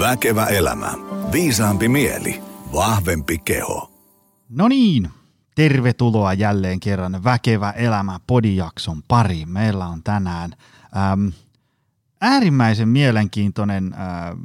Väkevä 0.00 0.46
elämä. 0.46 0.92
Viisaampi 1.32 1.88
mieli. 1.88 2.42
Vahvempi 2.72 3.38
keho. 3.38 3.90
No 4.48 4.68
niin, 4.68 5.10
tervetuloa 5.54 6.32
jälleen 6.32 6.80
kerran 6.80 7.24
Väkevä 7.24 7.70
elämä 7.70 8.20
podijakson 8.26 9.02
pariin. 9.08 9.48
Meillä 9.48 9.86
on 9.86 10.02
tänään 10.02 10.52
äm, 11.12 11.32
äärimmäisen 12.20 12.88
mielenkiintoinen 12.88 13.92
äh, 13.92 14.36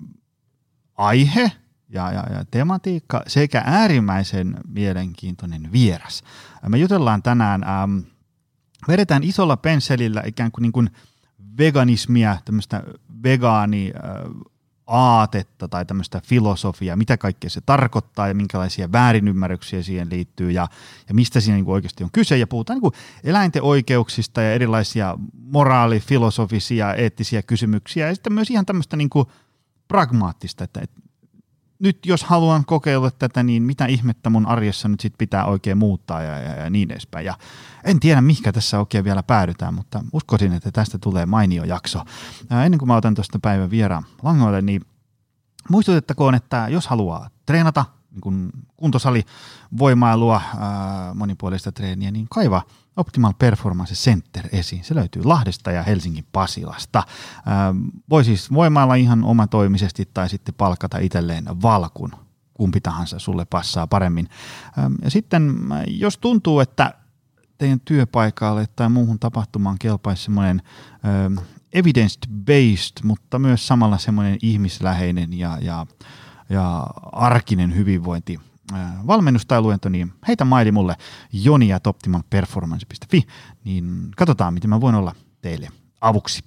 aihe 0.97 1.51
ja, 1.89 2.11
ja, 2.11 2.23
ja 2.33 2.45
tematiikka 2.51 3.23
sekä 3.27 3.63
äärimmäisen 3.65 4.57
mielenkiintoinen 4.67 5.71
vieras. 5.71 6.23
Me 6.69 6.77
jutellaan 6.77 7.23
tänään, 7.23 7.63
äm, 7.63 8.03
vedetään 8.87 9.23
isolla 9.23 9.57
pensselillä 9.57 10.23
ikään 10.25 10.51
kuin, 10.51 10.61
niin 10.61 10.71
kuin 10.71 10.89
veganismia, 11.57 12.37
tämmöistä 12.45 12.83
vegaani 13.23 13.93
äh, 13.95 14.01
aatetta 14.87 15.67
tai 15.67 15.85
tämmöistä 15.85 16.21
filosofiaa, 16.25 16.95
mitä 16.95 17.17
kaikkea 17.17 17.49
se 17.49 17.61
tarkoittaa 17.65 18.27
ja 18.27 18.35
minkälaisia 18.35 18.91
väärinymmärryksiä 18.91 19.83
siihen 19.83 20.09
liittyy 20.09 20.51
ja, 20.51 20.67
ja 21.07 21.15
mistä 21.15 21.39
siinä 21.39 21.57
niin 21.57 21.69
oikeasti 21.69 22.03
on 22.03 22.09
kyse. 22.13 22.37
Ja 22.37 22.47
puhutaan 22.47 22.79
niin 22.79 22.91
eläinten 23.23 23.63
oikeuksista 23.63 24.41
ja 24.41 24.53
erilaisia 24.53 25.17
moraali, 25.33 25.99
filosofisia, 25.99 26.93
eettisiä 26.93 27.41
kysymyksiä 27.41 28.07
ja 28.07 28.15
sitten 28.15 28.33
myös 28.33 28.51
ihan 28.51 28.65
tämmöistä 28.65 28.97
niin 28.97 29.09
pragmaattista, 29.87 30.63
että, 30.63 30.79
että 30.81 31.01
nyt 31.79 32.05
jos 32.05 32.23
haluan 32.23 32.65
kokeilla 32.65 33.11
tätä, 33.11 33.43
niin 33.43 33.63
mitä 33.63 33.85
ihmettä 33.85 34.29
mun 34.29 34.45
arjessa 34.45 34.87
nyt 34.87 34.99
sit 34.99 35.13
pitää 35.17 35.45
oikein 35.45 35.77
muuttaa 35.77 36.21
ja, 36.21 36.39
ja, 36.39 36.55
ja 36.55 36.69
niin 36.69 36.91
edespäin. 36.91 37.25
Ja 37.25 37.37
en 37.83 37.99
tiedä, 37.99 38.21
mihinkä 38.21 38.51
tässä 38.51 38.79
oikein 38.79 39.03
vielä 39.03 39.23
päädytään, 39.23 39.73
mutta 39.73 40.03
uskoisin, 40.13 40.53
että 40.53 40.71
tästä 40.71 40.97
tulee 40.97 41.25
mainio 41.25 41.63
jakso. 41.63 42.03
Ää, 42.49 42.65
ennen 42.65 42.77
kuin 42.77 42.87
mä 42.87 42.95
otan 42.95 43.15
tuosta 43.15 43.39
päivän 43.41 43.69
vieraan 43.69 44.03
langoille, 44.23 44.61
niin 44.61 44.81
muistutettakoon, 45.69 46.35
että 46.35 46.67
jos 46.69 46.87
haluaa 46.87 47.29
treenata, 47.45 47.85
niin 48.11 48.21
kuin 48.21 48.49
kuntosali, 48.77 49.25
ää, 50.57 51.13
monipuolista 51.13 51.71
treeniä, 51.71 52.11
niin 52.11 52.27
kaiva 52.29 52.61
Optimal 52.97 53.33
Performance 53.39 53.93
Center 53.93 54.49
esiin. 54.51 54.83
Se 54.83 54.95
löytyy 54.95 55.23
Lahdesta 55.23 55.71
ja 55.71 55.83
Helsingin 55.83 56.25
Pasilasta. 56.31 57.03
Ää, 57.45 57.75
voi 58.09 58.23
siis 58.23 58.53
voimailla 58.53 58.95
ihan 58.95 59.23
omatoimisesti 59.23 60.09
tai 60.13 60.29
sitten 60.29 60.55
palkata 60.55 60.97
itselleen 60.97 61.45
valkun, 61.61 62.11
kumpi 62.53 62.81
tahansa 62.81 63.19
sulle 63.19 63.45
passaa 63.45 63.87
paremmin. 63.87 64.29
Ää, 64.77 64.91
ja 65.03 65.11
sitten 65.11 65.55
jos 65.87 66.17
tuntuu, 66.17 66.59
että 66.59 66.93
teidän 67.57 67.79
työpaikalle 67.79 68.67
tai 68.75 68.89
muuhun 68.89 69.19
tapahtumaan 69.19 69.79
kelpaisi 69.79 70.23
semmoinen 70.23 70.61
evidence-based, 71.73 73.03
mutta 73.03 73.39
myös 73.39 73.67
samalla 73.67 73.97
semmoinen 73.97 74.37
ihmisläheinen 74.41 75.33
ja, 75.33 75.57
ja, 75.61 75.85
ja 76.49 76.87
arkinen 77.11 77.75
hyvinvointi 77.75 78.39
valmennus 79.07 79.45
tai 79.45 79.61
luento, 79.61 79.89
niin 79.89 80.13
heitä 80.27 80.45
maili 80.45 80.71
mulle 80.71 80.95
joni 81.33 81.73
at 81.73 81.87
optimalperformance.fi, 81.87 83.21
niin 83.63 84.11
katsotaan, 84.17 84.53
miten 84.53 84.69
mä 84.69 84.81
voin 84.81 84.95
olla 84.95 85.15
teille 85.41 85.69
avuksi. 86.01 86.43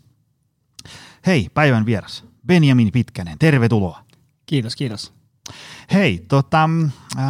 Hei, 1.26 1.48
päivän 1.54 1.86
vieras, 1.86 2.24
Benjamin 2.46 2.92
Pitkänen, 2.92 3.38
tervetuloa. 3.38 4.04
Kiitos, 4.46 4.76
kiitos. 4.76 5.12
Hei, 5.92 6.24
tota, 6.28 6.70
äh, 7.18 7.24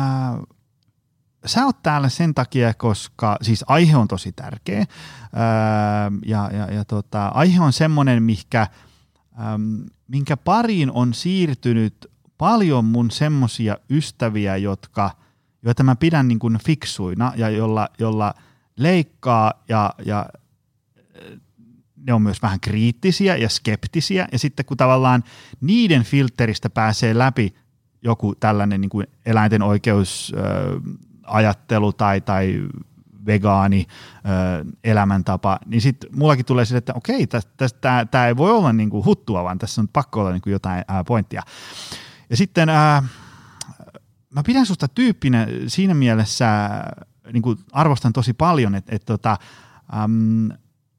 sä 1.47 1.65
oot 1.65 1.83
täällä 1.83 2.09
sen 2.09 2.35
takia, 2.35 2.75
koska 2.75 3.37
siis 3.43 3.65
aihe 3.67 3.97
on 3.97 4.09
tosi 4.09 4.33
tärkeä 4.33 4.79
ää, 4.79 6.13
ja, 6.27 6.51
ja, 6.53 6.73
ja 6.73 6.85
tota, 6.85 7.29
aihe 7.29 7.61
on 7.61 7.73
semmoinen, 7.73 8.23
mikä, 8.23 8.67
äm, 9.55 9.87
minkä 10.09 10.37
pariin 10.37 10.91
on 10.91 11.15
siirtynyt 11.15 12.08
paljon 12.39 12.85
mun 12.85 13.11
semmosia 13.11 13.77
ystäviä, 13.91 14.57
jotka, 14.57 15.11
joita 15.63 15.83
mä 15.83 15.97
pidän 15.97 16.29
niin 16.29 16.39
kuin 16.39 16.59
fiksuina 16.67 17.33
ja 17.37 17.51
jolla, 17.51 17.89
jolla 17.99 18.35
leikkaa 18.77 19.53
ja, 19.69 19.95
ja 20.05 20.27
ne 21.97 22.13
on 22.13 22.23
myös 22.23 22.43
vähän 22.43 22.61
kriittisiä 22.61 23.37
ja 23.37 23.49
skeptisiä 23.49 24.29
ja 24.33 24.39
sitten 24.39 24.67
kun 24.67 24.77
tavallaan 24.77 25.25
niiden 25.61 26.03
filteristä 26.03 26.71
pääsee 26.71 27.19
läpi 27.19 27.55
joku 28.03 28.35
tällainen 28.35 28.81
niin 28.81 28.91
kuin 28.91 29.07
eläinten 29.27 29.63
oikeus 29.63 30.33
ajattelu 31.27 31.93
tai, 31.93 32.21
tai 32.21 32.69
vegaani 33.27 33.87
ö, 33.87 34.65
elämäntapa, 34.85 35.59
niin 35.67 35.81
sitten 35.81 36.11
mullakin 36.17 36.45
tulee 36.45 36.65
sille, 36.65 36.79
että 36.79 36.95
okei, 36.95 37.27
tämä 38.11 38.27
ei 38.27 38.37
voi 38.37 38.51
olla 38.51 38.73
niinku 38.73 39.05
huttua, 39.05 39.45
vaan 39.45 39.59
tässä 39.59 39.81
on 39.81 39.89
pakko 39.89 40.21
olla 40.21 40.33
niinku 40.33 40.51
jotain 40.51 40.85
ää, 40.89 41.05
pointtia. 41.05 41.43
Ja 42.31 42.37
sitten 42.37 42.69
ää, 42.69 43.03
mä 44.35 44.43
pidän 44.43 44.67
susta 44.67 44.89
tyyppinä 44.89 45.47
siinä 45.67 45.95
mielessä, 45.95 46.71
niin 47.33 47.43
kuin 47.43 47.59
arvostan 47.73 48.13
tosi 48.13 48.33
paljon, 48.33 48.75
että 48.75 48.97
et, 48.97 49.05
tota, 49.05 49.37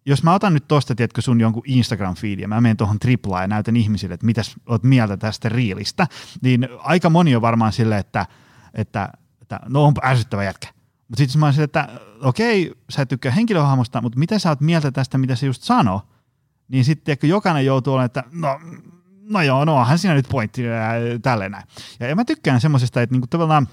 jos 0.06 0.24
mä 0.24 0.34
otan 0.34 0.54
nyt 0.54 0.68
tosta, 0.68 0.96
tiedätkö, 0.96 1.22
sun 1.22 1.42
jonkun 1.42 1.64
Instagram-feed 1.68 2.40
ja 2.40 2.48
mä 2.48 2.62
menen 2.62 2.78
tuohon 2.78 3.00
triplaan 3.00 3.44
ja 3.44 3.48
näytän 3.48 3.78
ihmisille, 3.78 4.14
että 4.14 4.26
mitä 4.26 4.42
oot 4.66 4.84
mieltä 4.84 5.18
tästä 5.18 5.50
riilistä, 5.50 6.08
niin 6.42 6.68
aika 6.80 7.10
moni 7.10 7.36
on 7.36 7.42
varmaan 7.42 7.74
silleen, 7.74 8.00
että, 8.00 8.26
että 8.74 9.10
että 9.42 9.60
no 9.70 9.86
on 9.86 9.94
ärsyttävä 10.04 10.44
jätkä. 10.44 10.68
Mutta 11.08 11.18
sitten 11.18 11.40
mä 11.40 11.46
olisin, 11.46 11.64
että 11.64 12.00
okei, 12.22 12.74
sä 12.90 13.02
et 13.02 13.10
tykkää 13.10 13.32
henkilöhahmosta, 13.32 14.02
mutta 14.02 14.20
mitä 14.20 14.40
sä 14.40 14.50
oot 14.50 14.62
mieltä 14.62 14.92
tästä, 14.92 15.18
mitä 15.18 15.36
se 15.36 15.46
just 15.46 15.64
sanoo? 15.64 16.02
Niin 16.68 16.86
sitten 16.86 17.18
jokainen 17.24 17.66
joutuu 17.66 17.94
olemaan, 17.94 18.06
että 18.06 18.24
no, 18.32 18.60
no 19.30 19.42
joo, 19.42 19.66
no 19.66 19.76
onhan 19.76 19.98
siinä 19.98 20.14
nyt 20.14 20.30
pointti 20.30 20.64
ja 20.64 20.80
tälleen 21.22 21.52
näin. 21.52 21.64
Ja, 22.00 22.08
ja 22.08 22.16
mä 22.16 22.26
tykkään 22.26 22.62
semmoisesta, 22.62 23.02
että 23.02 23.14
niinku 23.14 23.28
tavallaan, 23.28 23.68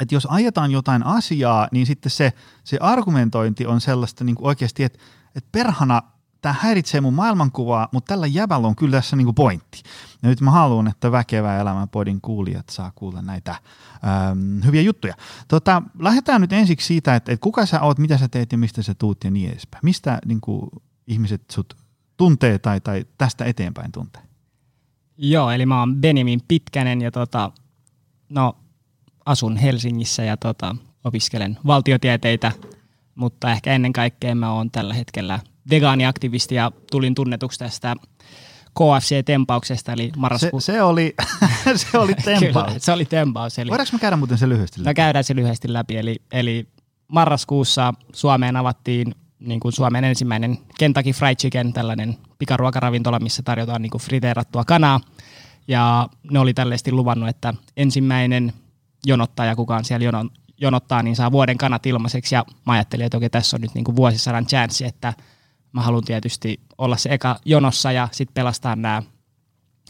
että 0.00 0.14
jos 0.14 0.26
ajetaan 0.30 0.70
jotain 0.70 1.06
asiaa, 1.06 1.68
niin 1.72 1.86
sitten 1.86 2.10
se, 2.10 2.32
se 2.64 2.78
argumentointi 2.80 3.66
on 3.66 3.80
sellaista 3.80 4.24
niinku 4.24 4.46
oikeasti, 4.46 4.84
että, 4.84 4.98
että 5.36 5.48
perhana 5.52 6.02
tämä 6.42 6.54
häiritsee 6.60 7.00
mun 7.00 7.14
maailmankuvaa, 7.14 7.88
mutta 7.92 8.08
tällä 8.08 8.26
jäbällä 8.26 8.66
on 8.66 8.76
kyllä 8.76 8.96
tässä 8.96 9.16
niinku 9.16 9.32
pointti. 9.32 9.82
Ja 10.22 10.28
nyt 10.28 10.40
mä 10.40 10.50
haluan, 10.50 10.88
että 10.88 11.12
Väkevä 11.12 11.60
elämä 11.60 11.86
podin 11.86 12.20
kuulijat 12.20 12.68
saa 12.68 12.92
kuulla 12.94 13.22
näitä 13.22 13.50
ähm, 13.50 14.64
hyviä 14.64 14.82
juttuja. 14.82 15.14
Tota, 15.48 15.82
lähdetään 15.98 16.40
nyt 16.40 16.52
ensiksi 16.52 16.86
siitä, 16.86 17.14
että, 17.16 17.32
että 17.32 17.42
kuka 17.42 17.66
sä 17.66 17.80
oot, 17.80 17.98
mitä 17.98 18.18
sä 18.18 18.28
teet 18.28 18.52
ja 18.52 18.58
mistä 18.58 18.82
sä 18.82 18.94
tuut 18.94 19.24
ja 19.24 19.30
niin 19.30 19.50
edespäin. 19.50 19.80
Mistä 19.84 20.18
niinku, 20.26 20.68
ihmiset 21.06 21.42
sut 21.52 21.76
tuntee 22.16 22.58
tai, 22.58 22.80
tai 22.80 23.06
tästä 23.18 23.44
eteenpäin 23.44 23.92
tuntee? 23.92 24.22
Joo, 25.18 25.50
eli 25.50 25.66
mä 25.66 25.80
oon 25.80 25.96
Benjamin 25.96 26.40
Pitkänen 26.48 27.02
ja 27.02 27.10
tota, 27.10 27.50
no, 28.28 28.56
asun 29.26 29.56
Helsingissä 29.56 30.24
ja 30.24 30.36
tota, 30.36 30.76
opiskelen 31.04 31.58
valtiotieteitä, 31.66 32.52
mutta 33.14 33.52
ehkä 33.52 33.72
ennen 33.72 33.92
kaikkea 33.92 34.34
mä 34.34 34.52
oon 34.52 34.70
tällä 34.70 34.94
hetkellä– 34.94 35.40
vegaaniaktivisti 35.70 36.54
ja 36.54 36.72
tulin 36.90 37.14
tunnetuksi 37.14 37.58
tästä 37.58 37.96
KFC-tempauksesta, 38.78 39.92
eli 39.92 40.12
marraskuussa. 40.16 40.72
Se, 40.72 40.76
se, 40.76 40.82
oli, 40.82 41.14
se 41.76 41.98
oli 41.98 42.14
tempaus. 42.24 42.66
Kyllä, 42.66 42.78
se 42.78 42.92
oli 42.92 43.04
tempaus. 43.04 43.58
Eli 43.58 43.70
Voidaanko 43.70 43.92
me 43.92 43.98
käydä 43.98 44.16
muuten 44.16 44.38
se 44.38 44.48
lyhyesti 44.48 44.80
läpi? 44.80 44.88
Me 44.90 44.94
käydään 44.94 45.24
se 45.24 45.36
lyhyesti 45.36 45.72
läpi. 45.72 45.96
Eli, 45.96 46.16
eli 46.32 46.68
marraskuussa 47.08 47.94
Suomeen 48.12 48.56
avattiin 48.56 49.14
niin 49.40 49.60
kuin 49.60 49.72
Suomen 49.72 50.04
ensimmäinen 50.04 50.58
Kentucky 50.78 51.12
Fried 51.12 51.36
Chicken, 51.36 51.72
tällainen 51.72 52.18
pikaruokaravintola, 52.38 53.20
missä 53.20 53.42
tarjotaan 53.42 53.82
niin 53.82 53.90
kuin 53.90 54.02
friteerattua 54.02 54.64
kanaa. 54.64 55.00
Ja 55.68 56.08
ne 56.30 56.38
oli 56.38 56.54
tällaisesti 56.54 56.92
luvannut, 56.92 57.28
että 57.28 57.54
ensimmäinen 57.76 58.52
jonottaja, 59.06 59.56
kuka 59.56 59.76
on 59.76 59.84
siellä 59.84 60.04
jonon, 60.04 60.30
jonottaa, 60.60 61.02
niin 61.02 61.16
saa 61.16 61.32
vuoden 61.32 61.58
kanat 61.58 61.86
ilmaiseksi. 61.86 62.34
Ja 62.34 62.44
mä 62.66 62.72
ajattelin, 62.72 63.06
että 63.06 63.16
okei, 63.16 63.30
tässä 63.30 63.56
on 63.56 63.60
nyt 63.60 63.74
niin 63.74 63.84
kuin 63.84 63.96
vuosisadan 63.96 64.46
chanssi, 64.46 64.84
että– 64.84 65.12
mä 65.74 65.82
haluan 65.82 66.04
tietysti 66.04 66.60
olla 66.78 66.96
se 66.96 67.08
eka 67.12 67.36
jonossa 67.44 67.92
ja 67.92 68.08
sitten 68.12 68.34
pelastaa 68.34 68.76
nämä 68.76 69.02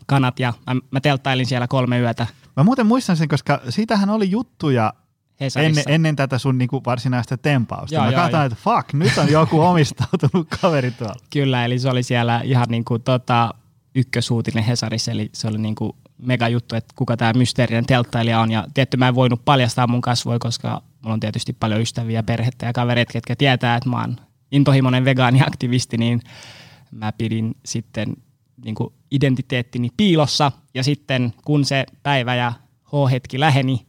kanat 0.07 0.41
ja 0.41 0.53
mä, 0.67 0.81
mä 0.91 1.01
telttailin 1.01 1.47
siellä 1.47 1.69
kolme 1.69 2.01
yötä. 2.01 2.27
Mä 2.57 2.63
muuten 2.63 2.87
muistan 2.87 3.17
sen, 3.17 3.29
koska 3.29 3.61
siitähän 3.69 4.11
oli 4.11 4.31
juttuja 4.31 4.93
ennen, 5.41 5.85
ennen 5.89 6.17
tätä 6.17 6.39
sun 6.39 6.59
niinku 6.59 6.83
varsinaista 6.87 7.39
tempausta. 7.39 7.95
Joo, 7.95 8.05
mä 8.05 8.13
katsoin, 8.13 8.43
että 8.43 8.59
fuck, 8.65 8.93
nyt 8.93 9.19
on 9.19 9.31
joku 9.31 9.61
omistautunut 9.71 10.49
kaveri 10.61 10.91
tuolla. 10.91 11.17
Kyllä, 11.31 11.65
eli 11.65 11.79
se 11.79 11.89
oli 11.89 12.03
siellä 12.03 12.41
ihan 12.45 12.67
niinku 12.69 12.99
tota, 12.99 13.55
ykkösuutinen 13.95 14.65
Hesarissa, 14.65 15.13
eli 15.13 15.31
se 15.33 15.49
oli 15.49 15.59
niinku 15.59 15.97
mega 16.19 16.49
juttu, 16.49 16.77
että 16.77 16.95
kuka 16.97 17.17
tämä 17.17 17.33
mysteerinen 17.33 17.87
telttailija 17.87 18.41
on. 18.41 18.51
Ja 18.51 18.67
tietty 18.75 18.97
mä 18.97 19.09
en 19.09 19.15
voinut 19.15 19.45
paljastaa 19.45 19.87
mun 19.87 20.01
kasvoja, 20.01 20.39
koska 20.39 20.83
mulla 21.03 21.15
on 21.15 21.21
tietysti 21.21 21.53
paljon 21.53 21.81
ystäviä, 21.81 22.23
perhettä 22.23 22.67
ja 22.67 22.73
kavereita, 22.73 23.13
ketkä 23.13 23.37
tietää, 23.37 23.77
että 23.77 23.89
mä 23.89 24.01
oon 24.01 24.17
intohimoinen 24.53 25.05
vegaaniaktivisti, 25.05 25.97
niin 25.97 26.21
mä 26.91 27.13
pidin 27.13 27.57
sitten 27.65 28.17
niin 28.65 28.75
kuin 28.75 28.93
identiteettini 29.11 29.89
piilossa. 29.97 30.53
Ja 30.75 30.85
sitten 30.85 31.35
kun 31.45 31.65
se 31.65 31.87
päivä 32.03 32.35
ja 32.35 32.53
H-hetki 32.85 33.41
läheni, 33.41 33.87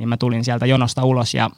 niin 0.00 0.08
mä 0.08 0.16
tulin 0.16 0.44
sieltä 0.44 0.66
jonosta 0.66 1.04
ulos 1.04 1.34
ja 1.34 1.50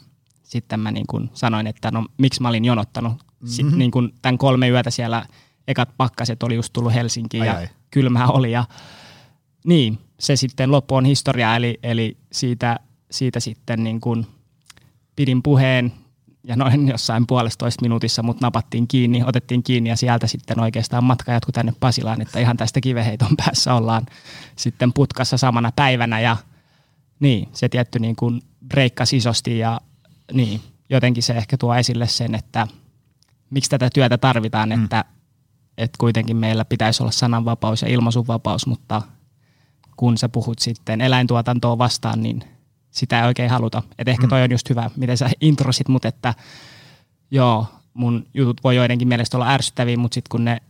sitten 0.43 0.81
mä 0.81 0.91
niin 0.91 1.06
kuin 1.06 1.31
sanoin, 1.35 1.67
että 1.67 1.91
no 1.91 2.06
miksi 2.19 2.43
mä 2.43 2.49
olin 2.49 2.65
jonottanut. 2.65 3.12
Mm-hmm. 3.12 3.49
Sitten 3.49 3.79
niin 3.79 3.91
kuin 3.91 4.15
tämän 4.23 4.39
kolme 4.39 4.69
yötä 4.69 4.91
siellä 4.91 5.27
ekat 5.69 5.89
pakkaset 5.97 6.43
oli 6.43 6.55
just 6.55 6.73
tullut 6.73 6.94
Helsinkiin 6.94 7.43
ai 7.43 7.49
ja 7.49 7.56
ai. 7.56 7.69
kylmää 7.91 8.29
oli. 8.29 8.53
Ja, 8.53 8.65
niin, 9.65 9.99
se 10.21 10.37
sitten 10.37 10.71
loppu 10.71 10.94
on 10.94 11.05
historia, 11.05 11.56
eli, 11.56 11.79
eli 11.83 12.17
siitä, 12.33 12.81
siitä 13.11 13.41
sitten 13.41 13.85
niin 13.85 14.00
kuin 14.00 14.27
pidin 15.17 15.43
puheen 15.43 15.93
ja 16.45 16.56
noin 16.56 16.88
jossain 16.88 17.27
puolestoista 17.27 17.83
minuutissa 17.83 18.23
mut 18.23 18.41
napattiin 18.41 18.88
kiinni, 18.88 19.23
otettiin 19.27 19.62
kiinni 19.62 19.91
ja 19.91 19.97
sieltä 19.97 20.27
sitten 20.27 20.61
oikeastaan 20.61 21.05
matka 21.05 21.33
jatkui 21.33 21.53
tänne 21.53 21.73
Pasilaan, 21.81 22.21
että 22.21 22.41
ihan 22.41 22.56
tästä 22.56 22.81
kiveheiton 22.81 23.37
päässä 23.37 23.75
ollaan 23.75 24.06
sitten 24.56 24.93
putkassa 24.93 25.37
samana 25.37 25.73
päivänä 25.77 26.21
ja 26.21 26.37
niin, 27.23 27.49
se 27.53 27.69
tietty 27.69 27.99
niin 27.99 28.17
kuin 28.17 28.43
breikkasi 28.69 29.17
isosti 29.17 29.59
ja 29.59 29.81
niin, 30.33 30.61
jotenkin 30.91 31.23
se 31.23 31.33
ehkä 31.33 31.57
tuo 31.57 31.75
esille 31.75 32.09
sen, 32.09 32.35
että 32.35 32.67
miksi 33.51 33.71
tätä 33.71 33.91
työtä 33.95 34.19
tarvitaan, 34.19 34.69
mm. 34.69 34.85
että, 34.85 35.05
että 35.79 35.97
kuitenkin 35.99 36.37
meillä 36.37 36.65
pitäisi 36.65 37.03
olla 37.03 37.13
sananvapaus 37.13 37.83
ja 37.83 37.89
ilmaisunvapaus, 37.89 38.67
mutta 38.67 39.03
kun 39.97 40.19
sä 40.19 40.29
puhut 40.29 40.59
sitten 40.59 41.01
eläintuotantoa 41.01 41.79
vastaan, 41.79 42.23
niin 42.23 42.45
sitä 42.91 43.21
ei 43.21 43.27
oikein 43.27 43.51
haluta. 43.51 43.83
Et 43.99 44.09
ehkä 44.09 44.27
mm. 44.27 44.29
toi 44.29 44.43
on 44.43 44.51
just 44.51 44.71
hyvä, 44.71 44.91
miten 44.97 45.19
sä 45.19 45.31
introsit 45.41 45.89
mut, 45.89 46.05
että 46.05 46.35
joo, 47.31 47.67
mun 47.95 48.27
jutut 48.35 48.65
voi 48.65 48.77
joidenkin 48.77 49.09
mielestä 49.09 49.37
olla 49.37 49.51
ärsyttäviä, 49.51 49.97
mutta 49.97 50.15
sitten 50.15 50.31
kun 50.31 50.45
ne 50.45 50.63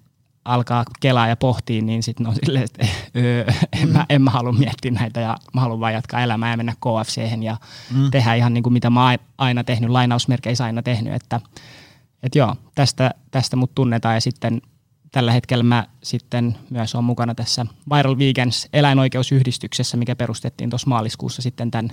alkaa 0.45 0.85
kelaa 1.01 1.29
ja 1.29 1.37
pohtia, 1.37 1.83
niin 1.83 2.03
sitten 2.03 2.27
on 2.27 2.35
silleen, 2.35 2.65
että 2.65 2.87
öö, 3.17 3.45
en, 3.83 3.89
mä, 3.89 4.07
en 4.09 4.23
mä 4.23 4.31
halua 4.31 4.53
miettiä 4.53 4.91
näitä 4.91 5.21
ja 5.21 5.37
mä 5.55 5.61
haluan 5.61 5.81
vaan 5.81 5.93
jatkaa 5.93 6.21
elämää 6.21 6.51
ja 6.51 6.57
mennä 6.57 6.73
kfc 6.73 7.43
ja 7.43 7.57
mm. 7.95 8.11
tehdä 8.11 8.35
ihan 8.35 8.55
niin 8.55 8.63
kuin 8.63 8.73
mitä 8.73 8.91
mä 8.91 9.17
aina 9.39 9.65
tehnyt, 9.65 9.91
lainausmerkeissä 9.91 10.65
aina 10.65 10.83
tehnyt, 10.83 11.15
että 11.15 11.41
et 12.23 12.35
joo, 12.35 12.57
tästä, 12.75 13.11
tästä 13.31 13.57
mut 13.57 13.75
tunnetaan 13.75 14.15
ja 14.15 14.21
sitten 14.21 14.63
tällä 15.13 15.33
hetkellä 15.33 15.65
mä 15.65 15.87
sitten 16.03 16.57
myös 16.71 16.95
olen 16.95 17.05
mukana 17.05 17.35
tässä 17.35 17.67
Viral 17.95 18.19
Vegans 18.19 18.69
eläinoikeusyhdistyksessä, 18.73 19.97
mikä 19.97 20.17
perustettiin 20.17 20.71
tuossa 20.71 20.89
maaliskuussa 20.89 21.43
sitten 21.43 21.71
tämän, 21.71 21.91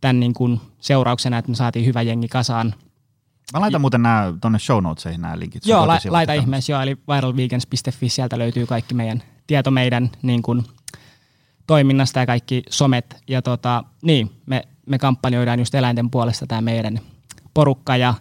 tämän 0.00 0.20
niin 0.20 0.34
kuin 0.34 0.60
seurauksena, 0.80 1.38
että 1.38 1.50
me 1.50 1.54
saatiin 1.54 1.86
hyvä 1.86 2.02
jengi 2.02 2.28
kasaan. 2.28 2.74
Mä 3.52 3.60
laitan 3.60 3.80
muuten 3.80 4.02
nämä 4.02 4.34
tuonne 4.40 4.58
show 4.58 4.82
notesihin 4.82 5.20
nämä 5.20 5.38
linkit. 5.38 5.66
Joo, 5.66 5.86
la, 5.86 5.98
laita 6.08 6.32
ihmeessä 6.32 6.72
joo, 6.72 6.82
eli 6.82 6.96
viralvegans.fi, 7.14 8.08
sieltä 8.08 8.38
löytyy 8.38 8.66
kaikki 8.66 8.94
meidän 8.94 9.22
tieto 9.46 9.70
meidän 9.70 10.10
niin 10.22 10.42
kuin, 10.42 10.64
toiminnasta 11.66 12.18
ja 12.18 12.26
kaikki 12.26 12.62
somet. 12.70 13.16
Ja 13.28 13.42
tota, 13.42 13.84
niin, 14.02 14.30
me, 14.46 14.62
me 14.86 14.98
kampanjoidaan 14.98 15.58
just 15.58 15.74
eläinten 15.74 16.10
puolesta 16.10 16.46
tämä 16.46 16.60
meidän 16.60 17.00
porukka 17.54 17.96
ja 17.96 18.14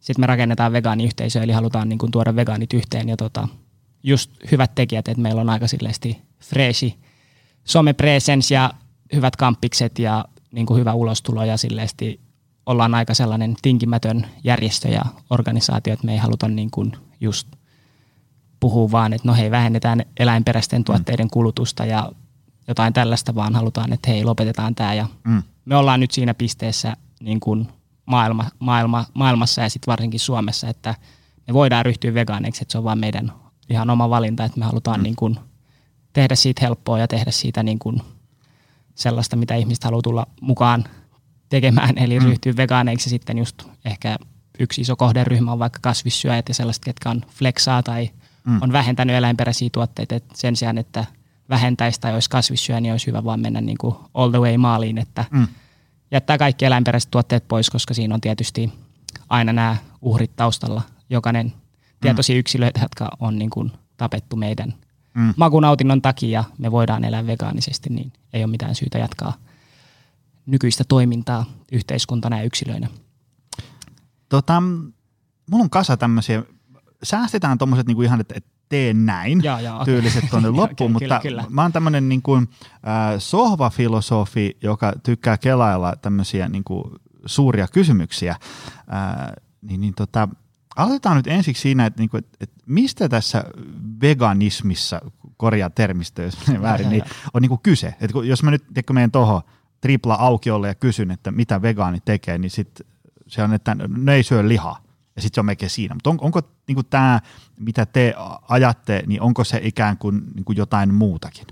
sitten 0.00 0.22
me 0.22 0.26
rakennetaan 0.26 0.72
vegaaniyhteisö, 0.72 1.42
eli 1.42 1.52
halutaan 1.52 1.88
niin 1.88 1.98
kuin 1.98 2.12
tuoda 2.12 2.36
vegaanit 2.36 2.72
yhteen 2.72 3.08
ja 3.08 3.16
tota, 3.16 3.48
just 4.02 4.30
hyvät 4.50 4.74
tekijät, 4.74 5.08
että 5.08 5.22
meillä 5.22 5.40
on 5.40 5.50
aika 5.50 5.66
silleesti 5.66 6.22
freshi 6.40 6.98
somepresence 7.64 8.54
ja 8.54 8.70
hyvät 9.12 9.36
kampikset 9.36 9.98
ja 9.98 10.24
niin 10.52 10.66
kuin 10.66 10.80
hyvä 10.80 10.92
ulostulo 10.94 11.44
ja 11.44 11.56
silleesti 11.56 12.20
ollaan 12.70 12.94
aika 12.94 13.14
sellainen 13.14 13.54
tinkimätön 13.62 14.26
järjestö 14.44 14.88
ja 14.88 15.02
organisaatio, 15.30 15.92
että 15.92 16.06
me 16.06 16.12
ei 16.12 16.18
haluta 16.18 16.48
niin 16.48 16.70
kuin 16.70 16.92
just 17.20 17.48
puhua 18.60 18.90
vaan, 18.90 19.12
että 19.12 19.28
no 19.28 19.34
hei, 19.34 19.50
vähennetään 19.50 20.02
eläinperäisten 20.20 20.84
tuotteiden 20.84 21.30
kulutusta 21.30 21.84
ja 21.84 22.12
jotain 22.68 22.92
tällaista, 22.92 23.34
vaan 23.34 23.54
halutaan, 23.54 23.92
että 23.92 24.10
hei, 24.10 24.24
lopetetaan 24.24 24.74
tämä. 24.74 24.94
Ja 24.94 25.06
mm. 25.24 25.42
me 25.64 25.76
ollaan 25.76 26.00
nyt 26.00 26.10
siinä 26.10 26.34
pisteessä 26.34 26.96
niin 27.20 27.40
kuin 27.40 27.68
maailma, 28.06 28.44
maailma, 28.58 29.04
maailmassa 29.14 29.62
ja 29.62 29.70
sitten 29.70 29.92
varsinkin 29.92 30.20
Suomessa, 30.20 30.68
että 30.68 30.94
me 31.46 31.54
voidaan 31.54 31.84
ryhtyä 31.84 32.14
vegaaneiksi, 32.14 32.62
että 32.62 32.72
se 32.72 32.78
on 32.78 32.84
vaan 32.84 32.98
meidän 32.98 33.32
ihan 33.70 33.90
oma 33.90 34.10
valinta, 34.10 34.44
että 34.44 34.58
me 34.58 34.64
halutaan 34.64 35.00
mm. 35.00 35.02
niin 35.02 35.16
kuin 35.16 35.38
tehdä 36.12 36.34
siitä 36.34 36.60
helppoa 36.60 36.98
ja 36.98 37.08
tehdä 37.08 37.30
siitä 37.30 37.62
niin 37.62 37.78
kuin 37.78 38.02
sellaista, 38.94 39.36
mitä 39.36 39.54
ihmiset 39.54 39.84
haluaa 39.84 40.02
tulla 40.02 40.26
mukaan 40.40 40.84
tekemään, 41.50 41.98
eli 41.98 42.20
mm. 42.20 42.26
ryhtyä 42.26 42.56
vegaaneiksi 42.56 43.10
sitten 43.10 43.38
just 43.38 43.62
ehkä 43.84 44.16
yksi 44.58 44.80
iso 44.80 44.96
kohderyhmä 44.96 45.52
on 45.52 45.58
vaikka 45.58 45.78
kasvissyöjät 45.82 46.48
ja 46.48 46.54
sellaiset, 46.54 46.84
ketkä 46.84 47.10
on 47.10 47.20
flexaa 47.28 47.82
tai 47.82 48.10
mm. 48.44 48.62
on 48.62 48.72
vähentänyt 48.72 49.16
eläinperäisiä 49.16 49.68
tuotteita, 49.72 50.14
että 50.14 50.34
sen 50.34 50.56
sijaan, 50.56 50.78
että 50.78 51.04
vähentäisi 51.48 52.00
tai 52.00 52.14
olisi 52.14 52.30
kasvissyöjä, 52.30 52.80
niin 52.80 52.92
olisi 52.92 53.06
hyvä 53.06 53.24
vaan 53.24 53.40
mennä 53.40 53.60
niin 53.60 53.78
kuin 53.78 53.94
all 54.14 54.30
the 54.30 54.38
way 54.38 54.56
maaliin, 54.56 54.98
että 54.98 55.24
mm 55.30 55.46
jättää 56.10 56.38
kaikki 56.38 56.64
eläinperäiset 56.64 57.10
tuotteet 57.10 57.48
pois, 57.48 57.70
koska 57.70 57.94
siinä 57.94 58.14
on 58.14 58.20
tietysti 58.20 58.72
aina 59.28 59.52
nämä 59.52 59.76
uhrit 60.02 60.36
taustalla. 60.36 60.82
Jokainen 61.10 61.52
tietoisia 62.00 62.34
mm. 62.34 62.40
yksilöitä, 62.40 62.80
jotka 62.80 63.08
on 63.20 63.38
niin 63.38 63.50
kuin 63.50 63.72
tapettu 63.96 64.36
meidän 64.36 64.74
mm. 65.14 65.34
makunautinnon 65.36 66.02
takia, 66.02 66.44
me 66.58 66.70
voidaan 66.70 67.04
elää 67.04 67.26
vegaanisesti, 67.26 67.90
niin 67.90 68.12
ei 68.32 68.44
ole 68.44 68.50
mitään 68.50 68.74
syytä 68.74 68.98
jatkaa 68.98 69.32
nykyistä 70.50 70.84
toimintaa 70.88 71.44
yhteiskuntana 71.72 72.38
ja 72.38 72.44
yksilöinä. 72.44 72.88
Tota, 74.28 74.60
mulla 75.50 75.64
on 75.64 75.70
kasa 75.70 75.96
tämmöisiä, 75.96 76.42
säästetään 77.02 77.58
tuommoiset 77.58 77.86
niinku 77.86 78.02
ihan, 78.02 78.20
että 78.20 78.34
tee 78.68 78.94
näin 78.94 79.40
ja, 79.44 79.60
ja, 79.60 79.80
tyyliset 79.84 80.24
tuonne 80.30 80.50
loppuun, 80.60 80.92
mutta 80.92 81.04
kyllä, 81.04 81.20
kyllä. 81.20 81.44
mä 81.48 81.62
oon 81.62 81.72
tämmöinen 81.72 82.08
niin 82.08 82.22
kuin, 82.22 82.48
äh, 82.72 83.14
sohvafilosofi, 83.18 84.56
joka 84.62 84.92
tykkää 85.02 85.38
kelailla 85.38 85.96
tämmöisiä 86.02 86.48
niin 86.48 86.64
kuin, 86.64 86.84
suuria 87.26 87.68
kysymyksiä, 87.68 88.30
äh, 88.30 89.32
niin, 89.62 89.80
niin 89.80 89.94
tota, 89.94 90.28
aloitetaan 90.76 91.16
nyt 91.16 91.26
ensiksi 91.26 91.62
siinä, 91.62 91.86
että, 91.86 92.00
niin 92.00 92.10
kuin, 92.10 92.18
että, 92.18 92.36
että 92.40 92.56
mistä 92.66 93.08
tässä 93.08 93.44
veganismissa, 94.02 95.00
korjaa 95.36 95.70
termistö, 95.70 96.22
jos 96.22 96.46
menee 96.46 96.62
väärin, 96.62 96.84
ja, 96.84 96.90
niin 96.90 97.04
ja, 97.08 97.14
on 97.34 97.42
niin 97.42 97.48
kuin 97.48 97.60
kyse. 97.62 97.94
Että 98.00 98.18
jos 98.24 98.42
mä 98.42 98.50
nyt 98.50 98.64
teekö 98.74 98.92
meidän 98.92 99.10
tuohon 99.10 99.42
tripla 99.80 100.14
aukiolle 100.14 100.68
ja 100.68 100.74
kysyn, 100.74 101.10
että 101.10 101.30
mitä 101.30 101.62
vegaani 101.62 101.98
tekee, 102.04 102.38
niin 102.38 102.50
sit 102.50 102.80
se 103.26 103.42
on, 103.42 103.54
että 103.54 103.76
ne 103.88 104.14
ei 104.14 104.22
syö 104.22 104.48
lihaa 104.48 104.82
ja 105.16 105.22
sitten 105.22 105.34
se 105.34 105.40
on 105.40 105.46
melkein 105.46 105.70
siinä. 105.70 105.94
Mutta 105.94 106.10
on, 106.10 106.18
onko 106.20 106.42
niin 106.66 106.86
tämä, 106.90 107.20
mitä 107.60 107.86
te 107.86 108.14
ajatte, 108.48 109.02
niin 109.06 109.20
onko 109.20 109.44
se 109.44 109.60
ikään 109.62 109.98
kuin, 109.98 110.22
niin 110.34 110.44
kuin 110.44 110.56
jotain 110.56 110.94
muutakin? 110.94 111.46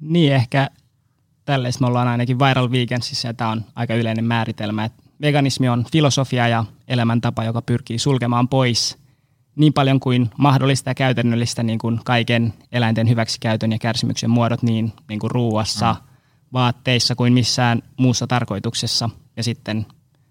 Niin, 0.00 0.32
ehkä 0.32 0.70
tälleen 1.44 1.72
me 1.80 1.86
ollaan 1.86 2.08
ainakin 2.08 2.38
Viral 2.38 2.70
Vegansissa 2.70 3.28
ja 3.28 3.34
tämä 3.34 3.50
on 3.50 3.64
aika 3.74 3.94
yleinen 3.94 4.24
määritelmä, 4.24 4.84
että 4.84 5.02
veganismi 5.20 5.68
on 5.68 5.84
filosofia 5.92 6.48
ja 6.48 6.64
elämäntapa, 6.88 7.44
joka 7.44 7.62
pyrkii 7.62 7.98
sulkemaan 7.98 8.48
pois 8.48 8.98
niin 9.56 9.72
paljon 9.72 10.00
kuin 10.00 10.30
mahdollista 10.38 10.90
ja 10.90 10.94
käytännöllistä 10.94 11.62
niin 11.62 11.78
kuin 11.78 12.00
kaiken 12.04 12.54
eläinten 12.72 13.08
hyväksikäytön 13.08 13.72
ja 13.72 13.78
kärsimyksen 13.78 14.30
muodot 14.30 14.62
niin, 14.62 14.92
niin 15.08 15.20
kuin 15.20 15.30
ruuassa, 15.30 15.92
mm. 15.92 16.07
Vaatteissa 16.52 17.14
kuin 17.14 17.32
missään 17.32 17.82
muussa 17.96 18.26
tarkoituksessa. 18.26 19.10
Ja 19.36 19.42
sitten 19.42 19.86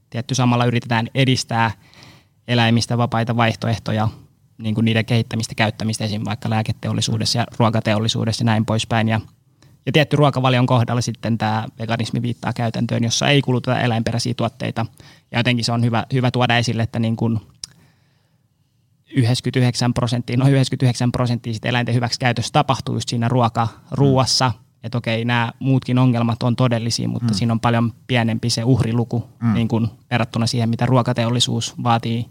tietty 0.09 0.35
samalla 0.35 0.65
yritetään 0.65 1.07
edistää 1.15 1.71
eläimistä 2.47 2.97
vapaita 2.97 3.37
vaihtoehtoja, 3.37 4.07
niin 4.57 4.75
kuin 4.75 4.85
niiden 4.85 5.05
kehittämistä, 5.05 5.55
käyttämistä 5.55 6.03
esim. 6.03 6.21
vaikka 6.25 6.49
lääketeollisuudessa 6.49 7.39
ja 7.39 7.45
ruokateollisuudessa 7.59 8.41
ja 8.41 8.45
näin 8.45 8.65
poispäin. 8.65 9.07
Ja, 9.07 9.21
ja 9.85 9.91
tietty 9.91 10.15
ruokavalion 10.15 10.65
kohdalla 10.65 11.01
sitten 11.01 11.37
tämä 11.37 11.65
veganismi 11.79 12.21
viittaa 12.21 12.53
käytäntöön, 12.53 13.03
jossa 13.03 13.27
ei 13.27 13.41
kuluteta 13.41 13.81
eläinperäisiä 13.81 14.33
tuotteita. 14.33 14.85
Ja 15.31 15.39
jotenkin 15.39 15.65
se 15.65 15.71
on 15.71 15.83
hyvä, 15.83 16.05
hyvä 16.13 16.31
tuoda 16.31 16.57
esille, 16.57 16.83
että 16.83 16.99
niin 16.99 17.15
kuin 17.15 17.39
99 19.15 19.93
prosenttia, 19.93 20.37
no 20.37 20.47
99 20.47 21.11
prosenttia 21.11 21.53
eläinten 21.63 21.95
hyväksi 21.95 22.19
käytössä 22.19 22.51
tapahtuu 22.51 22.95
just 22.95 23.09
siinä 23.09 23.27
ruoka, 23.27 23.67
ruuassa. 23.91 24.51
Että 24.83 24.97
okei, 24.97 25.25
nämä 25.25 25.51
muutkin 25.59 25.97
ongelmat 25.97 26.43
on 26.43 26.55
todellisia, 26.55 27.07
mutta 27.07 27.27
mm. 27.27 27.33
siinä 27.33 27.53
on 27.53 27.59
paljon 27.59 27.93
pienempi 28.07 28.49
se 28.49 28.63
uhriluku 28.63 29.29
mm. 29.41 29.53
niin 29.53 29.67
kuin 29.67 29.87
verrattuna 30.11 30.47
siihen, 30.47 30.69
mitä 30.69 30.85
ruokateollisuus 30.85 31.75
vaatii 31.83 32.25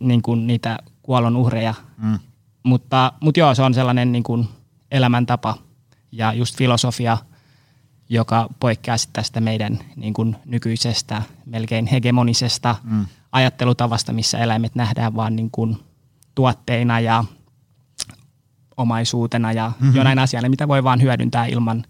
niin 0.00 0.22
kuin 0.22 0.46
niitä 0.46 0.78
kuollon 1.02 1.36
uhreja. 1.36 1.74
Mm. 1.96 2.18
Mutta, 2.62 3.12
mutta 3.20 3.40
joo, 3.40 3.54
se 3.54 3.62
on 3.62 3.74
sellainen 3.74 4.12
niin 4.12 4.22
kuin 4.22 4.48
elämäntapa 4.90 5.58
ja 6.12 6.32
just 6.32 6.56
filosofia, 6.56 7.18
joka 8.08 8.48
poikkeaa 8.60 8.96
tästä 9.12 9.40
meidän 9.40 9.78
niin 9.96 10.14
kuin 10.14 10.36
nykyisestä, 10.44 11.22
melkein 11.46 11.86
hegemonisesta 11.86 12.76
mm. 12.82 13.06
ajattelutavasta, 13.32 14.12
missä 14.12 14.38
eläimet 14.38 14.74
nähdään 14.74 15.16
vain 15.16 15.36
niin 15.36 15.50
kuin 15.50 15.76
tuotteina 16.34 17.00
ja 17.00 17.24
omaisuutena 18.76 19.52
ja 19.52 19.72
mm-hmm. 19.80 19.96
jonain 19.96 20.18
asiana, 20.18 20.48
mitä 20.48 20.68
voi 20.68 20.84
vaan 20.84 21.02
hyödyntää 21.02 21.46
ilman 21.46 21.84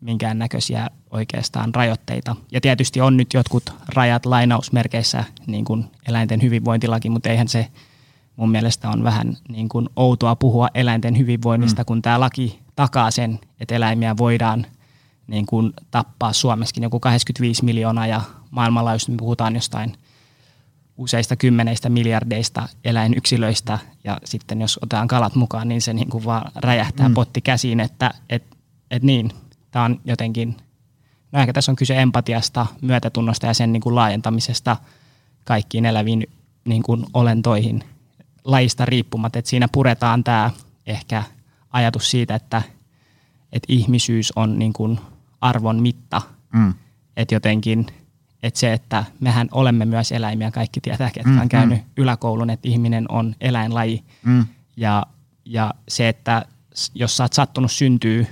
minkään 0.00 0.38
näköisiä 0.38 0.90
oikeastaan 1.10 1.74
rajoitteita. 1.74 2.36
Ja 2.52 2.60
tietysti 2.60 3.00
on 3.00 3.16
nyt 3.16 3.34
jotkut 3.34 3.74
rajat 3.88 4.26
lainausmerkeissä, 4.26 5.24
niin 5.46 5.64
kuin 5.64 5.84
eläinten 6.08 6.42
hyvinvointilaki, 6.42 7.10
mutta 7.10 7.28
eihän 7.28 7.48
se 7.48 7.68
mun 8.36 8.50
mielestä 8.50 8.88
on 8.90 9.04
vähän 9.04 9.36
niin 9.48 9.68
kuin 9.68 9.88
outoa 9.96 10.36
puhua 10.36 10.68
eläinten 10.74 11.18
hyvinvoinnista, 11.18 11.82
mm. 11.82 11.86
kun 11.86 12.02
tämä 12.02 12.20
laki 12.20 12.58
takaa 12.76 13.10
sen, 13.10 13.38
että 13.60 13.74
eläimiä 13.74 14.16
voidaan 14.16 14.66
niin 15.26 15.46
kuin 15.46 15.72
tappaa 15.90 16.32
Suomessakin 16.32 16.82
joku 16.82 17.00
85 17.00 17.64
miljoonaa 17.64 18.06
ja 18.06 18.20
maailmanlaajuisesti 18.50 19.12
puhutaan 19.16 19.54
jostain 19.54 19.92
useista 20.96 21.36
kymmeneistä 21.36 21.88
miljardeista 21.88 22.68
eläinyksilöistä 22.84 23.78
ja 24.04 24.18
sitten 24.24 24.60
jos 24.60 24.78
otetaan 24.82 25.08
kalat 25.08 25.34
mukaan, 25.34 25.68
niin 25.68 25.82
se 25.82 25.92
niin 25.92 26.10
kuin 26.10 26.24
vaan 26.24 26.52
räjähtää 26.56 27.08
mm. 27.08 27.14
potti 27.14 27.40
käsiin, 27.40 27.80
että, 27.80 28.14
että 28.30 28.56
et 28.90 29.02
niin, 29.02 29.30
tämä 29.70 29.84
on 29.84 30.00
jotenkin, 30.04 30.56
no 31.32 31.40
ehkä 31.40 31.52
tässä 31.52 31.72
on 31.72 31.76
kyse 31.76 32.02
empatiasta, 32.02 32.66
myötätunnosta 32.82 33.46
ja 33.46 33.54
sen 33.54 33.72
niin 33.72 33.80
kuin 33.80 33.94
laajentamisesta 33.94 34.76
kaikkiin 35.44 35.86
eläviin 35.86 36.26
niin 36.64 36.82
kuin 36.82 37.06
olentoihin 37.14 37.84
lajista 38.44 38.84
riippumatta, 38.84 39.38
että 39.38 39.48
siinä 39.48 39.68
puretaan 39.72 40.24
tämä 40.24 40.50
ehkä 40.86 41.22
ajatus 41.70 42.10
siitä, 42.10 42.34
että, 42.34 42.62
että 43.52 43.66
ihmisyys 43.68 44.32
on 44.36 44.58
niin 44.58 44.72
kuin 44.72 45.00
arvon 45.40 45.82
mitta, 45.82 46.22
mm. 46.52 46.74
että 47.16 47.34
jotenkin, 47.34 47.86
että 48.46 48.60
se, 48.60 48.72
että 48.72 49.04
mehän 49.20 49.48
olemme 49.52 49.84
myös 49.84 50.12
eläimiä, 50.12 50.50
kaikki 50.50 50.80
tietää, 50.80 51.10
ketkä 51.10 51.30
mm, 51.30 51.40
on 51.40 51.48
käynyt 51.48 51.78
mm. 51.78 51.84
yläkoulun, 51.96 52.50
että 52.50 52.68
ihminen 52.68 53.06
on 53.08 53.34
eläinlaji 53.40 54.04
mm. 54.24 54.46
ja, 54.76 55.02
ja 55.44 55.74
se, 55.88 56.08
että 56.08 56.46
jos 56.94 57.16
sä 57.16 57.24
oot 57.24 57.32
sattunut 57.32 57.72
syntyy 57.72 58.26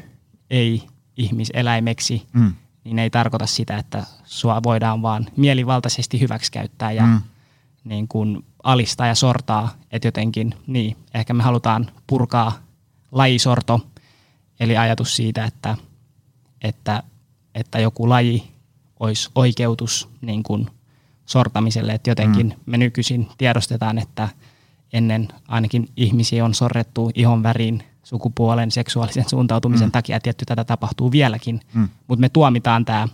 ei 0.51 0.83
ihmiseläimeksi, 1.17 2.27
mm. 2.33 2.53
niin 2.85 2.99
ei 2.99 3.11
tarkoita 3.11 3.47
sitä, 3.47 3.77
että 3.79 4.07
sua 4.25 4.63
voidaan 4.63 5.03
vaan 5.03 5.27
mielivaltaisesti 5.37 6.21
hyväksikäyttää 6.21 6.93
ja 6.93 7.07
mm. 7.07 7.21
niin 7.85 8.09
kuin 8.09 8.45
alistaa 8.63 9.07
ja 9.07 9.15
sortaa, 9.15 9.75
että 9.93 10.09
jotenkin, 10.09 10.55
niin, 10.67 10.97
ehkä 11.15 11.35
me 11.35 11.43
halutaan 11.43 11.91
purkaa 12.07 12.53
lajisorto, 13.13 13.81
eli 14.61 14.77
ajatus 14.77 15.17
siitä, 15.17 15.45
että, 15.45 15.77
että, 16.63 17.03
että 17.55 17.79
joku 17.79 18.09
laji 18.09 18.54
olisi 19.05 19.31
oikeutus 19.35 20.09
niin 20.21 20.43
kuin 20.43 20.67
sortamiselle, 21.27 21.93
että 21.93 22.11
jotenkin 22.11 22.47
mm. 22.47 22.55
me 22.67 22.79
nykyisin 22.79 23.29
tiedostetaan, 23.39 23.99
että 23.99 24.29
ennen 24.93 25.29
ainakin 25.49 25.89
ihmisiä 25.97 26.45
on 26.45 26.55
sorrettu 26.55 27.11
ihon 27.15 27.43
väriin 27.43 27.83
sukupuolen, 28.03 28.71
seksuaalisen 28.71 29.29
suuntautumisen 29.29 29.89
mm. 29.89 29.93
takia. 29.93 30.21
Tietty 30.21 30.45
tätä 30.45 30.65
tapahtuu 30.65 31.13
vieläkin, 31.13 31.61
mm. 31.75 31.89
mutta 32.09 32.21
me 32.21 32.29
tuomitaan 32.29 32.85
tämä, 32.85 33.09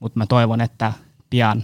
mutta 0.00 0.18
mä 0.18 0.26
toivon, 0.26 0.60
että 0.60 0.92
pian 1.30 1.62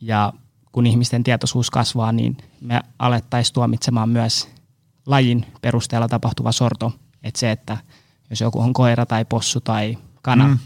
ja 0.00 0.32
kun 0.72 0.86
ihmisten 0.86 1.24
tietoisuus 1.24 1.70
kasvaa, 1.70 2.12
niin 2.12 2.36
me 2.60 2.80
alettaisiin 2.98 3.54
tuomitsemaan 3.54 4.08
myös 4.08 4.48
lajin 5.06 5.46
perusteella 5.60 6.08
tapahtuva 6.08 6.52
sorto. 6.52 6.92
Että 7.22 7.40
se, 7.40 7.50
että 7.50 7.76
jos 8.30 8.40
joku 8.40 8.60
on 8.60 8.72
koira 8.72 9.06
tai 9.06 9.24
possu 9.24 9.60
tai 9.60 9.98
kana, 10.22 10.48
mm. 10.48 10.58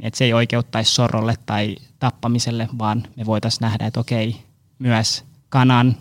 Että 0.00 0.18
se 0.18 0.24
ei 0.24 0.32
oikeuttaisi 0.32 0.94
sorrolle 0.94 1.34
tai 1.46 1.76
tappamiselle, 1.98 2.68
vaan 2.78 3.02
me 3.16 3.26
voitaisiin 3.26 3.60
nähdä, 3.60 3.86
että 3.86 4.00
okei, 4.00 4.36
myös 4.78 5.24
kanan, 5.48 5.96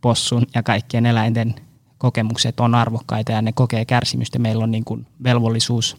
possun 0.00 0.46
ja 0.54 0.62
kaikkien 0.62 1.06
eläinten 1.06 1.54
kokemukset 1.98 2.60
on 2.60 2.74
arvokkaita 2.74 3.32
ja 3.32 3.42
ne 3.42 3.52
kokee 3.52 3.84
kärsimystä. 3.84 4.38
Meillä 4.38 4.64
on 4.64 4.70
niin 4.70 4.84
kuin 4.84 5.06
velvollisuus 5.24 5.96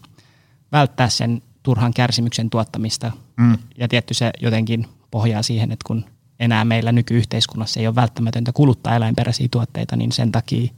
välttää 0.72 1.08
sen 1.08 1.42
turhan 1.62 1.94
kärsimyksen 1.94 2.50
tuottamista. 2.50 3.12
Mm. 3.36 3.58
Ja 3.78 3.88
tietty 3.88 4.14
se 4.14 4.30
jotenkin 4.40 4.86
pohjaa 5.10 5.42
siihen, 5.42 5.72
että 5.72 5.84
kun 5.86 6.04
enää 6.40 6.64
meillä 6.64 6.92
nykyyhteiskunnassa 6.92 7.80
ei 7.80 7.86
ole 7.86 7.94
välttämätöntä 7.94 8.52
kuluttaa 8.52 8.96
eläinperäisiä 8.96 9.48
tuotteita, 9.50 9.96
niin 9.96 10.12
sen 10.12 10.32
takia 10.32 10.72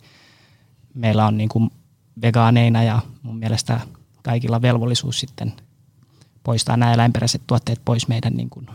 meillä 0.94 1.26
on 1.26 1.38
niin 1.38 1.48
kuin 1.48 1.70
vegaaneina 2.22 2.82
ja 2.82 3.02
mun 3.22 3.38
mielestä 3.38 3.80
kaikilla 4.22 4.62
velvollisuus 4.62 5.20
sitten 5.20 5.52
poistaa 6.46 6.76
nämä 6.76 6.92
eläinperäiset 6.92 7.42
tuotteet 7.46 7.80
pois 7.84 8.08
meidän 8.08 8.32
niin 8.32 8.50
kuin 8.50 8.66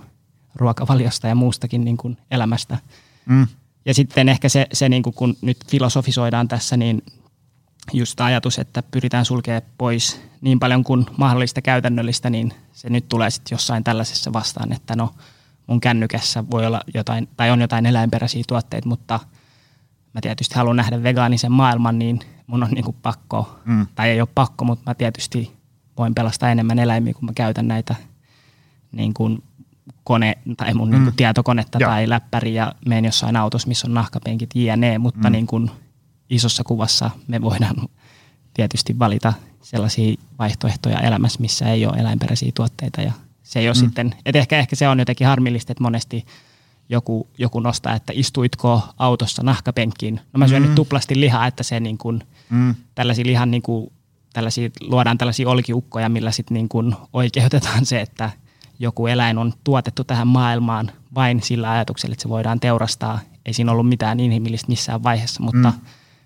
ruokavaliosta 0.56 1.28
ja 1.28 1.36
muustakin 1.36 1.86
niin 1.86 1.98
kuin 1.98 2.18
elämästä. 2.32 2.78
Mm. 3.26 3.48
Ja 3.86 3.94
sitten 3.94 4.30
ehkä 4.30 4.50
se, 4.50 4.68
se 4.74 4.90
niin 4.90 5.04
kuin 5.04 5.14
kun 5.14 5.36
nyt 5.42 5.58
filosofisoidaan 5.68 6.48
tässä, 6.48 6.78
niin 6.78 7.04
just 7.94 8.22
ajatus, 8.22 8.60
että 8.60 8.84
pyritään 8.84 9.26
sulkea 9.26 9.62
pois 9.78 10.22
niin 10.42 10.60
paljon 10.60 10.84
kuin 10.84 11.06
mahdollista 11.18 11.62
käytännöllistä, 11.62 12.30
niin 12.30 12.54
se 12.74 12.90
nyt 12.90 13.10
tulee 13.10 13.30
sitten 13.30 13.56
jossain 13.56 13.84
tällaisessa 13.84 14.34
vastaan, 14.34 14.74
että 14.74 14.96
no 14.96 15.14
mun 15.68 15.82
kännykässä 15.82 16.44
voi 16.52 16.66
olla 16.66 16.82
jotain, 16.94 17.28
tai 17.38 17.52
on 17.52 17.62
jotain 17.62 17.86
eläinperäisiä 17.86 18.44
tuotteita, 18.48 18.90
mutta 18.90 19.20
mä 20.14 20.22
tietysti 20.22 20.56
haluan 20.56 20.76
nähdä 20.76 21.04
vegaanisen 21.04 21.52
maailman, 21.52 22.00
niin 22.00 22.20
mun 22.48 22.64
on 22.64 22.70
niin 22.72 22.86
kuin 22.86 22.98
pakko, 23.02 23.60
mm. 23.66 23.88
tai 23.96 24.10
ei 24.10 24.22
ole 24.22 24.30
pakko, 24.36 24.66
mutta 24.66 24.92
mä 24.92 24.96
tietysti 24.96 25.61
voin 26.02 26.16
pelastaa 26.16 26.52
enemmän 26.52 26.80
eläimiä, 26.80 27.14
kun 27.14 27.26
mä 27.26 27.32
käytän 27.36 27.68
näitä 27.68 27.96
niin 28.92 29.14
kuin 29.14 29.44
kone 30.04 30.38
tai 30.58 30.74
mun 30.74 30.88
mm. 30.88 30.92
niin 30.92 31.04
kuin 31.04 31.16
tietokonetta 31.16 31.78
ja. 31.82 31.88
tai 31.88 32.10
läppäri 32.10 32.54
ja 32.54 32.74
menen 32.86 33.06
jossain 33.06 33.36
autossa, 33.36 33.68
missä 33.68 33.88
on 33.88 33.94
nahkapenkit 33.94 34.50
jne, 34.56 34.98
mutta 34.98 35.30
mm. 35.30 35.32
niin 35.32 35.48
kuin 35.48 35.72
isossa 36.30 36.64
kuvassa 36.64 37.12
me 37.28 37.42
voidaan 37.42 37.76
tietysti 38.54 39.00
valita 39.00 39.34
sellaisia 39.62 40.16
vaihtoehtoja 40.40 41.00
elämässä, 41.00 41.42
missä 41.42 41.66
ei 41.66 41.86
ole 41.86 41.98
eläinperäisiä 41.98 42.52
tuotteita 42.56 43.02
ja 43.02 43.12
se 43.44 43.60
ei 43.60 43.68
ole 43.68 43.76
mm. 43.76 43.80
sitten, 43.80 44.16
että 44.26 44.40
ehkä, 44.40 44.60
ehkä 44.60 44.76
se 44.76 44.88
on 44.88 45.00
jotenkin 45.00 45.28
harmillista, 45.28 45.72
että 45.72 45.84
monesti 45.84 46.26
joku, 46.90 47.28
joku 47.38 47.60
nostaa, 47.60 47.96
että 47.96 48.14
istuitko 48.16 48.82
autossa 48.98 49.44
nahkapenkkiin. 49.44 50.20
No 50.34 50.38
mä 50.38 50.48
syön 50.48 50.62
mm. 50.62 50.66
nyt 50.66 50.76
tuplasti 50.76 51.20
lihaa, 51.20 51.48
että 51.48 51.64
se 51.64 51.80
niin 51.80 51.98
kuin, 51.98 52.24
mm. 52.50 52.76
tällaisia 52.96 53.26
lihan 53.26 53.52
niin 53.52 53.62
kuin, 53.62 53.92
tällaisia, 54.34 54.70
luodaan 54.82 55.18
tällaisia 55.18 55.50
olkiukkoja, 55.50 56.10
millä 56.10 56.32
sitten 56.32 56.56
niin 56.56 56.70
kuin 56.70 56.96
oikeutetaan 57.14 57.86
se, 57.86 58.02
että 58.02 58.30
joku 58.80 59.08
eläin 59.08 59.38
on 59.38 59.54
tuotettu 59.64 60.04
tähän 60.04 60.28
maailmaan 60.28 60.92
vain 61.16 61.44
sillä 61.44 61.72
ajatuksella, 61.72 62.14
että 62.14 62.24
se 62.24 62.30
voidaan 62.30 62.60
teurastaa. 62.60 63.20
Ei 63.46 63.54
siinä 63.54 63.72
ollut 63.72 63.90
mitään 63.90 64.20
inhimillistä 64.20 64.68
missään 64.68 65.04
vaiheessa, 65.04 65.44
mutta 65.44 65.72
mm. 65.72 65.80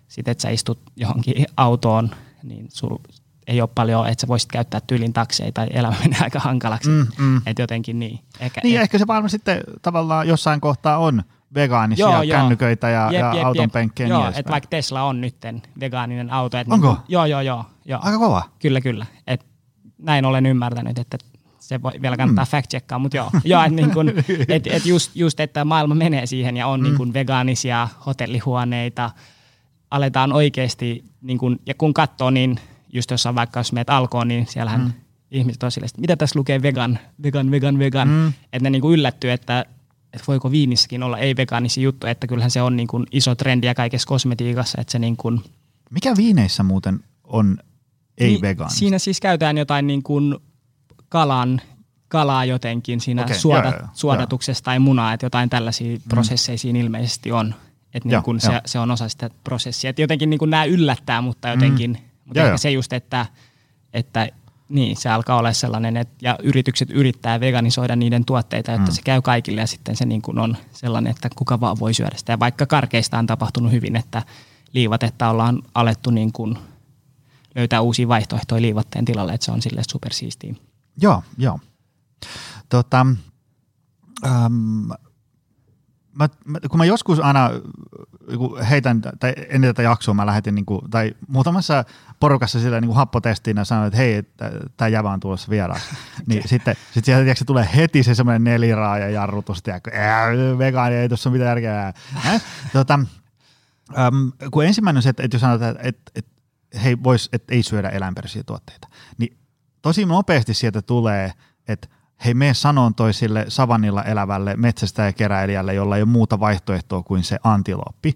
sitten, 0.07 0.31
että 0.31 0.41
sä 0.41 0.49
istut 0.49 0.79
johonkin 0.95 1.45
autoon, 1.57 2.11
niin 2.43 2.67
sul 2.69 2.97
ei 3.47 3.61
ole 3.61 3.69
paljon, 3.75 4.07
että 4.07 4.21
sä 4.21 4.27
voisit 4.27 4.51
käyttää 4.51 4.81
tyylin 4.87 5.13
takseja 5.13 5.51
tai 5.51 5.67
elämä 5.71 5.95
menee 6.03 6.19
aika 6.21 6.39
hankalaksi. 6.39 6.89
Mm, 6.89 7.07
mm. 7.17 7.41
Että 7.45 7.61
jotenkin 7.61 7.99
niin. 7.99 8.19
Ehkä, 8.39 8.61
niin, 8.63 8.75
et, 8.75 8.81
ehkä 8.81 8.97
se 8.97 9.07
varmaan 9.07 9.29
sitten 9.29 9.61
tavallaan 9.81 10.27
jossain 10.27 10.61
kohtaa 10.61 10.97
on 10.97 11.23
vegaanisia 11.55 12.09
joo, 12.09 12.23
kännyköitä 12.27 12.89
ja, 12.89 13.11
jep, 13.11 13.21
ja 13.21 13.33
jep, 13.33 13.45
auton 13.45 13.71
penkkejä. 13.71 14.09
Joo, 14.09 14.29
niin 14.29 14.39
että 14.39 14.51
vaikka 14.51 14.67
Tesla 14.67 15.03
on 15.03 15.21
nyt 15.21 15.35
vegaaninen 15.79 16.33
auto. 16.33 16.57
Et 16.57 16.67
Onko? 16.71 16.87
Niin, 16.87 17.01
joo, 17.07 17.25
joo, 17.25 17.41
joo, 17.41 17.65
joo. 17.85 17.99
Aika 18.03 18.17
kova. 18.17 18.43
Kyllä, 18.59 18.81
kyllä. 18.81 19.05
Et 19.27 19.45
näin 19.97 20.25
olen 20.25 20.45
ymmärtänyt, 20.45 20.99
että 20.99 21.17
se 21.59 21.81
voi 21.81 21.91
vielä 22.01 22.17
kannattaa 22.17 22.45
mm. 22.45 22.49
fact-checkaa, 22.49 22.99
mutta 22.99 23.17
joo, 23.17 23.31
joo 23.43 23.61
että 23.61 23.75
niin 23.75 23.91
kun, 23.91 24.09
et, 24.47 24.67
et 24.67 24.85
just, 24.85 25.15
just, 25.15 25.39
että 25.39 25.65
maailma 25.65 25.95
menee 25.95 26.25
siihen 26.25 26.57
ja 26.57 26.67
on 26.67 26.79
mm. 26.79 26.83
niin 26.83 26.97
kun 26.97 27.13
vegaanisia 27.13 27.87
hotellihuoneita, 28.05 29.11
aletaan 29.91 30.33
oikeasti, 30.33 31.03
niin 31.21 31.37
kun, 31.37 31.59
ja 31.65 31.73
kun 31.73 31.93
katsoo, 31.93 32.29
niin 32.29 32.59
just 32.93 33.11
jos 33.11 33.25
on 33.25 33.35
vaikka 33.35 33.59
jos 33.59 33.73
meet 33.73 33.89
alkoon, 33.89 34.27
niin 34.27 34.47
siellähän 34.47 34.81
mm. 34.81 34.93
ihmiset 35.31 35.63
on 35.63 35.71
silleen, 35.71 35.89
mitä 35.97 36.15
tässä 36.15 36.39
lukee 36.39 36.61
vegan, 36.61 36.99
vegan, 37.23 37.51
vegan, 37.51 37.79
vegan, 37.79 38.07
mm. 38.07 38.27
että 38.27 38.59
ne 38.63 38.69
niin 38.69 38.91
yllättyy, 38.93 39.31
että, 39.31 39.65
että 40.15 40.27
voiko 40.27 40.51
viinissäkin 40.51 41.03
olla 41.03 41.17
ei-vegaanisia 41.17 41.83
juttuja, 41.83 42.11
että 42.11 42.27
kyllähän 42.27 42.51
se 42.51 42.61
on 42.61 42.77
niin 42.77 42.87
kuin 42.87 43.05
iso 43.11 43.35
trendi 43.35 43.67
ja 43.67 43.75
kaikessa 43.75 44.07
kosmetiikassa, 44.07 44.81
että 44.81 44.91
se 44.91 44.99
niin 44.99 45.17
kuin 45.17 45.41
Mikä 45.91 46.13
viineissä 46.17 46.63
muuten 46.63 46.99
on 47.23 47.57
ei-vegaanista? 48.17 48.73
Niin, 48.73 48.79
siinä 48.79 48.99
siis 48.99 49.19
käytetään 49.19 49.57
jotain 49.57 49.87
niin 49.87 50.03
kuin 50.03 50.35
kalan, 51.09 51.61
kalaa 52.07 52.45
jotenkin 52.45 53.01
siinä 53.01 53.23
okay, 53.23 53.35
suoda, 53.35 53.69
joo, 53.69 53.79
joo, 53.79 53.87
suodatuksessa 53.93 54.61
joo. 54.61 54.65
tai 54.65 54.79
munaa, 54.79 55.13
että 55.13 55.25
jotain 55.25 55.49
tällaisia 55.49 55.95
mm. 55.95 56.01
prosesseja 56.09 56.57
siinä 56.57 56.79
ilmeisesti 56.79 57.31
on. 57.31 57.55
Että 57.93 58.09
niin 58.09 58.23
kun 58.23 58.39
se, 58.39 58.61
se 58.65 58.79
on 58.79 58.91
osa 58.91 59.09
sitä 59.09 59.29
prosessia. 59.43 59.89
Että 59.89 60.01
jotenkin 60.01 60.29
niin 60.29 60.37
kuin 60.37 60.51
nämä 60.51 60.65
yllättää, 60.65 61.21
mutta 61.21 61.49
jotenkin, 61.49 61.91
mm. 61.91 62.21
mutta 62.25 62.43
ehkä 62.43 62.57
se 62.57 62.71
just, 62.71 62.93
että, 62.93 63.25
että 63.93 64.29
niin, 64.69 64.97
se 64.97 65.09
alkaa 65.09 65.37
olla 65.37 65.53
sellainen, 65.53 65.97
että 65.97 66.15
ja 66.21 66.37
yritykset 66.43 66.89
yrittää 66.91 67.39
veganisoida 67.39 67.95
niiden 67.95 68.25
tuotteita, 68.25 68.71
jotta 68.71 68.91
mm. 68.91 68.95
se 68.95 69.01
käy 69.01 69.21
kaikille 69.21 69.61
ja 69.61 69.67
sitten 69.67 69.95
se 69.95 70.05
niin 70.05 70.21
kuin 70.21 70.39
on 70.39 70.57
sellainen, 70.71 71.11
että 71.11 71.29
kuka 71.35 71.59
vaan 71.59 71.79
voi 71.79 71.93
syödä 71.93 72.15
sitä. 72.17 72.33
Ja 72.33 72.39
vaikka 72.39 72.65
karkeista 72.65 73.19
on 73.19 73.27
tapahtunut 73.27 73.71
hyvin, 73.71 73.95
että 73.95 74.23
liivatetta 74.73 75.29
ollaan 75.29 75.61
alettu 75.73 76.09
niin 76.09 76.31
kuin 76.31 76.57
löytää 77.55 77.81
uusia 77.81 78.07
vaihtoehtoja 78.07 78.61
liivatteen 78.61 79.05
tilalle, 79.05 79.33
että 79.33 79.45
se 79.45 79.51
on 79.51 79.61
sille 79.61 79.81
supersiistiä. 79.91 80.55
Joo, 81.01 81.23
joo. 81.37 81.59
Tota, 82.69 83.05
mä, 86.15 86.29
mä, 86.45 86.59
kun 86.69 86.77
mä 86.77 86.85
joskus 86.85 87.19
aina 87.19 87.49
heitän, 88.69 89.01
tai 89.19 89.33
ennen 89.49 89.69
tätä 89.69 89.81
jaksoa 89.81 90.13
mä 90.13 90.25
lähetin, 90.25 90.55
niin 90.55 90.65
kuin, 90.65 90.89
tai 90.89 91.15
muutamassa 91.27 91.83
porukassa 92.19 92.59
sillä 92.59 92.81
niin 92.81 92.95
happotestiin 92.95 93.57
ja 93.57 93.65
sanoin, 93.65 93.87
että 93.87 93.97
hei, 93.97 94.23
tämä 94.77 94.89
jävä 94.89 95.11
on 95.11 95.19
tulossa 95.19 95.49
vieraaksi. 95.49 95.95
niin 96.27 96.47
sitten 96.47 96.75
sit 96.91 97.05
sieltä 97.05 97.23
tiedätkö, 97.23 97.45
tulee 97.45 97.69
heti 97.75 98.03
se 98.03 98.15
semmoinen 98.15 98.43
neliraaja 98.43 99.09
jarrutus, 99.09 99.63
tiedätkö, 99.63 99.91
vegaani, 100.57 100.95
ei 100.95 101.09
tuossa 101.09 101.29
mitään 101.29 101.47
järkeä. 101.47 101.93
Äh? 102.25 102.41
Tota, 102.73 102.99
äm, 103.97 104.31
kun 104.51 104.65
ensimmäinen 104.65 104.97
on 104.97 105.03
se, 105.03 105.09
että, 105.09 105.23
että 105.23 105.35
jos 105.35 105.41
sanotaan, 105.41 105.71
että, 105.71 105.87
että, 105.87 106.11
että 106.15 106.31
hei, 106.83 107.03
vois, 107.03 107.29
että 107.33 107.53
ei 107.55 107.63
syödä 107.63 107.89
eläinperäisiä 107.89 108.43
tuotteita, 108.43 108.87
niin 109.17 109.37
tosi 109.81 110.05
nopeasti 110.05 110.53
sieltä 110.53 110.81
tulee, 110.81 111.31
että 111.67 111.87
hei 112.25 112.33
mene 112.33 112.53
sanoon 112.53 112.95
toi 112.95 113.13
sille 113.13 113.45
savannilla 113.47 114.03
elävälle 114.03 114.55
metsästäjäkeräilijälle, 114.55 115.73
jolla 115.73 115.95
ei 115.95 116.01
ole 116.01 116.09
muuta 116.09 116.39
vaihtoehtoa 116.39 117.03
kuin 117.03 117.23
se 117.23 117.39
antiloppi, 117.43 118.15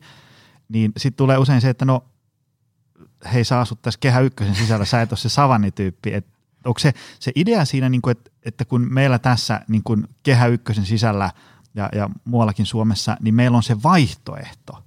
niin 0.69 0.91
sitten 0.97 1.17
tulee 1.17 1.37
usein 1.37 1.61
se, 1.61 1.69
että 1.69 1.85
no 1.85 2.03
hei 3.33 3.43
sä 3.43 3.59
asut 3.59 3.81
tässä 3.81 3.99
kehä 3.99 4.19
ykkösen 4.19 4.55
sisällä, 4.55 4.85
sä 4.85 5.01
et 5.01 5.11
ole 5.11 5.17
se 5.17 5.29
savannityyppi, 5.29 6.13
että 6.13 6.39
onko 6.65 6.79
se, 6.79 6.93
se 7.19 7.31
idea 7.35 7.65
siinä, 7.65 7.89
niin 7.89 8.01
kuin, 8.01 8.11
että, 8.11 8.31
että 8.45 8.65
kun 8.65 8.87
meillä 8.93 9.19
tässä 9.19 9.61
niin 9.67 9.83
kuin 9.83 10.07
Kehä 10.23 10.47
Ykkösen 10.47 10.85
sisällä 10.85 11.31
ja, 11.75 11.89
ja 11.95 12.09
muuallakin 12.25 12.65
Suomessa, 12.65 13.17
niin 13.21 13.35
meillä 13.35 13.57
on 13.57 13.63
se 13.63 13.83
vaihtoehto 13.83 14.83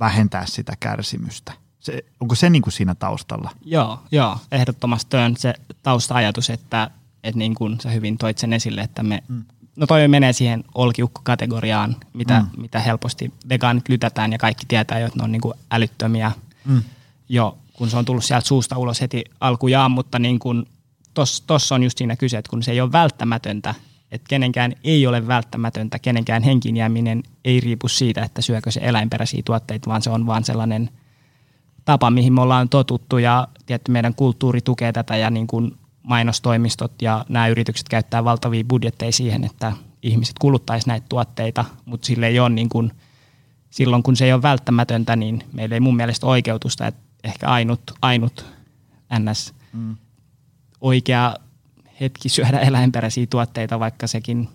vähentää 0.00 0.46
sitä 0.46 0.72
kärsimystä. 0.80 1.52
Se, 1.80 2.04
onko 2.20 2.34
se 2.34 2.50
niin 2.50 2.62
kuin 2.62 2.72
siinä 2.72 2.94
taustalla? 2.94 3.50
Joo, 3.64 4.02
joo, 4.10 4.38
ehdottomasti 4.52 5.16
on 5.16 5.36
se 5.36 5.54
tausta-ajatus, 5.82 6.50
että, 6.50 6.90
että 7.24 7.38
niin 7.38 7.54
kuin 7.54 7.80
sä 7.80 7.90
hyvin 7.90 8.18
toit 8.18 8.38
sen 8.38 8.52
esille, 8.52 8.80
että 8.80 9.02
me, 9.02 9.22
mm. 9.28 9.44
no 9.76 9.86
toi 9.86 10.08
menee 10.08 10.32
siihen 10.32 10.64
olkiukko-kategoriaan, 10.74 11.96
mitä, 12.12 12.40
mm. 12.40 12.60
mitä 12.60 12.80
helposti 12.80 13.32
vegaanit 13.48 13.88
lytätään 13.88 14.32
ja 14.32 14.38
kaikki 14.38 14.66
tietää 14.68 14.98
jo, 14.98 15.06
että 15.06 15.18
ne 15.18 15.24
on 15.24 15.32
niin 15.32 15.42
kuin 15.42 15.54
älyttömiä 15.70 16.32
mm. 16.64 16.82
jo, 17.28 17.58
kun 17.72 17.90
se 17.90 17.96
on 17.96 18.04
tullut 18.04 18.24
sieltä 18.24 18.46
suusta 18.46 18.78
ulos 18.78 19.00
heti 19.00 19.24
alkujaan, 19.40 19.90
mutta 19.90 20.18
niin 20.18 20.38
kuin 20.38 20.66
tuossa 21.46 21.74
on 21.74 21.82
just 21.82 21.98
siinä 21.98 22.16
kyse, 22.16 22.38
että 22.38 22.50
kun 22.50 22.62
se 22.62 22.70
ei 22.72 22.80
ole 22.80 22.92
välttämätöntä, 22.92 23.74
että 24.10 24.28
kenenkään 24.28 24.72
ei 24.84 25.06
ole 25.06 25.26
välttämätöntä, 25.26 25.98
kenenkään 25.98 26.42
henkin 26.42 26.76
jääminen 26.76 27.22
ei 27.44 27.60
riipu 27.60 27.88
siitä, 27.88 28.22
että 28.22 28.42
syökö 28.42 28.70
se 28.70 28.80
eläinperäisiä 28.82 29.42
tuotteita, 29.44 29.90
vaan 29.90 30.02
se 30.02 30.10
on 30.10 30.26
vaan 30.26 30.44
sellainen 30.44 30.90
tapa, 31.84 32.10
mihin 32.10 32.32
me 32.32 32.40
ollaan 32.40 32.68
totuttu 32.68 33.18
ja 33.18 33.48
tietty 33.66 33.92
meidän 33.92 34.14
kulttuuri 34.14 34.60
tukee 34.60 34.92
tätä 34.92 35.16
ja 35.16 35.30
niin 35.30 35.46
kuin 35.46 35.76
mainostoimistot 36.02 37.02
ja 37.02 37.24
nämä 37.28 37.48
yritykset 37.48 37.88
käyttää 37.88 38.24
valtavia 38.24 38.64
budjetteja 38.64 39.12
siihen, 39.12 39.44
että 39.44 39.72
ihmiset 40.02 40.38
kuluttaisi 40.38 40.88
näitä 40.88 41.06
tuotteita, 41.08 41.64
mutta 41.84 42.06
sille 42.06 42.26
ei 42.26 42.40
ole 42.40 42.48
niin 42.48 42.68
kuin, 42.68 42.92
silloin 43.70 44.02
kun 44.02 44.16
se 44.16 44.24
ei 44.24 44.32
ole 44.32 44.42
välttämätöntä, 44.42 45.16
niin 45.16 45.44
meillä 45.52 45.74
ei 45.74 45.80
mun 45.80 45.96
mielestä 45.96 46.26
oikeutusta, 46.26 46.86
että 46.86 47.00
ehkä 47.24 47.48
ainut, 47.48 47.82
ainut 48.02 48.46
ns. 49.18 49.54
Mm. 49.72 49.96
oikea 50.80 51.34
hetki 52.00 52.28
syödä 52.28 52.58
eläinperäisiä 52.58 53.26
tuotteita, 53.26 53.80
vaikka 53.80 54.06
sekin 54.06 54.48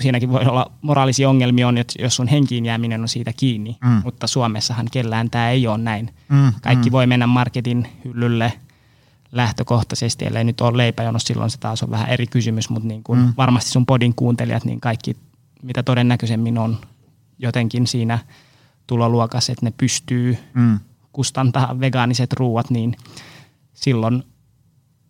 siinäkin 0.00 0.30
voi 0.30 0.44
olla 0.44 0.70
moraalisia 0.82 1.28
ongelmia 1.28 1.68
on, 1.68 1.76
jos 1.98 2.16
sun 2.16 2.28
henkiin 2.28 2.66
jääminen 2.66 3.00
on 3.00 3.08
siitä 3.08 3.32
kiinni, 3.36 3.76
mm. 3.84 4.00
mutta 4.04 4.26
Suomessahan 4.26 4.86
kellään 4.92 5.30
tämä 5.30 5.50
ei 5.50 5.66
ole 5.66 5.78
näin. 5.78 6.14
Mm, 6.28 6.52
Kaikki 6.62 6.90
mm. 6.90 6.92
voi 6.92 7.06
mennä 7.06 7.26
marketin 7.26 7.88
hyllylle 8.04 8.52
lähtökohtaisesti, 9.32 10.24
ellei 10.26 10.44
nyt 10.44 10.60
ole 10.60 10.76
leipäjonossa, 10.76 11.26
silloin 11.26 11.50
se 11.50 11.58
taas 11.58 11.82
on 11.82 11.90
vähän 11.90 12.08
eri 12.08 12.26
kysymys, 12.26 12.70
mutta 12.70 12.88
niin 12.88 13.02
kuin 13.02 13.20
mm. 13.20 13.34
varmasti 13.36 13.70
sun 13.70 13.86
podin 13.86 14.14
kuuntelijat, 14.14 14.64
niin 14.64 14.80
kaikki, 14.80 15.16
mitä 15.62 15.82
todennäköisemmin 15.82 16.58
on 16.58 16.78
jotenkin 17.38 17.86
siinä 17.86 18.18
tuloluokassa, 18.86 19.52
että 19.52 19.66
ne 19.66 19.72
pystyy 19.76 20.38
mm. 20.54 20.78
kustantaa 21.12 21.80
vegaaniset 21.80 22.32
ruuat, 22.32 22.70
niin 22.70 22.96
silloin 23.72 24.22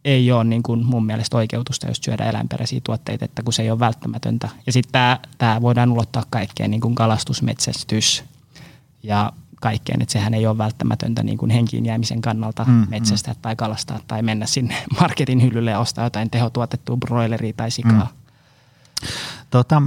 ei 0.04 0.32
ole 0.32 0.44
niin 0.44 0.62
kuin 0.62 0.86
mun 0.86 1.06
mielestä 1.06 1.36
oikeutusta, 1.36 1.88
jos 1.88 2.00
syödä 2.04 2.24
eläinperäisiä 2.24 2.80
tuotteita, 2.84 3.24
että 3.24 3.42
kun 3.42 3.52
se 3.52 3.62
ei 3.62 3.70
ole 3.70 3.78
välttämätöntä. 3.78 4.48
Ja 4.66 4.72
sitten 4.72 5.18
tämä, 5.38 5.62
voidaan 5.62 5.92
ulottaa 5.92 6.24
kaikkeen, 6.30 6.70
niin 6.70 6.80
kuin 6.80 6.94
kalastus, 6.94 7.42
metsästys 7.42 8.24
ja 9.02 9.32
kaikkeen, 9.60 10.02
että 10.02 10.12
sehän 10.12 10.34
ei 10.34 10.46
ole 10.46 10.58
välttämätöntä 10.58 11.22
niin 11.22 11.38
kuin 11.38 11.50
henkiin 11.50 11.86
jäämisen 11.86 12.20
kannalta 12.20 12.64
mm, 12.64 12.86
metsästää 12.90 13.34
mm. 13.34 13.40
tai 13.42 13.56
kalastaa 13.56 14.00
tai 14.06 14.22
mennä 14.22 14.46
sinne 14.46 14.84
marketin 15.00 15.42
hyllylle 15.42 15.70
ja 15.70 15.78
ostaa 15.78 16.04
jotain 16.04 16.30
tehotuotettua 16.30 16.96
broileria 16.96 17.52
tai 17.52 17.70
sikaa. 17.70 18.12
Mm. 18.12 19.08
Tota, 19.50 19.82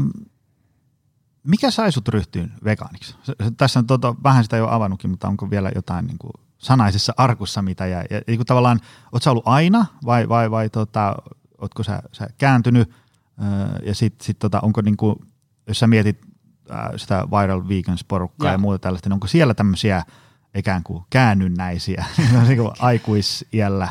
mikä 1.44 1.72
sai 1.72 1.92
sut 1.92 2.08
ryhtyyn 2.08 2.52
vegaaniksi? 2.64 3.16
Tässä 3.58 3.80
on 3.80 3.88
tota, 3.88 4.16
vähän 4.24 4.44
sitä 4.44 4.58
jo 4.58 4.68
avannutkin, 4.70 5.10
mutta 5.10 5.28
onko 5.28 5.50
vielä 5.50 5.72
jotain 5.76 6.08
niin 6.08 6.18
kuin 6.18 6.32
sanaisessa 6.58 7.14
arkussa, 7.18 7.62
mitä 7.62 7.86
jäi. 7.86 8.06
Ja, 8.10 8.22
ja 8.28 8.46
tavallaan, 8.46 8.80
ootko 9.12 9.32
ollut 9.32 9.48
aina 9.48 9.86
vai, 10.06 10.30
vai, 10.30 10.52
vai 10.52 10.70
tota, 10.70 11.16
ootko 11.62 11.84
sä, 11.84 12.02
sä 12.12 12.28
kääntynyt 12.38 12.90
öö, 13.42 13.86
ja 13.86 13.96
sitten 13.96 14.26
sit, 14.26 14.40
tota, 14.40 14.60
onko 14.62 14.82
niinku, 14.82 15.22
jos 15.68 15.80
sä 15.80 15.88
mietit 15.88 16.33
sitä 16.98 17.28
Viral 17.32 17.62
Vegans-porukkaa 17.68 18.48
ja. 18.48 18.52
ja 18.52 18.58
muuta 18.58 18.80
tällaista, 18.80 19.10
niin 19.10 19.14
onko 19.14 19.28
siellä 19.28 19.54
tämmöisiä 19.54 20.04
ikään 20.56 20.84
kuin 20.84 21.04
käännynnäisiä 21.10 22.06
niin 22.48 22.60
aikuisiellä 22.80 23.88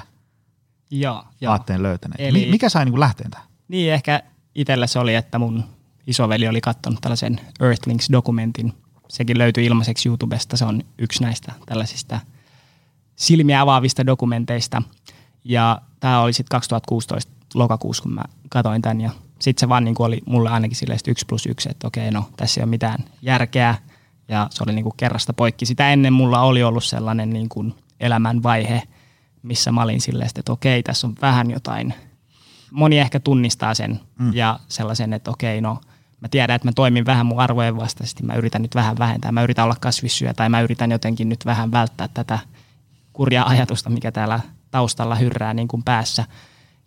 joo, 0.90 1.24
aatteen 1.48 1.82
löytäneet. 1.82 2.20
Eli, 2.20 2.50
Mikä 2.50 2.68
sai 2.68 2.84
niin 2.84 3.00
lähteen 3.00 3.30
tähän? 3.30 3.46
Niin, 3.68 3.92
ehkä 3.92 4.22
itsellä 4.54 4.86
se 4.86 4.98
oli, 4.98 5.14
että 5.14 5.38
mun 5.38 5.64
isoveli 6.06 6.48
oli 6.48 6.60
katsonut 6.60 7.00
tällaisen 7.00 7.40
Earthlings-dokumentin. 7.60 8.72
Sekin 9.08 9.38
löytyi 9.38 9.66
ilmaiseksi 9.66 10.08
YouTubesta. 10.08 10.56
Se 10.56 10.64
on 10.64 10.82
yksi 10.98 11.22
näistä 11.22 11.52
tällaisista– 11.66 12.20
silmiä 13.16 13.60
avaavista 13.60 14.06
dokumenteista. 14.06 14.82
Ja 15.44 15.80
tämä 16.00 16.20
oli 16.20 16.32
sitten 16.32 16.56
2016 16.56 17.32
lokakuussa, 17.54 18.02
kun 18.02 18.14
mä 18.14 18.24
katsoin 18.50 18.82
tämän. 18.82 19.00
Ja 19.00 19.10
sitten 19.42 19.60
se 19.60 19.68
vaan 19.68 19.84
niin 19.84 19.94
oli 19.98 20.20
mulle 20.26 20.50
ainakin 20.50 20.76
silleen 20.76 21.00
yksi 21.08 21.26
plus 21.28 21.46
yksi, 21.46 21.68
että 21.70 21.86
okei, 21.86 22.10
no 22.10 22.28
tässä 22.36 22.60
ei 22.60 22.62
ole 22.62 22.70
mitään 22.70 23.04
järkeä. 23.22 23.74
Ja 24.28 24.46
se 24.50 24.62
oli 24.64 24.72
niin 24.72 24.82
kuin 24.82 24.96
kerrasta 24.96 25.32
poikki. 25.32 25.66
Sitä 25.66 25.92
ennen 25.92 26.12
mulla 26.12 26.40
oli 26.40 26.62
ollut 26.62 26.84
sellainen 26.84 27.30
niin 27.30 27.48
kuin 27.48 27.74
elämän 28.00 28.42
vaihe, 28.42 28.82
missä 29.42 29.72
mä 29.72 29.82
olin 29.82 30.00
silleen, 30.00 30.30
että 30.36 30.52
okei, 30.52 30.82
tässä 30.82 31.06
on 31.06 31.14
vähän 31.22 31.50
jotain. 31.50 31.94
Moni 32.70 32.98
ehkä 32.98 33.20
tunnistaa 33.20 33.74
sen 33.74 34.00
mm. 34.18 34.34
ja 34.34 34.58
sellaisen, 34.68 35.12
että 35.12 35.30
okei, 35.30 35.60
no 35.60 35.80
mä 36.20 36.28
tiedän, 36.28 36.56
että 36.56 36.68
mä 36.68 36.72
toimin 36.72 37.06
vähän 37.06 37.26
mun 37.26 37.40
arvojen 37.40 37.76
vastaisesti. 37.76 38.22
Mä 38.22 38.34
yritän 38.34 38.62
nyt 38.62 38.74
vähän 38.74 38.98
vähentää. 38.98 39.32
Mä 39.32 39.42
yritän 39.42 39.64
olla 39.64 39.76
kasvissyöjä 39.80 40.34
tai 40.34 40.48
mä 40.48 40.60
yritän 40.60 40.90
jotenkin 40.90 41.28
nyt 41.28 41.46
vähän 41.46 41.72
välttää 41.72 42.08
tätä– 42.08 42.38
kurjaa 43.12 43.48
ajatusta, 43.48 43.90
mikä 43.90 44.12
täällä 44.12 44.40
taustalla 44.70 45.14
hyrrää 45.14 45.54
niin 45.54 45.68
kuin 45.68 45.82
päässä. 45.82 46.24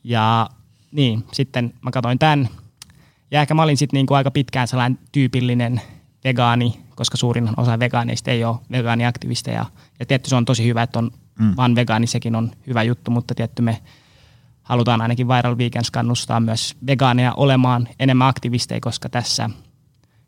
Ja 0.03 0.49
niin, 0.95 1.23
sitten 1.31 1.73
mä 1.81 1.91
katsoin 1.91 2.19
tämän. 2.19 2.49
Ja 3.31 3.41
ehkä 3.41 3.53
mä 3.53 3.63
olin 3.63 3.77
sitten 3.77 3.97
niin 3.97 4.05
kuin 4.05 4.17
aika 4.17 4.31
pitkään 4.31 4.67
sellainen 4.67 4.99
tyypillinen 5.11 5.81
vegaani, 6.23 6.79
koska 6.95 7.17
suurin 7.17 7.49
osa 7.57 7.79
vegaaneista 7.79 8.31
ei 8.31 8.43
ole 8.43 8.57
vegaaniaktivisteja. 8.71 9.65
Ja 9.99 10.05
tietty 10.05 10.29
se 10.29 10.35
on 10.35 10.45
tosi 10.45 10.65
hyvä, 10.65 10.83
että 10.83 10.99
on 10.99 11.11
mm. 11.39 11.53
vaan 11.57 11.75
vegaani, 11.75 12.07
sekin 12.07 12.35
on 12.35 12.51
hyvä 12.67 12.83
juttu, 12.83 13.11
mutta 13.11 13.35
tietty 13.35 13.61
me 13.61 13.81
halutaan 14.63 15.01
ainakin 15.01 15.27
Viral 15.27 15.57
Weekends 15.57 15.91
kannustaa 15.91 16.39
myös 16.39 16.75
vegaaneja 16.87 17.33
olemaan 17.33 17.87
enemmän 17.99 18.27
aktivisteja, 18.27 18.81
koska 18.81 19.09
tässä 19.09 19.49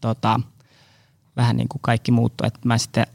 tota, 0.01 0.41
vähän 1.37 1.57
niin 1.57 1.69
kuin 1.69 1.83
kaikki 1.83 2.13
muuttui, 2.13 2.47
että 2.47 2.61
mä 2.65 2.79
sitten 2.79 3.07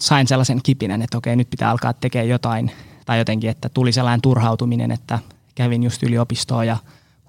sain 0.00 0.26
sellaisen 0.26 0.60
kipinen, 0.62 1.02
että 1.02 1.18
okei, 1.18 1.36
nyt 1.36 1.50
pitää 1.50 1.70
alkaa 1.70 1.92
tekemään 1.92 2.28
jotain, 2.28 2.70
tai 3.06 3.18
jotenkin, 3.18 3.50
että 3.50 3.68
tuli 3.68 3.92
sellainen 3.92 4.22
turhautuminen, 4.22 4.90
että 4.90 5.18
kävin 5.54 5.82
just 5.82 6.02
yliopistoa 6.02 6.64
ja 6.64 6.76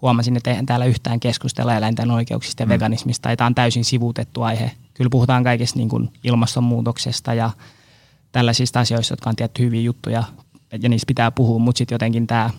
huomasin, 0.01 0.37
että 0.37 0.49
eihän 0.49 0.65
täällä 0.65 0.85
yhtään 0.85 1.19
keskustella 1.19 1.75
eläinten 1.75 2.11
oikeuksista 2.11 2.63
ja 2.63 2.65
mm. 2.65 2.69
veganismista. 2.69 3.35
Tämä 3.35 3.45
on 3.45 3.55
täysin 3.55 3.85
sivuutettu 3.85 4.41
aihe. 4.41 4.71
Kyllä 4.95 5.09
puhutaan 5.09 5.43
kaikesta 5.43 5.79
niin 5.79 5.89
kuin 5.89 6.13
ilmastonmuutoksesta 6.23 7.33
ja 7.33 7.51
tällaisista 8.31 8.79
asioista, 8.79 9.11
jotka 9.11 9.29
on 9.29 9.35
tietty 9.35 9.63
hyviä 9.63 9.81
juttuja 9.81 10.23
ja 10.81 10.89
niistä 10.89 11.07
pitää 11.07 11.31
puhua, 11.31 11.59
mutta 11.59 11.77
sitten 11.77 11.95
jotenkin 11.95 12.27
tämä, 12.27 12.49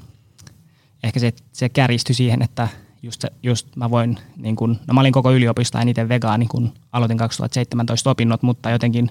ehkä 1.03 1.21
se, 1.21 1.33
se 1.53 1.69
kärjistyi 1.69 2.15
siihen, 2.15 2.43
että 2.43 2.69
just, 3.03 3.25
just 3.43 3.77
mä 3.77 3.91
voin, 3.91 4.19
niin 4.37 4.57
kun, 4.57 4.79
no 4.87 4.95
mä 4.95 5.01
olin 5.01 5.13
koko 5.13 5.33
yliopisto 5.33 5.79
eniten 5.79 6.09
vegaani, 6.09 6.47
kun 6.47 6.73
aloitin 6.93 7.19
2017 7.19 8.11
opinnot, 8.11 8.43
mutta 8.43 8.71
jotenkin 8.71 9.11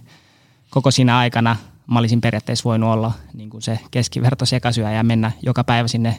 koko 0.69 0.91
siinä 0.91 1.17
aikana 1.17 1.55
mä 1.87 1.99
olisin 1.99 2.21
periaatteessa 2.21 2.63
voinut 2.63 2.89
olla 2.89 3.11
niin 3.33 3.49
kuin 3.49 3.61
se 3.61 3.79
keskiverto 3.91 4.45
sekasyöjä 4.45 4.91
ja 4.91 5.03
mennä 5.03 5.31
joka 5.41 5.63
päivä 5.63 5.87
sinne 5.87 6.17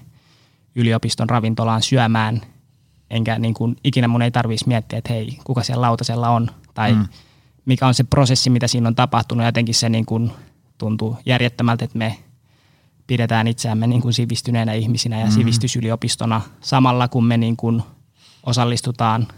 yliopiston 0.75 1.31
ravintolaan 1.31 1.83
syömään, 1.83 2.41
enkä 3.11 3.39
niin 3.39 3.55
kuin, 3.55 3.77
ikinä 3.85 4.09
mun 4.09 4.23
ei 4.23 4.31
tarvitsisi 4.31 4.69
miettiä, 4.69 4.99
että 4.99 5.13
hei, 5.13 5.39
kuka 5.45 5.63
siellä 5.63 5.83
lautasella 5.83 6.29
on, 6.29 6.51
tai 6.77 6.95
mm. 6.95 7.07
mikä 7.65 7.87
on 7.87 7.95
se 7.95 8.05
prosessi, 8.05 8.51
mitä 8.51 8.67
siinä 8.69 8.89
on 8.89 8.95
tapahtunut, 8.95 9.47
jotenkin 9.47 9.75
se 9.75 9.89
niin 9.89 10.07
kuin, 10.07 10.33
tuntuu 10.79 11.19
järjettömältä, 11.27 11.85
että 11.85 11.99
me 11.99 12.19
pidetään 13.07 13.47
itseämme 13.47 13.87
niin 13.87 14.03
kuin 14.03 14.13
sivistyneenä 14.13 14.73
ihmisinä 14.73 15.21
ja 15.21 15.27
mm. 15.27 15.33
sivistysyliopistona 15.33 16.41
samalla, 16.61 17.09
kun 17.09 17.25
me 17.25 17.37
niin 17.37 17.57
kuin 17.57 17.83
osallistutaan 18.47 19.29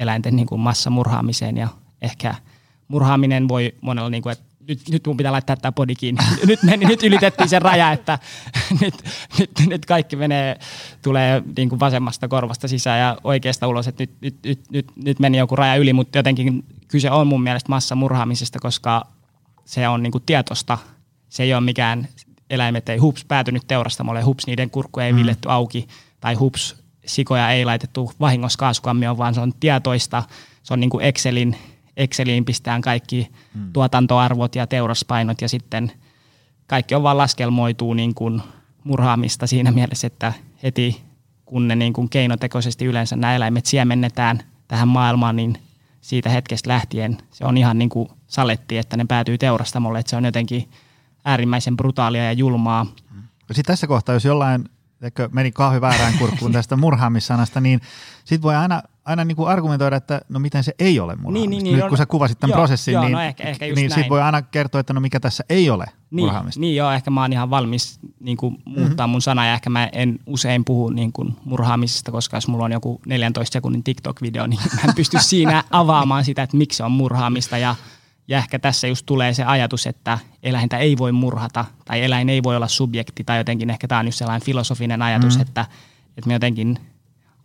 eläinten 0.00 0.36
niin 0.36 0.46
kuin 0.46 0.60
massamurhaamiseen 0.60 1.56
ja 1.56 1.68
ehkä 2.02 2.34
murhaaminen 2.88 3.48
voi 3.48 3.74
monella, 3.80 4.10
niin 4.10 4.22
kuin, 4.22 4.32
että 4.32 4.44
nyt, 4.68 4.88
nyt 4.88 5.06
mun 5.06 5.16
pitää 5.16 5.32
laittaa 5.32 5.56
tämä 5.56 5.72
podi 5.72 5.94
kiinni. 5.94 6.24
Nyt, 6.46 6.62
meni, 6.62 6.86
nyt 6.86 7.02
ylitettiin 7.02 7.48
se 7.48 7.58
raja, 7.58 7.92
että 7.92 8.18
nyt, 8.80 8.94
nyt, 9.38 9.50
nyt 9.66 9.86
kaikki 9.86 10.16
menee, 10.16 10.58
tulee 11.02 11.42
niin 11.56 11.68
kuin 11.68 11.80
vasemmasta 11.80 12.28
korvasta 12.28 12.68
sisään 12.68 13.00
ja 13.00 13.16
oikeasta 13.24 13.68
ulos, 13.68 13.88
että 13.88 14.02
nyt, 14.02 14.10
nyt, 14.20 14.36
nyt, 14.44 14.60
nyt, 14.70 14.86
nyt 14.96 15.18
meni 15.18 15.38
joku 15.38 15.56
raja 15.56 15.76
yli, 15.76 15.92
mutta 15.92 16.18
jotenkin 16.18 16.64
kyse 16.88 17.10
on 17.10 17.26
mun 17.26 17.42
mielestä 17.42 17.68
massamurhaamisesta, 17.68 18.58
koska 18.58 19.06
se 19.64 19.88
on 19.88 20.02
niinku 20.02 20.20
tietosta. 20.20 20.78
Se 21.28 21.42
ei 21.42 21.54
ole 21.54 21.60
mikään, 21.60 22.08
eläimet 22.50 22.88
ei 22.88 22.98
hups 22.98 23.24
päätynyt 23.24 23.62
teurastamolle, 23.66 24.22
hups 24.22 24.46
niiden 24.46 24.70
kurkku 24.70 25.00
ei 25.00 25.12
mm. 25.12 25.18
villetty 25.18 25.50
auki, 25.50 25.88
tai 26.20 26.34
hups 26.34 26.76
sikoja 27.06 27.50
ei 27.50 27.64
laitettu 27.64 28.12
vahingossa 28.20 28.58
kaasukammioon, 28.58 29.18
vaan 29.18 29.34
se 29.34 29.40
on 29.40 29.52
tietoista. 29.60 30.22
Se 30.62 30.74
on 30.74 30.80
niinku 30.80 31.00
Excelin, 31.00 31.56
Exceliin 31.98 32.44
pistään 32.44 32.82
kaikki 32.82 33.28
mm. 33.54 33.72
tuotantoarvot 33.72 34.54
ja 34.54 34.66
teuraspainot 34.66 35.40
ja 35.40 35.48
sitten 35.48 35.92
kaikki 36.66 36.94
on 36.94 37.02
vaan 37.02 37.18
laskelmoituu 37.18 37.94
niin 37.94 38.14
kuin 38.14 38.42
murhaamista 38.84 39.46
siinä 39.46 39.72
mielessä, 39.72 40.06
että 40.06 40.32
heti 40.62 41.02
kun 41.46 41.68
ne 41.68 41.76
niin 41.76 41.92
kuin 41.92 42.08
keinotekoisesti 42.08 42.84
yleensä 42.84 43.16
nämä 43.16 43.34
eläimet 43.34 43.66
siemennetään 43.66 44.42
tähän 44.68 44.88
maailmaan, 44.88 45.36
niin 45.36 45.58
siitä 46.00 46.30
hetkestä 46.30 46.70
lähtien 46.70 47.18
se 47.30 47.44
on 47.44 47.56
ihan 47.56 47.78
niin 47.78 47.88
kuin 47.88 48.08
saletti, 48.26 48.78
että 48.78 48.96
ne 48.96 49.04
päätyy 49.08 49.38
teurastamolle, 49.38 49.98
että 49.98 50.10
se 50.10 50.16
on 50.16 50.24
jotenkin 50.24 50.70
äärimmäisen 51.24 51.76
brutaalia 51.76 52.24
ja 52.24 52.32
julmaa. 52.32 52.86
Sitten 53.46 53.64
tässä 53.64 53.86
kohtaa, 53.86 54.14
jos 54.14 54.24
jollain 54.24 54.64
meni 55.32 55.52
kahvi 55.52 55.80
väärään 55.80 56.18
kurkkuun 56.18 56.52
tästä 56.52 56.76
murhaamissanasta, 56.76 57.60
niin 57.60 57.80
sitten 58.24 58.42
voi 58.42 58.56
aina, 58.56 58.82
aina 59.08 59.24
niin 59.24 59.36
kuin 59.36 59.48
argumentoida, 59.48 59.96
että 59.96 60.20
no 60.28 60.38
miten 60.40 60.64
se 60.64 60.74
ei 60.78 61.00
ole 61.00 61.16
murhaamista. 61.16 61.40
Niin, 61.40 61.50
niin, 61.50 61.64
niin, 61.64 61.76
Nyt 61.76 61.82
kun 61.82 61.90
no, 61.90 61.96
sä 61.96 62.06
kuvasit 62.06 62.38
tämän 62.38 62.50
joo, 62.50 62.58
prosessin, 62.58 62.92
joo, 62.94 63.04
niin, 63.04 63.12
no 63.12 63.20
ehkä, 63.20 63.48
ehkä 63.48 63.66
niin 63.66 63.90
sitten 63.90 64.08
voi 64.08 64.22
aina 64.22 64.42
kertoa, 64.42 64.80
että 64.80 64.92
no 64.92 65.00
mikä 65.00 65.20
tässä 65.20 65.44
ei 65.48 65.70
ole 65.70 65.84
niin, 66.10 66.24
murhaamista. 66.24 66.60
Niin 66.60 66.76
joo, 66.76 66.92
ehkä 66.92 67.10
mä 67.10 67.20
oon 67.20 67.32
ihan 67.32 67.50
valmis 67.50 68.00
niin 68.20 68.36
kuin 68.36 68.58
muuttaa 68.64 69.06
mm-hmm. 69.06 69.10
mun 69.10 69.22
sanaa 69.22 69.46
ja 69.46 69.54
ehkä 69.54 69.70
mä 69.70 69.88
en 69.92 70.18
usein 70.26 70.64
puhu 70.64 70.90
niin 70.90 71.12
kuin 71.12 71.36
murhaamisesta, 71.44 72.12
koska 72.12 72.36
jos 72.36 72.48
mulla 72.48 72.64
on 72.64 72.72
joku 72.72 73.00
14 73.06 73.52
sekunnin 73.52 73.84
TikTok-video, 73.84 74.46
niin 74.46 74.60
mä 74.74 74.80
en 74.88 74.94
pysty 74.94 75.16
siinä 75.20 75.64
avaamaan 75.70 76.24
sitä, 76.24 76.42
että 76.42 76.56
miksi 76.56 76.76
se 76.76 76.84
on 76.84 76.92
murhaamista 76.92 77.58
ja 77.58 77.74
ja 78.28 78.38
ehkä 78.38 78.58
tässä 78.58 78.86
just 78.86 79.06
tulee 79.06 79.34
se 79.34 79.44
ajatus, 79.44 79.86
että 79.86 80.18
eläintä 80.42 80.78
ei 80.78 80.98
voi 80.98 81.12
murhata 81.12 81.64
tai 81.84 82.04
eläin 82.04 82.28
ei 82.28 82.42
voi 82.42 82.56
olla 82.56 82.68
subjekti 82.68 83.24
tai 83.24 83.38
jotenkin 83.38 83.70
ehkä 83.70 83.88
tämä 83.88 83.98
on 83.98 84.06
just 84.06 84.18
sellainen 84.18 84.46
filosofinen 84.46 85.02
ajatus, 85.02 85.36
mm. 85.36 85.42
että, 85.42 85.66
että 86.16 86.28
me 86.28 86.32
jotenkin 86.32 86.78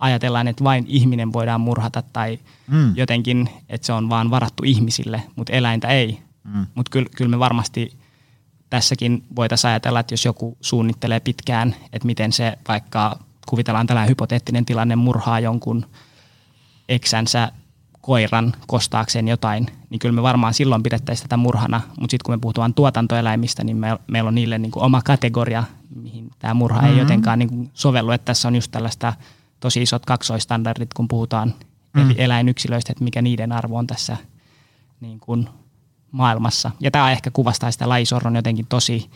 ajatellaan, 0.04 0.48
että 0.48 0.64
vain 0.64 0.86
ihminen 0.88 1.34
voidaan 1.34 1.62
murhata 1.62 2.04
tai 2.14 2.40
mm. 2.68 2.94
jotenkin, 2.96 3.50
että 3.70 3.88
se 3.88 3.94
on 3.94 4.10
vaan 4.10 4.32
varattu 4.32 4.64
ihmisille, 4.66 5.24
mutta 5.36 5.54
eläintä 5.54 5.88
ei. 5.88 6.20
Mm. 6.44 6.66
Mutta 6.76 6.90
kyllä, 6.90 7.10
kyllä 7.18 7.32
me 7.32 7.40
varmasti 7.40 7.98
tässäkin 8.70 9.24
voitaisiin 9.36 9.70
ajatella, 9.70 10.00
että 10.00 10.14
jos 10.14 10.26
joku 10.26 10.58
suunnittelee 10.62 11.20
pitkään, 11.20 11.76
että 11.94 12.06
miten 12.06 12.32
se 12.32 12.58
vaikka 12.68 13.20
kuvitellaan 13.50 13.88
tällainen 13.88 14.10
hypoteettinen 14.10 14.66
tilanne 14.66 14.96
murhaa 14.96 15.40
jonkun 15.40 15.86
eksänsä 16.90 17.52
koiran 18.02 18.54
kostaakseen 18.68 19.28
jotain, 19.28 19.68
niin 19.90 20.00
kyllä 20.00 20.16
me 20.16 20.24
varmaan 20.24 20.54
silloin 20.54 20.84
pidettäisiin 20.84 21.24
tätä 21.24 21.38
murhana. 21.38 21.82
Mutta 21.88 22.12
sitten 22.12 22.26
kun 22.26 22.36
me 22.36 22.40
puhutaan 22.40 22.74
tuotantoeläimistä, 22.74 23.64
niin 23.64 23.78
me, 23.78 24.00
meillä 24.08 24.28
on 24.28 24.36
niille 24.36 24.58
niin 24.58 24.72
kuin 24.72 24.84
oma 24.84 25.02
kategoria, 25.02 25.64
mihin 25.96 26.32
tämä 26.40 26.54
murha 26.54 26.82
mm-hmm. 26.82 26.94
ei 26.94 27.00
jotenkaan 27.00 27.40
niin 27.40 27.50
kuin 27.50 27.72
sovellu. 27.74 28.12
Että 28.12 28.26
tässä 28.26 28.48
on 28.48 28.56
just 28.56 28.72
tällaista 28.72 29.14
tosi 29.64 29.82
isot 29.82 30.06
kaksoistandardit, 30.06 30.94
kun 30.94 31.08
puhutaan 31.08 31.54
mm. 31.94 32.16
eläinyksilöistä, 32.18 32.92
että 32.92 33.04
mikä 33.04 33.22
niiden 33.22 33.52
arvo 33.52 33.78
on 33.78 33.88
tässä 33.88 34.18
niin 35.02 35.20
kuin 35.20 35.50
maailmassa. 36.12 36.72
Ja 36.80 36.92
tämä 36.92 37.12
ehkä 37.12 37.32
kuvastaa 37.32 37.72
sitä 37.72 37.90
lajisorron 37.90 38.36
jotenkin 38.36 38.66
tosi 38.68 39.10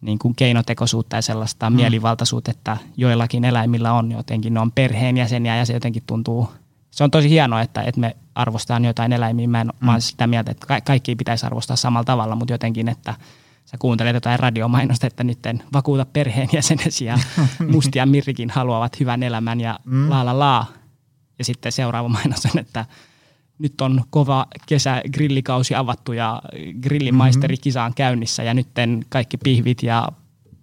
niin 0.00 0.18
kuin 0.18 0.34
keinotekoisuutta 0.34 1.16
ja 1.16 1.22
sellaista 1.22 1.70
mm. 1.70 1.76
mielivaltaisuutta, 1.76 2.50
että 2.50 2.76
joillakin 2.96 3.44
eläimillä 3.44 3.92
on 3.92 4.12
jotenkin, 4.12 4.54
ne 4.54 4.60
on 4.60 4.72
perheenjäseniä 4.72 5.56
ja 5.56 5.66
se 5.66 5.72
jotenkin 5.72 6.02
tuntuu– 6.06 6.48
se 6.90 7.04
on 7.04 7.10
tosi 7.10 7.30
hienoa, 7.30 7.60
että, 7.60 7.82
että 7.82 8.00
me 8.00 8.16
arvostetaan 8.34 8.84
jotain 8.84 9.12
eläimiä. 9.12 9.48
Mä, 9.48 9.60
en, 9.60 9.66
mm. 9.66 9.86
mä 9.86 9.90
olen 9.90 10.02
sitä 10.02 10.26
mieltä, 10.26 10.50
että 10.50 10.66
ka- 10.66 10.80
kaikki 10.80 11.16
pitäisi 11.16 11.46
arvostaa 11.46 11.76
samalla 11.76 12.04
tavalla, 12.04 12.36
mutta 12.36 12.54
jotenkin, 12.54 12.88
että 12.88 13.14
sä 13.70 13.76
kuuntelet 13.78 14.14
jotain 14.14 14.38
radiomainosta, 14.38 15.06
että 15.06 15.24
nyt 15.24 15.46
en 15.46 15.62
vakuuta 15.72 16.06
perheenjäsenesi 16.06 17.04
ja 17.04 17.18
mustia 17.72 18.06
Mirrikin 18.06 18.50
haluavat 18.50 19.00
hyvän 19.00 19.22
elämän 19.22 19.60
ja 19.60 19.78
mm. 19.84 20.10
la 20.10 20.24
la 20.24 20.38
la. 20.38 20.66
Ja 21.38 21.44
sitten 21.44 21.72
seuraava 21.72 22.08
mainos 22.08 22.46
on, 22.46 22.58
että 22.60 22.86
nyt 23.58 23.80
on 23.80 24.04
kova 24.10 24.46
kesä 24.66 25.02
grillikausi 25.12 25.74
avattu 25.74 26.12
ja 26.12 26.42
grillimaisterikisa 26.80 27.84
on 27.84 27.94
käynnissä 27.94 28.42
ja 28.42 28.54
nytten 28.54 29.04
kaikki 29.08 29.36
pihvit 29.36 29.82
ja 29.82 30.08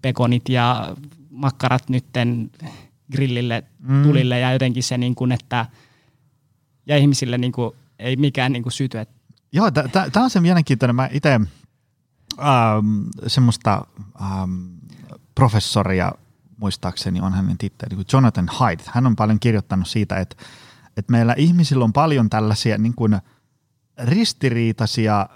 pekonit 0.01 0.49
ja 0.49 0.95
makkarat 1.29 1.89
nytten 1.89 2.51
grillille 3.11 3.63
mm. 3.79 4.03
tulille 4.03 4.39
ja 4.39 4.53
jotenkin 4.53 4.83
se 4.83 4.97
niin 4.97 5.15
kuin, 5.15 5.31
että– 5.31 5.65
ja 6.85 6.97
ihmisille 6.97 7.37
niin 7.37 7.51
kuin, 7.51 7.71
ei 7.99 8.15
mikään 8.15 8.51
niin 8.51 8.63
kuin 8.63 8.73
syty. 8.73 8.99
Että... 8.99 9.15
Joo, 9.51 9.71
tämä 9.71 10.23
on 10.23 10.29
se 10.29 10.39
mielenkiintoinen. 10.39 10.95
Mä 10.95 11.09
itse 11.11 11.39
ähm, 12.39 13.01
semmoista 13.27 13.85
ähm, 14.21 14.65
professoria, 15.35 16.11
muistaakseni 16.57 17.21
on 17.21 17.33
hänen 17.33 17.57
titteli, 17.57 17.95
niin 17.95 18.05
Jonathan 18.13 18.49
Haidt. 18.51 18.87
Hän 18.87 19.07
on 19.07 19.15
paljon 19.15 19.39
kirjoittanut 19.39 19.87
siitä, 19.87 20.17
että, 20.17 20.35
että 20.97 21.11
meillä 21.11 21.33
ihmisillä 21.37 21.83
on 21.83 21.93
paljon 21.93 22.29
tällaisia 22.29 22.77
niin 22.77 22.95
kuin 22.95 23.17
ristiriitaisia 23.97 25.29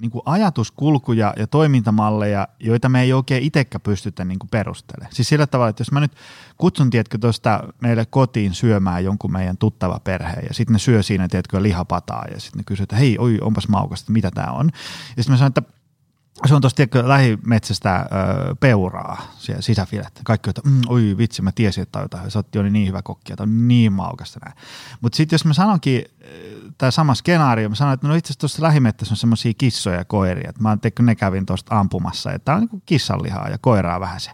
niin 0.00 0.10
kuin 0.10 0.22
ajatuskulkuja 0.24 1.34
ja 1.36 1.46
toimintamalleja, 1.46 2.48
joita 2.60 2.88
me 2.88 3.02
ei 3.02 3.12
oikein 3.12 3.42
itsekään 3.42 3.80
pystytä 3.80 4.24
niin 4.24 4.38
perustelemaan. 4.50 5.14
Siis 5.14 5.28
sillä 5.28 5.46
tavalla, 5.46 5.70
että 5.70 5.80
jos 5.80 5.92
mä 5.92 6.00
nyt 6.00 6.12
kutsun, 6.58 6.90
tiedätkö, 6.90 7.18
tuosta 7.18 7.60
meille 7.82 8.06
kotiin 8.06 8.54
syömään 8.54 9.04
jonkun 9.04 9.32
meidän 9.32 9.56
tuttava 9.56 10.00
perheen, 10.04 10.44
ja 10.48 10.54
sitten 10.54 10.72
ne 10.72 10.78
syö 10.78 11.02
siinä, 11.02 11.28
tiedätkö, 11.28 11.62
lihapataa, 11.62 12.24
ja 12.34 12.40
sitten 12.40 12.58
ne 12.58 12.64
kysyy, 12.64 12.82
että 12.82 12.96
hei, 12.96 13.18
oi, 13.18 13.38
onpas 13.40 13.68
maukasta, 13.68 14.12
mitä 14.12 14.30
tämä 14.30 14.52
on. 14.52 14.70
Ja 15.16 15.22
sitten 15.22 15.32
mä 15.32 15.36
sanon, 15.36 15.48
että 15.48 15.62
se 16.46 16.54
on 16.54 16.60
tuosta 16.60 16.82
lähimetsästä 17.02 17.96
ö, 17.96 18.54
peuraa, 18.60 19.22
siellä 19.38 19.62
sisäfilet. 19.62 20.20
Kaikki 20.24 20.50
että 20.50 20.62
mm, 20.64 20.80
oi 20.88 21.14
vitsi, 21.18 21.42
mä 21.42 21.52
tiesin, 21.52 21.82
että 21.82 21.98
jotain. 21.98 22.30
Sä 22.30 22.38
oot 22.38 22.54
jo 22.54 22.62
niin 22.62 22.88
hyvä 22.88 23.02
kokki, 23.02 23.32
että 23.32 23.42
on 23.42 23.68
niin 23.68 23.92
maukasta 23.92 24.40
näin. 24.44 24.56
Mutta 25.00 25.16
sitten 25.16 25.34
jos 25.34 25.44
mä 25.44 25.52
sanonkin, 25.52 26.04
tämä 26.78 26.90
sama 26.90 27.14
skenaario, 27.14 27.68
mä 27.68 27.74
sanon, 27.74 27.94
että 27.94 28.08
no 28.08 28.14
itse 28.14 28.26
asiassa 28.26 28.40
tuossa 28.40 28.62
lähimettässä 28.62 29.12
on 29.12 29.16
semmoisia 29.16 29.52
kissoja 29.58 29.96
ja 29.96 30.04
koiria. 30.04 30.50
Että 30.50 30.62
mä 30.62 30.76
teikö 30.76 31.02
ne 31.02 31.14
kävin 31.14 31.46
tuosta 31.46 31.78
ampumassa, 31.80 32.32
että 32.32 32.44
tää 32.44 32.54
on 32.54 32.60
niinku 32.60 32.82
kissanlihaa 32.86 33.48
ja 33.48 33.58
koiraa 33.58 34.00
vähän 34.00 34.20
se. 34.20 34.30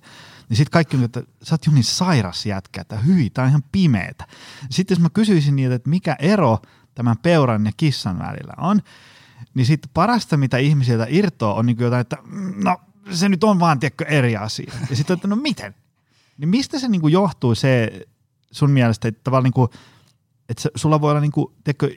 Niin 0.49 0.57
sitten 0.57 0.73
kaikki 0.73 0.97
on, 0.97 1.05
että 1.05 1.23
sä 1.43 1.55
oot 1.55 1.67
jo 1.67 1.73
niin 1.73 1.85
sairas 1.85 2.47
jätkä, 2.47 2.81
että 2.81 2.97
hyi, 2.97 3.31
tää 3.31 3.45
on 3.45 3.49
ihan 3.49 3.65
pimeetä. 3.73 4.27
Sitten 4.71 4.95
jos 4.95 5.01
mä 5.03 5.11
kysyisin 5.11 5.57
niitä, 5.57 5.75
että 5.75 5.91
mikä 5.91 6.17
ero 6.19 6.59
tämän 6.95 7.17
peuran 7.23 7.67
ja 7.67 7.73
kissan 7.77 8.19
välillä 8.19 8.55
on, 8.59 8.81
niin 9.59 9.67
sitten 9.67 9.91
parasta, 9.95 10.37
mitä 10.37 10.57
ihmisiltä 10.59 11.07
irtoaa, 11.09 11.55
on 11.55 11.67
niin 11.67 11.77
jotain, 11.81 12.01
että 12.01 12.17
mm, 12.27 12.65
no 12.65 12.81
se 13.11 13.29
nyt 13.29 13.45
on 13.45 13.61
vaan 13.61 13.81
tiedätkö, 13.81 14.05
eri 14.05 14.37
asia. 14.37 14.73
Ja 14.91 14.97
sitten 14.97 15.15
että 15.15 15.29
no 15.29 15.37
miten? 15.37 15.75
Niin 16.39 16.49
mistä 16.49 16.79
se 16.79 16.89
niin 16.89 17.01
kuin 17.01 17.13
johtuu 17.13 17.55
se 17.55 18.01
sun 18.51 18.71
mielestä, 18.71 19.09
että 19.09 19.21
tavallaan 19.25 19.45
niin 19.45 19.53
kuin, 19.53 19.71
että 20.49 20.69
sulla 20.75 21.01
voi 21.01 21.11
olla 21.11 21.21
niin 21.21 21.33
kuin, 21.33 21.55
tiedätkö, 21.65 21.91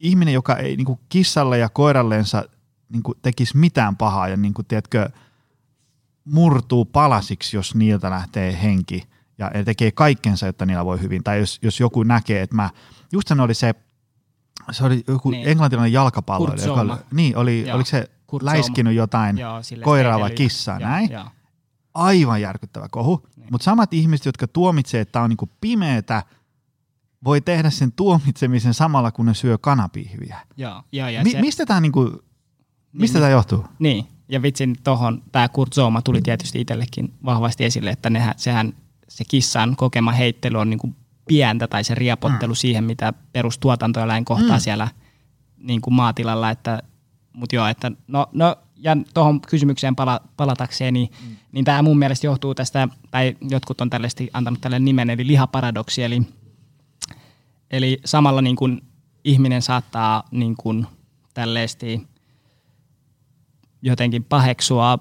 ihminen, 0.00 0.34
joka 0.34 0.56
ei 0.56 0.76
niin 0.76 0.84
kuin 0.84 0.98
kissalle 1.08 1.58
ja 1.58 1.68
koiralleensa 1.68 2.44
niin 2.88 3.02
kuin 3.02 3.18
tekisi 3.22 3.56
mitään 3.56 3.96
pahaa 3.96 4.28
ja 4.28 4.36
niin 4.36 4.54
kuin, 4.54 4.66
tiedätkö, 4.66 5.08
murtuu 6.24 6.84
palasiksi, 6.84 7.56
jos 7.56 7.74
niiltä 7.74 8.10
lähtee 8.10 8.62
henki 8.62 9.08
ja 9.38 9.50
tekee 9.64 9.92
kaikkensa, 9.92 10.46
jotta 10.46 10.66
niillä 10.66 10.84
voi 10.84 11.00
hyvin. 11.00 11.24
Tai 11.24 11.38
jos, 11.38 11.58
jos 11.62 11.80
joku 11.80 12.02
näkee, 12.02 12.42
että 12.42 12.56
mä, 12.56 12.70
just 13.12 13.30
oli 13.30 13.54
se 13.54 13.74
se 14.70 14.84
oli 14.84 15.04
joku 15.08 15.30
niin. 15.30 15.48
englantilainen 15.48 15.92
jalkapallo. 15.92 16.54
Joka 16.66 16.80
oli, 16.80 16.92
niin, 17.12 17.36
oli, 17.36 17.66
oliko 17.72 17.90
se 17.90 18.10
Kurt 18.26 18.42
läiskinyt 18.42 18.94
jotain 18.94 19.38
Joo, 19.38 19.60
koiraa 19.84 20.20
vai 20.20 20.30
kissaa, 20.30 20.80
Joo, 20.80 20.88
näin? 20.90 21.10
Aivan 21.94 22.40
järkyttävä 22.40 22.88
kohu. 22.90 23.26
Niin. 23.36 23.48
Mutta 23.50 23.64
samat 23.64 23.94
ihmiset, 23.94 24.26
jotka 24.26 24.48
tuomitsee, 24.48 25.00
että 25.00 25.12
tämä 25.12 25.22
on 25.22 25.30
niinku 25.30 25.50
pimeätä, 25.60 26.22
voi 27.24 27.40
tehdä 27.40 27.70
sen 27.70 27.92
tuomitsemisen 27.92 28.74
samalla, 28.74 29.10
kun 29.10 29.26
ne 29.26 29.34
syö 29.34 29.58
kanapihviä. 29.58 30.38
Joo, 30.56 30.82
joo, 30.92 31.08
ja 31.08 31.22
Mi- 31.22 31.30
se... 31.30 31.40
Mistä 31.40 31.66
tämä 31.66 31.80
niinku, 31.80 32.22
niin, 32.92 33.12
tämä 33.12 33.28
johtuu? 33.28 33.64
Niin, 33.78 34.06
ja 34.28 34.42
vitsin 34.42 34.76
tuohon, 34.84 35.22
tämä 35.32 35.48
Kurt 35.48 35.74
Zooma 35.74 36.02
tuli 36.02 36.22
tietysti 36.22 36.60
itsellekin 36.60 37.14
vahvasti 37.24 37.64
esille, 37.64 37.90
että 37.90 38.10
nehän, 38.10 38.34
sehän 38.36 38.72
se 39.08 39.24
kissan 39.28 39.76
kokema 39.76 40.12
heittely 40.12 40.58
on 40.58 40.70
niinku 40.70 40.94
pientä 41.26 41.66
tai 41.68 41.84
se 41.84 41.94
riepottelu 41.94 42.52
mm. 42.52 42.56
siihen, 42.56 42.84
mitä 42.84 43.12
perustuotantoeläin 43.32 44.24
kohtaa 44.24 44.56
mm. 44.56 44.60
siellä 44.60 44.88
niin 45.58 45.80
kuin 45.80 45.94
maatilalla. 45.94 46.50
Että, 46.50 46.82
mutta 47.32 47.56
joo, 47.56 47.66
että 47.66 47.92
no, 48.06 48.26
no 48.32 48.56
ja 48.76 48.96
tuohon 49.14 49.40
kysymykseen 49.40 49.96
pala, 49.96 50.20
palatakseen, 50.36 50.94
niin, 50.94 51.10
mm. 51.28 51.36
niin 51.52 51.64
tämä 51.64 51.82
mun 51.82 51.98
mielestä 51.98 52.26
johtuu 52.26 52.54
tästä, 52.54 52.88
tai 53.10 53.36
jotkut 53.40 53.80
on 53.80 53.90
tällaisesti 53.90 54.30
antanut 54.32 54.60
tälle 54.60 54.78
nimen, 54.78 55.10
eli 55.10 55.26
lihaparadoksi, 55.26 56.02
eli, 56.02 56.22
eli 57.70 58.00
samalla 58.04 58.42
niin 58.42 58.56
kuin 58.56 58.82
ihminen 59.24 59.62
saattaa 59.62 60.22
niin 60.30 60.54
kuin 60.56 60.86
tällaisesti 61.34 62.06
jotenkin 63.82 64.24
paheksua 64.24 64.98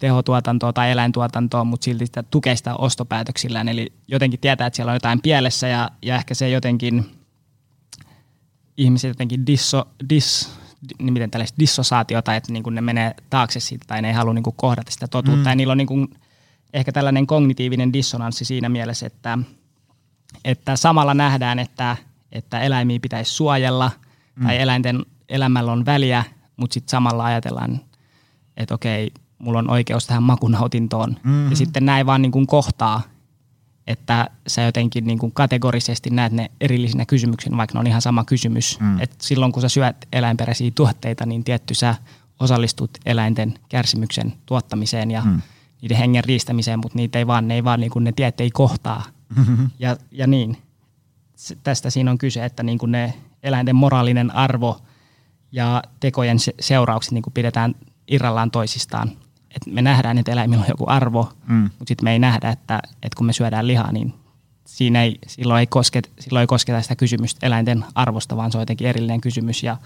tehotuotantoa 0.00 0.72
tai 0.72 0.90
eläintuotantoa, 0.90 1.64
mutta 1.64 1.84
silti 1.84 2.06
sitä 2.06 2.22
tukee 2.22 2.56
sitä 2.56 2.74
ostopäätöksillään. 2.74 3.68
Eli 3.68 3.92
jotenkin 4.08 4.40
tietää, 4.40 4.66
että 4.66 4.76
siellä 4.76 4.90
on 4.90 4.96
jotain 4.96 5.20
pielessä 5.22 5.68
ja, 5.68 5.90
ja 6.02 6.16
ehkä 6.16 6.34
se 6.34 6.48
jotenkin 6.48 7.10
ihmiset 8.76 9.08
jotenkin 9.08 9.46
disso, 9.46 9.88
dis, 10.08 10.54
niin 10.98 11.12
miten 11.12 11.30
tällaista 11.30 11.58
dissosaatiota, 11.58 12.36
että 12.36 12.52
niin 12.52 12.62
kuin 12.62 12.74
ne 12.74 12.80
menee 12.80 13.14
taakse 13.30 13.60
siitä 13.60 13.84
tai 13.88 14.02
ne 14.02 14.08
ei 14.08 14.14
halua 14.14 14.34
niin 14.34 14.42
kuin 14.42 14.56
kohdata 14.56 14.90
sitä 14.90 15.08
totuutta. 15.08 15.44
Mm. 15.44 15.50
Ja 15.50 15.54
niillä 15.54 15.72
on 15.72 15.78
niin 15.78 15.86
kuin 15.86 16.08
ehkä 16.72 16.92
tällainen 16.92 17.26
kognitiivinen 17.26 17.92
dissonanssi 17.92 18.44
siinä 18.44 18.68
mielessä, 18.68 19.06
että, 19.06 19.38
että 20.44 20.76
samalla 20.76 21.14
nähdään, 21.14 21.58
että, 21.58 21.96
että 22.32 22.60
eläimiä 22.60 23.00
pitäisi 23.00 23.30
suojella 23.30 23.90
mm. 24.34 24.46
tai 24.46 24.60
eläinten 24.60 25.06
elämällä 25.28 25.72
on 25.72 25.86
väliä, 25.86 26.24
mutta 26.56 26.74
sitten 26.74 26.90
samalla 26.90 27.24
ajatellaan, 27.24 27.80
että 28.56 28.74
okei, 28.74 29.12
mulla 29.40 29.58
on 29.58 29.70
oikeus 29.70 30.06
tähän 30.06 30.22
makunautintoon. 30.22 31.10
Mm-hmm. 31.10 31.50
Ja 31.50 31.56
sitten 31.56 31.86
näin 31.86 32.06
vaan 32.06 32.22
niin 32.22 32.32
kuin 32.32 32.46
kohtaa, 32.46 33.02
että 33.86 34.30
sä 34.46 34.62
jotenkin 34.62 35.04
niin 35.04 35.18
kuin 35.18 35.32
kategorisesti 35.32 36.10
näet 36.10 36.32
ne 36.32 36.50
erillisinä 36.60 37.06
kysymyksinä, 37.06 37.56
vaikka 37.56 37.74
ne 37.74 37.80
on 37.80 37.86
ihan 37.86 38.02
sama 38.02 38.24
kysymys. 38.24 38.80
Mm. 38.80 39.00
Et 39.00 39.14
silloin 39.20 39.52
kun 39.52 39.62
sä 39.62 39.68
syöt 39.68 39.96
eläinperäisiä 40.12 40.70
tuotteita, 40.74 41.26
niin 41.26 41.44
tietty 41.44 41.74
sä 41.74 41.94
osallistut 42.40 42.90
eläinten 43.06 43.54
kärsimyksen 43.68 44.32
tuottamiseen 44.46 45.10
ja 45.10 45.22
mm. 45.24 45.40
niiden 45.82 45.96
hengen 45.96 46.24
riistämiseen, 46.24 46.78
mutta 46.78 46.96
niitä 46.96 47.18
ei 47.18 47.26
vaan, 47.26 47.48
ne 47.48 47.54
ei 47.54 47.64
vaan 47.64 47.80
niin 47.80 47.90
kuin 47.90 48.04
ne 48.04 48.12
tiet 48.12 48.40
ei 48.40 48.50
kohtaa. 48.50 49.02
Mm-hmm. 49.36 49.70
Ja, 49.78 49.96
ja 50.10 50.26
niin, 50.26 50.56
tästä 51.62 51.90
siinä 51.90 52.10
on 52.10 52.18
kyse, 52.18 52.44
että 52.44 52.62
niin 52.62 52.78
kuin 52.78 52.92
ne 52.92 53.14
eläinten 53.42 53.76
moraalinen 53.76 54.34
arvo 54.34 54.80
ja 55.52 55.82
tekojen 56.00 56.36
seuraukset 56.60 57.12
niin 57.12 57.22
kuin 57.22 57.34
pidetään 57.34 57.74
irrallaan 58.08 58.50
toisistaan. 58.50 59.10
Et 59.56 59.66
me 59.66 59.82
nähdään, 59.82 60.18
että 60.18 60.32
eläimillä 60.32 60.62
on 60.62 60.68
joku 60.68 60.84
arvo, 60.86 61.32
mm. 61.46 61.54
mutta 61.54 61.84
sitten 61.88 62.04
me 62.04 62.12
ei 62.12 62.18
nähdä, 62.18 62.50
että, 62.50 62.82
että 62.92 63.16
kun 63.16 63.26
me 63.26 63.32
syödään 63.32 63.66
lihaa, 63.66 63.92
niin 63.92 64.14
siinä 64.66 65.02
ei, 65.02 65.18
silloin, 65.26 65.60
ei 65.60 65.66
kosketa, 65.66 66.08
silloin 66.20 66.40
ei 66.40 66.46
kosketa 66.46 66.82
sitä 66.82 66.96
kysymystä 66.96 67.46
eläinten 67.46 67.84
arvosta, 67.94 68.36
vaan 68.36 68.52
se 68.52 68.58
on 68.58 68.62
jotenkin 68.62 68.86
erillinen 68.86 69.20
kysymys. 69.20 69.62
Ja, 69.62 69.76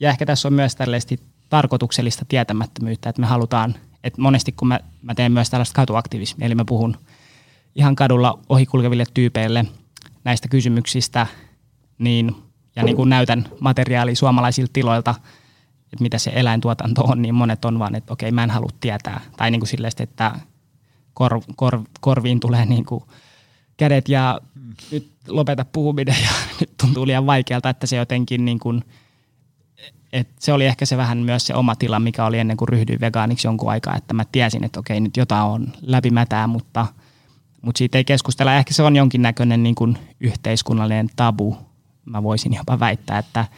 ja 0.00 0.10
ehkä 0.10 0.26
tässä 0.26 0.48
on 0.48 0.54
myös 0.54 0.76
tällaista 0.76 1.14
tarkoituksellista 1.48 2.24
tietämättömyyttä, 2.28 3.08
että 3.08 3.20
me 3.20 3.26
halutaan, 3.26 3.74
että 4.04 4.22
monesti 4.22 4.52
kun 4.52 4.68
mä, 4.68 4.80
mä 5.02 5.14
teen 5.14 5.32
myös 5.32 5.50
tällaista 5.50 5.74
katuaktivismia, 5.74 6.46
eli 6.46 6.54
mä 6.54 6.64
puhun 6.64 6.96
ihan 7.74 7.96
kadulla 7.96 8.38
ohikulkeville 8.48 9.04
tyypeille 9.14 9.64
näistä 10.24 10.48
kysymyksistä, 10.48 11.26
niin, 11.98 12.36
ja 12.76 12.82
niin 12.82 12.96
kuin 12.96 13.08
näytän 13.08 13.48
materiaalia 13.60 14.16
suomalaisilta 14.16 14.72
tiloilta– 14.72 15.14
että 15.92 16.02
mitä 16.02 16.18
se 16.18 16.32
eläintuotanto 16.34 17.02
on, 17.04 17.22
niin 17.22 17.34
monet 17.34 17.64
on 17.64 17.78
vaan, 17.78 17.94
että 17.94 18.12
okei, 18.12 18.32
mä 18.32 18.44
en 18.44 18.50
halua 18.50 18.70
tietää. 18.80 19.20
Tai 19.36 19.50
niin 19.50 19.60
kuin 19.60 19.68
silleen, 19.68 19.92
että 19.98 20.32
kor, 21.14 21.40
kor, 21.56 21.82
korviin 22.00 22.40
tulee 22.40 22.66
niin 22.66 22.84
kuin 22.84 23.04
kädet 23.76 24.08
ja 24.08 24.40
nyt 24.90 25.10
lopeta 25.28 25.64
puhuminen 25.64 26.16
ja 26.22 26.30
nyt 26.60 26.70
tuntuu 26.80 27.06
liian 27.06 27.26
vaikealta, 27.26 27.70
että 27.70 27.86
se 27.86 27.96
jotenkin 27.96 28.44
niin 28.44 28.58
kuin, 28.58 28.84
että 30.12 30.34
se 30.38 30.52
oli 30.52 30.66
ehkä 30.66 30.86
se 30.86 30.96
vähän 30.96 31.18
myös 31.18 31.46
se 31.46 31.54
oma 31.54 31.76
tila, 31.76 32.00
mikä 32.00 32.24
oli 32.24 32.38
ennen 32.38 32.56
kuin 32.56 32.68
ryhdyin 32.68 33.00
vegaaniksi 33.00 33.46
jonkun 33.46 33.70
aikaa, 33.70 33.96
että 33.96 34.14
mä 34.14 34.24
tiesin, 34.32 34.64
että 34.64 34.80
okei, 34.80 35.00
nyt 35.00 35.16
jotain 35.16 35.44
on 35.44 35.72
läpimätää, 35.82 36.46
mutta, 36.46 36.86
mutta 37.62 37.78
siitä 37.78 37.98
ei 37.98 38.04
keskustella. 38.04 38.54
Ehkä 38.54 38.74
se 38.74 38.82
on 38.82 38.96
jonkinnäköinen 38.96 39.62
niin 39.62 39.74
kuin 39.74 39.98
yhteiskunnallinen 40.20 41.10
tabu, 41.16 41.56
mä 42.04 42.22
voisin 42.22 42.54
jopa 42.54 42.80
väittää, 42.80 43.18
että– 43.18 43.44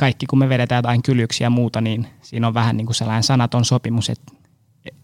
kaikki, 0.00 0.26
kun 0.26 0.38
me 0.38 0.48
vedetään 0.48 0.78
jotain 0.78 1.02
kylyksiä 1.02 1.44
ja 1.44 1.50
muuta, 1.50 1.80
niin 1.80 2.06
siinä 2.22 2.46
on 2.46 2.54
vähän 2.54 2.76
niin 2.76 2.86
kuin 2.86 2.94
sellainen 2.94 3.22
sanaton 3.22 3.64
sopimus, 3.64 4.10
että 4.10 4.32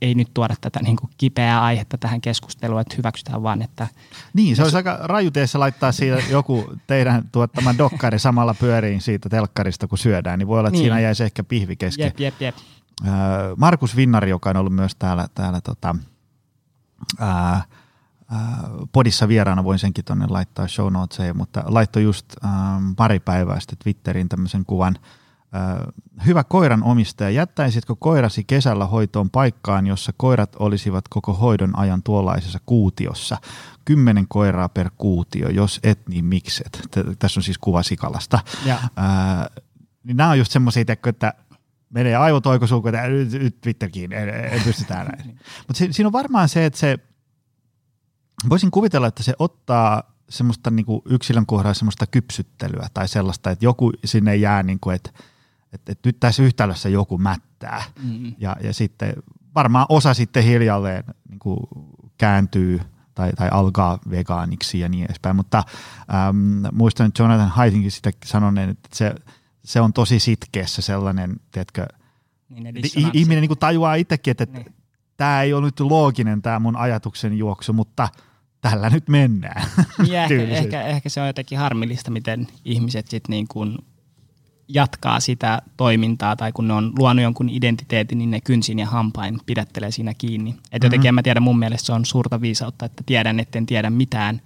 ei 0.03 0.15
nyt 0.15 0.29
tuoda 0.35 0.55
tätä 0.61 0.81
niin 0.83 0.97
kuin 0.97 1.11
kipeää 1.19 1.65
aihetta 1.65 1.99
tähän 1.99 2.21
keskusteluun, 2.21 2.81
että 2.81 2.95
hyväksytään 2.97 3.43
vaan, 3.43 3.63
että... 3.63 3.89
Niin, 4.35 4.57
se 4.57 4.63
olisi 4.63 4.77
aika 4.77 4.99
rajuteessa 5.03 5.61
laittaa 5.61 5.93
siitä 5.93 6.23
joku 6.31 6.73
teidän 6.87 7.29
tuottama 7.33 7.79
dokkari 7.79 8.19
samalla 8.19 8.55
pyöriin 8.55 9.01
siitä 9.01 9.29
telkkarista, 9.29 9.87
kun 9.89 9.99
syödään, 9.99 10.39
niin 10.39 10.49
voi 10.49 10.59
olla, 10.59 10.69
että 10.69 10.79
niin. 10.79 10.83
siinä 10.83 11.01
jäisi 11.01 11.25
ehkä 11.25 11.45
pihvi 11.45 11.77
kesken. 11.77 12.05
Jep, 12.05 12.21
jep, 12.21 12.41
jep. 12.41 12.57
Markus 13.57 13.97
Vinnari, 13.97 14.31
joka 14.31 14.51
on 14.51 14.57
ollut 14.57 14.75
myös 14.75 14.97
täällä, 14.99 15.29
täällä 15.35 15.61
tota, 15.61 15.97
ää, 17.19 17.63
podissa 18.93 19.29
vieraana, 19.29 19.65
voin 19.65 19.79
senkin 19.79 20.05
tuonne 20.05 20.27
laittaa 20.29 20.69
show 20.69 20.93
notesiin, 20.93 21.37
mutta 21.37 21.63
laittoi 21.67 22.03
just 22.03 22.27
ähm, 22.45 22.95
pari 22.97 23.21
päivää 23.21 23.61
sitten 23.61 23.79
Twitteriin 23.79 24.29
tämmöisen 24.29 24.65
kuvan. 24.67 24.97
Äh, 25.55 25.87
hyvä 26.27 26.45
koiran 26.45 26.83
omistaja, 26.83 27.31
jättäisitkö 27.31 27.95
koirasi 27.99 28.45
kesällä 28.45 28.87
hoitoon 28.87 29.31
paikkaan, 29.31 29.87
jossa 29.87 30.13
koirat 30.17 30.57
olisivat 30.59 31.09
koko 31.09 31.33
hoidon 31.33 31.79
ajan 31.79 32.03
tuollaisessa 32.03 32.59
kuutiossa? 32.67 33.39
Kymmenen 33.85 34.27
koiraa 34.29 34.69
per 34.69 34.91
kuutio, 34.99 35.49
jos 35.49 35.81
et, 35.83 36.09
niin 36.09 36.25
mikset? 36.25 36.89
Tässä 37.19 37.41
on 37.41 37.45
siis 37.45 37.59
kuva 37.59 37.83
Sikalasta. 37.83 38.39
Äh, 38.99 39.47
niin 40.05 40.17
nämä 40.17 40.31
on 40.31 40.39
just 40.39 40.53
semmoisia, 40.53 40.85
että 41.07 41.35
menee 41.91 42.17
aivotoikosulku, 42.17 42.89
että 42.89 43.09
nyt, 43.09 43.33
nyt 43.33 43.61
Twitterkin, 43.61 44.13
en, 44.13 44.29
en 44.29 44.63
pysty 44.65 44.85
täällä. 44.85 45.11
Mutta 45.67 45.75
si, 45.75 45.93
siinä 45.93 46.09
on 46.09 46.13
varmaan 46.13 46.49
se, 46.49 46.67
että 46.67 46.79
se 46.79 46.99
voisin 48.49 48.71
kuvitella, 48.71 49.07
että 49.07 49.23
se 49.23 49.35
ottaa 49.39 50.17
semmoista 50.29 50.71
niin 50.71 50.87
kuin 50.87 51.03
yksilön 51.05 51.47
kohdalla 51.47 51.75
semmoista 51.75 52.07
kypsyttelyä 52.07 52.89
tai 52.95 53.09
sellaista, 53.09 53.51
että 53.51 53.65
joku 53.65 53.93
sinne 54.05 54.37
jää, 54.37 54.63
niin 54.63 54.81
kuin, 54.81 54.97
että, 54.97 55.11
että, 55.73 55.93
että 55.93 56.09
nyt 56.09 56.21
tässä 56.21 56.43
yhtälössä 56.43 56.89
joku 56.89 57.19
mättää. 57.19 57.83
Mm-hmm. 58.03 58.35
Ja, 58.39 58.57
ja 58.63 58.75
sitten 58.75 59.13
varmaan 59.55 59.87
osa 59.89 60.15
sitten 60.15 60.45
hiljalleen 60.45 61.05
niin 61.29 61.39
kuin 61.39 61.59
kääntyy 62.19 62.81
tai, 63.15 63.33
tai 63.33 63.49
alkaa 63.53 63.99
vegaaniksi 64.11 64.81
ja 64.81 64.89
niin 64.89 65.05
edespäin. 65.05 65.37
Mutta 65.37 65.63
äm, 66.29 66.63
muistan 66.73 67.13
Jonathan 67.19 67.49
Haitinkin 67.49 67.91
sitä 67.91 68.11
sanoneen, 68.25 68.71
että 68.71 68.89
se, 68.93 69.15
se 69.65 69.81
on 69.81 69.93
tosi 69.93 70.21
sitkeässä 70.21 70.83
sellainen, 70.83 71.37
tiedätkö, 71.51 71.87
niin 72.49 72.75
ihminen 73.13 73.41
niin 73.41 73.49
kuin 73.49 73.59
tajuaa 73.59 73.95
itsekin, 73.95 74.31
että, 74.31 74.59
niin. 74.59 74.75
tämä 75.17 75.43
ei 75.43 75.53
ole 75.53 75.65
nyt 75.65 75.81
looginen 75.81 76.43
tämä 76.43 76.59
mun 76.59 76.77
ajatuksen 76.77 77.39
juoksu, 77.39 77.73
mutta– 77.73 78.09
tällä 78.71 78.91
nyt 78.91 79.09
mennään. 79.09 79.69
Ja 80.07 80.23
ehkä, 80.25 80.43
ehkä, 80.43 80.83
ehkä 80.83 81.09
se 81.09 81.21
on 81.21 81.27
jotenkin 81.27 81.59
harmillista, 81.59 82.11
miten 82.11 82.47
ihmiset 82.65 83.09
sitten 83.09 83.31
niin 83.31 83.49
kuin 83.49 83.79
jatkaa 84.69 85.21
sitä 85.21 85.63
toimintaa 85.77 86.37
tai 86.37 86.53
kun 86.53 86.69
ne 86.69 86.75
on 86.75 86.93
luonut 86.99 87.23
jonkun 87.23 87.49
identiteetin, 87.49 88.19
niin 88.19 88.31
ne 88.31 88.41
kynsin 88.41 88.79
ja 88.79 88.87
hampain 88.87 89.39
pidättelee 89.47 89.91
siinä 89.91 90.15
kiinni. 90.15 90.51
Et 90.51 90.57
mm-hmm. 90.57 90.81
jotenkin 90.83 91.09
en 91.09 91.15
mä 91.15 91.23
tiedä, 91.23 91.41
mun 91.41 91.59
mielestä 91.59 91.87
se 91.87 91.93
on 91.93 92.05
suurta 92.05 92.41
viisautta, 92.41 92.87
että 92.87 93.03
tiedän, 93.07 93.41
etten 93.41 93.67
tiedä 93.67 93.91
mitään. 93.91 94.41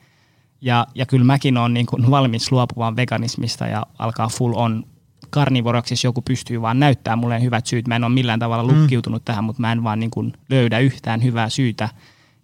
Ja, 0.60 0.86
ja 0.94 1.06
kyllä 1.06 1.24
mäkin 1.24 1.56
olen 1.56 1.74
niin 1.74 1.86
kuin 1.86 2.10
valmis 2.10 2.52
luopumaan 2.52 2.96
veganismista 2.96 3.66
ja 3.66 3.86
alkaa 3.98 4.28
full 4.28 4.54
on 4.56 4.84
karnivoroksi, 5.30 5.92
jos 5.92 6.04
joku 6.04 6.22
pystyy 6.22 6.62
vaan 6.62 6.80
näyttää 6.80 7.16
mulle 7.16 7.42
hyvät 7.42 7.66
syyt. 7.66 7.88
Mä 7.88 7.96
en 7.96 8.04
ole 8.04 8.12
millään 8.12 8.38
tavalla 8.38 8.72
mm. 8.72 8.80
lukkiutunut 8.80 9.22
mm. 9.22 9.24
tähän, 9.24 9.44
mutta 9.44 9.60
mä 9.60 9.72
en 9.72 9.84
vaan 9.84 10.00
niin 10.00 10.10
kuin 10.10 10.32
löydä 10.48 10.78
yhtään 10.78 11.22
hyvää 11.22 11.48
syytä 11.48 11.88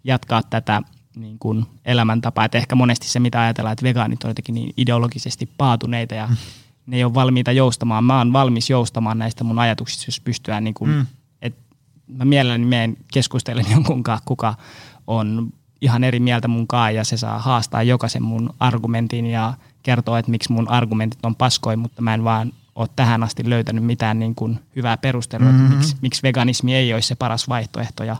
jatkaa 0.03 0.41
tätä 0.43 0.81
niin 1.17 1.39
kuin 1.39 1.65
elämäntapa. 1.85 2.45
Että 2.45 2.57
ehkä 2.57 2.75
monesti 2.75 3.07
se, 3.07 3.19
mitä 3.19 3.41
ajatellaan, 3.41 3.73
että 3.73 3.83
vegaanit 3.83 4.23
on 4.23 4.29
jotenkin 4.29 4.55
niin 4.55 4.73
ideologisesti 4.77 5.49
paatuneita 5.57 6.15
ja 6.15 6.27
mm. 6.27 6.37
ne 6.85 6.97
ei 6.97 7.03
ole 7.03 7.13
valmiita 7.13 7.51
joustamaan. 7.51 8.03
Mä 8.03 8.17
oon 8.17 8.33
valmis 8.33 8.69
joustamaan 8.69 9.19
näistä 9.19 9.43
mun 9.43 9.59
ajatuksista, 9.59 10.05
jos 10.07 10.19
pystyään 10.19 10.63
niin 10.63 10.73
kuin, 10.73 10.91
mm. 10.91 11.05
että 11.41 11.61
mä 12.07 12.25
mielelläni 12.25 12.65
menen 12.65 12.97
keskustelen 13.13 13.65
jonkun 13.71 14.03
kanssa, 14.03 14.25
kuka 14.25 14.55
on 15.07 15.53
ihan 15.81 16.03
eri 16.03 16.19
mieltä 16.19 16.47
mun 16.47 16.67
kanssa 16.67 16.91
ja 16.91 17.03
se 17.03 17.17
saa 17.17 17.39
haastaa 17.39 17.83
jokaisen 17.83 18.23
mun 18.23 18.49
argumentin 18.59 19.25
ja 19.25 19.53
kertoo, 19.83 20.17
että 20.17 20.31
miksi 20.31 20.51
mun 20.51 20.69
argumentit 20.69 21.25
on 21.25 21.35
paskoi, 21.35 21.75
mutta 21.75 22.01
mä 22.01 22.13
en 22.13 22.23
vaan 22.23 22.53
ole 22.75 22.89
tähän 22.95 23.23
asti 23.23 23.49
löytänyt 23.49 23.83
mitään 23.83 24.19
niin 24.19 24.35
kuin 24.35 24.59
hyvää 24.75 24.97
perustelua, 24.97 25.51
mm-hmm. 25.51 25.65
että 25.65 25.77
miksi, 25.77 25.95
miksi 26.01 26.23
veganismi 26.23 26.75
ei 26.75 26.93
olisi 26.93 27.07
se 27.07 27.15
paras 27.15 27.49
vaihtoehto 27.49 28.03
ja 28.03 28.15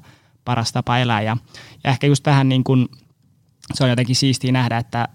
paras 0.48 0.72
tapa 0.72 0.98
elää. 0.98 1.22
Ja, 1.22 1.38
ja 1.84 1.90
ehkä 1.90 2.08
just 2.08 2.24
tähän 2.24 2.50
niin 2.50 2.64
kuin, 2.64 2.88
se 3.74 3.84
on 3.84 3.90
jotenkin 3.90 4.16
siistiä 4.16 4.52
nähdä, 4.52 4.78
että, 4.78 5.08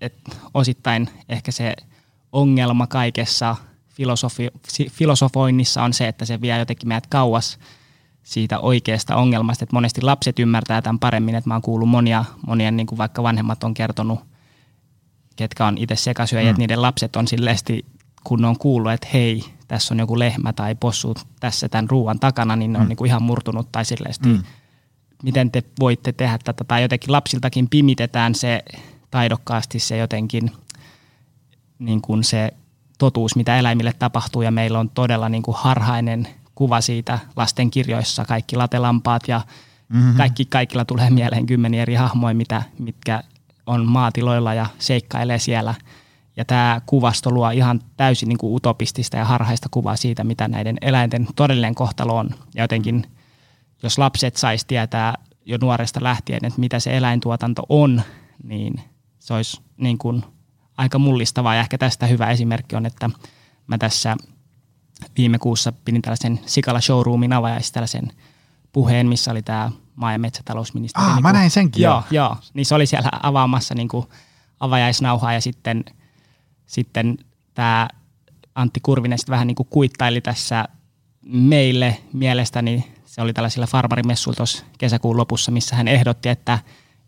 että 0.00 0.30
osittain 0.54 1.08
ehkä 1.28 1.52
se 1.52 1.74
ongelma 2.32 2.86
kaikessa 2.86 3.56
filosofi, 3.88 4.48
filosofoinnissa 4.90 5.82
on 5.82 5.92
se, 5.92 6.08
että 6.08 6.24
se 6.24 6.40
vie 6.40 6.58
jotenkin 6.58 6.88
meidät 6.88 7.06
kauas 7.06 7.58
siitä 8.22 8.58
oikeasta 8.58 9.16
ongelmasta, 9.16 9.64
että 9.64 9.76
monesti 9.76 10.02
lapset 10.02 10.38
ymmärtää 10.38 10.82
tämän 10.82 10.98
paremmin, 10.98 11.34
että 11.34 11.50
mä 11.50 11.54
oon 11.54 11.62
kuullut 11.62 11.88
monia, 11.88 12.24
monien 12.46 12.76
niin 12.76 12.86
kuin 12.86 12.98
vaikka 12.98 13.22
vanhemmat 13.22 13.64
on 13.64 13.74
kertonut, 13.74 14.20
ketkä 15.36 15.66
on 15.66 15.78
itse 15.78 15.96
sekasyöjät, 15.96 16.46
mm. 16.46 16.50
että 16.50 16.58
niiden 16.58 16.82
lapset 16.82 17.16
on 17.16 17.28
silleesti, 17.28 17.84
kun 18.24 18.40
ne 18.40 18.46
on 18.46 18.58
kuullut, 18.58 18.92
että 18.92 19.08
hei, 19.12 19.44
tässä 19.68 19.94
on 19.94 19.98
joku 19.98 20.18
lehmä 20.18 20.52
tai 20.52 20.74
possu 20.74 21.14
tässä 21.40 21.68
tämän 21.68 21.90
ruoan 21.90 22.20
takana, 22.20 22.56
niin 22.56 22.72
ne 22.72 22.78
on 22.78 22.84
mm. 22.84 22.88
niin 22.88 22.96
kuin 22.96 23.08
ihan 23.08 23.22
murtunut 23.22 23.72
tai 23.72 23.84
silleesti 23.84 24.28
mm 24.28 24.42
miten 25.22 25.50
te 25.50 25.62
voitte 25.80 26.12
tehdä 26.12 26.38
tätä, 26.44 26.64
tai 26.64 26.82
jotenkin 26.82 27.12
lapsiltakin 27.12 27.68
pimitetään 27.68 28.34
se 28.34 28.62
taidokkaasti 29.10 29.78
se 29.78 29.96
jotenkin 29.96 30.50
niin 31.78 32.02
kuin 32.02 32.24
se 32.24 32.52
totuus, 32.98 33.36
mitä 33.36 33.58
eläimille 33.58 33.92
tapahtuu, 33.98 34.42
ja 34.42 34.50
meillä 34.50 34.78
on 34.78 34.90
todella 34.90 35.28
niin 35.28 35.42
kuin 35.42 35.56
harhainen 35.58 36.28
kuva 36.54 36.80
siitä 36.80 37.18
lasten 37.36 37.70
kirjoissa, 37.70 38.24
kaikki 38.24 38.56
latelampaat 38.56 39.28
ja 39.28 39.40
mm-hmm. 39.88 40.14
kaikki, 40.14 40.44
kaikilla 40.44 40.84
tulee 40.84 41.10
mieleen 41.10 41.46
kymmeniä 41.46 41.82
eri 41.82 41.94
hahmoja, 41.94 42.34
mitä, 42.34 42.62
mitkä 42.78 43.22
on 43.66 43.86
maatiloilla 43.86 44.54
ja 44.54 44.66
seikkailee 44.78 45.38
siellä. 45.38 45.74
Ja 46.36 46.44
tämä 46.44 46.80
kuvasto 46.86 47.30
luo 47.30 47.50
ihan 47.50 47.80
täysin 47.96 48.28
niin 48.28 48.38
kuin 48.38 48.54
utopistista 48.54 49.16
ja 49.16 49.24
harhaista 49.24 49.68
kuvaa 49.70 49.96
siitä, 49.96 50.24
mitä 50.24 50.48
näiden 50.48 50.76
eläinten 50.80 51.28
todellinen 51.36 51.74
kohtalo 51.74 52.16
on. 52.16 52.30
Ja 52.54 52.64
jotenkin, 52.64 53.06
jos 53.82 53.98
lapset 53.98 54.36
saisi 54.36 54.66
tietää 54.66 55.14
jo 55.44 55.58
nuoresta 55.60 56.02
lähtien, 56.02 56.44
että 56.44 56.60
mitä 56.60 56.80
se 56.80 56.96
eläintuotanto 56.96 57.62
on, 57.68 58.02
niin 58.44 58.80
se 59.18 59.34
olisi 59.34 59.60
niin 59.76 59.98
kuin 59.98 60.24
aika 60.76 60.98
mullistavaa. 60.98 61.54
Ja 61.54 61.60
ehkä 61.60 61.78
tästä 61.78 62.06
hyvä 62.06 62.30
esimerkki 62.30 62.76
on, 62.76 62.86
että 62.86 63.10
mä 63.66 63.78
tässä 63.78 64.16
viime 65.16 65.38
kuussa 65.38 65.72
pidin 65.84 66.02
tällaisen 66.02 66.40
Sikala 66.46 66.80
Showroomin 66.80 67.32
avajaisi 67.32 67.72
tällaisen 67.72 68.12
puheen, 68.72 69.06
missä 69.06 69.30
oli 69.30 69.42
tämä 69.42 69.70
maa- 69.94 70.12
ja 70.12 70.18
metsätalousministeri. 70.18 71.06
Ah, 71.06 71.14
niin 71.14 71.22
mä 71.22 71.32
näin 71.32 71.50
senkin 71.50 71.82
Joo, 71.82 72.02
jo. 72.10 72.24
joo, 72.24 72.36
niin 72.54 72.66
se 72.66 72.74
oli 72.74 72.86
siellä 72.86 73.10
avaamassa 73.22 73.74
niin 73.74 73.88
kuin 73.88 74.06
avajaisnauhaa 74.60 75.32
ja 75.32 75.40
sitten, 75.40 75.84
sitten 76.66 77.18
tämä 77.54 77.88
Antti 78.54 78.80
Kurvinen 78.80 79.18
sitten 79.18 79.32
vähän 79.32 79.46
niin 79.46 79.54
kuin 79.54 79.68
kuittaili 79.70 80.20
tässä 80.20 80.64
meille 81.22 81.98
mielestäni, 82.12 82.91
se 83.12 83.22
oli 83.22 83.32
tällaisilla 83.32 83.66
farmarimessuilla 83.66 84.36
tuossa 84.36 84.64
kesäkuun 84.78 85.16
lopussa, 85.16 85.50
missä 85.50 85.76
hän 85.76 85.88
ehdotti, 85.88 86.28
että, 86.28 86.58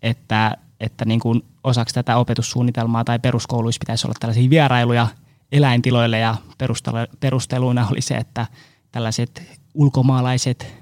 että, 0.03 0.57
että 0.81 1.05
niin 1.05 1.21
kuin 1.21 1.43
osaksi 1.65 1.95
tätä 1.95 2.17
opetussuunnitelmaa 2.17 3.05
tai 3.05 3.19
peruskouluissa 3.19 3.79
pitäisi 3.79 4.07
olla 4.07 4.15
tällaisia 4.21 4.51
vierailuja 4.51 5.07
eläintiloille 5.53 6.19
ja 6.19 6.37
perustelu- 6.59 7.17
perusteluina 7.21 7.89
oli 7.91 8.01
se, 8.01 8.15
että 8.15 8.47
tällaiset 8.93 9.43
ulkomaalaiset 9.75 10.75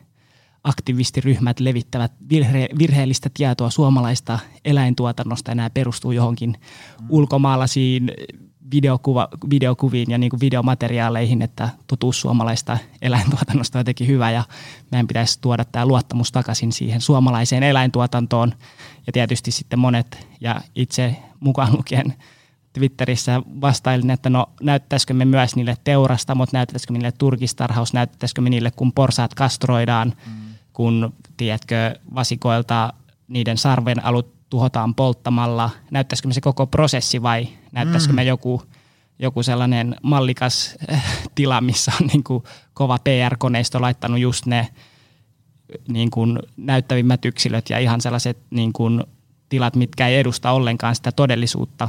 aktivistiryhmät 0.65 1.61
levittävät 1.61 2.13
virhe, 2.31 2.69
virheellistä 2.79 3.31
tietoa 3.35 3.71
suomalaista 3.71 4.39
eläintuotannosta 4.65 5.51
ja 5.51 5.55
nämä 5.55 5.71
perustuu 5.71 6.13
johonkin 6.13 6.57
ulkomaalaisiin 7.09 8.11
videokuva, 8.73 9.29
videokuviin 9.51 10.11
ja 10.11 10.19
niin 10.19 10.31
kuin 10.31 10.41
videomateriaaleihin, 10.41 11.43
että 11.43 11.69
totuus 11.87 12.21
suomalaista 12.21 12.79
eläintuotannosta 13.03 13.79
on 13.79 13.81
jotenkin 13.81 14.07
hyvä 14.07 14.31
ja 14.31 14.45
meidän 14.91 15.07
pitäisi 15.07 15.39
tuoda 15.41 15.65
tämä 15.65 15.87
luottamus 15.87 16.33
takaisin 16.33 16.73
siihen 16.73 17.01
suomalaiseen 17.01 17.63
eläintuotantoon 17.63 18.53
ja 19.07 19.13
tietysti 19.13 19.51
sitten 19.51 19.79
monet 19.79 20.27
ja 20.41 20.61
itse 20.75 21.17
mukaan 21.41 21.77
lukien 21.77 22.15
Twitterissä 22.73 23.43
vastailin, 23.61 24.11
että 24.11 24.31
no 24.31 24.47
näyttäisikö 24.63 25.15
me 25.15 25.25
myös 25.25 25.57
niille 25.57 25.77
teurastamot, 25.85 26.53
näyttäisikö 26.53 26.93
me 26.93 26.99
niille 26.99 27.13
turkistarhaus, 27.13 27.93
näyttäisikö 27.93 28.41
me 28.41 28.51
niille, 28.51 28.71
kun 28.71 28.93
porsaat 28.93 29.35
kastroidaan, 29.35 30.13
mm. 30.27 30.33
kun, 30.73 31.13
tiedätkö, 31.37 31.95
vasikoilta 32.15 32.93
niiden 33.29 33.59
sarven 33.59 34.05
alut 34.05 34.42
tuhotaan 34.53 34.95
polttamalla, 34.95 35.71
näyttäisikö 35.91 36.29
me 36.29 36.35
se 36.35 36.41
koko 36.41 36.67
prosessi 36.67 37.23
vai 37.23 37.49
näyttäisikö 37.73 38.13
mm. 38.13 38.17
me 38.17 38.25
joku, 38.25 38.63
joku 39.19 39.43
sellainen 39.43 39.97
mallikas 40.03 40.77
äh, 40.93 41.05
tila, 41.35 41.61
missä 41.61 41.93
on 42.01 42.07
niin 42.07 42.25
kuin 42.25 42.45
kova 42.75 42.99
PR-koneisto 43.05 43.81
laittanut 43.81 44.19
just 44.19 44.47
ne 44.47 44.69
niin 45.89 46.11
kuin 46.11 46.39
näyttävimmät 46.57 47.25
yksilöt 47.25 47.71
ja 47.71 47.79
ihan 47.79 48.01
sellaiset 48.01 48.39
niin 48.51 48.73
kuin 48.73 49.05
tilat, 49.49 49.77
mitkä 49.77 50.09
ei 50.09 50.19
edusta 50.19 50.51
ollenkaan 50.51 50.95
sitä 50.95 51.13
todellisuutta. 51.13 51.89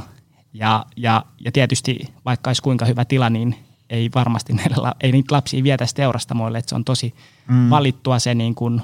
Ja, 0.52 0.86
ja, 0.96 1.24
ja 1.44 1.52
tietysti 1.52 2.14
vaikka 2.24 2.50
olisi 2.50 2.62
kuinka 2.62 2.84
hyvä 2.84 3.04
tila, 3.04 3.30
niin 3.30 3.56
ei 3.90 4.10
varmasti 4.14 4.52
näillä, 4.52 4.94
ei 5.00 5.12
niitä 5.12 5.34
lapsia 5.34 5.64
vietäisi 5.64 5.94
teurastamoille, 5.94 6.58
että 6.58 6.68
se 6.68 6.74
on 6.74 6.84
tosi 6.84 7.14
mm. 7.48 7.70
valittua 7.70 8.18
se 8.18 8.34
niin 8.34 8.54
kuin 8.54 8.82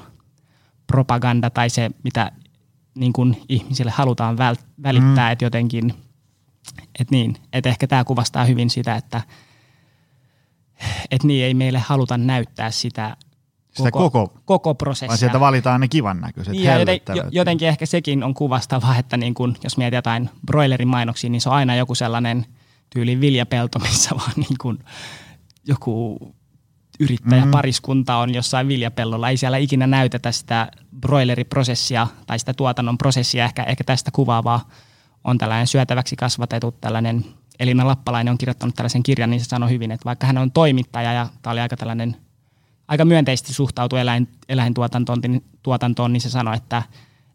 propaganda 0.87 1.49
tai 1.49 1.69
se, 1.69 1.89
mitä 2.03 2.31
niin 2.95 3.13
kuin 3.13 3.41
ihmisille 3.49 3.91
halutaan 3.91 4.35
väl- 4.37 4.63
välittää, 4.83 5.29
mm. 5.29 5.31
että 5.31 5.45
jotenkin, 5.45 5.93
että 6.99 7.15
niin, 7.15 7.37
että 7.53 7.69
ehkä 7.69 7.87
tämä 7.87 8.03
kuvastaa 8.03 8.45
hyvin 8.45 8.69
sitä, 8.69 8.95
että 8.95 9.21
et 11.11 11.23
niin 11.23 11.45
ei 11.45 11.53
meille 11.53 11.79
haluta 11.79 12.17
näyttää 12.17 12.71
sitä, 12.71 13.17
Sitä 13.71 13.91
koko, 13.91 14.33
koko 14.45 14.75
prosessia. 14.75 15.07
vaan 15.07 15.17
sieltä 15.17 15.39
valitaan 15.39 15.81
ne 15.81 15.87
kivan 15.87 16.21
näköiset, 16.21 16.51
Niin, 16.51 16.63
ja 16.63 16.79
joten, 16.79 16.99
jotenkin 17.31 17.67
ehkä 17.67 17.85
sekin 17.85 18.23
on 18.23 18.33
kuvastavaa, 18.33 18.97
että 18.97 19.17
niin 19.17 19.33
kun, 19.33 19.57
jos 19.63 19.77
mietit 19.77 19.97
jotain 19.97 20.29
broilerin 20.45 20.87
mainoksia, 20.87 21.29
niin 21.29 21.41
se 21.41 21.49
on 21.49 21.55
aina 21.55 21.75
joku 21.75 21.95
sellainen 21.95 22.45
tyyli 22.89 23.21
viljapelto, 23.21 23.79
missä 23.89 24.15
vaan 24.15 24.33
niin 24.35 24.57
kun 24.61 24.79
joku 25.67 26.17
yrittäjäpariskunta 27.01 28.15
on 28.15 28.33
jossain 28.33 28.67
viljapellolla. 28.67 29.29
Ei 29.29 29.37
siellä 29.37 29.57
ikinä 29.57 29.87
näytetä 29.87 30.31
sitä 30.31 30.71
broileriprosessia 30.99 32.07
tai 32.27 32.39
sitä 32.39 32.53
tuotannon 32.53 32.97
prosessia. 32.97 33.45
Ehkä, 33.45 33.63
ehkä 33.63 33.83
tästä 33.83 34.11
kuvaavaa 34.11 34.69
on 35.23 35.37
tällainen 35.37 35.67
syötäväksi 35.67 36.15
kasvatetut 36.15 36.81
tällainen 36.81 37.25
Elina 37.59 37.87
Lappalainen 37.87 38.31
on 38.31 38.37
kirjoittanut 38.37 38.75
tällaisen 38.75 39.03
kirjan, 39.03 39.29
niin 39.29 39.39
se 39.39 39.45
sanoi 39.45 39.69
hyvin, 39.69 39.91
että 39.91 40.05
vaikka 40.05 40.27
hän 40.27 40.37
on 40.37 40.51
toimittaja 40.51 41.13
ja 41.13 41.27
tämä 41.41 41.51
oli 41.51 41.59
aika 41.59 41.77
tällainen 41.77 42.15
aika 42.87 43.05
myönteisesti 43.05 43.53
suhtautuu 43.53 43.99
eläin, 43.99 44.27
eläintuotantoon, 44.49 45.19
niin- 45.27 45.43
tuotantoon, 45.63 46.13
niin 46.13 46.21
se 46.21 46.29
sanoi, 46.29 46.57
että, 46.57 46.83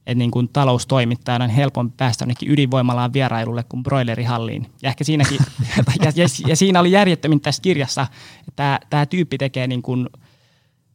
että 0.06 0.18
niin 0.18 0.30
kuin 0.30 0.48
taloustoimittajana 0.48 1.44
on 1.44 1.50
helpompi 1.50 1.94
päästä 1.96 2.22
jonnekin 2.22 2.50
ydinvoimalaan 2.50 3.12
vierailulle 3.12 3.64
kuin 3.68 3.82
broilerihalliin. 3.82 4.66
Ja 4.82 4.88
ehkä 4.88 5.04
siinäkin, 5.04 5.38
ja, 6.04 6.12
ja, 6.16 6.26
ja, 6.46 6.56
siinä 6.56 6.80
oli 6.80 6.92
järjettömin 6.92 7.40
tässä 7.40 7.62
kirjassa, 7.62 8.06
että 8.48 8.80
tämä, 8.90 9.06
tyyppi 9.06 9.38
tekee 9.38 9.66
niin 9.66 9.82
kuin 9.82 10.08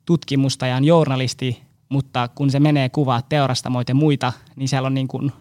tutkimusta 0.05 0.67
ja 0.67 0.75
on 0.75 0.85
journalisti, 0.85 1.61
mutta 1.89 2.27
kun 2.27 2.51
se 2.51 2.59
menee 2.59 2.89
kuvaa 2.89 3.21
teurastamoita 3.21 3.91
ja 3.91 3.95
muita, 3.95 4.33
niin 4.55 4.67
siellä 4.67 4.87
on 4.87 4.93
niin 4.93 5.07
kuin 5.07 5.31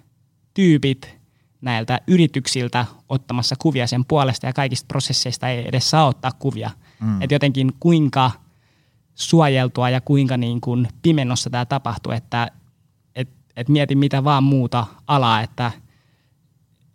tyypit 0.54 1.20
näiltä 1.60 2.00
yrityksiltä 2.06 2.86
ottamassa 3.08 3.56
kuvia 3.58 3.86
sen 3.86 4.04
puolesta 4.04 4.46
ja 4.46 4.52
kaikista 4.52 4.86
prosesseista 4.88 5.48
ei 5.48 5.68
edes 5.68 5.90
saa 5.90 6.06
ottaa 6.06 6.30
kuvia. 6.38 6.70
Mm. 7.00 7.22
Että 7.22 7.34
jotenkin 7.34 7.72
kuinka 7.80 8.30
suojeltua 9.14 9.90
ja 9.90 10.00
kuinka 10.00 10.36
niin 10.36 10.60
kuin 10.60 10.88
pimennossa 11.02 11.50
tämä 11.50 11.64
tapahtuu, 11.64 12.12
että 12.12 12.50
et, 13.50 13.56
et 13.56 13.68
mieti 13.68 13.94
mitä 13.94 14.24
vaan 14.24 14.42
muuta 14.42 14.86
alaa, 15.06 15.40
että 15.40 15.72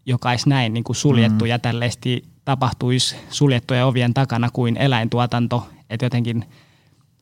joka 0.06 0.30
olisi 0.30 0.50
näin 0.50 0.74
niin 0.74 0.84
kuin 0.84 0.96
suljettu 0.96 1.46
mm. 1.46 1.50
ja 1.50 1.60
tällaisesti 1.60 2.26
tapahtuisi 2.46 3.16
suljettujen 3.30 3.86
ovien 3.86 4.14
takana 4.14 4.50
kuin 4.54 4.78
eläintuotanto, 4.78 5.68
että 5.90 6.06
jotenkin 6.06 6.46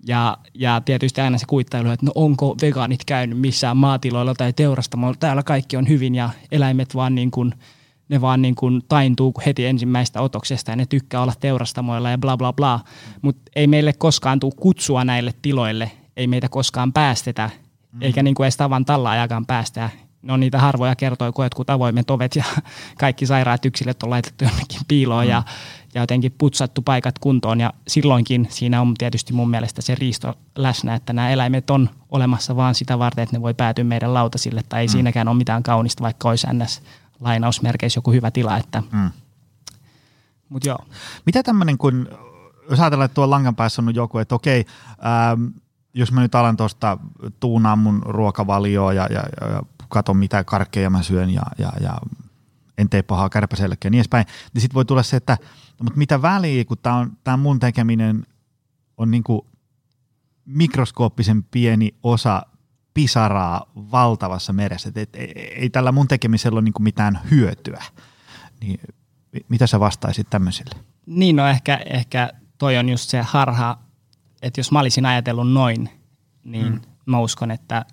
ja, 0.08 0.38
ja 0.54 0.82
tietysti 0.86 1.22
aina 1.22 1.38
se 1.38 1.46
kuittailu, 1.46 1.90
että 1.90 2.06
no 2.06 2.12
onko 2.16 2.56
vegaanit 2.62 3.06
käynyt 3.06 3.40
missään 3.40 3.78
maatiloilla 3.78 4.34
tai 4.34 4.54
teurastamoilla, 4.54 5.18
täällä 5.20 5.44
kaikki 5.44 5.78
on 5.78 5.88
hyvin 5.88 6.16
ja 6.16 6.30
eläimet 6.52 6.96
vaan 6.96 7.16
niin 7.16 7.32
kuin, 7.32 7.54
ne 8.10 8.22
vaan 8.22 8.42
niin 8.42 8.56
kuin 8.56 8.82
taintuu 8.90 9.34
heti 9.46 9.66
ensimmäistä 9.66 10.22
otoksesta 10.22 10.72
ja 10.72 10.76
ne 10.76 10.86
tykkää 10.86 11.22
olla 11.22 11.34
teurastamoilla 11.40 12.10
ja 12.10 12.18
bla 12.18 12.38
bla 12.38 12.54
bla. 12.54 12.80
Mutta 13.22 13.52
ei 13.56 13.68
meille 13.68 13.94
koskaan 13.94 14.40
tule 14.40 14.54
kutsua 14.56 15.04
näille 15.04 15.34
tiloille, 15.42 15.92
ei 16.18 16.28
meitä 16.28 16.50
koskaan 16.50 16.94
päästetä, 16.94 17.50
mm. 17.94 18.02
eikä 18.02 18.24
niin 18.24 18.36
kuin 18.36 18.46
edes 18.46 18.58
tavan 18.58 18.86
tallaajakaan 18.86 19.46
päästä. 19.46 19.90
Ne 20.22 20.34
on 20.34 20.40
niitä 20.40 20.60
harvoja 20.60 20.96
kertoja, 20.96 21.32
kun 21.32 21.46
jotkut 21.46 21.70
avoimet 21.70 22.10
ovet 22.10 22.36
ja 22.36 22.44
kaikki 23.00 23.26
sairaat 23.26 23.66
yksilöt 23.66 24.04
on 24.04 24.10
laitettu 24.10 24.44
jonnekin 24.44 24.82
piiloon 24.88 25.26
mm. 25.26 25.30
ja, 25.30 25.44
ja 25.94 26.02
jotenkin 26.02 26.36
putsattu 26.38 26.82
paikat 26.82 27.20
kuntoon. 27.20 27.60
Ja 27.60 27.74
silloinkin 27.88 28.48
siinä 28.50 28.82
on 28.82 28.94
tietysti 28.94 29.34
mun 29.34 29.50
mielestä 29.50 29.82
se 29.82 29.96
riisto 29.96 30.34
läsnä, 30.56 30.96
että 30.96 31.14
nämä 31.14 31.30
eläimet 31.30 31.70
on 31.70 31.90
olemassa 32.12 32.56
vaan 32.56 32.76
sitä 32.76 33.00
varten, 33.00 33.24
että 33.24 33.36
ne 33.36 33.42
voi 33.42 33.54
päätyä 33.54 33.84
meidän 33.84 34.14
lautasille. 34.14 34.62
Tai 34.70 34.82
ei 34.82 34.88
mm. 34.88 34.92
siinäkään 34.92 35.28
ole 35.28 35.38
mitään 35.38 35.64
kaunista, 35.64 36.04
vaikka 36.04 36.30
olisi 36.30 36.48
ns 36.54 36.82
lainausmerkeissä 37.20 37.98
joku 37.98 38.12
hyvä 38.12 38.32
tila. 38.32 38.58
Että. 38.58 38.84
Mm. 38.92 39.12
Mut 40.50 40.66
joo. 40.66 40.80
Mitä 41.26 41.44
tämmöinen, 41.44 41.78
kun 41.78 42.08
jos 42.70 42.80
ajatellaan, 42.80 43.06
että 43.06 43.16
tuolla 43.16 43.36
langan 43.36 43.56
päässä 43.56 43.82
on 43.82 43.96
joku, 43.96 44.18
että 44.18 44.36
okei, 44.36 44.66
ähm, 45.06 45.46
jos 45.94 46.12
mä 46.12 46.22
nyt 46.22 46.36
alan 46.36 46.58
tuosta 46.58 46.98
tuunaa 47.40 47.76
mun 47.76 48.02
ruokavalioa 48.06 48.94
ja, 48.94 49.08
ja, 49.12 49.24
ja 49.50 49.64
katon 49.90 50.18
mitä 50.18 50.44
karkkeja 50.44 50.90
mä 50.90 51.04
syön 51.04 51.30
ja, 51.30 51.44
ja, 51.58 51.72
ja 51.82 51.98
en 52.78 52.90
tee 52.90 53.02
pahaa 53.02 53.30
kärpäsellekin 53.30 53.88
ja 53.88 53.92
niin 53.92 54.00
edespäin, 54.00 54.26
niin 54.54 54.62
sitten 54.62 54.76
voi 54.76 54.86
tulla 54.86 55.04
se, 55.04 55.18
että 55.18 55.38
mutta 55.84 55.98
mitä 55.98 56.22
väliä, 56.22 56.66
kun 56.66 56.78
tämä 56.82 57.08
tää 57.24 57.38
mun 57.38 57.60
tekeminen 57.60 58.26
on 58.98 59.12
niinku 59.12 59.48
mikroskooppisen 60.46 61.44
pieni 61.44 61.96
osa 62.04 62.46
pisaraa 62.94 63.72
valtavassa 63.76 64.54
meressä, 64.54 64.90
että 64.90 65.02
et, 65.02 65.16
ei, 65.16 65.54
ei 65.56 65.70
tällä 65.70 65.92
mun 65.92 66.08
tekemisellä 66.08 66.56
ole 66.56 66.62
niinku 66.62 66.82
mitään 66.82 67.20
hyötyä. 67.32 67.84
Niin, 68.62 68.80
mitä 69.50 69.68
sä 69.68 69.80
vastaisit 69.80 70.30
tämmöisille? 70.30 70.76
Niin 71.06 71.36
no 71.36 71.48
ehkä, 71.48 71.80
ehkä 71.86 72.30
toi 72.58 72.78
on 72.78 72.90
just 72.90 73.10
se 73.10 73.22
harha, 73.22 73.78
että 74.44 74.60
jos 74.60 74.72
mä 74.72 74.80
olisin 74.80 75.06
ajatellut 75.06 75.52
noin, 75.52 75.90
niin 76.44 76.72
mm. 76.72 76.82
mä 77.06 77.20
uskon, 77.20 77.52
että 77.52 77.86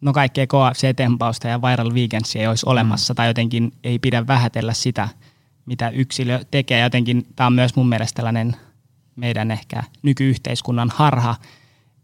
no 0.00 0.12
kaikkea 0.12 0.46
KFC-tempausta 0.46 1.48
ja 1.48 1.62
viral 1.62 1.94
weekendsia 1.94 2.42
ei 2.42 2.48
olisi 2.48 2.66
olemassa 2.68 3.14
mm. 3.14 3.16
tai 3.16 3.26
jotenkin 3.26 3.72
ei 3.84 3.98
pidä 3.98 4.26
vähätellä 4.26 4.74
sitä, 4.74 5.08
mitä 5.66 5.88
yksilö 5.88 6.44
tekee. 6.50 6.80
Jotenkin 6.80 7.26
tämä 7.36 7.46
on 7.46 7.52
myös 7.52 7.76
mun 7.76 7.88
mielestä 7.88 8.16
tällainen 8.16 8.56
meidän 9.16 9.50
ehkä 9.50 9.82
nykyyhteiskunnan 10.02 10.90
harha, 10.94 11.36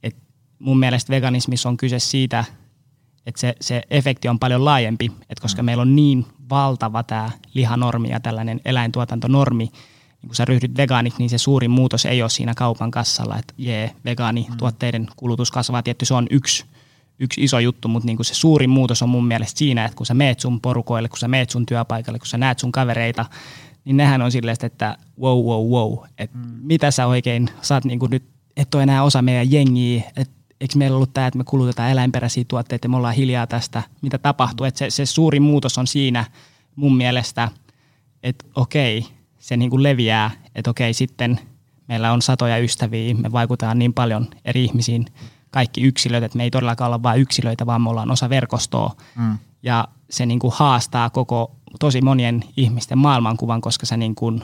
että 0.03 0.21
mun 0.59 0.79
mielestä 0.79 1.11
veganismissa 1.11 1.69
on 1.69 1.77
kyse 1.77 1.99
siitä, 1.99 2.45
että 3.27 3.41
se, 3.41 3.55
se 3.61 3.83
efekti 3.91 4.29
on 4.29 4.39
paljon 4.39 4.65
laajempi, 4.65 5.13
että 5.21 5.43
koska 5.43 5.63
mm. 5.63 5.67
meillä 5.67 5.81
on 5.81 5.97
niin 5.97 6.27
valtava 6.51 7.03
tämä 7.03 7.31
lihanormi 7.55 8.09
ja 8.09 8.21
tällainen 8.21 8.61
eläintuotantonormi, 8.65 9.71
niin 10.23 10.29
kun 10.29 10.37
sä 10.37 10.45
ryhdyt 10.45 10.77
vegaaniksi, 10.77 11.19
niin 11.19 11.31
se 11.31 11.39
suurin 11.39 11.71
muutos 11.71 12.07
ei 12.07 12.23
ole 12.23 12.31
siinä 12.31 12.55
kaupan 12.55 12.91
kassalla, 12.91 13.39
että 13.39 13.55
jee, 13.59 13.91
vegaanituotteiden 14.05 15.07
kulutus 15.17 15.51
kasvaa. 15.51 15.83
Tietty 15.83 16.05
se 16.05 16.15
on 16.15 16.27
yksi, 16.31 16.65
yksi 17.19 17.45
iso 17.45 17.59
juttu, 17.59 17.89
mutta 17.89 18.07
niin 18.07 18.17
kuin 18.17 18.27
se 18.27 18.35
suurin 18.35 18.71
muutos 18.71 19.03
on 19.03 19.09
mun 19.09 19.27
mielestä 19.27 19.59
siinä, 19.59 19.85
että 19.85 19.97
kun 19.97 20.07
sä 20.07 20.15
meet 20.15 20.41
sun 20.41 20.61
porukoille, 20.61 21.09
kun 21.09 21.19
sä 21.19 21.29
meet 21.29 21.51
sun 21.51 21.67
työpaikalle, 21.67 22.19
kun 22.19 22.27
sä 22.27 22.39
näet 22.39 22.59
sun 22.59 22.73
kavereita, 22.73 23.25
niin 23.85 23.97
nehän 23.97 24.23
on 24.23 24.33
silleen, 24.33 24.57
että 24.63 24.97
wow, 25.21 25.45
wow, 25.45 25.67
wow, 25.71 26.05
että 26.19 26.39
mm. 26.39 26.45
mitä 26.63 26.91
sä 26.91 27.07
oikein, 27.07 27.49
saat 27.63 27.85
niin 27.85 27.99
kuin 27.99 28.11
nyt, 28.11 28.25
et 28.57 28.75
ole 28.75 28.83
enää 28.83 29.03
osa 29.03 29.23
meidän 29.23 29.53
jengiä, 29.53 30.03
että 30.17 30.35
eikö 30.61 30.79
meillä 30.79 30.97
ollut 30.97 31.15
tämä, 31.15 31.27
että 31.27 31.39
me 31.39 31.45
kulutetaan 31.45 31.91
eläinperäisiä 31.91 32.45
tuotteita 32.49 32.85
ja 32.85 32.89
me 32.89 32.97
ollaan 32.97 33.15
hiljaa 33.15 33.47
tästä, 33.47 33.83
mitä 34.03 34.19
tapahtuu. 34.19 34.67
Että 34.67 34.79
se, 34.79 34.91
se 34.91 35.07
suuri 35.07 35.41
muutos 35.41 35.79
on 35.79 35.87
siinä 35.87 36.25
mun 36.77 36.97
mielestä, 36.97 37.49
että 38.23 38.45
okei, 38.55 39.07
se 39.43 39.57
niin 39.57 39.71
kuin 39.71 39.83
leviää, 39.83 40.31
että 40.55 40.71
okei 40.71 40.95
sitten 40.95 41.41
meillä 41.89 42.13
on 42.13 42.23
satoja 42.23 42.59
ystäviä, 42.59 43.15
me 43.15 43.33
vaikutaan 43.33 43.79
niin 43.79 43.95
paljon 43.95 44.29
eri 44.45 44.65
ihmisiin, 44.65 45.07
kaikki 45.51 45.83
yksilöt, 45.83 46.25
että 46.25 46.37
me 46.37 46.45
ei 46.45 46.51
todellakaan 46.51 46.89
olla 46.89 47.03
vain 47.03 47.21
yksilöitä, 47.21 47.67
vaan 47.67 47.83
me 47.83 47.91
ollaan 47.91 48.11
osa 48.11 48.31
verkostoa. 48.31 48.97
Mm. 49.17 49.39
Ja 49.63 49.89
se 50.11 50.27
niin 50.27 50.39
kuin 50.39 50.53
haastaa 50.57 51.11
koko 51.11 51.57
tosi 51.81 52.01
monien 52.01 52.45
ihmisten 52.57 52.99
maailmankuvan, 52.99 53.61
koska 53.61 53.87
se 53.87 53.97
niin 53.97 54.15
kuin 54.15 54.43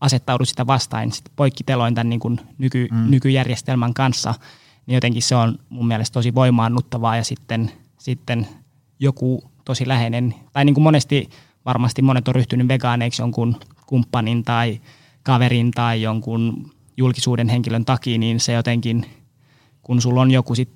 asettaudut 0.00 0.48
sitä 0.48 0.66
vastaan 0.66 1.12
sit 1.12 1.24
poikkiteloin 1.36 1.94
tämän 1.94 2.08
niin 2.08 2.20
kuin 2.20 2.40
nyky, 2.58 2.88
mm. 2.90 3.10
nykyjärjestelmän 3.10 3.94
kanssa, 3.94 4.34
niin 4.86 4.94
jotenkin 4.94 5.22
se 5.22 5.36
on 5.36 5.58
mun 5.68 5.86
mielestä 5.86 6.14
tosi 6.14 6.34
voimaannuttavaa 6.34 7.16
ja 7.16 7.24
sitten, 7.24 7.70
sitten 7.98 8.48
joku 9.00 9.50
tosi 9.64 9.88
läheinen, 9.88 10.34
tai 10.52 10.64
niin 10.64 10.74
kuin 10.74 10.84
monesti 10.84 11.28
varmasti 11.64 12.02
monet 12.02 12.28
on 12.28 12.34
ryhtynyt 12.34 12.68
vegaaneiksi 12.68 13.22
jonkun 13.22 13.56
kumppanin 13.88 14.44
tai 14.44 14.80
kaverin 15.22 15.70
tai 15.70 16.02
jonkun 16.02 16.70
julkisuuden 16.96 17.48
henkilön 17.48 17.84
takia, 17.84 18.18
niin 18.18 18.40
se 18.40 18.52
jotenkin, 18.52 19.06
kun 19.82 20.02
sulla 20.02 20.20
on 20.20 20.30
joku 20.30 20.54
sit 20.54 20.70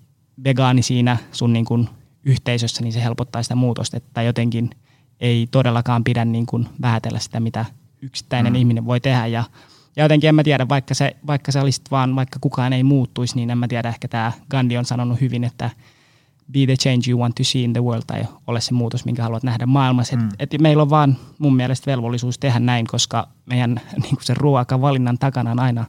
vegaani 0.45 0.83
siinä 0.83 1.17
sun 1.33 1.53
niin 1.53 1.65
kuin 1.65 1.89
yhteisössä, 2.25 2.83
niin 2.83 2.93
se 2.93 3.03
helpottaa 3.03 3.43
sitä 3.43 3.55
muutosta, 3.55 3.97
että 3.97 4.23
jotenkin 4.23 4.71
ei 5.21 5.49
todellakaan 5.51 6.05
pidä 6.05 6.25
niin 6.25 6.47
kuin 6.47 6.69
vähätellä 6.83 7.19
sitä, 7.19 7.41
mitä 7.41 7.65
yksittäinen 8.03 8.53
mm. 8.53 8.57
ihminen 8.57 8.87
voi 8.87 9.01
tehdä 9.01 9.27
ja 9.27 9.45
ja 9.97 10.05
jotenkin 10.05 10.29
en 10.29 10.35
mä 10.35 10.45
tiedä, 10.45 10.69
vaikka 10.69 10.95
se, 10.95 11.17
vaikka 11.27 11.53
se 11.53 11.61
olisi 11.61 11.83
vaan, 11.91 12.17
vaikka 12.17 12.39
kukaan 12.41 12.73
ei 12.73 12.83
muuttuisi, 12.83 13.37
niin 13.37 13.51
en 13.51 13.59
mä 13.59 13.69
tiedä, 13.69 13.89
ehkä 13.89 14.09
tämä 14.09 14.33
Gandhi 14.51 14.77
on 14.77 14.85
sanonut 14.85 15.21
hyvin, 15.21 15.45
että 15.45 15.71
be 16.53 16.67
the 16.67 16.77
change 16.77 17.11
you 17.11 17.21
want 17.21 17.35
to 17.35 17.45
see 17.45 17.63
in 17.63 17.73
the 17.73 17.83
world, 17.83 18.03
tai 18.07 18.23
ole 18.47 18.61
se 18.61 18.75
muutos, 18.75 19.05
minkä 19.05 19.23
haluat 19.23 19.43
nähdä 19.43 19.67
maailmassa. 19.67 20.17
Mm. 20.17 20.29
Et, 20.39 20.55
et 20.55 20.61
meillä 20.61 20.83
on 20.83 20.91
vaan 20.91 21.17
mun 21.39 21.57
mielestä 21.57 21.91
velvollisuus 21.91 22.39
tehdä 22.39 22.59
näin, 22.59 22.87
koska 22.87 23.29
meidän 23.47 23.81
niin 24.03 24.17
se 24.21 24.35
ruokavalinnan 24.35 25.19
takana 25.19 25.51
on 25.51 25.61
aina 25.61 25.85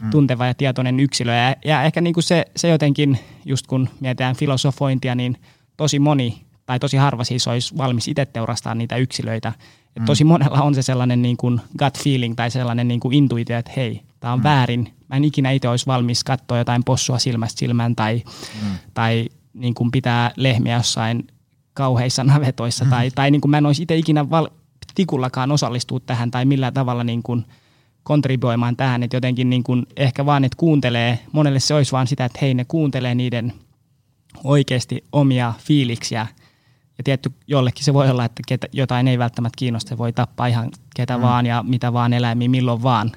mm. 0.00 0.10
tunteva 0.10 0.46
ja 0.46 0.54
tietoinen 0.54 1.00
yksilö. 1.00 1.34
Ja, 1.34 1.56
ja 1.64 1.82
ehkä 1.82 2.00
niin 2.00 2.14
se, 2.20 2.44
se 2.56 2.68
jotenkin, 2.68 3.18
just 3.44 3.66
kun 3.66 3.88
mietitään 4.00 4.36
filosofointia, 4.36 5.14
niin 5.14 5.36
tosi 5.76 5.98
moni 5.98 6.42
tai 6.66 6.78
tosi 6.78 6.96
harva 6.96 7.24
siis 7.24 7.48
olisi 7.48 7.76
valmis 7.76 8.08
itse 8.08 8.26
teurastaa 8.26 8.74
niitä 8.74 8.96
yksilöitä. 8.96 9.52
Et 9.96 10.02
mm. 10.02 10.06
Tosi 10.06 10.24
monella 10.24 10.62
on 10.62 10.74
se 10.74 10.82
sellainen 10.82 11.22
niin 11.22 11.36
kuin 11.36 11.60
gut 11.78 11.98
feeling 11.98 12.34
tai 12.34 12.50
sellainen 12.50 12.88
niin 12.88 13.00
kuin 13.00 13.14
intuitio, 13.14 13.58
että 13.58 13.72
hei, 13.76 14.02
tämä 14.20 14.32
on 14.32 14.38
mm. 14.38 14.42
väärin. 14.42 14.92
Mä 15.08 15.16
en 15.16 15.24
ikinä 15.24 15.50
itse 15.50 15.68
olisi 15.68 15.86
valmis 15.86 16.24
katsoa 16.24 16.58
jotain 16.58 16.84
possua 16.84 17.18
silmästä 17.18 17.58
silmään 17.58 17.96
tai, 17.96 18.22
mm. 18.62 18.68
tai 18.94 19.28
niin 19.54 19.74
kuin 19.74 19.90
pitää 19.90 20.30
lehmiä 20.36 20.76
jossain 20.76 21.26
kauheissa 21.74 22.24
navetoissa. 22.24 22.84
Mm. 22.84 22.90
Tai, 22.90 23.10
tai 23.10 23.30
niin 23.30 23.40
kuin 23.40 23.50
mä 23.50 23.58
en 23.58 23.66
olisi 23.66 23.82
itse 23.82 23.96
ikinä 23.96 24.30
val- 24.30 24.48
tikullakaan 24.94 25.52
osallistua 25.52 26.00
tähän 26.00 26.30
tai 26.30 26.44
millään 26.44 26.74
tavalla 26.74 27.04
niin 27.04 27.22
kuin 27.22 27.44
kontribuoimaan 28.02 28.76
tähän. 28.76 29.02
Että 29.02 29.16
jotenkin 29.16 29.50
niin 29.50 29.62
kuin 29.62 29.86
ehkä 29.96 30.26
vaan, 30.26 30.44
että 30.44 30.56
kuuntelee, 30.56 31.18
monelle 31.32 31.60
se 31.60 31.74
olisi 31.74 31.92
vaan 31.92 32.06
sitä, 32.06 32.24
että 32.24 32.38
hei 32.42 32.54
ne 32.54 32.64
kuuntelee 32.64 33.14
niiden 33.14 33.52
oikeasti 34.44 35.04
omia 35.12 35.54
fiiliksiä– 35.58 36.26
ja 37.00 37.04
tietty 37.04 37.32
jollekin 37.46 37.84
se 37.84 37.94
voi 37.94 38.10
olla, 38.10 38.24
että 38.24 38.42
ketä, 38.46 38.66
jotain 38.72 39.08
ei 39.08 39.18
välttämättä 39.18 39.56
kiinnosta, 39.56 39.88
se 39.88 39.98
voi 39.98 40.12
tappaa 40.12 40.46
ihan 40.46 40.70
ketä 40.96 41.16
mm. 41.16 41.22
vaan 41.22 41.46
ja 41.46 41.62
mitä 41.62 41.92
vaan 41.92 42.12
eläimiä 42.12 42.48
milloin 42.48 42.82
vaan. 42.82 43.12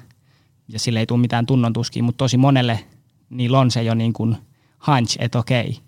Ja 0.68 0.78
sille 0.78 0.98
ei 0.98 1.06
tule 1.06 1.20
mitään 1.20 1.46
tunnontuskia, 1.46 2.02
mutta 2.02 2.18
tosi 2.18 2.36
monelle 2.36 2.84
niillä 3.30 3.58
on 3.58 3.70
se 3.70 3.82
jo 3.82 3.94
niin 3.94 4.12
kuin 4.12 4.36
hunch, 4.86 5.16
että 5.20 5.38
okei, 5.38 5.78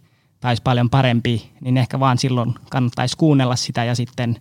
taisi 0.46 0.62
paljon 0.62 0.90
parempi, 0.90 1.50
niin 1.60 1.76
ehkä 1.76 2.00
vaan 2.00 2.18
silloin 2.18 2.54
kannattaisi 2.70 3.16
kuunnella 3.16 3.56
sitä 3.56 3.84
ja 3.84 3.94
sitten 3.94 4.36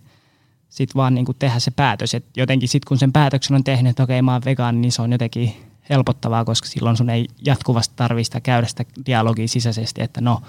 sit 0.68 0.94
vaan 0.94 1.14
niin 1.14 1.24
kuin 1.24 1.36
tehdä 1.38 1.58
se 1.58 1.70
päätös. 1.70 2.14
Et 2.14 2.24
jotenkin 2.36 2.68
sitten 2.68 2.88
kun 2.88 2.98
sen 2.98 3.12
päätöksen 3.12 3.56
on 3.56 3.64
tehnyt, 3.64 3.90
että 3.90 4.02
okei 4.02 4.22
mä 4.22 4.32
oon 4.32 4.42
vegaani, 4.44 4.78
niin 4.78 4.92
se 4.92 5.02
on 5.02 5.12
jotenkin 5.12 5.52
helpottavaa, 5.90 6.44
koska 6.44 6.68
silloin 6.68 6.96
sun 6.96 7.10
ei 7.10 7.28
jatkuvasti 7.46 7.94
tarvista 7.96 8.40
käydä 8.40 8.66
sitä 8.66 8.84
dialogia 9.06 9.48
sisäisesti, 9.48 10.02
että 10.02 10.20
no– 10.20 10.40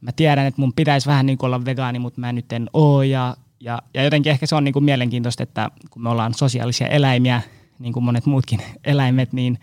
mä 0.00 0.12
tiedän, 0.12 0.46
että 0.46 0.60
mun 0.60 0.72
pitäisi 0.72 1.06
vähän 1.06 1.26
niin 1.26 1.38
olla 1.42 1.64
vegaani, 1.64 1.98
mutta 1.98 2.20
mä 2.20 2.32
nyt 2.32 2.52
en 2.52 2.70
oo. 2.72 3.02
Ja, 3.02 3.36
ja, 3.60 3.82
ja 3.94 4.04
jotenkin 4.04 4.30
ehkä 4.30 4.46
se 4.46 4.54
on 4.54 4.64
niin 4.64 4.72
kuin 4.72 4.84
mielenkiintoista, 4.84 5.42
että 5.42 5.70
kun 5.90 6.02
me 6.02 6.08
ollaan 6.08 6.34
sosiaalisia 6.34 6.86
eläimiä, 6.86 7.42
niin 7.78 7.92
kuin 7.92 8.04
monet 8.04 8.26
muutkin 8.26 8.60
eläimet, 8.84 9.32
niin 9.32 9.58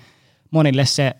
monille 0.51 0.85
se 0.85 1.15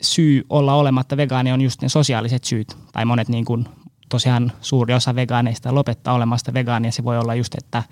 syy 0.00 0.44
olla 0.48 0.74
olematta 0.74 1.16
vegaani 1.16 1.52
on 1.52 1.60
just 1.60 1.82
ne 1.82 1.88
sosiaaliset 1.88 2.44
syyt. 2.44 2.76
Tai 2.92 3.04
monet 3.04 3.28
niin 3.28 3.44
kuin, 3.44 3.68
tosiaan 4.08 4.52
suuri 4.60 4.94
osa 4.94 5.14
vegaaneista 5.14 5.74
lopettaa 5.74 6.14
olemasta 6.14 6.54
vegaania. 6.54 6.92
Se 6.92 7.04
voi 7.04 7.18
olla 7.18 7.34
just, 7.34 7.54
että, 7.54 7.82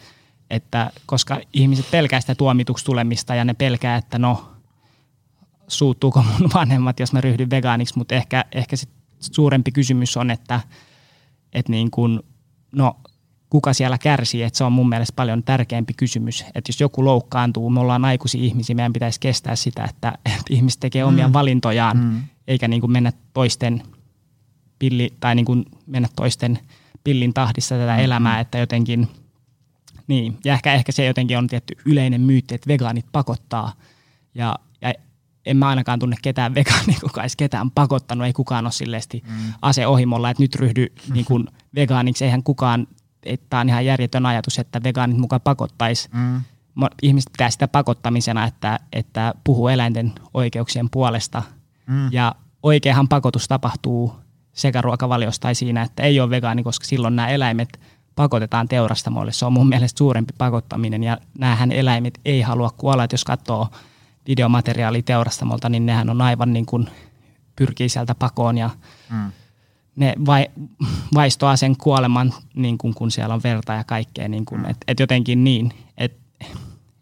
että 0.51 0.91
koska 1.07 1.41
ihmiset 1.53 1.91
pelkää 1.91 2.21
sitä 2.21 2.35
tuomituksi 2.35 2.85
tulemista 2.85 3.35
ja 3.35 3.45
ne 3.45 3.55
pelkää, 3.55 3.97
että 3.97 4.19
no 4.19 4.53
suuttuuko 5.69 6.23
mun 6.23 6.51
vanhemmat, 6.55 7.01
jos 7.01 7.13
mä 7.13 7.21
ryhdyn 7.21 7.51
vegaaniksi, 7.51 7.99
mutta 7.99 8.15
ehkä, 8.15 8.45
ehkä 8.53 8.77
sit 8.77 8.91
suurempi 9.21 9.73
kysymys 9.73 10.17
on, 10.17 10.31
että, 10.31 10.61
että 11.53 11.73
niin 11.73 11.91
kuin, 11.91 12.21
no, 12.73 12.97
kuka 13.51 13.73
siellä 13.73 13.99
kärsii, 13.99 14.43
että 14.43 14.59
se 14.59 14.65
on 14.65 14.73
mun 14.73 14.89
mielestä 14.89 15.17
paljon 15.17 15.43
tärkeämpi 15.43 15.95
kysymys. 15.95 16.45
Että 16.55 16.69
jos 16.69 16.81
joku 16.81 17.05
loukkaantuu, 17.05 17.71
me 17.71 17.81
ollaan 17.81 18.05
aikuisia 18.05 18.43
ihmisiä, 18.43 18.77
meidän 18.77 18.93
pitäisi 18.93 19.21
kestää 19.21 19.57
sitä, 19.57 19.85
että, 19.85 20.13
että 20.27 20.43
ihmiset 20.51 20.81
tekee 20.81 21.05
omia 21.05 21.29
mm. 21.29 21.33
valintojaan, 21.33 21.97
mm. 21.97 22.23
eikä 22.49 22.69
niin 22.69 22.81
kuin 22.81 22.93
mennä 22.93 23.13
toisten 23.35 23.83
pilli, 24.79 25.15
tai 25.21 25.35
niin 25.35 25.47
kuin 25.47 25.65
mennä 25.87 26.09
toisten 26.17 26.59
pillin 27.05 27.35
tahdissa 27.35 27.75
tätä 27.75 27.97
mm. 27.97 28.05
elämää, 28.05 28.41
että 28.41 28.59
jotenkin, 28.59 29.09
niin, 30.07 30.39
ja 30.45 30.55
ehkä, 30.55 30.75
ehkä 30.75 30.93
se 30.93 31.05
jotenkin 31.05 31.39
on 31.39 31.47
tietty 31.47 31.75
yleinen 31.85 32.21
myytti, 32.21 32.55
että 32.55 32.69
vegaanit 32.69 33.07
pakottaa, 33.13 33.73
ja, 34.35 34.55
ja 34.81 34.95
en 35.47 35.57
mä 35.57 35.69
ainakaan 35.69 35.99
tunne 35.99 36.17
ketään 36.23 36.55
vegaani, 36.59 36.97
kuka 37.01 37.21
olisi 37.21 37.37
ketään 37.37 37.71
pakottanut, 37.71 38.27
ei 38.27 38.33
kukaan 38.33 38.67
ole 38.67 38.73
silleesti 38.73 39.23
mm. 39.27 39.53
ase 39.63 39.87
ohimolla, 39.87 40.31
että 40.31 40.43
nyt 40.43 40.55
ryhdy 40.55 40.87
niin 41.15 41.25
kuin 41.25 41.47
vegaaniksi, 41.75 42.25
eihän 42.25 42.43
kukaan, 42.43 42.87
että 43.23 43.47
tämä 43.51 43.61
on 43.61 43.69
ihan 43.69 43.87
järjetön 43.87 44.27
ajatus, 44.27 44.59
että 44.59 44.83
vegaanit 44.83 45.19
mukaan 45.19 45.41
pakottaisi. 45.41 46.09
Mm. 46.13 46.41
Ihmiset 47.03 47.33
pitää 47.33 47.51
sitä 47.51 47.69
pakottamisena, 47.69 48.45
että, 48.45 48.81
että 48.93 49.35
puhuu 49.45 49.69
eläinten 49.69 50.13
oikeuksien 50.35 50.91
puolesta. 50.91 51.43
Mm. 51.87 52.13
Ja 52.13 52.35
oikeahan 52.63 53.09
pakotus 53.09 53.49
tapahtuu 53.49 54.15
sekä 54.53 54.83
ruokavaliosta 54.83 55.43
tai 55.43 55.55
siinä, 55.55 55.83
että 55.83 56.03
ei 56.03 56.21
ole 56.21 56.31
vegaani, 56.31 56.63
koska 56.63 56.85
silloin 56.85 57.17
nämä 57.17 57.29
eläimet 57.29 57.81
pakotetaan 58.17 58.69
teurastamoille. 58.69 59.33
Se 59.33 59.47
on 59.47 59.53
mun 59.53 59.69
mielestä 59.69 59.99
suurempi 59.99 60.33
pakottaminen 60.39 61.03
ja 61.03 61.19
näähän 61.39 61.73
eläimet 61.73 62.21
ei 62.25 62.41
halua 62.41 62.71
kuolla. 62.77 63.05
Että 63.05 63.15
jos 63.15 63.25
katsoo 63.25 63.69
videomateriaalia 64.29 65.03
teurastamolta, 65.03 65.69
niin 65.69 65.87
nehän 65.87 66.11
on 66.11 66.23
aivan 66.23 66.53
niin 66.53 66.67
kuin 66.67 66.89
pyrkii 67.57 67.89
sieltä 67.89 68.15
pakoon 68.15 68.59
ja 68.59 68.71
mm. 69.11 69.33
Ne 69.99 70.15
vai, 70.27 70.47
vaistoaa 71.15 71.57
sen 71.57 71.77
kuoleman, 71.77 72.35
niin 72.55 72.79
kuin, 72.79 72.95
kun 72.95 73.11
siellä 73.11 73.35
on 73.35 73.43
verta 73.43 73.73
ja 73.73 73.85
kaikkea. 73.85 74.29
Niin 74.29 74.45
kuin, 74.45 74.61
mm. 74.61 74.71
et, 74.71 74.77
et 74.89 75.01
jotenkin 75.01 75.45
niin, 75.45 75.73
että 75.99 76.19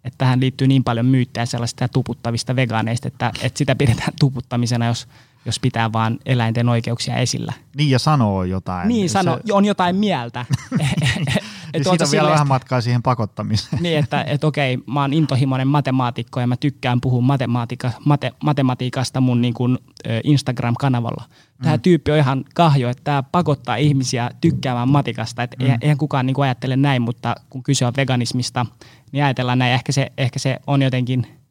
et 0.05 0.15
tähän 0.19 0.41
liittyy 0.41 0.69
niin 0.69 0.85
paljon 0.85 1.07
myyttejä 1.07 1.47
sellaisista 1.47 1.89
tuputtavista 1.89 2.57
vegaaneista, 2.57 3.09
että, 3.09 3.33
että 3.43 3.59
sitä 3.59 3.77
pidetään 3.77 4.13
tuputtamisena, 4.21 4.87
jos– 4.87 5.07
jos 5.47 5.61
pitää 5.61 5.93
vaan 5.93 6.19
eläinten 6.27 6.69
oikeuksia 6.69 7.17
esillä. 7.17 7.53
Niin 7.77 7.91
ja 7.91 7.99
sanoo 7.99 8.45
jotain. 8.45 8.89
Niin, 8.89 9.11
sano, 9.11 9.39
se... 9.47 9.53
on 9.53 9.65
jotain 9.65 9.97
mieltä. 9.97 10.47
et 11.75 11.85
siitä 11.85 12.05
on 12.05 12.11
vielä 12.11 12.31
vähän 12.31 12.49
matkaa 12.49 12.81
siihen 12.81 13.03
pakottamiseen. 13.03 13.83
niin, 13.83 13.99
että 13.99 14.23
et 14.23 14.45
okei, 14.45 14.79
mä 14.87 15.01
oon 15.01 15.13
intohimoinen 15.13 15.69
matemaatikko 15.69 16.41
ja 16.41 16.47
mä 16.47 16.57
tykkään 16.57 17.01
puhua 17.01 17.21
matematika, 17.21 17.93
mate, 18.05 18.33
matematiikasta 18.45 19.21
mun 19.21 19.41
niin 19.41 19.55
kuin, 19.55 19.79
Instagram-kanavalla. 20.25 21.25
Tämä 21.63 21.77
mm. 21.77 21.83
tyyppi 21.83 22.11
on 22.11 22.19
ihan 22.19 22.45
kahjo, 22.55 22.89
että 22.89 23.05
tämä 23.05 23.23
pakottaa 23.23 23.77
ihmisiä 23.77 24.31
tykkäämään 24.41 24.89
matikasta. 24.89 25.43
Et 25.43 25.57
mm. 25.63 25.79
Eihän 25.81 25.99
kukaan 25.99 26.27
niin 26.27 26.35
kuin 26.35 26.45
ajattele 26.45 26.77
näin, 26.77 27.03
mutta 27.03 27.35
kun 27.51 27.63
kyse 27.63 27.87
on 27.87 27.93
veganismista, 27.97 28.67
niin 29.13 29.25
ajatellaan 29.25 29.59
näin. 29.59 29.73
Ehkä 29.73 29.93
se, 29.93 30.13
ehkä 30.19 30.39
se 30.39 30.57
on 30.67 30.83
jotenkin– 30.83 31.27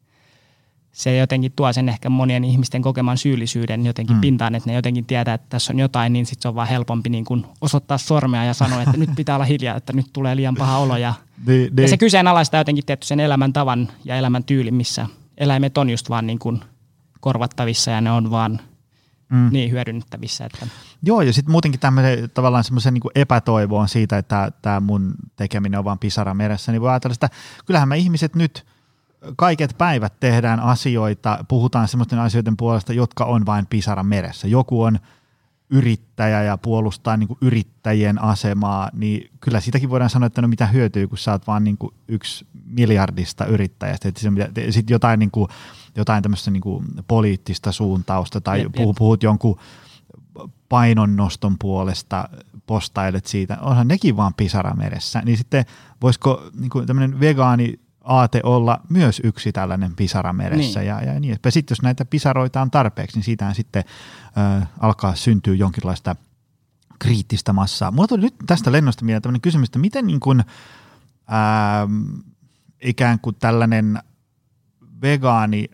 se 0.96 1.16
jotenkin 1.16 1.52
tuo 1.56 1.72
sen 1.72 1.88
ehkä 1.88 2.10
monien 2.10 2.44
ihmisten 2.44 2.82
kokeman 2.82 3.18
syyllisyyden 3.18 3.86
jotenkin 3.86 4.16
mm. 4.16 4.20
pintaan, 4.20 4.54
että 4.54 4.70
ne 4.70 4.76
jotenkin 4.76 5.04
tietää, 5.06 5.34
että 5.34 5.46
tässä 5.48 5.72
on 5.72 5.78
jotain, 5.78 6.12
niin 6.12 6.26
sitten 6.26 6.42
se 6.42 6.48
on 6.48 6.54
vaan 6.54 6.68
helpompi 6.68 7.08
niin 7.08 7.24
kuin 7.24 7.46
osoittaa 7.60 7.98
sormea 7.98 8.44
ja 8.44 8.54
sanoa, 8.54 8.82
että 8.82 8.96
nyt 8.96 9.10
pitää 9.16 9.36
olla 9.36 9.44
hiljaa, 9.44 9.76
että 9.76 9.92
nyt 9.92 10.06
tulee 10.12 10.36
liian 10.36 10.54
paha 10.54 10.78
olo. 10.78 10.96
Ja, 10.96 11.14
de, 11.46 11.52
de. 11.76 11.82
ja 11.82 11.88
se 11.88 11.96
kyseenalaistaa 11.96 12.60
jotenkin 12.60 12.86
tietty 12.86 13.06
sen 13.06 13.20
elämäntavan 13.20 13.88
ja 14.04 14.16
elämäntyylin, 14.16 14.74
missä 14.74 15.06
eläimet 15.38 15.78
on 15.78 15.90
just 15.90 16.10
vaan 16.10 16.26
niin 16.26 16.38
kuin 16.38 16.60
korvattavissa 17.20 17.90
ja 17.90 18.00
ne 18.00 18.10
on 18.10 18.30
vaan 18.30 18.60
mm. 19.28 19.48
niin 19.52 19.70
hyödynnettävissä. 19.70 20.44
Että. 20.44 20.66
Joo, 21.02 21.20
ja 21.20 21.32
sitten 21.32 21.52
muutenkin 21.52 21.80
tämmöisen 21.80 22.30
tavallaan 22.34 22.64
semmoisen 22.64 22.94
niin 22.94 23.02
epätoivoon 23.14 23.88
siitä, 23.88 24.18
että 24.18 24.52
tämä 24.62 24.80
mun 24.80 25.14
tekeminen 25.36 25.78
on 25.78 25.84
vaan 25.84 25.98
pisara 25.98 26.34
meressä, 26.34 26.72
niin 26.72 26.82
voi 26.82 26.90
ajatella 26.90 27.14
sitä, 27.14 27.28
kyllähän 27.66 27.88
me 27.88 27.98
ihmiset 27.98 28.36
nyt– 28.36 28.64
kaiket 29.36 29.74
päivät 29.78 30.20
tehdään 30.20 30.60
asioita, 30.60 31.44
puhutaan 31.48 31.88
semmoisten 31.88 32.18
asioiden 32.18 32.56
puolesta, 32.56 32.92
jotka 32.92 33.24
on 33.24 33.46
vain 33.46 33.66
pisara 33.66 34.02
meressä. 34.02 34.48
Joku 34.48 34.82
on 34.82 34.98
yrittäjä 35.70 36.42
ja 36.42 36.56
puolustaa 36.56 37.16
niin 37.16 37.28
kuin 37.28 37.38
yrittäjien 37.40 38.22
asemaa, 38.22 38.90
niin 38.92 39.30
kyllä 39.40 39.60
siitäkin 39.60 39.90
voidaan 39.90 40.10
sanoa, 40.10 40.26
että 40.26 40.42
no 40.42 40.48
mitä 40.48 40.66
hyötyy, 40.66 41.08
kun 41.08 41.18
sä 41.18 41.32
oot 41.32 41.46
vaan 41.46 41.64
niin 41.64 41.78
kuin 41.78 41.94
yksi 42.08 42.46
miljardista 42.64 43.46
yrittäjästä. 43.46 44.08
Sitten 44.70 44.94
jotain, 44.94 45.18
niin 45.18 45.30
kuin, 45.30 45.48
jotain 45.96 46.22
tämmöistä 46.22 46.50
niin 46.50 46.60
kuin 46.60 46.84
poliittista 47.08 47.72
suuntausta 47.72 48.40
tai 48.40 48.62
jep, 48.62 48.76
jep. 48.78 48.88
puhut 48.98 49.22
jonkun 49.22 49.58
painonnoston 50.68 51.56
puolesta, 51.58 52.28
postailet 52.66 53.26
siitä, 53.26 53.58
onhan 53.60 53.88
nekin 53.88 54.16
vaan 54.16 54.34
pisara 54.34 54.74
meressä. 54.74 55.22
Niin 55.24 55.38
sitten 55.38 55.64
voisiko 56.02 56.42
niin 56.60 56.70
kuin 56.70 56.86
tämmöinen 56.86 57.20
vegaani 57.20 57.80
aate 58.06 58.40
olla 58.42 58.80
myös 58.88 59.20
yksi 59.24 59.52
tällainen 59.52 59.96
pisara 59.96 60.32
meressä 60.32 60.80
niin. 60.80 60.88
ja, 60.88 61.02
ja 61.02 61.20
niin 61.20 61.34
että 61.34 61.50
Sitten 61.50 61.72
jos 61.74 61.82
näitä 61.82 62.04
pisaroita 62.04 62.62
on 62.62 62.70
tarpeeksi, 62.70 63.16
niin 63.16 63.24
siitähän 63.24 63.54
sitten 63.54 63.84
äh, 64.38 64.68
alkaa 64.80 65.14
syntyä 65.14 65.54
jonkinlaista 65.54 66.16
kriittistä 66.98 67.52
massaa. 67.52 67.90
Mulla 67.90 68.08
tuli 68.08 68.20
nyt 68.20 68.34
tästä 68.46 68.72
lennosta 68.72 69.04
mieleen 69.04 69.22
tämmöinen 69.22 69.40
kysymys, 69.40 69.68
että 69.68 69.78
miten 69.78 70.06
niin 70.06 70.20
kuin, 70.20 70.40
äh, 70.40 70.46
ikään 72.82 73.20
kuin 73.20 73.36
tällainen 73.38 73.98
vegaani 75.02 75.68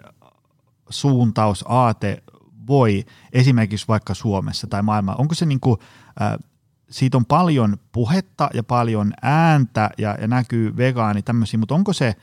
suuntaus, 0.90 1.64
aate 1.68 2.22
voi 2.66 3.04
esimerkiksi 3.32 3.88
vaikka 3.88 4.14
Suomessa 4.14 4.66
tai 4.66 4.82
maailmalla, 4.82 5.20
onko 5.20 5.34
se 5.34 5.46
niin 5.46 5.60
kuin, 5.60 5.80
äh, 6.22 6.51
siitä 6.92 7.16
on 7.16 7.24
paljon 7.24 7.76
puhetta 7.92 8.50
ja 8.54 8.62
paljon 8.62 9.12
ääntä 9.22 9.90
ja, 9.98 10.16
ja 10.20 10.28
näkyy 10.28 10.76
vegaani 10.76 11.22
tämmöisiä, 11.22 11.58
mutta 11.58 11.74
onko 11.74 11.92
se 11.92 12.16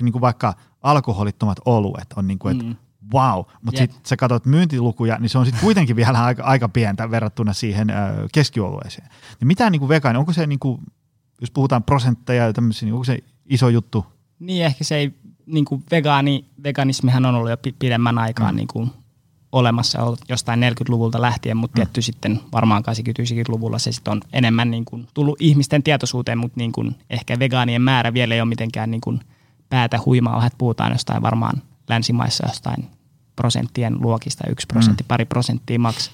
niin 0.00 0.12
kuin 0.12 0.22
vaikka 0.22 0.54
alkoholittomat 0.82 1.58
oluet 1.64 2.06
on 2.16 2.26
niin 2.26 2.38
kuin, 2.38 2.52
että 2.52 2.64
mm. 2.64 2.76
wow, 3.14 3.44
mutta 3.62 3.78
sitten 3.78 4.00
sä 4.06 4.16
katsot 4.16 4.46
myyntilukuja, 4.46 5.18
niin 5.18 5.28
se 5.28 5.38
on 5.38 5.46
sitten 5.46 5.64
kuitenkin 5.66 5.96
vielä 5.96 6.24
aika, 6.24 6.42
aika 6.42 6.68
pientä 6.68 7.10
verrattuna 7.10 7.52
siihen 7.52 7.90
äh, 7.90 7.96
keskiolueeseen. 8.32 9.08
Niin 9.40 9.46
mitä 9.48 9.70
niin 9.70 9.80
kuin 9.80 9.88
vegaani, 9.88 10.18
onko 10.18 10.32
se 10.32 10.46
niin 10.46 10.58
kuin, 10.58 10.80
jos 11.40 11.50
puhutaan 11.50 11.82
prosentteja 11.82 12.46
ja 12.46 12.52
tämmöisiä, 12.52 12.86
niin 12.86 12.94
onko 12.94 13.04
se 13.04 13.18
iso 13.46 13.68
juttu? 13.68 14.06
Niin 14.38 14.64
ehkä 14.64 14.84
se 14.84 14.96
ei, 14.96 15.14
niin 15.46 15.64
kuin 15.64 15.82
vegaani, 15.90 16.44
veganismihan 16.62 17.26
on 17.26 17.34
ollut 17.34 17.50
jo 17.50 17.56
pidemmän 17.78 18.18
aikaa 18.18 18.52
mm. 18.52 18.56
niin 18.56 18.68
kuin 18.68 18.90
olemassa 19.52 20.02
ollut 20.02 20.20
jostain 20.28 20.60
40-luvulta 20.60 21.20
lähtien, 21.20 21.56
mutta 21.56 21.74
mm. 21.74 21.76
tietty 21.76 22.02
sitten 22.02 22.40
varmaan 22.52 22.82
80-luvulla 22.82 23.78
se 23.78 23.92
sitten 23.92 24.12
on 24.12 24.20
enemmän 24.32 24.70
niin 24.70 24.84
kuin 24.84 25.08
tullut 25.14 25.40
ihmisten 25.40 25.82
tietoisuuteen, 25.82 26.38
mutta 26.38 26.60
niin 26.60 26.72
kuin 26.72 26.96
ehkä 27.10 27.38
vegaanien 27.38 27.82
määrä 27.82 28.14
vielä 28.14 28.34
ei 28.34 28.40
ole 28.40 28.48
mitenkään 28.48 28.90
niin 28.90 29.00
kuin 29.00 29.20
päätä 29.68 30.00
huimaa, 30.06 30.46
että 30.46 30.58
puhutaan 30.58 30.92
jostain 30.92 31.22
varmaan 31.22 31.62
länsimaissa 31.88 32.46
jostain 32.46 32.90
prosenttien 33.36 34.02
luokista, 34.02 34.44
yksi 34.50 34.66
prosentti, 34.66 35.04
mm. 35.04 35.08
pari 35.08 35.24
prosenttia 35.24 35.78
maks. 35.78 36.10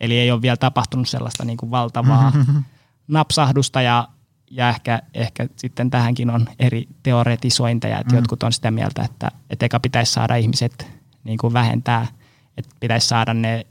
Eli 0.00 0.18
ei 0.18 0.30
ole 0.30 0.42
vielä 0.42 0.56
tapahtunut 0.56 1.08
sellaista 1.08 1.44
niin 1.44 1.56
kuin 1.56 1.70
valtavaa 1.70 2.32
napsahdusta 3.08 3.82
ja, 3.82 4.08
ja 4.50 4.68
ehkä, 4.68 5.02
ehkä 5.14 5.48
sitten 5.56 5.90
tähänkin 5.90 6.30
on 6.30 6.48
eri 6.58 6.88
teoretisointeja, 7.02 8.00
että 8.00 8.12
mm. 8.12 8.18
jotkut 8.18 8.42
on 8.42 8.52
sitä 8.52 8.70
mieltä, 8.70 9.02
että, 9.02 9.30
että 9.50 9.66
eka 9.66 9.80
pitäisi 9.80 10.12
saada 10.12 10.36
ihmiset 10.36 10.86
niin 11.24 11.38
kuin 11.38 11.52
vähentää– 11.52 12.06
että 12.56 12.74
pitäisi 12.80 13.08
saada 13.08 13.34
ne 13.34 13.66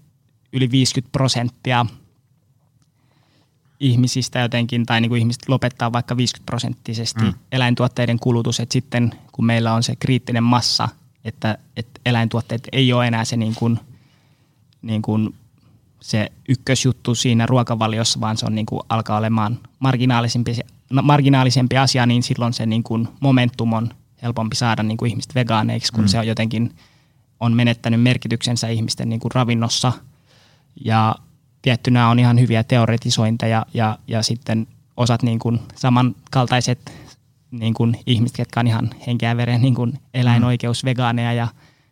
yli 0.53 0.71
50 0.71 1.11
prosenttia 1.11 1.85
ihmisistä 3.79 4.39
jotenkin, 4.39 4.85
tai 4.85 5.01
niin 5.01 5.09
kuin 5.09 5.19
ihmiset 5.19 5.49
lopettaa 5.49 5.91
vaikka 5.91 6.17
50 6.17 6.45
prosenttisesti 6.45 7.21
mm. 7.21 7.33
eläintuotteiden 7.51 8.19
kulutus, 8.19 8.59
että 8.59 8.73
sitten 8.73 9.11
kun 9.31 9.45
meillä 9.45 9.73
on 9.73 9.83
se 9.83 9.95
kriittinen 9.95 10.43
massa, 10.43 10.89
että, 11.25 11.57
että 11.77 12.01
eläintuotteet 12.05 12.67
ei 12.71 12.93
ole 12.93 13.07
enää 13.07 13.25
se, 13.25 13.37
niin 13.37 13.55
kuin, 13.55 13.79
niin 14.81 15.01
kuin 15.01 15.35
se 16.01 16.31
ykkösjuttu 16.49 17.15
siinä 17.15 17.45
ruokavaliossa, 17.45 18.19
vaan 18.19 18.37
se 18.37 18.45
on 18.45 18.55
niin 18.55 18.65
kuin, 18.65 18.81
alkaa 18.89 19.17
olemaan 19.17 19.59
marginaalisempi, 19.79 20.55
marginaalisempi 21.03 21.77
asia, 21.77 22.05
niin 22.05 22.23
silloin 22.23 22.53
se 22.53 22.65
niin 22.65 22.83
kuin 22.83 23.07
momentum 23.19 23.73
on 23.73 23.89
helpompi 24.21 24.55
saada 24.55 24.83
niin 24.83 24.97
kuin 24.97 25.09
ihmiset 25.09 25.35
vegaaneiksi, 25.35 25.91
kun 25.91 26.03
mm. 26.03 26.07
se 26.07 26.19
on 26.19 26.27
jotenkin– 26.27 26.71
on 27.43 27.53
menettänyt 27.53 28.01
merkityksensä 28.01 28.67
ihmisten 28.67 29.09
niin 29.09 29.19
kuin 29.19 29.31
ravinnossa. 29.35 29.91
Ja 30.85 31.15
tiettynä 31.61 32.09
on 32.09 32.19
ihan 32.19 32.39
hyviä 32.39 32.63
teoretisointeja 32.63 33.65
ja, 33.73 33.97
ja 34.07 34.23
sitten 34.23 34.67
osat 34.97 35.23
niin 35.23 35.39
kuin 35.39 35.59
samankaltaiset 35.75 36.93
niin 37.51 37.73
kuin 37.73 37.99
ihmiset, 38.05 38.39
jotka 38.39 38.59
on 38.59 38.67
ihan 38.67 38.89
henkeä 39.07 39.37
veren 39.37 39.61
niin 39.61 39.75
kuin 39.75 39.93
eläinoikeusvegaaneja 40.13 41.33
ja 41.33 41.47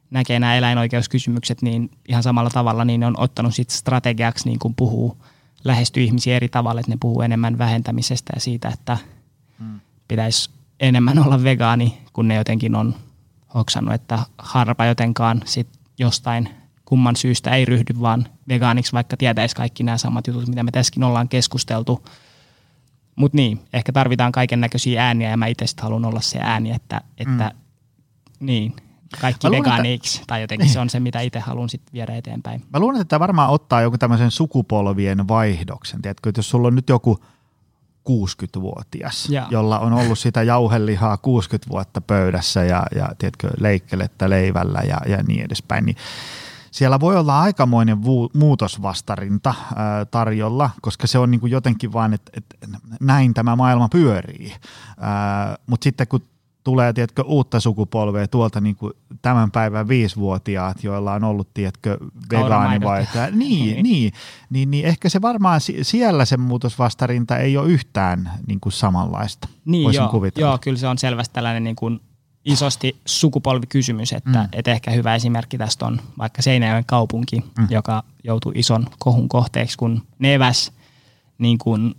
näkee 0.09 0.39
nämä 0.39 0.55
eläinoikeuskysymykset 0.55 1.61
niin 1.61 1.91
ihan 2.07 2.23
samalla 2.23 2.49
tavalla, 2.49 2.85
niin 2.85 2.99
ne 2.99 3.05
on 3.05 3.19
ottanut 3.19 3.55
sit 3.55 3.69
strategiaksi 3.69 4.49
niin 4.49 4.59
kuin 4.59 4.75
puhuu, 4.75 5.17
lähestyy 5.63 6.03
ihmisiä 6.03 6.35
eri 6.35 6.49
tavalla, 6.49 6.79
että 6.79 6.91
ne 6.91 6.97
puhuu 6.99 7.21
enemmän 7.21 7.57
vähentämisestä 7.57 8.31
ja 8.35 8.41
siitä, 8.41 8.69
että 8.69 8.97
mm. 9.59 9.79
pitäisi 10.07 10.49
enemmän 10.79 11.19
olla 11.19 11.43
vegaani, 11.43 11.97
kun 12.13 12.27
ne 12.27 12.35
jotenkin 12.35 12.75
on 12.75 12.95
hoksannut, 13.53 13.93
että 13.93 14.19
harva 14.37 14.85
jotenkaan 14.85 15.41
sit 15.45 15.67
jostain 15.99 16.49
kumman 16.85 17.15
syystä 17.15 17.49
ei 17.49 17.65
ryhdy 17.65 17.99
vaan 18.01 18.27
vegaaniksi, 18.47 18.93
vaikka 18.93 19.17
tietäisi 19.17 19.55
kaikki 19.55 19.83
nämä 19.83 19.97
samat 19.97 20.27
jutut, 20.27 20.47
mitä 20.47 20.63
me 20.63 20.71
tässäkin 20.71 21.03
ollaan 21.03 21.29
keskusteltu. 21.29 22.07
Mutta 23.15 23.35
niin, 23.35 23.61
ehkä 23.73 23.91
tarvitaan 23.91 24.31
kaiken 24.31 24.61
näköisiä 24.61 25.05
ääniä 25.05 25.29
ja 25.29 25.37
mä 25.37 25.45
itse 25.45 25.65
haluan 25.81 26.05
olla 26.05 26.21
se 26.21 26.39
ääni, 26.41 26.71
että, 26.71 27.01
että 27.17 27.51
mm. 28.39 28.45
niin, 28.45 28.75
kaikki 29.21 29.47
mä 29.47 29.51
vegaaniksi, 29.51 30.17
että... 30.17 30.27
tai 30.27 30.41
jotenkin 30.41 30.69
se 30.69 30.79
on 30.79 30.89
se, 30.89 30.99
mitä 30.99 31.19
itse 31.19 31.39
haluan 31.39 31.69
sitten 31.69 31.93
viedä 31.93 32.15
eteenpäin. 32.15 32.63
Mä 32.73 32.79
luulen, 32.79 33.01
että 33.01 33.09
tämä 33.09 33.19
varmaan 33.19 33.49
ottaa 33.49 33.81
joku 33.81 33.97
tämmöisen 33.97 34.31
sukupolvien 34.31 35.27
vaihdoksen. 35.27 36.01
Tiedätkö, 36.01 36.29
että 36.29 36.39
jos 36.39 36.49
sulla 36.49 36.67
on 36.67 36.75
nyt 36.75 36.89
joku 36.89 37.19
60-vuotias, 38.09 39.29
ja. 39.29 39.47
jolla 39.49 39.79
on 39.79 39.93
ollut 39.93 40.19
sitä 40.19 40.43
jauhelihaa 40.43 41.17
60 41.17 41.69
vuotta 41.69 42.01
pöydässä 42.01 42.63
ja, 42.63 42.83
ja 42.95 43.09
tiedätkö, 43.17 43.49
leikkelettä 43.59 44.29
leivällä 44.29 44.79
ja, 44.87 44.97
ja 45.07 45.23
niin 45.23 45.45
edespäin, 45.45 45.85
niin 45.85 45.95
siellä 46.71 46.99
voi 46.99 47.17
olla 47.17 47.41
aikamoinen 47.41 47.97
muutosvastarinta 48.33 49.53
ää, 49.75 50.05
tarjolla, 50.05 50.69
koska 50.81 51.07
se 51.07 51.19
on 51.19 51.31
niin 51.31 51.41
kuin 51.41 51.51
jotenkin 51.51 51.93
vaan, 51.93 52.13
että, 52.13 52.31
että 52.37 52.77
näin 52.99 53.33
tämä 53.33 53.55
maailma 53.55 53.89
pyörii. 53.89 54.55
Mutta 55.67 55.83
sitten 55.83 56.07
kun 56.07 56.21
tulee, 56.63 56.93
tiedätkö, 56.93 57.23
uutta 57.25 57.59
sukupolvea 57.59 58.27
tuolta 58.27 58.61
niin 58.61 58.75
kuin 58.75 58.93
tämän 59.21 59.51
päivän 59.51 59.87
viisivuotiaat, 59.87 60.83
joilla 60.83 61.13
on 61.13 61.23
ollut, 61.23 61.53
tiedätkö, 61.53 61.97
vegaani 62.31 62.79
niin, 63.31 63.37
niin, 63.37 63.83
niin, 63.83 64.13
niin, 64.49 64.71
niin, 64.71 64.85
ehkä 64.85 65.09
se 65.09 65.21
varmaan 65.21 65.61
siellä 65.81 66.25
se 66.25 66.37
muutosvastarinta 66.37 67.37
ei 67.37 67.57
ole 67.57 67.67
yhtään 67.67 68.31
niin 68.47 68.59
kuin 68.59 68.73
samanlaista. 68.73 69.47
Niin, 69.65 69.93
joo, 69.93 70.11
joo, 70.37 70.57
kyllä 70.57 70.77
se 70.77 70.87
on 70.87 70.97
selvästi 70.97 71.33
tällainen 71.33 71.63
niin 71.63 71.75
kuin 71.75 71.99
isosti 72.45 73.01
sukupolvikysymys, 73.05 74.13
että 74.13 74.39
mm. 74.39 74.49
et 74.53 74.67
ehkä 74.67 74.91
hyvä 74.91 75.15
esimerkki 75.15 75.57
tästä 75.57 75.85
on 75.85 76.01
vaikka 76.17 76.41
Seinäjoen 76.41 76.85
kaupunki, 76.85 77.43
mm. 77.57 77.67
joka 77.69 78.03
joutui 78.23 78.51
ison 78.55 78.85
kohun 78.99 79.29
kohteeksi, 79.29 79.77
kun 79.77 80.01
ne 80.19 80.33
eväs 80.33 80.71
niin 81.37 81.57
kuin 81.57 81.95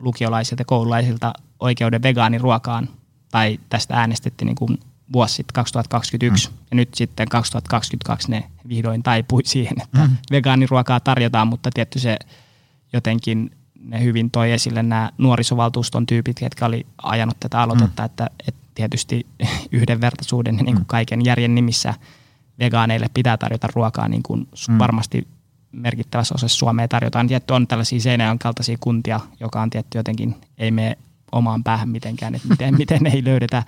lukiolaisilta 0.00 0.60
ja 0.60 0.64
koululaisilta 0.64 1.32
oikeuden 1.60 2.02
vegaaniruokaan 2.02 2.88
tai 3.30 3.60
tästä 3.68 3.94
äänestettiin 3.94 4.46
niin 4.46 4.56
kuin 4.56 4.80
vuosi 5.12 5.34
sitten 5.34 5.54
2021 5.54 6.48
mm. 6.48 6.54
ja 6.70 6.74
nyt 6.74 6.94
sitten 6.94 7.28
2022 7.28 8.30
ne 8.30 8.44
vihdoin 8.68 9.02
taipui 9.02 9.42
siihen, 9.54 9.82
että 9.82 10.06
mm. 10.06 10.16
vegaaniruokaa 10.30 11.00
tarjotaan, 11.00 11.48
mutta 11.48 11.70
tietty 11.74 11.98
se 11.98 12.16
jotenkin 12.92 13.50
ne 13.80 14.02
hyvin 14.02 14.30
toi 14.30 14.52
esille 14.52 14.82
nämä 14.82 15.10
nuorisovaltuuston 15.18 16.06
tyypit, 16.06 16.40
jotka 16.40 16.66
oli 16.66 16.86
ajanut 17.02 17.40
tätä 17.40 17.62
aloitetta, 17.62 18.02
mm. 18.02 18.06
että, 18.06 18.30
että 18.48 18.60
tietysti 18.74 19.26
yhdenvertaisuuden 19.72 20.56
ja 20.56 20.62
niin 20.62 20.74
kuin 20.74 20.84
mm. 20.84 20.86
kaiken 20.86 21.24
järjen 21.24 21.54
nimissä 21.54 21.94
vegaaneille 22.58 23.06
pitää 23.14 23.36
tarjota 23.36 23.68
ruokaa 23.74 24.08
niin 24.08 24.22
kuin 24.22 24.48
mm. 24.68 24.78
varmasti 24.78 25.28
merkittävässä 25.72 26.34
osassa 26.34 26.58
Suomea 26.58 26.88
tarjotaan. 26.88 27.28
Tietty 27.28 27.52
on 27.52 27.66
tällaisia 27.66 28.00
Seinäjoen 28.00 28.38
kaltaisia 28.38 28.76
kuntia, 28.80 29.20
joka 29.40 29.62
on 29.62 29.70
tietty 29.70 29.98
jotenkin, 29.98 30.36
ei 30.58 30.70
mene 30.70 30.98
omaan 31.32 31.64
päähän 31.64 31.88
mitenkään, 31.88 32.34
että 32.34 32.48
miten, 32.48 32.76
miten 32.82 33.06
ei 33.06 33.24
löydetä 33.24 33.62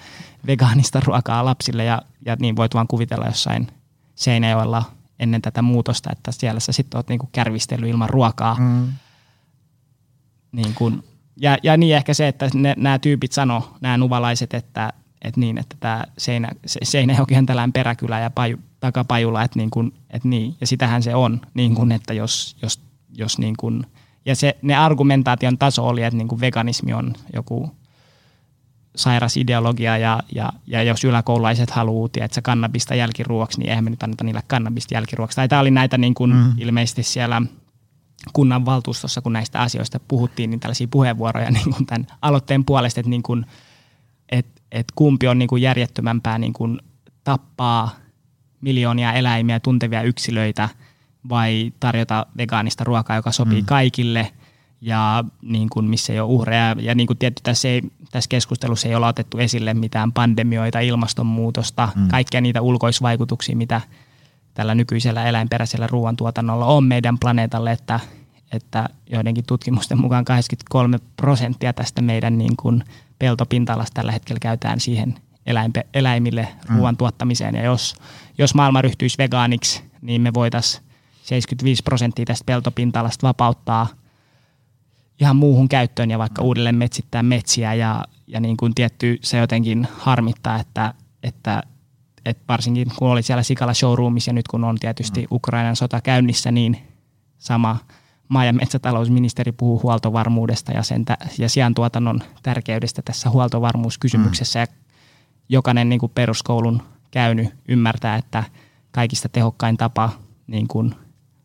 vegaanista 0.46 1.00
ruokaa 1.04 1.44
lapsille 1.44 1.84
ja, 1.84 2.02
ja 2.26 2.36
niin 2.40 2.56
voit 2.56 2.74
vaan 2.74 2.88
kuvitella 2.88 3.26
jossain 3.26 3.66
Seinäjoella 4.14 4.82
ennen 5.18 5.42
tätä 5.42 5.62
muutosta, 5.62 6.12
että 6.12 6.32
siellä 6.32 6.60
sä 6.60 6.72
sitten 6.72 6.98
oot 6.98 7.08
niinku 7.08 7.28
kärvistellyt 7.32 7.90
ilman 7.90 8.10
ruokaa. 8.10 8.56
Mm. 8.58 8.92
Niin 10.52 10.74
kun, 10.74 11.04
ja, 11.36 11.58
ja 11.62 11.76
niin 11.76 11.96
ehkä 11.96 12.14
se, 12.14 12.28
että 12.28 12.50
nämä 12.76 12.98
tyypit 12.98 13.32
sano, 13.32 13.76
nämä 13.80 13.98
nuvalaiset, 13.98 14.54
että, 14.54 14.92
että 15.22 15.40
niin, 15.40 15.58
että 15.58 15.76
tämä 15.80 16.04
Seinä, 16.18 16.48
Seinäjokihan 16.66 17.46
tällään 17.46 17.72
peräkylä 17.72 18.20
ja 18.20 18.30
paju, 18.30 18.58
takapajula, 18.80 19.42
että 19.42 19.58
niin, 19.58 19.70
kun, 19.70 19.92
että 20.10 20.28
niin, 20.28 20.56
ja 20.60 20.66
sitähän 20.66 21.02
se 21.02 21.14
on, 21.14 21.40
niin 21.54 21.74
kun, 21.74 21.92
että 21.92 22.14
jos, 22.14 22.56
jos, 22.62 22.80
jos 23.16 23.38
niin 23.38 23.54
kun, 23.56 23.86
ja 24.26 24.36
se, 24.36 24.56
ne 24.62 24.76
argumentaation 24.76 25.58
taso 25.58 25.86
oli, 25.86 26.02
että 26.02 26.16
niin 26.16 26.28
kun 26.28 26.40
veganismi 26.40 26.92
on 26.92 27.14
joku 27.32 27.70
sairas 28.96 29.36
ideologia 29.36 29.98
ja, 29.98 30.22
ja, 30.34 30.52
ja 30.66 30.82
jos 30.82 31.04
yläkoululaiset 31.04 31.70
haluaa 31.70 32.08
että 32.20 32.34
se 32.34 32.42
kannabista 32.42 32.94
jälkiruoksi, 32.94 33.58
niin 33.58 33.68
eihän 33.68 33.84
me 33.84 33.90
nyt 33.90 34.02
anneta 34.02 34.24
niille 34.24 34.42
kannabista 34.46 34.94
jälkiruoksi. 34.94 35.36
Tai 35.36 35.48
tämä 35.48 35.60
oli 35.60 35.70
näitä 35.70 35.98
niin 35.98 36.14
kuin 36.14 36.34
mm. 36.34 36.52
ilmeisesti 36.58 37.02
siellä 37.02 37.42
kunnan 38.32 38.64
valtuustossa, 38.64 39.20
kun 39.20 39.32
näistä 39.32 39.60
asioista 39.60 40.00
puhuttiin, 40.08 40.50
niin 40.50 40.60
tällaisia 40.60 40.88
puheenvuoroja 40.90 41.50
niin 41.60 41.74
kuin 41.74 41.86
tämän 41.86 42.06
aloitteen 42.22 42.64
puolesta, 42.64 43.00
että, 43.00 43.10
niin 43.10 43.22
kuin, 43.22 43.46
että, 44.28 44.62
että 44.72 44.92
kumpi 44.96 45.28
on 45.28 45.38
niin 45.38 45.48
kuin 45.48 45.62
järjettömämpää 45.62 46.38
niin 46.38 46.52
kuin 46.52 46.80
tappaa 47.24 47.96
miljoonia 48.60 49.12
eläimiä 49.12 49.60
tuntevia 49.60 50.02
yksilöitä 50.02 50.68
vai 51.28 51.72
tarjota 51.80 52.26
vegaanista 52.36 52.84
ruokaa, 52.84 53.16
joka 53.16 53.32
sopii 53.32 53.60
mm. 53.60 53.66
kaikille 53.66 54.32
ja 54.80 55.24
niin 55.42 55.68
kuin 55.68 55.84
missä 55.86 56.12
ei 56.12 56.20
ole 56.20 56.28
uhreja. 56.32 56.76
Ja 56.78 56.94
niin 56.94 57.06
kuin 57.06 57.18
tietty 57.18 57.42
tässä, 57.42 57.68
ei, 57.68 57.82
tässä 58.10 58.28
keskustelussa 58.28 58.88
ei 58.88 58.94
ole 58.94 59.06
otettu 59.06 59.38
esille 59.38 59.74
mitään 59.74 60.12
pandemioita, 60.12 60.80
ilmastonmuutosta, 60.80 61.88
mm. 61.96 62.08
kaikkia 62.08 62.40
niitä 62.40 62.60
ulkoisvaikutuksia, 62.60 63.56
mitä 63.56 63.80
tällä 64.54 64.74
nykyisellä 64.74 65.24
eläinperäisellä 65.24 65.86
ruoantuotannolla 65.86 66.66
on 66.66 66.84
meidän 66.84 67.18
planeetalle, 67.18 67.72
että, 67.72 68.00
että 68.52 68.88
joidenkin 69.10 69.44
tutkimusten 69.46 70.00
mukaan 70.00 70.24
83 70.24 70.98
prosenttia 71.16 71.72
tästä 71.72 72.02
meidän 72.02 72.38
niin 72.38 72.56
kuin 72.56 72.84
peltopinta-alasta 73.18 73.94
tällä 73.94 74.12
hetkellä 74.12 74.40
käytetään 74.40 74.80
siihen 74.80 75.14
eläimpe, 75.46 75.86
eläimille 75.94 76.48
mm. 76.68 76.76
ruoan 76.76 76.96
tuottamiseen. 76.96 77.54
Ja 77.54 77.62
jos, 77.62 77.94
jos 78.38 78.54
maailma 78.54 78.82
ryhtyisi 78.82 79.18
vegaaniksi, 79.18 79.82
niin 80.02 80.22
me 80.22 80.34
voitaisiin 80.34 80.89
75 81.30 81.82
prosenttia 81.82 82.24
tästä 82.24 82.44
peltopinta-alasta 82.44 83.26
vapauttaa 83.26 83.86
ihan 85.20 85.36
muuhun 85.36 85.68
käyttöön 85.68 86.10
ja 86.10 86.18
vaikka 86.18 86.42
uudelleen 86.42 86.74
metsittää 86.74 87.22
metsiä 87.22 87.74
ja, 87.74 88.04
ja 88.26 88.40
niin 88.40 88.56
kuin 88.56 88.74
tietty 88.74 89.18
se 89.22 89.38
jotenkin 89.38 89.88
harmittaa, 89.98 90.60
että, 90.60 90.94
että 91.22 91.62
et 92.24 92.38
varsinkin 92.48 92.88
kun 92.96 93.10
oli 93.10 93.22
siellä 93.22 93.42
Sikala 93.42 93.74
showroomissa 93.74 94.28
ja 94.28 94.32
nyt 94.32 94.48
kun 94.48 94.64
on 94.64 94.76
tietysti 94.80 95.20
mm. 95.20 95.26
Ukrainan 95.30 95.76
sota 95.76 96.00
käynnissä, 96.00 96.50
niin 96.50 96.76
sama 97.38 97.76
maa- 98.28 98.44
ja 98.44 98.52
metsätalousministeri 98.52 99.52
puhuu 99.52 99.80
huoltovarmuudesta 99.82 100.72
ja, 100.72 100.82
sen 100.82 101.04
ja 101.38 101.48
siantuotannon 101.48 102.20
tärkeydestä 102.42 103.02
tässä 103.02 103.30
huoltovarmuuskysymyksessä. 103.30 104.58
Mm. 104.58 104.62
Ja 104.62 104.66
jokainen 105.48 105.88
niin 105.88 106.00
kuin 106.00 106.12
peruskoulun 106.14 106.82
käynyt 107.10 107.48
ymmärtää, 107.68 108.16
että 108.16 108.44
kaikista 108.92 109.28
tehokkain 109.28 109.76
tapa 109.76 110.10
niin 110.46 110.68
kuin 110.68 110.94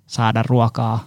saada 0.08 0.44
ruokaa 0.44 1.06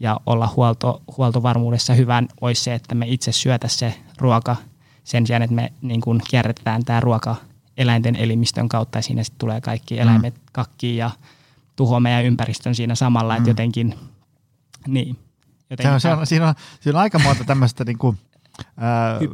ja 0.00 0.20
olla 0.26 0.52
huolto, 0.56 1.02
huoltovarmuudessa 1.16 1.94
hyvän 1.94 2.28
olisi 2.40 2.62
se, 2.62 2.74
että 2.74 2.94
me 2.94 3.06
itse 3.08 3.32
syötä 3.32 3.68
se 3.68 3.94
ruoka 4.18 4.56
sen 5.04 5.26
sijaan, 5.26 5.42
että 5.42 5.54
me 5.54 5.72
niin 5.82 6.00
kuin 6.00 6.22
kierrätetään 6.30 6.84
tämä 6.84 7.00
ruoka 7.00 7.36
eläinten 7.76 8.16
elimistön 8.16 8.68
kautta 8.68 8.98
ja 8.98 9.02
siinä 9.02 9.24
sitten 9.24 9.38
tulee 9.38 9.60
kaikki 9.60 9.94
mm. 9.94 10.00
eläimet 10.00 10.34
mm. 10.34 10.40
kakkiin 10.52 10.96
ja 10.96 11.10
tuhoaa 11.76 12.00
meidän 12.00 12.24
ympäristön 12.24 12.74
siinä 12.74 12.94
samalla, 12.94 13.36
että 13.36 13.46
mm. 13.46 13.50
jotenkin, 13.50 13.94
niin. 14.86 15.18
Jotenkin 15.70 16.00
se 16.00 16.12
on, 16.12 16.26
siinä, 16.26 16.48
on, 16.48 16.54
siinä 16.80 16.98
on 16.98 17.02
aika 17.02 17.18
monta 17.18 17.44
tämmöistä 17.44 17.84
niin 17.84 17.98
kuin, 17.98 18.18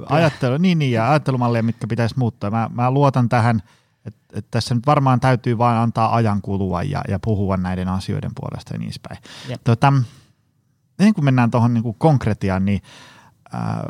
ajattelu, 0.09 0.57
niin, 0.57 0.79
niin, 0.79 0.93
ja 0.93 1.11
ajattelumallia, 1.11 1.63
mitkä 1.63 1.87
pitäisi 1.87 2.19
muuttaa. 2.19 2.51
Mä, 2.51 2.71
mä 2.73 2.91
luotan 2.91 3.29
tähän, 3.29 3.63
että, 4.07 4.39
että 4.39 4.49
tässä 4.51 4.75
nyt 4.75 4.87
varmaan 4.87 5.21
täytyy 5.21 5.59
vain 5.59 5.79
antaa 5.79 6.15
ajan 6.15 6.43
kulua 6.43 6.83
ja, 6.83 7.03
ja 7.09 7.19
puhua 7.19 7.57
näiden 7.57 7.89
asioiden 7.89 8.31
puolesta 8.41 8.75
ja 8.75 8.79
niin 8.79 8.87
edespäin. 8.87 9.19
Tota, 9.65 9.93
ennen 10.99 11.15
kuin 11.15 11.25
mennään 11.25 11.51
tuohon 11.51 11.75
niin 11.75 11.95
konkretiaan, 11.99 12.65
niin 12.65 12.83
ää, 13.53 13.89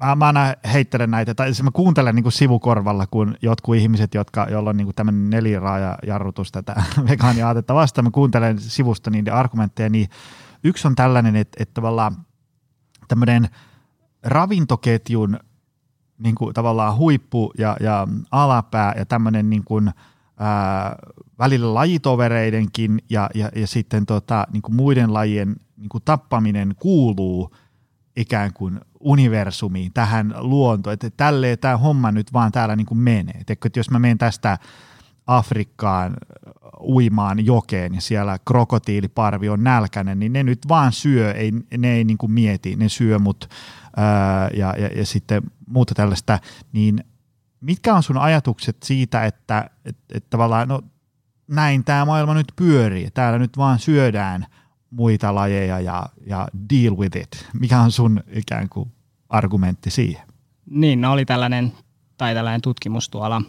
mä, 0.00 0.14
mä 0.14 0.26
aina 0.26 0.54
heittelen 0.72 1.10
näitä, 1.10 1.34
tai 1.34 1.46
siis 1.46 1.62
mä 1.62 1.70
kuuntelen 1.70 2.14
niin 2.14 2.22
kuin 2.22 2.32
sivukorvalla, 2.32 3.06
kun 3.06 3.36
jotkut 3.42 3.76
ihmiset, 3.76 4.14
jotka, 4.14 4.46
joilla 4.50 4.70
on 4.70 4.76
niin 4.76 4.86
kuin 4.86 4.94
tämmöinen 4.94 5.30
neliraaja-jarrutus 5.30 6.52
tätä 6.52 6.82
vegaaniaatetta 7.08 7.74
vastaan, 7.74 8.04
mä 8.04 8.10
kuuntelen 8.10 8.60
sivusta 8.60 9.10
niiden 9.10 9.34
argumentteja, 9.34 9.88
niin 9.88 10.08
yksi 10.64 10.88
on 10.88 10.94
tällainen, 10.94 11.36
että, 11.36 11.56
että 11.62 11.74
tavallaan 11.74 12.16
tämmöinen 13.08 13.48
ravintoketjun 14.22 15.38
niin 16.18 16.34
kuin 16.34 16.54
tavallaan 16.54 16.96
huippu 16.96 17.52
ja, 17.58 17.76
ja 17.80 18.08
alapää 18.30 18.94
ja 18.96 19.06
tämmöinen 19.06 19.50
niin 19.50 19.64
kuin, 19.64 19.90
ää, 20.38 20.96
välillä 21.38 21.74
lajitovereidenkin 21.74 22.98
ja, 23.10 23.30
ja, 23.34 23.48
ja 23.56 23.66
sitten 23.66 24.06
tota, 24.06 24.46
niin 24.52 24.62
kuin 24.62 24.76
muiden 24.76 25.12
lajien 25.12 25.56
niin 25.76 25.88
kuin 25.88 26.02
tappaminen 26.04 26.74
kuuluu 26.78 27.54
ikään 28.16 28.52
kuin 28.52 28.80
universumiin, 29.00 29.92
tähän 29.92 30.34
luontoon, 30.38 30.94
että 30.94 31.10
tälleen 31.16 31.58
tämä 31.58 31.76
homma 31.76 32.12
nyt 32.12 32.32
vaan 32.32 32.52
täällä 32.52 32.76
niin 32.76 32.86
kuin 32.86 32.98
menee. 32.98 33.40
että 33.48 33.70
jos 33.76 33.90
mä 33.90 33.98
menen 33.98 34.18
tästä 34.18 34.58
Afrikkaan 35.26 36.16
uimaan 36.80 37.46
jokeen 37.46 37.94
ja 37.94 38.00
siellä 38.00 38.38
krokotiiliparvi 38.44 39.48
on 39.48 39.64
nälkäinen, 39.64 40.18
niin 40.18 40.32
ne 40.32 40.42
nyt 40.42 40.58
vaan 40.68 40.92
syö, 40.92 41.32
ei, 41.32 41.52
ne 41.78 41.92
ei 41.92 42.04
niin 42.04 42.18
kuin 42.18 42.32
mieti, 42.32 42.76
ne 42.76 42.88
syö 42.88 43.18
mut 43.18 43.48
ää, 43.96 44.48
ja, 44.54 44.74
ja, 44.78 44.86
ja 44.86 45.06
sitten 45.06 45.42
muuta 45.66 45.94
tällaista, 45.94 46.38
niin 46.72 47.04
mitkä 47.60 47.94
on 47.94 48.02
sun 48.02 48.18
ajatukset 48.18 48.76
siitä, 48.82 49.24
että, 49.24 49.70
että, 49.84 50.02
että 50.14 50.30
tavallaan 50.30 50.68
no, 50.68 50.82
näin 51.48 51.84
tämä 51.84 52.04
maailma 52.04 52.34
nyt 52.34 52.52
pyörii, 52.56 53.10
täällä 53.10 53.38
nyt 53.38 53.56
vaan 53.56 53.78
syödään 53.78 54.46
muita 54.90 55.34
lajeja 55.34 55.80
ja, 55.80 56.06
ja 56.26 56.48
deal 56.70 56.96
with 56.96 57.16
it. 57.16 57.48
Mikä 57.60 57.80
on 57.80 57.92
sun 57.92 58.22
ikään 58.32 58.68
kuin 58.68 58.92
argumentti 59.28 59.90
siihen? 59.90 60.26
Niin, 60.70 61.00
no 61.00 61.12
oli 61.12 61.24
tällainen, 61.24 61.72
tai 62.16 62.34
tällainen 62.34 62.62
tutkimus 62.62 63.08
tuolla 63.08 63.42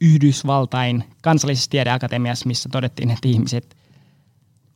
Yhdysvaltain 0.00 1.04
kansallisessa 1.22 1.70
tiedeakatemiassa, 1.70 2.46
missä 2.46 2.68
todettiin, 2.72 3.10
että 3.10 3.28
ihmiset 3.28 3.76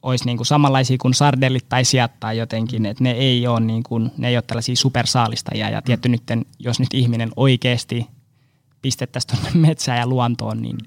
olisi 0.05 0.25
niin 0.25 0.37
kuin 0.37 0.47
samanlaisia 0.47 0.97
kuin 1.01 1.15
sardellit 1.15 1.69
tai 1.69 1.85
sijat 1.85 2.21
tai 2.21 2.39
jotenkin, 2.39 2.87
että 2.87 3.05
ne 3.05 3.11
ei 3.11 3.47
ole, 3.47 3.61
niin 3.61 3.83
kuin, 3.83 4.11
ne 4.17 4.29
ei 4.29 4.37
ole 4.37 4.45
tällaisia 4.47 4.77
supersaalistajia. 4.77 5.71
Ja 5.71 5.83
tietty 5.83 6.09
nyt, 6.09 6.23
jos 6.59 6.81
nyt 6.81 6.95
ihminen 6.95 7.31
oikeasti 7.37 8.07
pistettäisiin 8.83 9.31
tuonne 9.31 9.59
metsään 9.69 9.99
ja 9.99 10.07
luontoon, 10.07 10.63
niin 10.63 10.79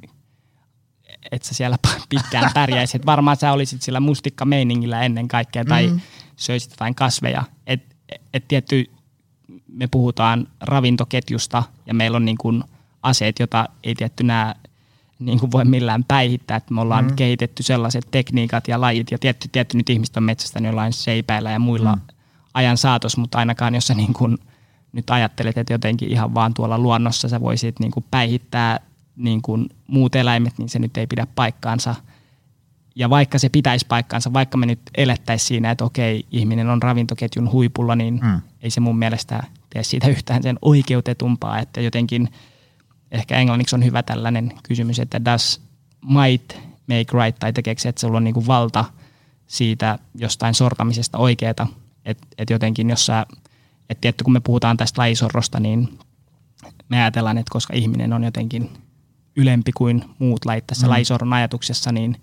että 1.31 1.47
sä 1.47 1.53
siellä 1.53 1.77
pitkään 2.09 2.51
pärjäisit. 2.53 3.05
Varmaan 3.05 3.37
sä 3.37 3.51
olisit 3.51 3.81
sillä 3.81 3.99
mustikka-meiningillä 3.99 5.01
ennen 5.01 5.27
kaikkea 5.27 5.65
tai 5.65 5.87
mm. 5.87 5.99
söisit 6.35 6.71
jotain 6.71 6.95
kasveja. 6.95 7.43
Et, 7.67 7.95
et 8.33 8.47
tietty, 8.47 8.85
me 9.67 9.87
puhutaan 9.87 10.47
ravintoketjusta 10.61 11.63
ja 11.85 11.93
meillä 11.93 12.15
on 12.15 12.25
niin 12.25 12.37
kuin 12.37 12.63
aseet, 13.03 13.39
jota 13.39 13.69
ei 13.83 13.95
tietty 13.95 14.23
nämä 14.23 14.55
niin 15.19 15.39
kuin 15.39 15.51
voi 15.51 15.65
millään 15.65 16.03
päihittää, 16.03 16.57
että 16.57 16.73
me 16.73 16.81
ollaan 16.81 17.05
mm. 17.05 17.15
kehitetty 17.15 17.63
sellaiset 17.63 18.07
tekniikat 18.11 18.67
ja 18.67 18.81
lajit, 18.81 19.11
ja 19.11 19.17
tietty, 19.17 19.47
tietty 19.51 19.77
nyt 19.77 19.89
ihmiset 19.89 20.17
on 20.17 20.23
metsästä 20.23 20.59
jollain 20.59 20.93
seipäillä 20.93 21.51
ja 21.51 21.59
muilla 21.59 21.95
mm. 21.95 22.01
ajan 22.53 22.77
saatos, 22.77 23.17
mutta 23.17 23.37
ainakaan 23.37 23.75
jos 23.75 23.87
sä 23.87 23.93
niin 23.93 24.13
kuin 24.13 24.37
nyt 24.91 25.09
ajattelet, 25.09 25.57
että 25.57 25.73
jotenkin 25.73 26.11
ihan 26.11 26.33
vaan 26.33 26.53
tuolla 26.53 26.79
luonnossa 26.79 27.29
sä 27.29 27.41
voisit 27.41 27.79
niin 27.79 27.91
kuin 27.91 28.05
päihittää 28.11 28.79
niin 29.15 29.41
kuin 29.41 29.69
muut 29.87 30.15
eläimet, 30.15 30.57
niin 30.57 30.69
se 30.69 30.79
nyt 30.79 30.97
ei 30.97 31.07
pidä 31.07 31.27
paikkaansa. 31.35 31.95
Ja 32.95 33.09
vaikka 33.09 33.39
se 33.39 33.49
pitäisi 33.49 33.85
paikkaansa, 33.85 34.33
vaikka 34.33 34.57
me 34.57 34.65
nyt 34.65 34.79
elettäisiin 34.97 35.47
siinä, 35.47 35.71
että 35.71 35.85
okei, 35.85 36.25
ihminen 36.31 36.69
on 36.69 36.81
ravintoketjun 36.81 37.51
huipulla, 37.51 37.95
niin 37.95 38.19
mm. 38.23 38.41
ei 38.61 38.69
se 38.69 38.79
mun 38.79 38.97
mielestä 38.97 39.43
tee 39.69 39.83
siitä 39.83 40.07
yhtään 40.07 40.43
sen 40.43 40.59
oikeutetumpaa, 40.61 41.59
että 41.59 41.81
jotenkin 41.81 42.29
ehkä 43.11 43.37
englanniksi 43.37 43.75
on 43.75 43.85
hyvä 43.85 44.03
tällainen 44.03 44.53
kysymys, 44.63 44.99
että 44.99 45.25
does 45.25 45.61
might 46.01 46.57
make 46.87 47.25
right, 47.25 47.39
tai 47.39 47.53
tekeekö 47.53 47.81
se, 47.81 47.89
että 47.89 48.01
sulla 48.01 48.17
on 48.17 48.23
niin 48.23 48.33
kuin 48.33 48.47
valta 48.47 48.85
siitä 49.47 49.99
jostain 50.15 50.53
sortamisesta 50.53 51.17
oikeeta, 51.17 51.67
että 52.05 52.27
et 52.37 52.49
jotenkin 52.49 52.89
jos 52.89 53.05
sä, 53.05 53.25
että 53.89 54.01
tietty 54.01 54.23
kun 54.23 54.33
me 54.33 54.39
puhutaan 54.39 54.77
tästä 54.77 55.01
lajisorrosta, 55.01 55.59
niin 55.59 55.99
me 56.89 57.01
ajatellaan, 57.01 57.37
että 57.37 57.51
koska 57.51 57.73
ihminen 57.73 58.13
on 58.13 58.23
jotenkin 58.23 58.69
ylempi 59.35 59.71
kuin 59.71 60.03
muut 60.19 60.45
lait 60.45 60.67
tässä 60.67 60.87
mm. 60.87 60.89
lajisorron 60.89 61.33
ajatuksessa, 61.33 61.91
niin 61.91 62.21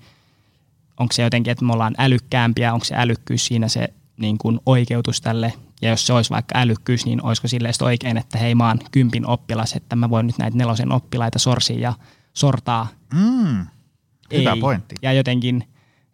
onko 1.00 1.12
se 1.12 1.22
jotenkin, 1.22 1.50
että 1.50 1.64
me 1.64 1.72
ollaan 1.72 1.94
älykkäämpiä, 1.98 2.74
onko 2.74 2.84
se 2.84 2.94
älykkyys 2.98 3.46
siinä 3.46 3.68
se 3.68 3.88
niin 4.16 4.38
kuin 4.38 4.60
oikeutus 4.66 5.20
tälle, 5.20 5.52
ja 5.84 5.90
jos 5.90 6.06
se 6.06 6.12
olisi 6.12 6.30
vaikka 6.30 6.58
älykkyys, 6.58 7.06
niin 7.06 7.22
olisiko 7.22 7.48
sille 7.48 7.70
oikein, 7.82 8.16
että 8.16 8.38
hei 8.38 8.54
mä 8.54 8.68
oon 8.68 8.78
kympin 8.90 9.26
oppilas, 9.26 9.72
että 9.72 9.96
mä 9.96 10.10
voin 10.10 10.26
nyt 10.26 10.38
näitä 10.38 10.56
nelosen 10.56 10.92
oppilaita 10.92 11.38
sorsia 11.38 11.78
ja 11.78 11.94
sortaa. 12.32 12.88
Mm. 13.14 13.66
Hyvä 14.32 14.52
ei. 14.52 14.60
pointti. 14.60 14.94
Ja 15.02 15.12
jotenkin, 15.12 15.64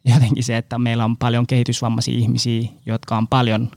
jotenkin 0.05 0.45
se, 0.45 0.57
että 0.57 0.79
meillä 0.79 1.05
on 1.05 1.17
paljon 1.17 1.47
kehitysvammaisia 1.47 2.19
ihmisiä, 2.19 2.69
jotka 2.87 3.17
on 3.17 3.29
paljon 3.29 3.71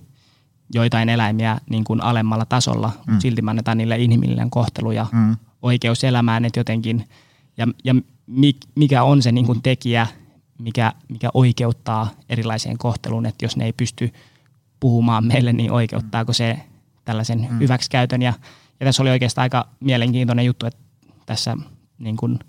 joitain 0.73 1.09
eläimiä 1.09 1.57
niin 1.69 1.83
kuin 1.83 2.01
alemmalla 2.01 2.45
tasolla, 2.45 2.87
mm. 2.87 3.11
mutta 3.11 3.21
silti 3.21 3.41
me 3.41 3.51
annetaan 3.51 3.77
niille 3.77 3.97
inhimillinen 3.97 4.49
kohtelu 4.49 4.91
ja 4.91 5.05
mm. 5.11 5.35
oikeus 5.61 6.03
elämään, 6.03 6.45
että 6.45 6.59
jotenkin, 6.59 7.09
ja, 7.57 7.67
ja 7.83 7.95
mikä 8.75 9.03
on 9.03 9.21
se 9.21 9.31
niin 9.31 9.45
kuin 9.45 9.61
tekijä, 9.61 10.07
mikä, 10.59 10.93
mikä 11.09 11.29
oikeuttaa 11.33 12.09
erilaiseen 12.29 12.77
kohteluun, 12.77 13.25
että 13.25 13.45
jos 13.45 13.57
ne 13.57 13.65
ei 13.65 13.73
pysty 13.73 14.13
puhumaan 14.83 15.25
meille, 15.25 15.53
niin 15.53 15.71
oikeuttaako 15.71 16.33
se 16.33 16.59
tällaisen 17.05 17.47
mm. 17.51 17.59
hyväksikäytön. 17.59 18.21
Ja, 18.21 18.33
ja 18.79 18.85
tässä 18.85 19.03
oli 19.03 19.09
oikeastaan 19.09 19.43
aika 19.43 19.67
mielenkiintoinen 19.79 20.45
juttu, 20.45 20.65
että 20.65 20.79
tässä 21.25 21.57
niin 21.99 22.17
kuin, 22.17 22.39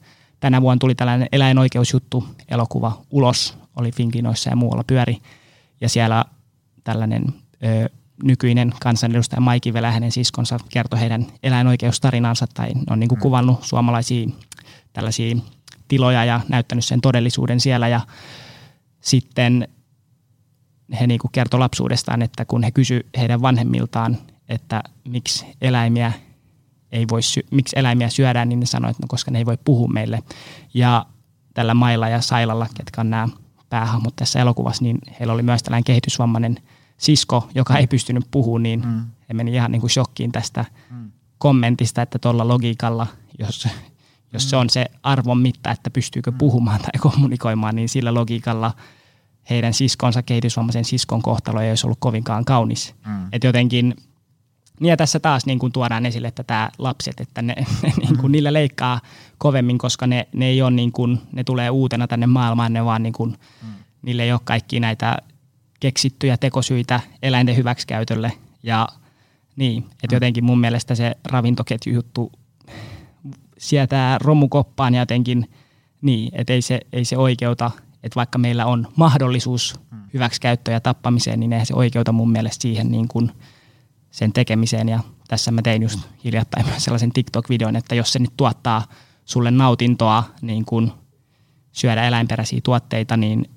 tänä 0.41 0.62
vuonna 0.62 0.78
tuli 0.78 0.95
tällainen 0.95 1.28
eläinoikeusjuttu, 1.32 2.24
elokuva 2.49 3.03
ulos, 3.11 3.59
oli 3.76 3.93
Finkinoissa 3.93 4.51
ja 4.51 4.57
muualla 4.57 4.85
pyöri, 4.87 5.18
ja 5.80 5.89
siellä 5.89 6.24
tällainen 6.85 7.24
ö, 7.64 7.89
nykyinen 8.22 8.72
kansanedustaja 8.80 9.41
Maiki 9.41 9.72
Velä, 9.72 9.91
hänen 9.91 10.12
siskonsa, 10.12 10.59
kertoi 10.68 11.01
heidän 11.01 11.26
eläinoikeustarinansa 11.43 12.47
tai 12.55 12.70
on 12.91 13.01
niin 13.01 13.09
kuin 13.09 13.18
mm. 13.18 13.22
kuvannut 13.22 13.62
suomalaisia 13.62 14.28
tällaisia 14.93 15.37
tiloja 15.89 16.24
ja 16.24 16.41
näyttänyt 16.49 16.85
sen 16.85 17.01
todellisuuden 17.01 17.61
siellä 17.61 17.89
ja 17.89 18.01
sitten 19.01 19.68
he 21.01 21.07
niin 21.07 21.20
kertoi 21.32 21.61
lapsuudestaan, 21.61 22.22
että 22.22 22.45
kun 22.45 22.62
he 22.62 22.70
kysy 22.70 23.07
heidän 23.18 23.43
vanhemmiltaan, 23.43 24.18
että 24.49 24.82
miksi 25.05 25.47
eläimiä 25.61 26.12
ei 26.93 27.07
voi 27.11 27.22
sy- 27.22 27.47
miksi 27.51 27.78
eläimiä 27.78 28.09
syödään, 28.09 28.49
niin 28.49 28.61
ne 28.61 28.66
sanoivat, 28.66 28.97
että 28.97 29.05
no 29.05 29.09
koska 29.09 29.30
ne 29.30 29.39
ei 29.39 29.47
voi 29.47 29.59
puhua 29.64 29.89
meille. 29.89 30.22
Ja 30.74 31.07
tällä 31.55 31.74
Mailla 31.74 32.09
ja 32.09 32.20
Sailalla, 32.20 32.66
ketkä 32.74 33.01
on 33.01 33.11
nämä 33.11 33.28
päähahmot 33.68 34.16
tässä 34.16 34.41
elokuvassa, 34.41 34.85
niin 34.85 34.99
heillä 35.20 35.32
oli 35.35 35.43
myös 35.43 35.62
tällainen 35.62 35.85
kehitysvammainen 35.85 36.57
sisko, 36.97 37.49
joka 37.55 37.78
ei 37.78 37.87
pystynyt 37.87 38.24
puhumaan, 38.30 38.62
niin 38.62 38.87
mm. 38.87 39.05
he 39.28 39.35
meni 39.35 39.55
ihan 39.55 39.72
niin 39.72 39.80
kuin 39.80 39.91
shokkiin 39.91 40.32
tästä 40.32 40.64
mm. 40.91 41.12
kommentista, 41.39 42.03
että 42.03 42.18
tuolla 42.18 42.49
logiikalla, 42.49 43.07
jos, 43.39 43.68
jos 44.32 44.45
mm. 44.45 44.49
se 44.49 44.57
on 44.57 44.70
se 44.70 44.87
arvon 45.03 45.39
mitta, 45.39 45.70
että 45.70 45.91
pystyykö 45.91 46.30
mm. 46.30 46.39
puhumaan 46.39 46.80
tai 46.80 46.93
kommunikoimaan, 47.01 47.76
niin 47.76 47.89
sillä 47.89 48.14
logiikalla 48.14 48.72
heidän 49.51 49.74
siskonsa, 49.74 50.22
kehitysvammaisen 50.22 50.84
siskon 50.84 51.22
kohtalo 51.22 51.61
ei 51.61 51.70
olisi 51.70 51.86
ollut 51.86 51.99
kovinkaan 52.01 52.45
kaunis. 52.45 52.95
Mm. 53.07 53.28
Että 53.32 53.47
jotenkin, 53.47 53.95
niin 54.80 54.90
ja 54.90 54.97
tässä 54.97 55.20
taas 55.20 55.47
niin 55.47 55.59
kuin 55.59 55.72
tuodaan 55.72 56.07
esille, 56.07 56.28
että 56.28 56.45
tämä 56.45 56.70
lapset, 56.78 57.20
että 57.20 57.42
ne, 57.42 57.55
ne 57.82 57.92
niin 58.03 58.16
kuin, 58.16 58.30
mm. 58.30 58.32
niillä 58.32 58.53
leikkaa 58.53 59.01
kovemmin, 59.38 59.78
koska 59.78 60.07
ne, 60.07 60.28
ne 60.34 60.47
ei 60.47 60.62
ole 60.62 60.70
niin 60.70 60.92
kuin, 60.92 61.20
ne 61.32 61.45
tulee 61.45 61.70
uutena 61.70 62.07
tänne 62.07 62.26
maailmaan, 62.26 62.72
ne 62.72 62.84
vaan 62.84 63.03
niin 63.03 63.12
kuin, 63.12 63.30
mm. 63.62 63.68
niille 64.03 64.22
ei 64.22 64.32
ole 64.32 64.40
kaikki 64.45 64.80
näitä 64.80 65.16
keksittyjä 65.80 66.36
tekosyitä 66.36 67.01
eläinten 67.22 67.57
hyväksikäytölle. 67.57 68.32
Ja 68.62 68.88
niin, 69.57 69.82
että 69.82 70.14
mm. 70.14 70.16
jotenkin 70.16 70.45
mun 70.45 70.61
mielestä 70.61 70.95
se 70.95 71.16
ravintoketjujuttu 71.24 72.32
sietää 73.59 74.18
romukoppaan 74.18 74.95
ja 74.95 75.01
jotenkin 75.01 75.51
niin, 76.03 76.32
että 76.34 76.53
ei 76.53 76.62
se, 76.62 76.80
ei 76.92 77.05
se 77.05 77.16
oikeuta, 77.16 77.70
että 78.05 78.16
vaikka 78.16 78.38
meillä 78.38 78.66
on 78.66 78.88
mahdollisuus 78.96 79.80
mm. 79.90 79.98
hyväksikäyttöön 80.14 80.72
ja 80.72 80.80
tappamiseen, 80.80 81.40
niin 81.40 81.52
eihän 81.52 81.66
se 81.66 81.74
oikeuta 81.74 82.12
mun 82.12 82.30
mielestä 82.30 82.62
siihen 82.62 82.90
niin 82.90 83.09
kuin 83.09 83.32
sen 84.11 84.32
tekemiseen. 84.32 84.88
Ja 84.88 85.00
tässä 85.28 85.50
mä 85.50 85.62
tein 85.62 85.82
just 85.82 86.00
hiljattain 86.24 86.66
myös 86.66 86.84
sellaisen 86.84 87.12
TikTok-videon, 87.12 87.76
että 87.76 87.94
jos 87.94 88.12
se 88.12 88.18
nyt 88.18 88.32
tuottaa 88.36 88.86
sulle 89.24 89.50
nautintoa 89.50 90.24
niin 90.42 90.64
kuin 90.64 90.92
syödä 91.72 92.05
eläinperäisiä 92.05 92.61
tuotteita, 92.62 93.16
niin 93.16 93.50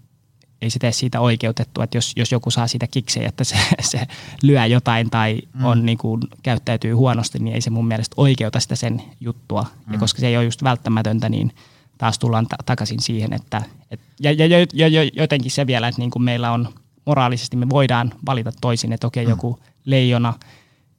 ei 0.62 0.70
se 0.70 0.80
tee 0.80 0.92
siitä 0.92 1.20
oikeutettua, 1.20 1.84
että 1.84 1.98
jos, 1.98 2.14
jos 2.16 2.32
joku 2.32 2.52
saa 2.52 2.68
siitä 2.68 2.88
kikseen, 2.88 3.26
että 3.26 3.44
se, 3.44 3.56
se 3.82 4.08
lyö 4.44 4.66
jotain 4.66 5.10
tai 5.10 5.40
mm. 5.54 5.66
on, 5.66 5.86
niin 5.86 5.98
kuin, 5.98 6.22
käyttäytyy 6.44 6.94
huonosti, 6.94 7.40
niin 7.40 7.56
ei 7.56 7.62
se 7.62 7.70
mun 7.70 7.88
mielestä 7.88 8.14
oikeuta 8.18 8.60
sitä 8.60 8.76
sen 8.76 9.02
juttua. 9.20 9.66
Mm. 9.86 9.94
Ja 9.94 10.00
koska 10.00 10.20
se 10.20 10.28
ei 10.28 10.38
ole 10.38 10.46
just 10.46 10.64
välttämätöntä, 10.64 11.30
niin 11.30 11.52
taas 11.98 12.20
tullaan 12.20 12.48
ta- 12.48 12.64
takaisin 12.66 13.02
siihen, 13.02 13.34
että 13.34 13.62
et, 13.92 14.00
ja, 14.20 14.32
ja, 14.32 14.48
ja, 14.48 14.66
ja, 14.74 14.88
ja 14.88 15.04
jotenkin 15.14 15.52
se 15.52 15.68
vielä, 15.68 15.88
että 15.88 16.02
niin 16.02 16.12
kuin 16.12 16.24
meillä 16.24 16.52
on 16.52 16.68
moraalisesti, 17.06 17.58
me 17.58 17.70
voidaan 17.70 18.14
valita 18.26 18.52
toisin, 18.62 18.94
että 18.94 19.08
okei, 19.08 19.26
mm. 19.26 19.30
joku 19.30 19.60
leijona 19.86 20.34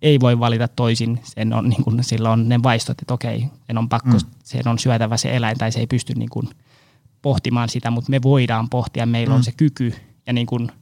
ei 0.03 0.21
voi 0.21 0.39
valita 0.39 0.69
toisin, 0.69 1.21
sen 1.23 1.53
on, 1.53 1.69
niin 1.69 1.85
kuin, 1.85 2.05
sillä 2.05 2.31
on 2.31 2.49
ne 2.49 2.63
vaistot, 2.63 3.03
että 3.03 3.15
okei, 3.15 3.45
sen 3.67 3.79
on 3.79 3.89
pakko, 3.89 4.11
mm. 4.11 4.31
sen 4.45 4.69
on 4.69 4.79
syötävä 4.79 5.17
se 5.17 5.37
eläin 5.37 5.59
tai 5.59 5.73
se 5.73 5.81
ei 5.81 5.87
pysty 5.87 6.15
niin 6.15 6.31
kuin, 6.31 6.49
pohtimaan 7.23 7.69
sitä, 7.69 7.91
mutta 7.91 8.11
me 8.11 8.23
voidaan 8.23 8.69
pohtia, 8.69 9.07
meillä 9.07 9.33
mm. 9.33 9.37
on 9.37 9.45
se 9.45 9.53
kyky 9.57 9.95
ja, 10.27 10.33
niin 10.33 10.47
kun, 10.47 10.73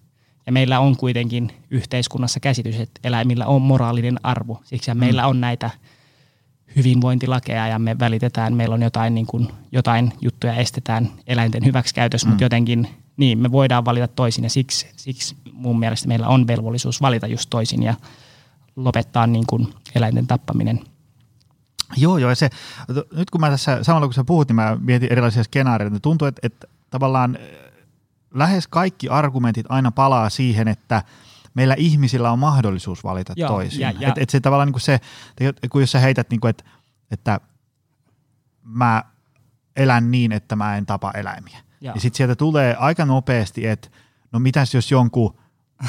ja 0.46 0.52
meillä 0.52 0.80
on 0.80 0.96
kuitenkin 0.96 1.52
yhteiskunnassa 1.70 2.40
käsitys, 2.40 2.80
että 2.80 3.00
eläimillä 3.04 3.46
on 3.46 3.62
moraalinen 3.62 4.20
arvo. 4.22 4.60
Siksi 4.64 4.94
mm. 4.94 5.00
meillä 5.00 5.26
on 5.26 5.40
näitä 5.40 5.70
hyvinvointilakeja 6.76 7.68
ja 7.68 7.78
me 7.78 7.98
välitetään, 7.98 8.54
meillä 8.54 8.74
on 8.74 8.82
jotain, 8.82 9.14
niin 9.14 9.26
kun, 9.26 9.52
jotain 9.72 10.12
juttuja 10.20 10.54
estetään 10.54 11.10
eläinten 11.26 11.64
hyväksikäytössä, 11.64 12.26
mm. 12.26 12.30
mutta 12.30 12.44
jotenkin 12.44 12.88
niin, 13.16 13.38
me 13.38 13.52
voidaan 13.52 13.84
valita 13.84 14.08
toisin 14.08 14.44
ja 14.44 14.50
siksi, 14.50 14.86
siksi 14.96 15.36
mun 15.52 15.78
mielestä 15.78 16.08
meillä 16.08 16.28
on 16.28 16.46
velvollisuus 16.46 17.02
valita 17.02 17.26
just 17.26 17.50
toisin 17.50 17.82
ja 17.82 17.94
lopettaa 18.76 19.26
niin 19.26 19.44
kun 19.46 19.74
eläinten 19.94 20.26
tappaminen– 20.26 20.80
Joo, 21.96 22.18
joo. 22.18 22.34
Se, 22.34 22.50
nyt 23.12 23.30
kun 23.30 23.40
mä 23.40 23.50
tässä, 23.50 23.84
samalla 23.84 24.06
kun 24.06 24.14
sä 24.14 24.24
puhut, 24.24 24.48
niin 24.48 24.56
mä 24.56 24.76
mietin 24.80 25.12
erilaisia 25.12 25.44
skenaarioita. 25.44 25.94
Niin 25.94 26.02
tuntuu, 26.02 26.28
että, 26.28 26.40
että 26.42 26.66
tavallaan 26.90 27.36
eh, 27.36 27.58
lähes 28.34 28.68
kaikki 28.68 29.08
argumentit 29.08 29.66
aina 29.68 29.90
palaa 29.90 30.30
siihen, 30.30 30.68
että 30.68 31.02
meillä 31.56 31.74
ihmisillä 31.78 32.32
on 32.32 32.38
mahdollisuus 32.38 33.04
valita 33.04 33.32
joo, 33.36 33.48
toisin. 33.48 33.80
Ja, 33.80 33.92
ja. 33.98 34.08
Et, 34.08 34.18
et 34.18 34.30
se 34.30 34.40
tavallaan 34.40 34.66
niin 34.66 34.72
kuin 34.72 34.80
se, 34.80 35.00
kun 35.70 35.80
jos 35.80 35.92
sä 35.92 35.98
heität, 35.98 36.30
niin 36.30 36.40
kuin, 36.40 36.50
että, 36.50 36.64
että 37.10 37.40
mä 38.62 39.04
elän 39.76 40.10
niin, 40.10 40.32
että 40.32 40.56
mä 40.56 40.76
en 40.76 40.86
tapa 40.86 41.10
eläimiä. 41.10 41.58
Ja 41.80 41.92
niin 41.92 42.00
sitten 42.00 42.16
sieltä 42.16 42.36
tulee 42.36 42.76
aika 42.78 43.04
nopeasti, 43.04 43.66
että 43.66 43.88
no 44.32 44.38
mitäs 44.38 44.74
jos 44.74 44.90
jonkun 44.90 45.36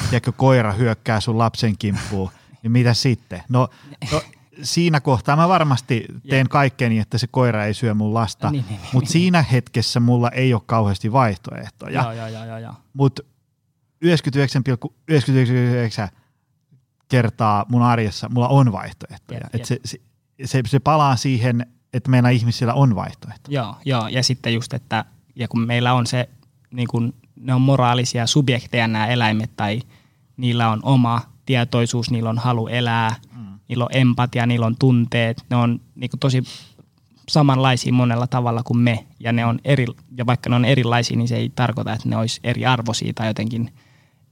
tiedätkö, 0.09 0.31
koira 0.31 0.73
hyökkää 0.73 1.19
sun 1.19 1.37
lapsen 1.37 1.77
kimppuun, 1.77 2.31
niin 2.63 2.71
mitä 2.71 2.93
sitten? 2.93 3.43
No, 3.49 3.69
no 4.11 4.21
siinä 4.63 4.99
kohtaa 4.99 5.35
mä 5.35 5.47
varmasti 5.47 6.05
teen 6.29 6.49
kaikkeni, 6.49 6.99
että 6.99 7.17
se 7.17 7.27
koira 7.27 7.65
ei 7.65 7.73
syö 7.73 7.93
mun 7.93 8.13
lasta, 8.13 8.51
niin, 8.51 8.65
niin, 8.69 8.79
niin, 8.81 8.89
mutta 8.93 9.07
niin, 9.07 9.11
siinä 9.11 9.41
hetkessä 9.41 9.99
mulla 9.99 10.29
ei 10.31 10.53
ole 10.53 10.61
kauheasti 10.65 11.11
vaihtoehtoja. 11.11 12.01
Joo, 12.01 12.11
joo, 12.11 12.45
joo, 12.45 12.57
joo. 12.57 12.73
Mutta 12.93 13.23
99,99 14.05 14.09
kertaa 17.07 17.65
mun 17.69 17.81
arjessa 17.81 18.29
mulla 18.29 18.47
on 18.47 18.71
vaihtoehtoja. 18.71 19.39
Jep, 19.39 19.53
jep. 19.53 19.63
Se, 19.63 19.79
se, 19.85 19.97
se, 20.45 20.61
se 20.67 20.79
palaa 20.79 21.15
siihen, 21.15 21.65
että 21.93 22.09
meillä 22.09 22.29
ihmisillä 22.29 22.73
on 22.73 22.95
vaihtoehto. 22.95 23.51
Joo, 23.51 23.75
joo, 23.85 24.07
ja 24.07 24.23
sitten 24.23 24.53
just, 24.53 24.73
että 24.73 25.05
ja 25.35 25.47
kun 25.47 25.61
meillä 25.61 25.93
on 25.93 26.07
se, 26.07 26.29
niin 26.71 26.87
kun 26.87 27.13
ne 27.35 27.53
on 27.53 27.61
moraalisia 27.61 28.27
subjekteja 28.27 28.87
nämä 28.87 29.07
eläimet, 29.07 29.51
tai 29.55 29.81
niillä 30.37 30.69
on 30.69 30.79
oma 30.83 31.21
tietoisuus, 31.45 32.11
niillä 32.11 32.29
on 32.29 32.37
halu 32.37 32.67
elää– 32.67 33.15
niillä 33.67 33.83
on 33.83 33.89
empatia, 33.93 34.45
niillä 34.45 34.65
on 34.65 34.75
tunteet, 34.79 35.45
ne 35.49 35.55
on 35.55 35.81
niin 35.95 36.09
tosi 36.19 36.43
samanlaisia 37.29 37.93
monella 37.93 38.27
tavalla 38.27 38.63
kuin 38.63 38.77
me, 38.77 39.07
ja, 39.19 39.31
ne 39.31 39.45
on 39.45 39.59
eri, 39.63 39.85
ja 40.17 40.25
vaikka 40.25 40.49
ne 40.49 40.55
on 40.55 40.65
erilaisia, 40.65 41.17
niin 41.17 41.27
se 41.27 41.35
ei 41.35 41.51
tarkoita, 41.55 41.93
että 41.93 42.09
ne 42.09 42.17
olisi 42.17 42.39
eri 42.43 42.65
arvoisia 42.65 43.13
tai 43.13 43.27
jotenkin, 43.27 43.73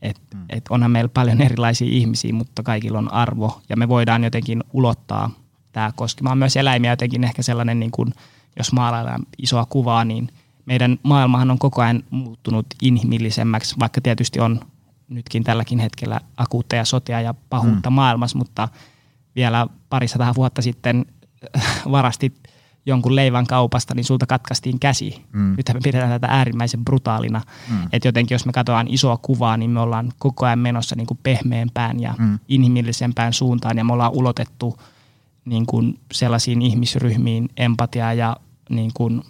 että 0.02 0.38
mm. 0.38 0.46
et 0.50 0.66
onhan 0.70 0.92
meillä 0.92 1.10
paljon 1.10 1.42
erilaisia 1.42 1.88
ihmisiä, 1.92 2.34
mutta 2.34 2.64
kaikilla 2.64 2.98
on 2.98 3.14
arvo, 3.14 3.62
ja 3.70 3.78
me 3.78 3.88
voidaan 3.88 4.24
jotenkin 4.24 4.64
ulottaa 4.74 5.30
tämä 5.72 5.92
koskemaan 5.96 6.38
myös 6.38 6.58
eläimiä 6.58 6.92
jotenkin 6.92 7.24
ehkä 7.24 7.42
sellainen, 7.42 7.80
niin 7.80 7.92
kuin, 7.92 8.14
jos 8.58 8.74
maalaillaan 8.74 9.26
isoa 9.38 9.66
kuvaa, 9.66 10.06
niin 10.06 10.30
meidän 10.66 11.00
maailmahan 11.04 11.52
on 11.52 11.60
koko 11.60 11.82
ajan 11.82 12.04
muuttunut 12.10 12.66
inhimillisemmäksi, 12.82 13.76
vaikka 13.80 14.02
tietysti 14.02 14.40
on 14.40 14.60
nytkin 15.10 15.44
tälläkin 15.44 15.80
hetkellä 15.80 16.20
akuutteja 16.38 16.86
sotia 16.86 17.22
ja 17.22 17.34
pahuutta 17.50 17.90
mm. 17.90 17.94
maailmassa, 17.94 18.38
mutta– 18.38 18.68
vielä 19.36 19.68
parisataa 19.90 20.36
vuotta 20.36 20.62
sitten 20.62 21.06
varastit 21.92 22.45
jonkun 22.86 23.16
leivän 23.16 23.48
kaupasta, 23.48 23.96
niin 23.96 24.04
sulta 24.04 24.26
katkaistiin 24.26 24.80
käsi. 24.80 25.26
Mm. 25.34 25.54
Nyt 25.58 25.72
me 25.74 25.80
pidetään 25.84 26.12
tätä 26.12 26.28
äärimmäisen 26.28 26.86
brutaalina. 26.86 27.42
Mm. 27.70 27.84
Että 27.92 28.08
jotenkin 28.08 28.36
jos 28.36 28.46
me 28.46 28.52
katsotaan 28.52 28.88
isoa 28.90 29.18
kuvaa, 29.18 29.58
niin 29.58 29.72
me 29.72 29.80
ollaan 29.80 30.12
koko 30.20 30.46
ajan 30.46 30.60
menossa 30.60 30.96
niin 30.96 31.08
kuin 31.08 31.20
pehmeämpään 31.24 32.00
ja 32.00 32.14
mm. 32.18 32.40
inhimillisempään 32.48 33.34
suuntaan 33.34 33.78
ja 33.78 33.84
me 33.84 33.94
ollaan 33.94 34.12
ulotettu 34.12 34.80
niin 35.46 35.66
kuin 35.66 36.00
sellaisiin 36.12 36.62
ihmisryhmiin 36.62 37.50
empatiaa 37.58 38.14
ja 38.14 38.38
niin 38.70 38.92
kuin 38.94 39.24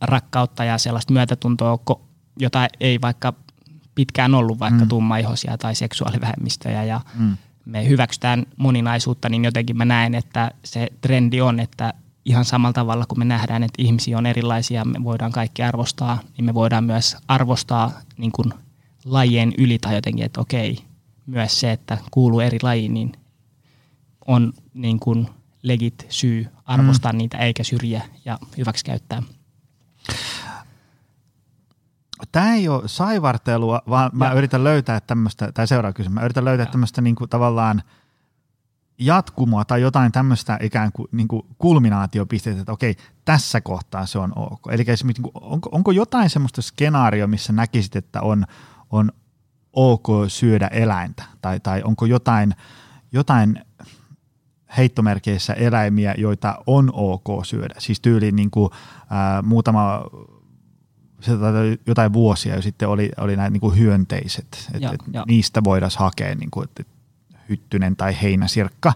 rakkautta 0.00 0.64
ja 0.64 0.78
sellaista 0.78 1.12
myötätuntoa, 1.12 1.78
jota 2.38 2.68
ei 2.80 3.00
vaikka 3.00 3.32
pitkään 3.94 4.34
ollut 4.34 4.58
vaikka 4.58 4.84
mm. 4.84 4.88
tummaihoisia 4.88 5.58
tai 5.58 5.74
seksuaalivähemmistöjä 5.74 6.84
ja 6.84 7.00
mm 7.14 7.36
me 7.64 7.88
hyväksytään 7.88 8.46
moninaisuutta, 8.56 9.28
niin 9.28 9.44
jotenkin 9.44 9.76
mä 9.76 9.84
näen, 9.84 10.14
että 10.14 10.50
se 10.64 10.88
trendi 11.00 11.40
on, 11.40 11.60
että 11.60 11.94
ihan 12.24 12.44
samalla 12.44 12.72
tavalla, 12.72 13.06
kun 13.08 13.18
me 13.18 13.24
nähdään, 13.24 13.62
että 13.62 13.82
ihmisiä 13.82 14.18
on 14.18 14.26
erilaisia, 14.26 14.84
me 14.84 15.04
voidaan 15.04 15.32
kaikki 15.32 15.62
arvostaa, 15.62 16.18
niin 16.36 16.44
me 16.44 16.54
voidaan 16.54 16.84
myös 16.84 17.16
arvostaa 17.28 17.92
niin 18.16 18.32
kuin 18.32 18.52
lajien 19.04 19.52
yli 19.58 19.78
tai 19.78 19.94
jotenkin, 19.94 20.24
että 20.24 20.40
okei, 20.40 20.78
myös 21.26 21.60
se, 21.60 21.72
että 21.72 21.98
kuuluu 22.10 22.40
eri 22.40 22.58
lajiin, 22.62 22.94
niin 22.94 23.12
on 24.26 24.52
niin 24.74 25.00
kuin 25.00 25.28
legit 25.62 26.06
syy 26.08 26.46
arvostaa 26.64 27.12
mm. 27.12 27.18
niitä 27.18 27.38
eikä 27.38 27.64
syrjiä 27.64 28.02
ja 28.24 28.38
hyväksi 28.56 28.84
käyttää. 28.84 29.22
Tämä 32.32 32.54
ei 32.54 32.68
ole 32.68 32.82
saivartelua, 32.86 33.82
vaan 33.88 34.10
mä 34.14 34.26
ja. 34.26 34.32
yritän 34.32 34.64
löytää 34.64 35.00
tämmöistä, 35.00 35.52
tai 35.52 35.66
seuraava 35.66 35.92
kysymys, 35.92 36.14
mä 36.14 36.24
yritän 36.24 36.44
löytää 36.44 36.66
ja. 36.66 36.70
tämmöistä 36.70 37.00
niin 37.00 37.14
kuin 37.14 37.30
tavallaan 37.30 37.82
jatkumoa 38.98 39.64
tai 39.64 39.80
jotain 39.80 40.12
tämmöistä 40.12 40.58
ikään 40.62 40.92
kuin, 40.92 41.08
niin 41.12 41.28
kuin 41.28 41.42
kulminaatiopisteitä, 41.58 42.60
että 42.60 42.72
okei, 42.72 42.96
tässä 43.24 43.60
kohtaa 43.60 44.06
se 44.06 44.18
on 44.18 44.32
ok. 44.36 44.60
Eli 44.70 44.84
esimerkiksi 44.86 45.22
niin 45.22 45.32
onko, 45.34 45.68
onko 45.72 45.90
jotain 45.90 46.30
semmoista 46.30 46.62
skenaario, 46.62 47.26
missä 47.26 47.52
näkisit, 47.52 47.96
että 47.96 48.20
on, 48.20 48.44
on 48.90 49.12
ok 49.72 50.06
syödä 50.28 50.66
eläintä, 50.66 51.24
tai, 51.42 51.60
tai 51.60 51.82
onko 51.82 52.06
jotain, 52.06 52.54
jotain 53.12 53.60
heittomerkeissä 54.76 55.52
eläimiä, 55.52 56.14
joita 56.18 56.58
on 56.66 56.90
ok 56.92 57.44
syödä. 57.44 57.74
Siis 57.78 58.00
tyyliin 58.00 58.36
niin 58.36 58.50
kuin, 58.50 58.70
ää, 59.10 59.42
muutama 59.42 60.04
jotain 61.86 62.12
vuosia 62.12 62.54
jo 62.54 62.62
sitten 62.62 62.88
oli, 62.88 63.10
oli 63.16 63.36
nämä 63.36 63.50
niin 63.50 63.78
hyönteiset, 63.78 64.68
että 64.74 64.90
et 64.92 65.26
niistä 65.26 65.64
voidaan 65.64 65.92
hakea, 65.96 66.34
niin 66.34 66.50
kuin, 66.50 66.64
että 66.64 66.82
hyttynen 67.52 67.96
tai 67.96 68.16
heinäsirkka, 68.22 68.92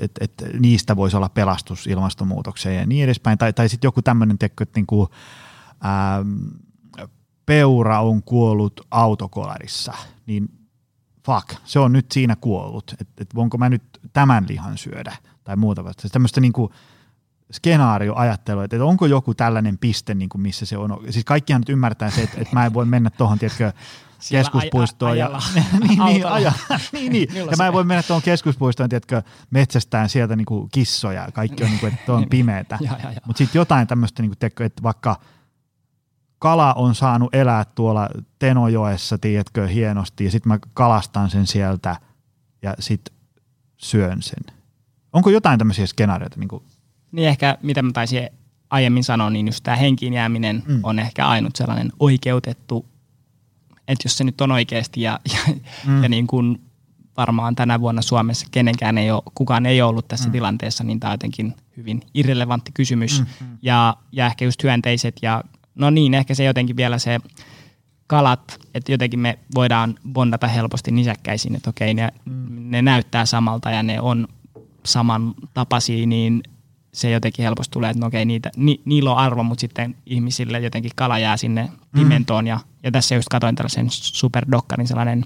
että 0.00 0.24
et, 0.24 0.32
niistä 0.60 0.96
voisi 0.96 1.16
olla 1.16 1.28
pelastus 1.28 1.86
ilmastonmuutokseen 1.86 2.76
ja 2.76 2.86
niin 2.86 3.04
edespäin. 3.04 3.38
Tai, 3.38 3.52
tai 3.52 3.68
sitten 3.68 3.88
joku 3.88 4.02
tämmöinen, 4.02 4.36
että 4.40 4.66
niin 4.76 4.86
kuin, 4.86 5.08
ää, 5.80 6.24
peura 7.46 8.00
on 8.00 8.22
kuollut 8.22 8.80
autokolarissa, 8.90 9.92
niin 10.26 10.48
fuck, 11.26 11.60
se 11.64 11.78
on 11.78 11.92
nyt 11.92 12.12
siinä 12.12 12.36
kuollut, 12.36 12.94
että 13.00 13.22
et 13.22 13.34
voinko 13.34 13.58
mä 13.58 13.68
nyt 13.68 13.82
tämän 14.12 14.46
lihan 14.48 14.78
syödä 14.78 15.16
tai 15.44 15.56
muuta 15.56 15.84
vasta. 15.84 16.08
Tämmöistä 16.08 16.40
niin 16.40 16.52
kuin 16.52 16.72
skenaarioajattelua, 17.52 18.64
että 18.64 18.84
onko 18.84 19.06
joku 19.06 19.34
tällainen 19.34 19.78
piste, 19.78 20.14
niin 20.14 20.28
kuin 20.28 20.42
missä 20.42 20.66
se 20.66 20.78
on. 20.78 20.98
Siis 21.10 21.24
kaikkihan 21.24 21.60
nyt 21.60 21.68
ymmärtää 21.68 22.10
se, 22.10 22.22
että, 22.22 22.36
että 22.40 22.54
mä 22.54 22.66
en 22.66 22.74
voi 22.74 22.86
mennä 22.86 23.10
tuohon, 23.10 23.38
tiedätkö, 23.38 23.72
keskuspuistoon. 24.30 25.12
Aj- 25.12 25.18
ja, 25.22 25.40
niin, 25.80 25.98
niin, 26.04 26.26
aja, 26.26 26.52
niin, 26.92 27.12
niin. 27.12 27.28
ja 27.34 27.56
mä 27.58 27.66
en 27.66 27.72
voi 27.72 27.84
mennä 27.84 28.02
tuohon 28.02 28.22
keskuspuistoon, 28.22 28.88
tiedätkö, 28.88 29.22
metsästään 29.50 30.08
sieltä 30.08 30.36
niin 30.36 30.46
kuin 30.46 30.68
kissoja. 30.72 31.28
Kaikki 31.32 31.64
on, 31.64 31.70
niin 31.70 31.80
kuin, 31.80 31.94
että 31.94 32.12
on 32.12 32.26
pimeätä. 32.30 32.78
Mutta 33.26 33.38
sitten 33.38 33.58
jotain 33.58 33.86
tämmöistä, 33.86 34.22
niin 34.22 34.32
tiedätkö, 34.38 34.64
että 34.64 34.82
vaikka– 34.82 35.16
kala 36.38 36.74
on 36.74 36.94
saanut 36.94 37.34
elää 37.34 37.64
tuolla 37.64 38.08
Tenojoessa, 38.38 39.18
tiedätkö, 39.18 39.66
hienosti, 39.66 40.24
ja 40.24 40.30
sitten 40.30 40.48
mä 40.48 40.58
kalastan 40.74 41.30
sen 41.30 41.46
sieltä 41.46 41.96
ja 42.62 42.74
sitten 42.78 43.14
syön 43.76 44.22
sen. 44.22 44.54
Onko 45.12 45.30
jotain 45.30 45.58
tämmöisiä 45.58 45.86
skenaarioita? 45.86 46.40
Niin, 46.40 46.48
kuin? 46.48 46.62
niin 47.12 47.28
ehkä, 47.28 47.58
mitä 47.62 47.82
mä 47.82 47.92
taisin 47.92 48.28
aiemmin 48.70 49.04
sanoa, 49.04 49.30
niin 49.30 49.46
just 49.46 49.64
tämä 49.64 49.76
henkiin 49.76 50.12
jääminen 50.12 50.62
mm. 50.66 50.80
on 50.82 50.98
ehkä 50.98 51.26
ainut 51.26 51.56
sellainen 51.56 51.92
oikeutettu, 52.00 52.86
että 53.88 54.06
jos 54.06 54.18
se 54.18 54.24
nyt 54.24 54.40
on 54.40 54.52
oikeasti 54.52 55.00
ja, 55.00 55.20
ja, 55.32 55.54
mm. 55.86 56.02
ja 56.02 56.08
niin 56.08 56.26
kuin 56.26 56.60
varmaan 57.16 57.54
tänä 57.54 57.80
vuonna 57.80 58.02
Suomessa 58.02 58.46
kenenkään 58.50 58.98
ei 58.98 59.10
ole, 59.10 59.22
kukaan 59.34 59.66
ei 59.66 59.82
ollut 59.82 60.08
tässä 60.08 60.28
mm. 60.28 60.32
tilanteessa, 60.32 60.84
niin 60.84 61.00
tämä 61.00 61.10
on 61.10 61.14
jotenkin 61.14 61.54
hyvin 61.76 62.02
irrelevantti 62.14 62.72
kysymys. 62.74 63.20
Mm-hmm. 63.20 63.58
Ja, 63.62 63.96
ja 64.12 64.26
ehkä 64.26 64.44
just 64.44 64.62
hyönteiset 64.62 65.16
ja 65.22 65.44
no 65.74 65.90
niin, 65.90 66.14
ehkä 66.14 66.34
se 66.34 66.44
jotenkin 66.44 66.76
vielä 66.76 66.98
se 66.98 67.18
kalat, 68.06 68.58
että 68.74 68.92
jotenkin 68.92 69.20
me 69.20 69.38
voidaan 69.54 69.94
bondata 70.12 70.48
helposti 70.48 70.90
nisäkkäisiin, 70.90 71.54
että 71.54 71.70
okei, 71.70 71.94
ne, 71.94 72.12
mm. 72.24 72.70
ne 72.70 72.82
näyttää 72.82 73.26
samalta 73.26 73.70
ja 73.70 73.82
ne 73.82 74.00
on 74.00 74.28
samantapaisia, 74.84 76.06
niin 76.06 76.42
se 76.98 77.10
jotenkin 77.10 77.42
helposti 77.42 77.72
tulee, 77.72 77.90
että 77.90 78.00
no 78.00 78.06
okei, 78.06 78.24
niitä, 78.24 78.50
ni, 78.56 78.80
niillä 78.84 79.12
on 79.12 79.18
arvo, 79.18 79.42
mutta 79.42 79.60
sitten 79.60 79.96
ihmisille 80.06 80.60
jotenkin 80.60 80.90
kala 80.94 81.18
jää 81.18 81.36
sinne 81.36 81.70
pimentoon. 81.92 82.44
Mm. 82.44 82.48
Ja, 82.48 82.60
ja 82.82 82.90
tässä 82.90 83.14
just 83.14 83.28
katsoin 83.28 83.54
tällaisen 83.54 83.86
superdokkarin, 83.90 84.88
sellainen 84.88 85.24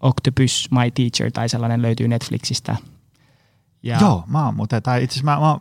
Octopus 0.00 0.68
My 0.70 0.90
Teacher, 0.90 1.32
tai 1.32 1.48
sellainen 1.48 1.82
löytyy 1.82 2.08
Netflixistä. 2.08 2.76
Ja, 3.82 3.98
Joo, 4.00 4.24
mä 4.26 4.44
oon 4.44 4.56
muuten, 4.56 4.82
tai 4.82 5.04
itse 5.04 5.14
asiassa 5.14 5.30
mä, 5.30 5.40
mä 5.40 5.50
oon 5.50 5.60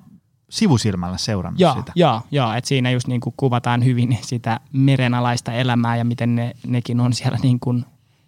sivusilmällä 0.49 1.17
seurannut 1.17 1.59
joo, 1.59 1.75
sitä. 1.75 1.91
Joo, 1.95 2.21
joo 2.31 2.53
että 2.53 2.67
siinä 2.67 2.91
just 2.91 3.07
niin 3.07 3.21
kuin 3.21 3.33
kuvataan 3.37 3.85
hyvin 3.85 4.17
sitä 4.21 4.59
merenalaista 4.73 5.53
elämää 5.53 5.95
ja 5.95 6.05
miten 6.05 6.35
ne, 6.35 6.55
nekin 6.67 6.99
on 6.99 7.13
siellä 7.13 7.37
niin 7.43 7.59
kuin 7.59 7.85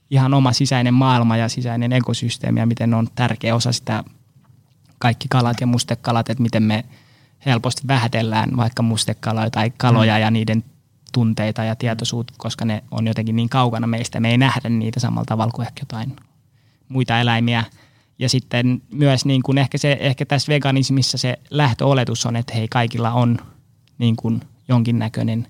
ihan 0.10 0.34
oma 0.34 0.54
sisäinen 0.54 0.94
maailma 0.94 1.38
ja 1.38 1.50
sisäinen 1.50 1.94
ekosysteemi 1.94 2.60
ja 2.60 2.66
miten 2.66 2.90
ne 2.90 2.96
on 2.96 3.08
tärkeä 3.16 3.56
osa 3.56 3.72
sitä 3.72 4.04
kaikki 5.00 5.28
kalat 5.30 5.62
ja 5.62 5.68
mustekalat, 5.68 6.30
että 6.30 6.44
miten 6.44 6.64
me 6.64 6.86
helposti 7.46 7.82
vähätellään 7.88 8.58
vaikka 8.58 8.84
mustekaloja 8.84 9.50
tai 9.50 9.72
kaloja 9.78 10.16
mm. 10.16 10.22
ja 10.22 10.32
niiden 10.32 10.64
tunteita 11.14 11.64
ja 11.64 11.76
tietoisuutta, 11.76 12.34
koska 12.38 12.66
ne 12.66 12.84
on 12.92 13.08
jotenkin 13.08 13.36
niin 13.36 13.50
kaukana 13.50 13.88
meistä. 13.88 14.20
Me 14.20 14.32
ei 14.32 14.38
nähdä 14.38 14.70
niitä 14.70 15.00
samalla 15.00 15.26
tavalla 15.26 15.52
kuin 15.52 15.66
ehkä 15.66 15.82
jotain 15.82 16.16
muita 16.90 17.20
eläimiä– 17.20 17.64
ja 18.20 18.30
sitten 18.30 18.82
myös 18.94 19.26
niin 19.26 19.44
kuin 19.44 19.58
ehkä, 19.58 19.78
se, 19.78 19.98
ehkä 20.00 20.26
tässä 20.26 20.54
veganismissa 20.54 21.18
se 21.18 21.40
lähtöoletus 21.50 22.26
on, 22.26 22.36
että 22.36 22.54
hei 22.54 22.68
kaikilla 22.68 23.12
on 23.12 23.38
niin 23.98 24.16
kuin 24.16 24.42
jonkinnäköinen 24.68 25.48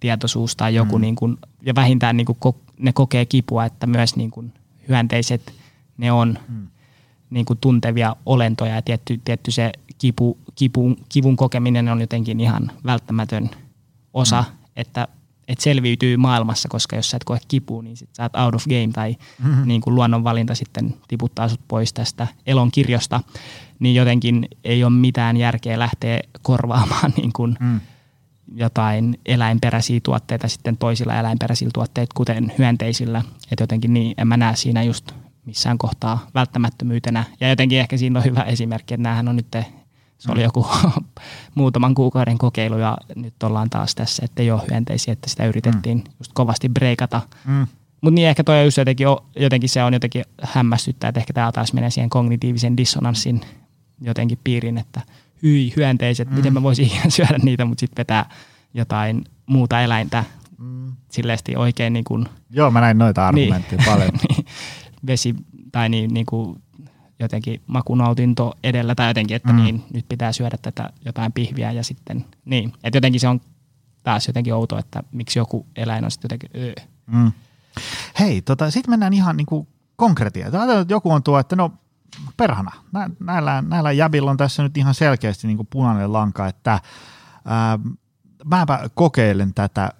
tietoisuus 0.00 0.56
tai 0.56 0.74
joku, 0.74 0.98
mm. 0.98 1.02
niin 1.02 1.16
kuin, 1.16 1.36
ja 1.62 1.74
vähintään 1.74 2.16
niin 2.16 2.26
kuin 2.26 2.54
ne 2.78 2.92
kokee 2.92 3.26
kipua, 3.26 3.64
että 3.64 3.86
myös 3.86 4.16
niin 4.16 4.30
kuin 4.30 4.52
hyönteiset, 4.88 5.52
ne 5.98 6.12
on 6.12 6.38
mm. 6.48 6.66
niin 7.30 7.46
kuin 7.46 7.58
tuntevia 7.58 8.16
olentoja 8.26 8.74
ja 8.74 8.82
tietty, 8.82 9.20
tietty 9.24 9.50
se 9.50 9.72
kipu, 9.98 10.38
kipu, 10.60 10.96
kivun 11.08 11.36
kokeminen 11.36 11.88
on 11.88 12.00
jotenkin 12.00 12.40
ihan 12.40 12.70
välttämätön 12.84 13.50
osa, 14.14 14.44
mm. 14.48 14.56
että 14.76 15.08
että 15.48 15.64
selviytyy 15.64 16.16
maailmassa, 16.16 16.68
koska 16.68 16.96
jos 16.96 17.10
sä 17.10 17.16
et 17.16 17.24
koe 17.24 17.38
kipua, 17.48 17.82
niin 17.82 17.96
sit 17.96 18.08
sä 18.12 18.22
oot 18.22 18.36
out 18.36 18.54
of 18.54 18.64
game 18.64 18.88
tai 18.92 19.16
mm-hmm. 19.44 19.68
niin 19.68 19.80
kuin 19.80 19.94
luonnonvalinta 19.94 20.54
sitten 20.54 20.94
tiputtaa 21.08 21.48
sut 21.48 21.60
pois 21.68 21.92
tästä 21.92 22.26
elon 22.46 22.70
kirjosta, 22.70 23.20
niin 23.78 23.94
jotenkin 23.94 24.48
ei 24.64 24.84
ole 24.84 24.92
mitään 24.92 25.36
järkeä 25.36 25.78
lähteä 25.78 26.20
korvaamaan 26.42 27.12
niin 27.16 27.32
kuin 27.32 27.56
mm. 27.60 27.80
jotain 28.54 29.20
eläinperäisiä 29.26 30.00
tuotteita 30.02 30.48
sitten 30.48 30.76
toisilla 30.76 31.18
eläinperäisillä 31.20 31.70
tuotteilla, 31.74 32.12
kuten 32.14 32.52
hyönteisillä. 32.58 33.22
Että 33.50 33.62
jotenkin 33.62 33.94
niin, 33.94 34.14
en 34.18 34.28
mä 34.28 34.36
näe 34.36 34.56
siinä 34.56 34.82
just 34.82 35.12
missään 35.44 35.78
kohtaa 35.78 36.26
välttämättömyytenä. 36.34 37.24
Ja 37.40 37.48
jotenkin 37.48 37.78
ehkä 37.78 37.96
siinä 37.96 38.18
on 38.18 38.24
hyvä 38.24 38.42
esimerkki, 38.42 38.94
että 38.94 39.02
näähän 39.02 39.28
on 39.28 39.36
nyt 39.36 39.46
se 40.20 40.32
oli 40.32 40.42
joku 40.42 40.66
muutaman 41.54 41.94
kuukauden 41.94 42.38
kokeilu 42.38 42.78
ja 42.78 42.96
nyt 43.14 43.42
ollaan 43.42 43.70
taas 43.70 43.94
tässä, 43.94 44.24
että 44.24 44.42
ei 44.42 44.50
ole 44.50 44.62
hyönteisiä, 44.70 45.12
että 45.12 45.30
sitä 45.30 45.46
yritettiin 45.46 45.98
mm. 45.98 46.04
just 46.18 46.32
kovasti 46.34 46.68
breikata. 46.68 47.22
Mm. 47.44 47.66
Mutta 48.00 48.14
niin 48.14 48.28
ehkä 48.28 48.44
toi 48.44 48.58
on 48.58 48.64
just 48.64 48.76
jotenkin, 48.76 49.06
jotenkin 49.36 49.68
se 49.68 49.82
on 49.82 49.92
jotenkin 49.92 50.24
hämmästyttää, 50.42 51.08
että 51.08 51.20
ehkä 51.20 51.32
tämä 51.32 51.52
taas 51.52 51.72
menee 51.72 51.90
siihen 51.90 52.10
kognitiivisen 52.10 52.76
dissonanssin 52.76 53.40
jotenkin 54.00 54.38
piiriin, 54.44 54.78
että 54.78 55.00
hyi 55.42 55.72
hyönteiset, 55.76 56.30
mm. 56.30 56.36
miten 56.36 56.52
mä 56.52 56.62
voisin 56.62 56.90
syödä 57.08 57.38
niitä, 57.42 57.64
mutta 57.64 57.80
sitten 57.80 58.00
vetää 58.00 58.30
jotain 58.74 59.24
muuta 59.46 59.80
eläintä 59.80 60.24
mm. 60.58 60.92
silleesti 61.10 61.56
oikein 61.56 61.92
niin 61.92 62.04
kuin, 62.04 62.26
Joo, 62.50 62.70
mä 62.70 62.80
näin 62.80 62.98
noita 62.98 63.28
argumentteja 63.28 63.82
niin, 63.82 63.92
paljon. 63.92 64.10
niin, 64.28 64.46
vesi 65.06 65.34
tai 65.72 65.88
niin, 65.88 66.14
niin 66.14 66.26
kuin 66.26 66.62
jotenkin 67.20 67.62
makunautinto 67.66 68.54
edellä 68.64 68.94
tai 68.94 69.10
jotenkin, 69.10 69.36
että 69.36 69.52
mm. 69.52 69.62
niin, 69.62 69.84
nyt 69.92 70.08
pitää 70.08 70.32
syödä 70.32 70.56
tätä 70.62 70.90
jotain 71.04 71.32
pihviä 71.32 71.72
ja 71.72 71.84
sitten 71.84 72.24
niin. 72.44 72.72
Että 72.84 72.96
jotenkin 72.96 73.20
se 73.20 73.28
on 73.28 73.40
taas 74.02 74.26
jotenkin 74.26 74.54
outo, 74.54 74.78
että 74.78 75.02
miksi 75.12 75.38
joku 75.38 75.66
eläin 75.76 76.04
on 76.04 76.10
sitten 76.10 76.26
jotenkin 76.26 76.50
öö. 76.62 76.74
mm. 77.06 77.32
Hei, 78.20 78.42
tota, 78.42 78.70
sitten 78.70 78.92
mennään 78.92 79.12
ihan 79.12 79.36
niinku 79.36 79.68
konkretiaan. 79.96 80.52
Joku 80.88 81.10
on 81.10 81.22
tuo, 81.22 81.38
että 81.38 81.56
no 81.56 81.72
perhana, 82.36 82.72
näillä, 83.20 83.62
näillä 83.62 83.92
jäbillä 83.92 84.30
on 84.30 84.36
tässä 84.36 84.62
nyt 84.62 84.76
ihan 84.76 84.94
selkeästi 84.94 85.46
niinku 85.46 85.64
punainen 85.64 86.12
lanka, 86.12 86.46
että 86.46 86.80
ää, 87.44 87.78
mäpä 88.44 88.90
kokeilen 88.94 89.54
tätä 89.54 89.90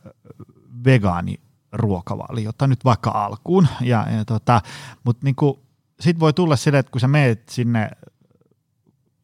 vegaaniruokavaliota 0.85 2.67
nyt 2.67 2.85
vaikka 2.85 3.11
alkuun, 3.11 3.69
ja, 3.81 4.07
ja 4.17 4.25
tota, 4.25 4.63
mutta 5.05 5.25
niinku, 5.25 5.63
sit 6.01 6.21
voi 6.21 6.33
tulla 6.33 6.57
sille, 6.57 6.79
että 6.79 6.93
kun 6.93 7.01
sä 7.01 7.09
meet 7.09 7.49
sinne 7.49 7.91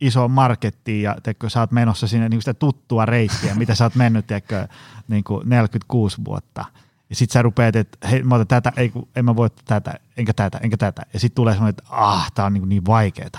isoon 0.01 0.31
markettiin 0.31 1.03
ja 1.03 1.17
teikö, 1.23 1.51
sä 1.51 1.61
oot 1.61 1.73
menossa 1.73 2.07
sinne 2.07 2.29
niin 2.29 2.43
sitä 2.43 2.55
tuttua 2.55 3.07
reittiä, 3.07 3.55
mitä 3.55 3.75
sä 3.75 3.85
oot 3.85 3.95
mennyt 3.95 4.27
teikö, 4.27 4.69
niin 5.09 5.25
kuin 5.25 5.49
46 5.49 6.17
vuotta. 6.25 6.65
Ja 7.11 7.17
sit 7.17 7.31
sä 7.31 7.43
rupeat, 7.43 7.77
että 7.77 8.09
hei, 8.09 8.23
mä 8.23 8.35
otan 8.35 8.47
tätä, 8.47 8.73
ei, 8.77 8.89
kun, 8.89 9.09
en 9.17 9.25
mä 9.25 9.37
voi 9.37 9.51
tätä, 9.65 9.95
enkä 10.17 10.35
tätä, 10.35 10.59
enkä 10.59 10.77
tätä. 10.77 11.03
Ja 11.13 11.21
sit 11.21 11.35
tulee 11.35 11.55
semmoinen, 11.55 11.71
että 11.71 11.83
ah, 11.91 12.33
tää 12.33 12.45
on 12.45 12.55
niin, 12.55 12.69
niin 12.69 12.87
vaikeeta. 12.87 13.39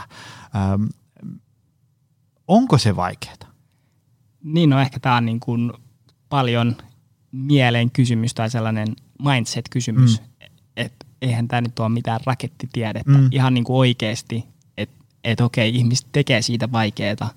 Ähm, 0.56 0.86
onko 2.48 2.78
se 2.78 2.96
vaikeeta? 2.96 3.48
Niin, 4.44 4.70
no 4.70 4.80
ehkä 4.80 5.00
tämä 5.00 5.16
on 5.16 5.26
niin 5.26 5.40
kuin 5.40 5.74
paljon 6.30 6.76
mielen 7.32 7.92
kysymys 7.92 8.34
tai 8.34 8.50
sellainen 8.50 8.88
mindset-kysymys, 9.24 10.22
mm. 10.22 10.28
että 10.78 11.06
eihän 11.22 11.48
tämä 11.48 11.62
nyt 11.62 11.80
ole 11.80 11.90
mitään 11.90 12.20
rakettitiedettä. 12.26 13.18
Mm. 13.18 13.30
Ihan 13.32 13.54
niin 13.54 13.64
kuin 13.64 13.78
oikeasti, 13.78 14.46
että 14.78 14.96
et 15.24 15.42
okei, 15.42 15.76
ihmiset 15.76 16.08
tekee 16.12 16.42
siitä 16.42 16.72
vaikeaa. 16.72 17.30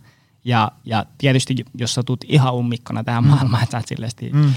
Ja, 0.44 0.72
ja 0.84 1.06
tietysti, 1.18 1.54
jos 1.74 1.94
sä 1.94 2.02
tulet 2.02 2.24
ihan 2.28 2.54
ummikkona 2.54 3.04
tähän 3.04 3.24
mm. 3.24 3.30
maailmaan, 3.30 3.62
että 3.62 3.82
sä 3.88 3.96
mm. 4.32 4.54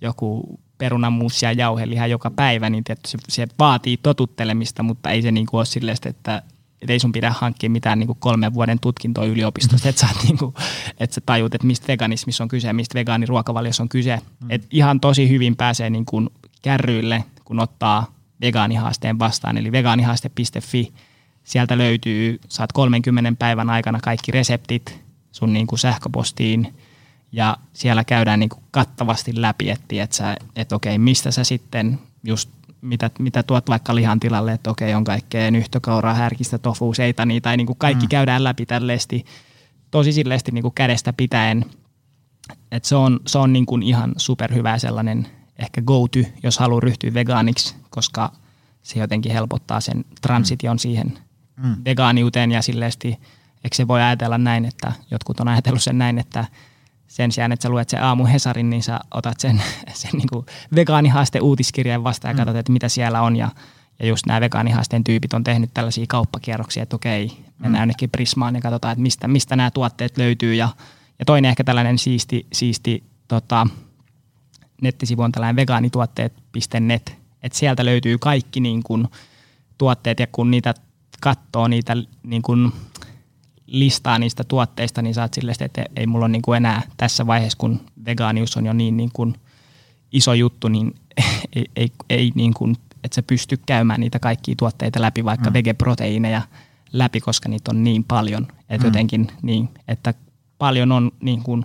joku 0.00 0.58
perunamuusi 0.78 1.46
ja 1.46 1.52
jauheliha 1.52 2.06
joka 2.06 2.30
päivä, 2.30 2.70
niin 2.70 2.84
tietysti 2.84 3.10
se, 3.10 3.18
se 3.28 3.46
vaatii 3.58 3.96
totuttelemista, 3.96 4.82
mutta 4.82 5.10
ei 5.10 5.22
se 5.22 5.32
niin 5.32 5.46
kuin 5.46 5.58
ole 5.58 5.66
silleen, 5.66 5.96
että 6.06 6.42
et 6.82 6.90
ei 6.90 6.98
sun 6.98 7.12
pidä 7.12 7.34
hankkia 7.38 7.70
mitään 7.70 7.98
niin 7.98 8.06
kuin 8.06 8.18
kolmen 8.20 8.54
vuoden 8.54 8.80
tutkintoa 8.80 9.24
yliopistosta, 9.24 9.88
että 9.88 10.00
sä, 10.00 10.08
niin 10.22 10.38
kuin, 10.38 10.54
että 10.98 11.14
sä 11.14 11.20
tajut, 11.26 11.54
että 11.54 11.66
mistä 11.66 11.88
veganismissa 11.88 12.44
on 12.44 12.48
kyse, 12.48 12.72
mistä 12.72 12.94
vegaaniruokavaliossa 12.94 13.82
on 13.82 13.88
kyse. 13.88 14.16
Mm. 14.16 14.50
Et 14.50 14.66
ihan 14.70 15.00
tosi 15.00 15.28
hyvin 15.28 15.56
pääsee 15.56 15.90
niin 15.90 16.04
kuin 16.04 16.30
kärryille, 16.62 17.24
kun 17.44 17.60
ottaa 17.60 18.17
vegaanihaasteen 18.40 19.18
vastaan, 19.18 19.56
eli 19.56 19.72
vegaanihaaste.fi. 19.72 20.92
Sieltä 21.44 21.78
löytyy, 21.78 22.38
saat 22.48 22.72
30 22.72 23.32
päivän 23.38 23.70
aikana 23.70 24.00
kaikki 24.00 24.32
reseptit 24.32 25.00
sun 25.32 25.52
niin 25.52 25.66
kuin 25.66 25.78
sähköpostiin, 25.78 26.74
ja 27.32 27.56
siellä 27.72 28.04
käydään 28.04 28.40
niin 28.40 28.48
kuin 28.48 28.62
kattavasti 28.70 29.32
läpi, 29.42 29.70
että, 29.70 30.02
että, 30.02 30.16
sä, 30.16 30.36
että 30.56 30.76
okei, 30.76 30.98
mistä 30.98 31.30
sä 31.30 31.44
sitten 31.44 31.98
just 32.24 32.50
mitä, 32.80 33.10
mitä 33.18 33.42
tuot 33.42 33.68
vaikka 33.68 33.94
lihan 33.94 34.20
tilalle, 34.20 34.52
että 34.52 34.70
okei, 34.70 34.94
on 34.94 35.04
kaikkea 35.04 35.50
nyhtökauraa, 35.50 36.14
härkistä, 36.14 36.58
tofu, 36.58 36.94
seitani, 36.94 37.40
tai 37.40 37.56
niin 37.56 37.66
kuin 37.66 37.78
kaikki 37.78 38.06
mm. 38.06 38.08
käydään 38.08 38.44
läpi 38.44 38.66
tällaisesti 38.66 39.24
tosi 39.90 40.12
silleesti 40.12 40.52
niin 40.52 40.62
kuin 40.62 40.74
kädestä 40.74 41.12
pitäen. 41.12 41.64
Et 42.72 42.84
se 42.84 42.96
on, 42.96 43.20
se 43.26 43.38
on 43.38 43.52
niin 43.52 43.66
kuin 43.66 43.82
ihan 43.82 44.12
superhyvä 44.16 44.78
sellainen 44.78 45.26
ehkä 45.58 45.82
go-to, 45.82 46.18
jos 46.42 46.58
haluaa 46.58 46.80
ryhtyä 46.80 47.14
vegaaniksi, 47.14 47.74
koska 47.90 48.32
se 48.82 49.00
jotenkin 49.00 49.32
helpottaa 49.32 49.80
sen 49.80 50.04
transition 50.22 50.76
mm. 50.76 50.78
siihen 50.78 51.18
mm. 51.56 51.76
vegaaniuteen 51.84 52.52
ja 52.52 52.62
silleesti, 52.62 53.08
eikö 53.64 53.76
se 53.76 53.88
voi 53.88 54.02
ajatella 54.02 54.38
näin, 54.38 54.64
että 54.64 54.92
jotkut 55.10 55.40
on 55.40 55.48
ajatellut 55.48 55.82
sen 55.82 55.98
näin, 55.98 56.18
että 56.18 56.44
sen 57.08 57.32
sijaan, 57.32 57.52
että 57.52 57.62
sä 57.62 57.68
luet 57.68 57.88
sen 57.88 58.02
aamu 58.02 58.26
Hesarin, 58.26 58.70
niin 58.70 58.82
sä 58.82 59.00
otat 59.14 59.40
sen, 59.40 59.62
sen 59.94 60.10
niin 60.12 60.28
kuin 60.32 60.46
vegaanihaaste 60.74 61.40
uutiskirjan 61.40 62.04
vastaan 62.04 62.30
ja 62.30 62.34
mm. 62.34 62.38
katsot, 62.38 62.56
että 62.56 62.72
mitä 62.72 62.88
siellä 62.88 63.22
on. 63.22 63.36
Ja, 63.36 63.50
ja 63.98 64.06
just 64.06 64.26
nämä 64.26 64.40
vegaanihaasteen 64.40 65.04
tyypit 65.04 65.32
on 65.32 65.44
tehnyt 65.44 65.70
tällaisia 65.74 66.04
kauppakierroksia, 66.08 66.82
että 66.82 66.96
okei, 66.96 67.44
mennään 67.58 67.72
mm. 67.72 67.82
jonnekin 67.82 68.10
Prismaan 68.10 68.54
ja 68.54 68.60
katsotaan, 68.60 68.92
että 68.92 69.02
mistä, 69.02 69.28
mistä 69.28 69.56
nämä 69.56 69.70
tuotteet 69.70 70.18
löytyy. 70.18 70.54
Ja, 70.54 70.68
ja 71.18 71.24
toinen 71.24 71.48
ehkä 71.48 71.64
tällainen 71.64 71.98
siisti, 71.98 72.46
siisti 72.52 73.04
tota, 73.28 73.66
nettisivu 74.82 75.22
on 75.22 75.32
tällainen 75.32 75.56
vegaanituotteet.net, 75.56 77.18
että 77.42 77.58
sieltä 77.58 77.84
löytyy 77.84 78.18
kaikki 78.18 78.60
niin 78.60 78.82
kuin, 78.82 79.08
tuotteet 79.78 80.20
ja 80.20 80.26
kun 80.32 80.50
niitä 80.50 80.74
katsoo 81.20 81.68
niitä 81.68 81.96
niin 82.22 82.42
kuin, 82.42 82.72
listaa 83.68 84.18
niistä 84.18 84.44
tuotteista, 84.44 85.02
niin 85.02 85.14
saat 85.14 85.34
sille, 85.34 85.52
että 85.60 85.84
ei 85.96 86.06
mulla 86.06 86.24
ole 86.24 86.32
niin 86.32 86.42
kuin 86.42 86.56
enää 86.56 86.82
tässä 86.96 87.26
vaiheessa, 87.26 87.58
kun 87.58 87.80
vegaanius 88.04 88.56
on 88.56 88.66
jo 88.66 88.72
niin, 88.72 88.96
niin 88.96 89.10
kuin 89.12 89.34
iso 90.12 90.34
juttu, 90.34 90.68
niin 90.68 90.94
ei, 91.56 91.64
ei, 91.76 91.92
ei 92.10 92.32
niin 92.34 92.54
kuin, 92.54 92.76
että 93.04 93.14
se 93.14 93.22
pysty 93.22 93.58
käymään 93.66 94.00
niitä 94.00 94.18
kaikkia 94.18 94.54
tuotteita 94.58 95.00
läpi, 95.00 95.24
vaikka 95.24 95.50
mm. 95.50 95.54
vegeproteiineja 95.54 96.42
läpi, 96.92 97.20
koska 97.20 97.48
niitä 97.48 97.70
on 97.70 97.84
niin 97.84 98.04
paljon. 98.04 98.46
Että 98.68 98.86
mm. 98.86 98.88
jotenkin 98.88 99.28
niin, 99.42 99.68
että 99.88 100.14
paljon 100.58 100.92
on 100.92 101.10
niin 101.20 101.42
kuin, 101.42 101.64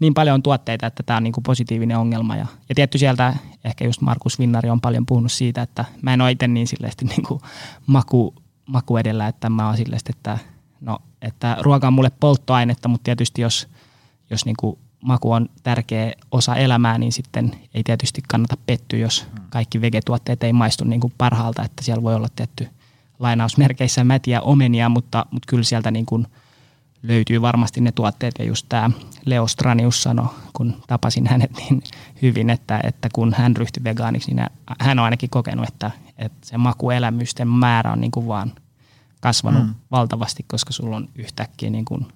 niin 0.00 0.14
paljon 0.14 0.42
tuotteita, 0.42 0.86
että 0.86 1.02
tämä 1.02 1.16
on 1.16 1.22
niin 1.22 1.32
kuin 1.32 1.44
positiivinen 1.44 1.98
ongelma. 1.98 2.36
Ja, 2.36 2.46
ja 2.68 2.74
tietty 2.74 2.98
sieltä 2.98 3.34
ehkä 3.64 3.84
just 3.84 4.00
Markus 4.00 4.38
Vinnari 4.38 4.70
on 4.70 4.80
paljon 4.80 5.06
puhunut 5.06 5.32
siitä, 5.32 5.62
että 5.62 5.84
mä 6.02 6.14
en 6.14 6.20
ole 6.20 6.30
itse 6.30 6.48
niin 6.48 6.66
silleesti 6.66 7.04
niin 7.04 7.22
kuin 7.22 7.40
maku, 7.86 8.34
maku 8.66 8.96
edellä, 8.96 9.28
että 9.28 9.50
mä 9.50 9.66
oon 9.66 9.76
silleesti, 9.76 10.12
että 10.16 10.38
No, 10.80 10.98
että 11.22 11.56
ruoka 11.60 11.86
on 11.86 11.92
mulle 11.92 12.12
polttoainetta, 12.20 12.88
mutta 12.88 13.04
tietysti 13.04 13.42
jos, 13.42 13.68
jos 14.30 14.44
niin 14.44 14.56
kuin 14.60 14.78
maku 15.00 15.32
on 15.32 15.48
tärkeä 15.62 16.12
osa 16.30 16.56
elämää, 16.56 16.98
niin 16.98 17.12
sitten 17.12 17.52
ei 17.74 17.82
tietysti 17.82 18.22
kannata 18.28 18.56
pettyä, 18.66 18.98
jos 18.98 19.26
kaikki 19.50 19.80
vegetuotteet 19.80 20.42
ei 20.42 20.52
maistu 20.52 20.84
niin 20.84 21.00
kuin 21.00 21.12
parhaalta, 21.18 21.64
että 21.64 21.82
siellä 21.82 22.02
voi 22.02 22.14
olla 22.14 22.28
tietty 22.36 22.68
lainausmerkeissä 23.18 24.04
mätiä 24.04 24.40
omenia, 24.40 24.88
mutta, 24.88 25.26
mutta 25.30 25.46
kyllä 25.46 25.62
sieltä 25.62 25.90
niin 25.90 26.06
kuin 26.06 26.26
löytyy 27.08 27.42
varmasti 27.42 27.80
ne 27.80 27.92
tuotteet 27.92 28.34
ja 28.38 28.44
just 28.44 28.66
tämä 28.68 28.90
Leo 29.24 29.46
Stranius 29.46 30.02
sanoi, 30.02 30.28
kun 30.52 30.82
tapasin 30.86 31.26
hänet 31.26 31.50
niin 31.60 31.82
hyvin, 32.22 32.50
että, 32.50 32.80
että 32.82 33.08
kun 33.12 33.34
hän 33.38 33.56
ryhtyi 33.56 33.84
vegaaniksi, 33.84 34.34
niin 34.34 34.46
hän 34.80 34.98
on 34.98 35.04
ainakin 35.04 35.30
kokenut, 35.30 35.68
että, 35.68 35.90
että 36.18 36.46
se 36.46 36.56
makuelämysten 36.56 37.48
määrä 37.48 37.92
on 37.92 38.00
niin 38.00 38.10
kuin 38.10 38.26
vaan– 38.26 38.52
kasvanut 39.20 39.66
mm. 39.66 39.74
valtavasti, 39.90 40.44
koska 40.48 40.72
sulla 40.72 40.96
on 40.96 41.08
yhtäkkiä 41.14 41.70
niin, 41.70 41.84
kuin 41.84 42.06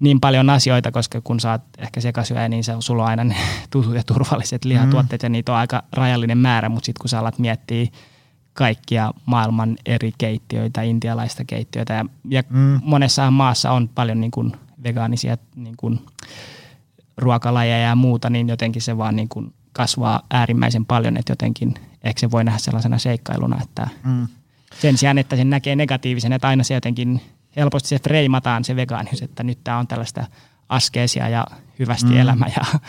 niin 0.00 0.20
paljon 0.20 0.50
asioita, 0.50 0.92
koska 0.92 1.20
kun 1.20 1.40
sä 1.40 1.50
oot 1.50 1.62
ehkä 1.78 2.00
sekasyöjä, 2.00 2.48
niin 2.48 2.64
se, 2.64 2.72
sulla 2.78 3.02
on 3.02 3.08
aina 3.08 3.24
ne 3.24 3.36
tutut 3.70 3.94
ja 3.94 4.02
turvalliset 4.02 4.64
lihatuotteet 4.64 5.22
mm. 5.22 5.26
ja 5.26 5.28
niitä 5.28 5.52
on 5.52 5.58
aika 5.58 5.82
rajallinen 5.92 6.38
määrä, 6.38 6.68
mutta 6.68 6.86
sitten 6.86 7.00
kun 7.00 7.08
sä 7.08 7.18
alat 7.18 7.38
miettiä 7.38 7.86
kaikkia 8.54 9.12
maailman 9.26 9.76
eri 9.86 10.12
keittiöitä, 10.18 10.82
intialaista 10.82 11.44
keittiöitä 11.44 11.94
ja, 11.94 12.04
ja 12.28 12.42
mm. 12.50 12.80
monessa 12.84 13.30
maassa 13.30 13.70
on 13.70 13.88
paljon 13.94 14.20
niin 14.20 14.30
kuin 14.30 14.52
vegaanisia 14.82 15.36
niin 15.56 15.76
kuin 15.76 16.00
ruokalajeja 17.16 17.78
ja 17.78 17.94
muuta, 17.94 18.30
niin 18.30 18.48
jotenkin 18.48 18.82
se 18.82 18.98
vaan 18.98 19.16
niin 19.16 19.28
kuin 19.28 19.52
kasvaa 19.72 20.22
äärimmäisen 20.30 20.86
paljon, 20.86 21.16
että 21.16 21.32
jotenkin 21.32 21.74
ehkä 22.04 22.20
se 22.20 22.30
voi 22.30 22.44
nähdä 22.44 22.58
sellaisena 22.58 22.98
seikkailuna, 22.98 23.62
että 23.62 23.88
mm 24.04 24.26
sen 24.80 24.98
sijaan, 24.98 25.18
että 25.18 25.36
sen 25.36 25.50
näkee 25.50 25.76
negatiivisen, 25.76 26.32
että 26.32 26.48
aina 26.48 26.64
se 26.64 26.74
jotenkin 26.74 27.20
helposti 27.56 27.88
se 27.88 27.98
freimataan 27.98 28.64
se 28.64 28.76
vegaanius, 28.76 29.22
että 29.22 29.42
nyt 29.42 29.58
tämä 29.64 29.78
on 29.78 29.86
tällaista 29.86 30.26
askeesia 30.68 31.28
ja 31.28 31.46
hyvästi 31.78 32.10
mm. 32.10 32.16
elämä 32.16 32.46
ja 32.56 32.80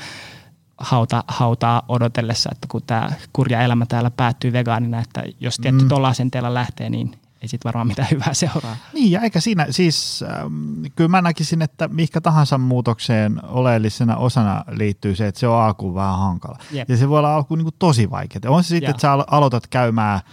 hauta, 0.77 1.23
hautaa 1.27 1.81
odotellessa, 1.87 2.49
että 2.51 2.67
kun 2.69 2.81
tämä 2.87 3.11
kurja 3.33 3.61
elämä 3.61 3.85
täällä 3.85 4.11
päättyy 4.11 4.53
vegaanina, 4.53 4.99
että 4.99 5.23
jos 5.39 5.57
tietty 5.57 5.81
mm. 5.83 5.89
tuolla 5.89 6.07
asenteella 6.07 6.53
lähtee, 6.53 6.89
niin 6.89 7.11
ei 7.41 7.47
sitten 7.47 7.69
varmaan 7.69 7.87
mitään 7.87 8.07
hyvää 8.11 8.33
seuraa. 8.33 8.75
Niin, 8.93 9.11
ja 9.11 9.21
eikä 9.21 9.39
siinä, 9.39 9.67
siis 9.69 10.23
ähm, 10.23 10.83
kyllä 10.95 11.07
mä 11.07 11.21
näkisin, 11.21 11.61
että 11.61 11.87
mihinkä 11.87 12.21
tahansa 12.21 12.57
muutokseen 12.57 13.41
oleellisena 13.43 14.17
osana 14.17 14.63
liittyy 14.71 15.15
se, 15.15 15.27
että 15.27 15.39
se 15.39 15.47
on 15.47 15.61
alkuun 15.61 15.95
vähän 15.95 16.19
hankala. 16.19 16.57
Jep. 16.71 16.89
Ja 16.89 16.97
se 16.97 17.09
voi 17.09 17.19
olla 17.19 17.35
alkuun 17.35 17.57
niin 17.57 17.73
tosi 17.79 18.09
vaikeaa. 18.09 18.41
On 18.47 18.63
se 18.63 18.67
sitten, 18.67 18.89
että 18.89 19.01
sä 19.01 19.11
aloitat 19.11 19.67
käymään– 19.67 20.19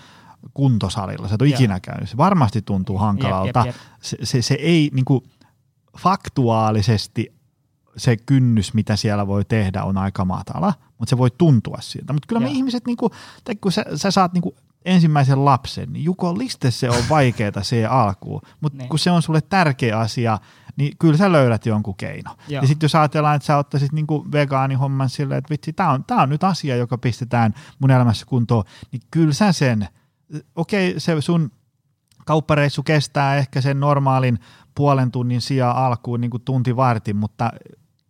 kuntosalilla, 0.54 1.28
sä 1.28 1.34
et 1.34 1.42
ole 1.42 1.48
Joo. 1.48 1.56
ikinä 1.56 1.80
käynyt, 1.80 2.08
se 2.08 2.16
varmasti 2.16 2.62
tuntuu 2.62 2.98
hankalalta. 2.98 3.58
Jep, 3.58 3.66
jep, 3.66 3.76
jep. 3.76 3.96
Se, 4.00 4.16
se, 4.22 4.42
se 4.42 4.54
ei 4.54 4.90
niin 4.92 5.04
kuin, 5.04 5.24
faktuaalisesti 5.98 7.32
se 7.96 8.16
kynnys, 8.16 8.74
mitä 8.74 8.96
siellä 8.96 9.26
voi 9.26 9.44
tehdä, 9.44 9.84
on 9.84 9.98
aika 9.98 10.24
matala, 10.24 10.74
mutta 10.98 11.10
se 11.10 11.18
voi 11.18 11.30
tuntua 11.38 11.78
siltä. 11.80 12.12
Mutta 12.12 12.26
kyllä 12.26 12.40
me 12.40 12.50
ihmiset, 12.50 12.86
niin 12.86 12.96
kuin, 12.96 13.12
kun 13.60 13.72
sä, 13.72 13.84
sä 13.94 14.10
saat 14.10 14.32
niin 14.32 14.42
kuin 14.42 14.54
ensimmäisen 14.84 15.44
lapsen, 15.44 15.92
niin 15.92 16.04
Juko 16.04 16.38
liste 16.38 16.70
se 16.70 16.90
on 16.90 17.04
vaikeaa 17.10 17.62
se 17.62 17.86
alkuun, 17.86 18.40
mutta 18.60 18.78
niin. 18.78 18.88
kun 18.88 18.98
se 18.98 19.10
on 19.10 19.22
sulle 19.22 19.40
tärkeä 19.40 19.98
asia, 19.98 20.38
niin 20.76 20.92
kyllä 20.98 21.16
sä 21.16 21.32
löydät 21.32 21.66
jonkun 21.66 21.96
keino. 21.96 22.30
Joo. 22.48 22.62
Ja 22.62 22.68
sitten 22.68 22.84
jos 22.84 22.94
ajatellaan, 22.94 23.36
että 23.36 23.46
sä 23.46 23.56
ottaisit 23.56 23.92
niinku 23.92 24.26
vegaanihomman 24.32 25.08
silleen, 25.08 25.38
että 25.38 25.50
vitsi, 25.50 25.72
tämä 25.72 25.90
on, 25.90 26.04
tää 26.04 26.22
on 26.22 26.28
nyt 26.28 26.44
asia, 26.44 26.76
joka 26.76 26.98
pistetään 26.98 27.54
mun 27.78 27.90
elämässä 27.90 28.26
kuntoon, 28.26 28.64
niin 28.92 29.02
kyllä 29.10 29.32
sä 29.32 29.52
sen– 29.52 29.88
okei, 30.56 30.94
se 31.00 31.20
sun 31.20 31.50
kauppareissu 32.26 32.82
kestää 32.82 33.36
ehkä 33.36 33.60
sen 33.60 33.80
normaalin 33.80 34.38
puolen 34.74 35.10
tunnin 35.10 35.40
sijaan 35.40 35.76
alkuun 35.76 36.20
niin 36.20 36.30
kuin 36.30 36.42
tunti 36.42 36.76
vartin, 36.76 37.16
mutta 37.16 37.50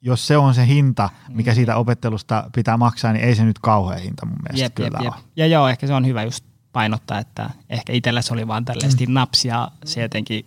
jos 0.02 0.26
se 0.26 0.36
on 0.36 0.54
se 0.54 0.66
hinta, 0.66 1.10
mikä 1.28 1.50
mm. 1.50 1.54
siitä 1.54 1.76
opettelusta 1.76 2.50
pitää 2.54 2.76
maksaa, 2.76 3.12
niin 3.12 3.24
ei 3.24 3.34
se 3.34 3.44
nyt 3.44 3.58
kauhean 3.58 4.00
hinta 4.00 4.26
mun 4.26 4.38
mielestä 4.42 4.64
jep, 4.64 4.74
kyllä 4.74 4.98
jep, 5.02 5.04
jep. 5.04 5.14
Ja 5.36 5.46
joo, 5.46 5.68
ehkä 5.68 5.86
se 5.86 5.94
on 5.94 6.06
hyvä 6.06 6.22
just 6.22 6.44
painottaa, 6.72 7.18
että 7.18 7.50
ehkä 7.70 7.92
itsellä 7.92 8.22
se 8.22 8.32
oli 8.32 8.48
vaan 8.48 8.64
tällaisesti 8.64 9.06
mm. 9.06 9.12
napsia 9.12 9.68
se 9.84 10.02
jotenkin 10.02 10.46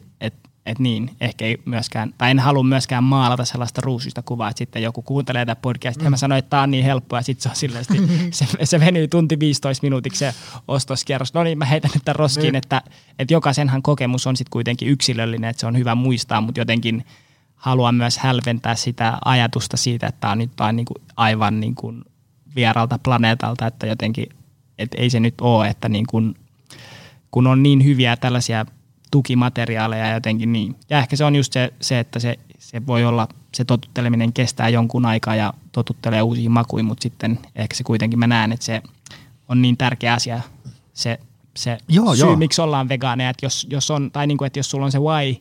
että 0.66 0.84
niin, 0.84 1.16
ehkä 1.22 1.46
ei 1.46 1.58
myöskään, 1.66 2.14
tai 2.18 2.32
en 2.32 2.40
halua 2.40 2.64
myöskään 2.64 3.04
maalata 3.04 3.46
sellaista 3.46 3.82
ruusista 3.82 4.22
kuvaa, 4.22 4.50
että 4.50 4.58
sitten 4.58 4.84
joku 4.84 5.02
kuuntelee 5.02 5.46
tätä 5.46 5.62
podcastia 5.62 6.02
mm. 6.02 6.06
ja 6.06 6.10
mä 6.10 6.18
sanoin, 6.18 6.40
että 6.40 6.50
tämä 6.50 6.64
on 6.64 6.72
niin 6.72 6.86
helppoa 6.86 7.20
ja 7.20 7.24
sitten 7.24 7.44
se 7.44 7.50
on 7.50 7.56
silleen, 7.56 7.86
se, 8.32 8.46
se 8.64 8.80
venyy 8.80 9.08
tunti 9.08 9.40
15 9.40 9.86
minuutiksi 9.86 10.20
se 10.20 10.34
ostoskierros. 10.68 11.34
No 11.34 11.44
niin, 11.44 11.58
mä 11.58 11.66
heitän 11.66 11.92
nyt 11.94 12.06
tämän 12.06 12.16
roskiin, 12.16 12.54
mm. 12.54 12.58
että, 12.58 12.82
että 13.20 13.34
jokaisenhan 13.34 13.82
kokemus 13.82 14.28
on 14.28 14.38
sitten 14.38 14.52
kuitenkin 14.52 14.88
yksilöllinen, 14.88 15.50
että 15.50 15.60
se 15.60 15.68
on 15.68 15.78
hyvä 15.78 15.96
muistaa, 15.96 16.42
mutta 16.42 16.62
jotenkin 16.62 17.06
haluan 17.66 17.96
myös 17.96 18.18
hälventää 18.18 18.76
sitä 18.76 19.18
ajatusta 19.26 19.78
siitä, 19.78 20.08
että 20.08 20.20
tämä 20.20 20.32
on 20.32 20.38
nyt 20.38 20.52
vaan 20.60 20.76
niin 20.76 20.86
kuin 20.86 21.04
aivan 21.18 21.60
niin 21.60 21.76
kuin 21.76 22.04
vieralta 22.56 23.00
planeetalta, 23.04 23.68
että 23.68 23.88
jotenkin, 23.88 24.30
että 24.78 24.98
ei 25.02 25.10
se 25.10 25.20
nyt 25.20 25.34
ole, 25.42 25.68
että 25.68 25.90
niin 25.90 26.06
kuin, 26.10 26.36
kun 27.32 27.48
on 27.48 27.64
niin 27.64 27.84
hyviä 27.84 28.16
tällaisia 28.16 28.66
tukimateriaaleja 29.12 30.14
jotenkin 30.14 30.54
niin. 30.54 30.76
Ja 30.90 30.98
ehkä 30.98 31.16
se 31.16 31.26
on 31.26 31.36
just 31.36 31.54
se, 31.54 31.74
se 31.82 32.00
että 32.00 32.20
se, 32.20 32.40
se 32.60 32.86
voi 32.88 33.06
olla, 33.06 33.28
se 33.56 33.66
totutteleminen 33.66 34.34
kestää 34.34 34.70
jonkun 34.70 35.06
aikaa 35.06 35.36
ja 35.36 35.54
totuttelee 35.72 36.22
uusiin 36.22 36.52
makuihin, 36.52 36.86
mutta 36.86 37.04
sitten 37.04 37.40
ehkä 37.56 37.76
se 37.76 37.84
kuitenkin 37.84 38.20
mä 38.20 38.28
näen, 38.28 38.52
että 38.52 38.66
se 38.66 38.82
on 39.50 39.62
niin 39.62 39.78
tärkeä 39.78 40.14
asia, 40.14 40.40
se, 40.94 41.20
se 41.56 41.78
Joo, 41.90 42.16
syy, 42.16 42.26
joo. 42.26 42.36
miksi 42.36 42.62
ollaan 42.62 42.90
vegaaneja, 42.90 43.30
että 43.30 43.46
jos, 43.46 43.68
jos 43.70 43.92
on, 43.92 44.12
tai 44.12 44.28
niin 44.28 44.38
kuin, 44.38 44.46
että 44.48 44.60
jos 44.60 44.72
sulla 44.72 44.86
on 44.86 44.92
se 44.92 45.00
why, 45.00 45.36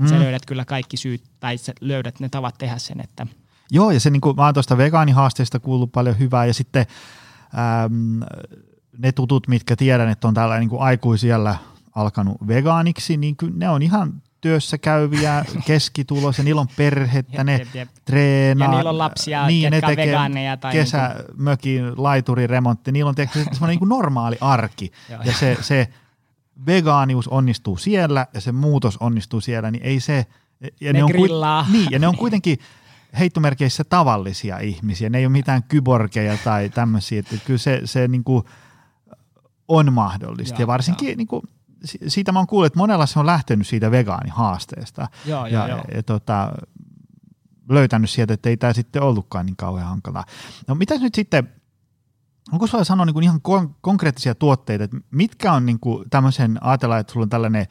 mm. 0.00 0.06
sä 0.06 0.18
löydät 0.18 0.46
kyllä 0.46 0.64
kaikki 0.64 0.96
syyt, 0.96 1.22
tai 1.40 1.58
sä 1.58 1.72
löydät 1.80 2.20
ne 2.20 2.28
tavat 2.28 2.58
tehdä 2.58 2.78
sen, 2.78 3.00
että 3.00 3.26
Joo, 3.70 3.90
ja 3.90 4.00
se 4.00 4.10
niin 4.10 4.20
kuin, 4.20 4.36
mä 4.36 4.44
oon 4.44 4.54
tuosta 4.54 4.78
vegaanihaasteesta 4.78 5.60
kuullut 5.60 5.92
paljon 5.92 6.18
hyvää, 6.18 6.46
ja 6.46 6.54
sitten 6.54 6.86
äm, 7.84 8.20
ne 8.98 9.12
tutut, 9.12 9.48
mitkä 9.48 9.76
tiedän, 9.76 10.08
että 10.08 10.28
on 10.28 10.34
tällä 10.34 10.58
niin 10.58 10.68
kuin 10.68 10.82
aikuisiellä 10.82 11.56
alkanut 11.94 12.36
vegaaniksi, 12.48 13.16
niin 13.16 13.36
kyllä 13.36 13.52
ne 13.56 13.68
on 13.68 13.82
ihan 13.82 14.22
työssä 14.40 14.78
käyviä, 14.78 15.44
keskituloisia, 15.66 16.44
niillä 16.44 16.60
on 16.60 16.68
perhettä, 16.76 17.44
ne 17.44 17.56
Jep, 17.56 17.74
jep. 17.74 17.88
treenaa. 18.04 18.68
Ja 18.68 18.74
niillä 18.74 18.90
on 18.90 18.98
lapsia, 18.98 19.46
niin, 19.46 19.70
ne 19.70 19.80
tekee 19.80 20.06
vegaaneja 20.06 20.56
tai 20.56 20.72
niinku- 20.72 20.84
kesämökin 20.84 21.92
laituriremontti, 21.96 22.92
niillä 22.92 23.08
on 23.08 23.14
semmoinen 23.34 23.68
niin 23.68 23.78
kuin 23.78 23.88
normaali 23.88 24.36
arki, 24.40 24.92
ja 25.24 25.32
se, 25.32 25.56
se 25.60 25.88
vegaanius 26.66 27.28
onnistuu 27.28 27.76
siellä, 27.76 28.26
ja 28.34 28.40
se 28.40 28.52
muutos 28.52 28.96
onnistuu 28.96 29.40
siellä, 29.40 29.70
niin 29.70 29.82
ei 29.84 30.00
se... 30.00 30.26
Ja 30.80 30.92
Ne 30.92 31.04
on 31.04 31.10
grillaa. 31.10 31.66
niin, 31.72 31.88
ja 31.90 31.98
ne 31.98 32.08
on 32.08 32.16
kuitenkin 32.16 32.58
heittomerkeissä 33.18 33.84
tavallisia 33.84 34.58
ihmisiä, 34.58 35.08
ne 35.08 35.18
ei 35.18 35.26
ole 35.26 35.32
mitään 35.32 35.62
kyborgeja 35.62 36.38
tai 36.44 36.68
tämmöisiä, 36.68 37.18
että 37.20 37.36
kyllä 37.44 37.58
se, 37.58 37.80
se 37.84 38.08
niin 38.08 38.24
kuin 38.24 38.44
on 39.68 39.92
mahdollista. 39.92 40.54
Joo, 40.54 40.60
ja 40.60 40.66
varsinkin 40.66 41.18
niin 41.18 41.28
kuin, 41.28 41.42
si- 41.84 41.98
siitä 42.08 42.32
mä 42.32 42.38
oon 42.38 42.46
kuullut, 42.46 42.66
että 42.66 42.78
monella 42.78 43.06
se 43.06 43.18
on 43.20 43.26
lähtenyt 43.26 43.66
siitä 43.66 43.90
vegaanihaasteesta 43.90 45.08
Joo, 45.26 45.46
ja, 45.46 45.52
joo, 45.52 45.66
ja, 45.66 45.74
joo. 45.76 45.84
ja 45.94 46.02
tota, 46.02 46.52
löytänyt 47.68 48.10
sieltä, 48.10 48.34
että 48.34 48.48
ei 48.48 48.56
tämä 48.56 48.72
sitten 48.72 49.02
ollutkaan 49.02 49.46
niin 49.46 49.56
kauhean 49.56 49.88
hankalaa. 49.88 50.24
No 50.66 50.74
mitäs 50.74 51.00
nyt 51.00 51.14
sitten, 51.14 51.48
onko 52.52 52.66
sulla 52.66 52.84
sanoa 52.84 53.06
niin 53.06 53.22
ihan 53.22 53.40
kon- 53.48 53.74
konkreettisia 53.80 54.34
tuotteita, 54.34 54.84
että 54.84 54.96
mitkä 55.10 55.52
on 55.52 55.66
niin 55.66 55.80
kuin 55.80 56.10
tämmöisen, 56.10 56.58
ajatellaan, 56.60 57.00
että 57.00 57.12
sulla 57.12 57.24
on 57.24 57.30
tällainen 57.30 57.66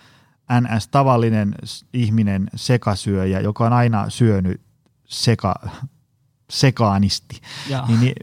NS-tavallinen 0.61 1.55
ihminen 1.93 2.49
sekasyöjä, 2.55 3.39
joka 3.39 3.65
on 3.65 3.73
aina 3.73 4.09
syönyt 4.09 4.61
seka, 5.05 5.55
sekaanisti, 6.49 7.41
niin, 7.87 7.99
niin 7.99 8.15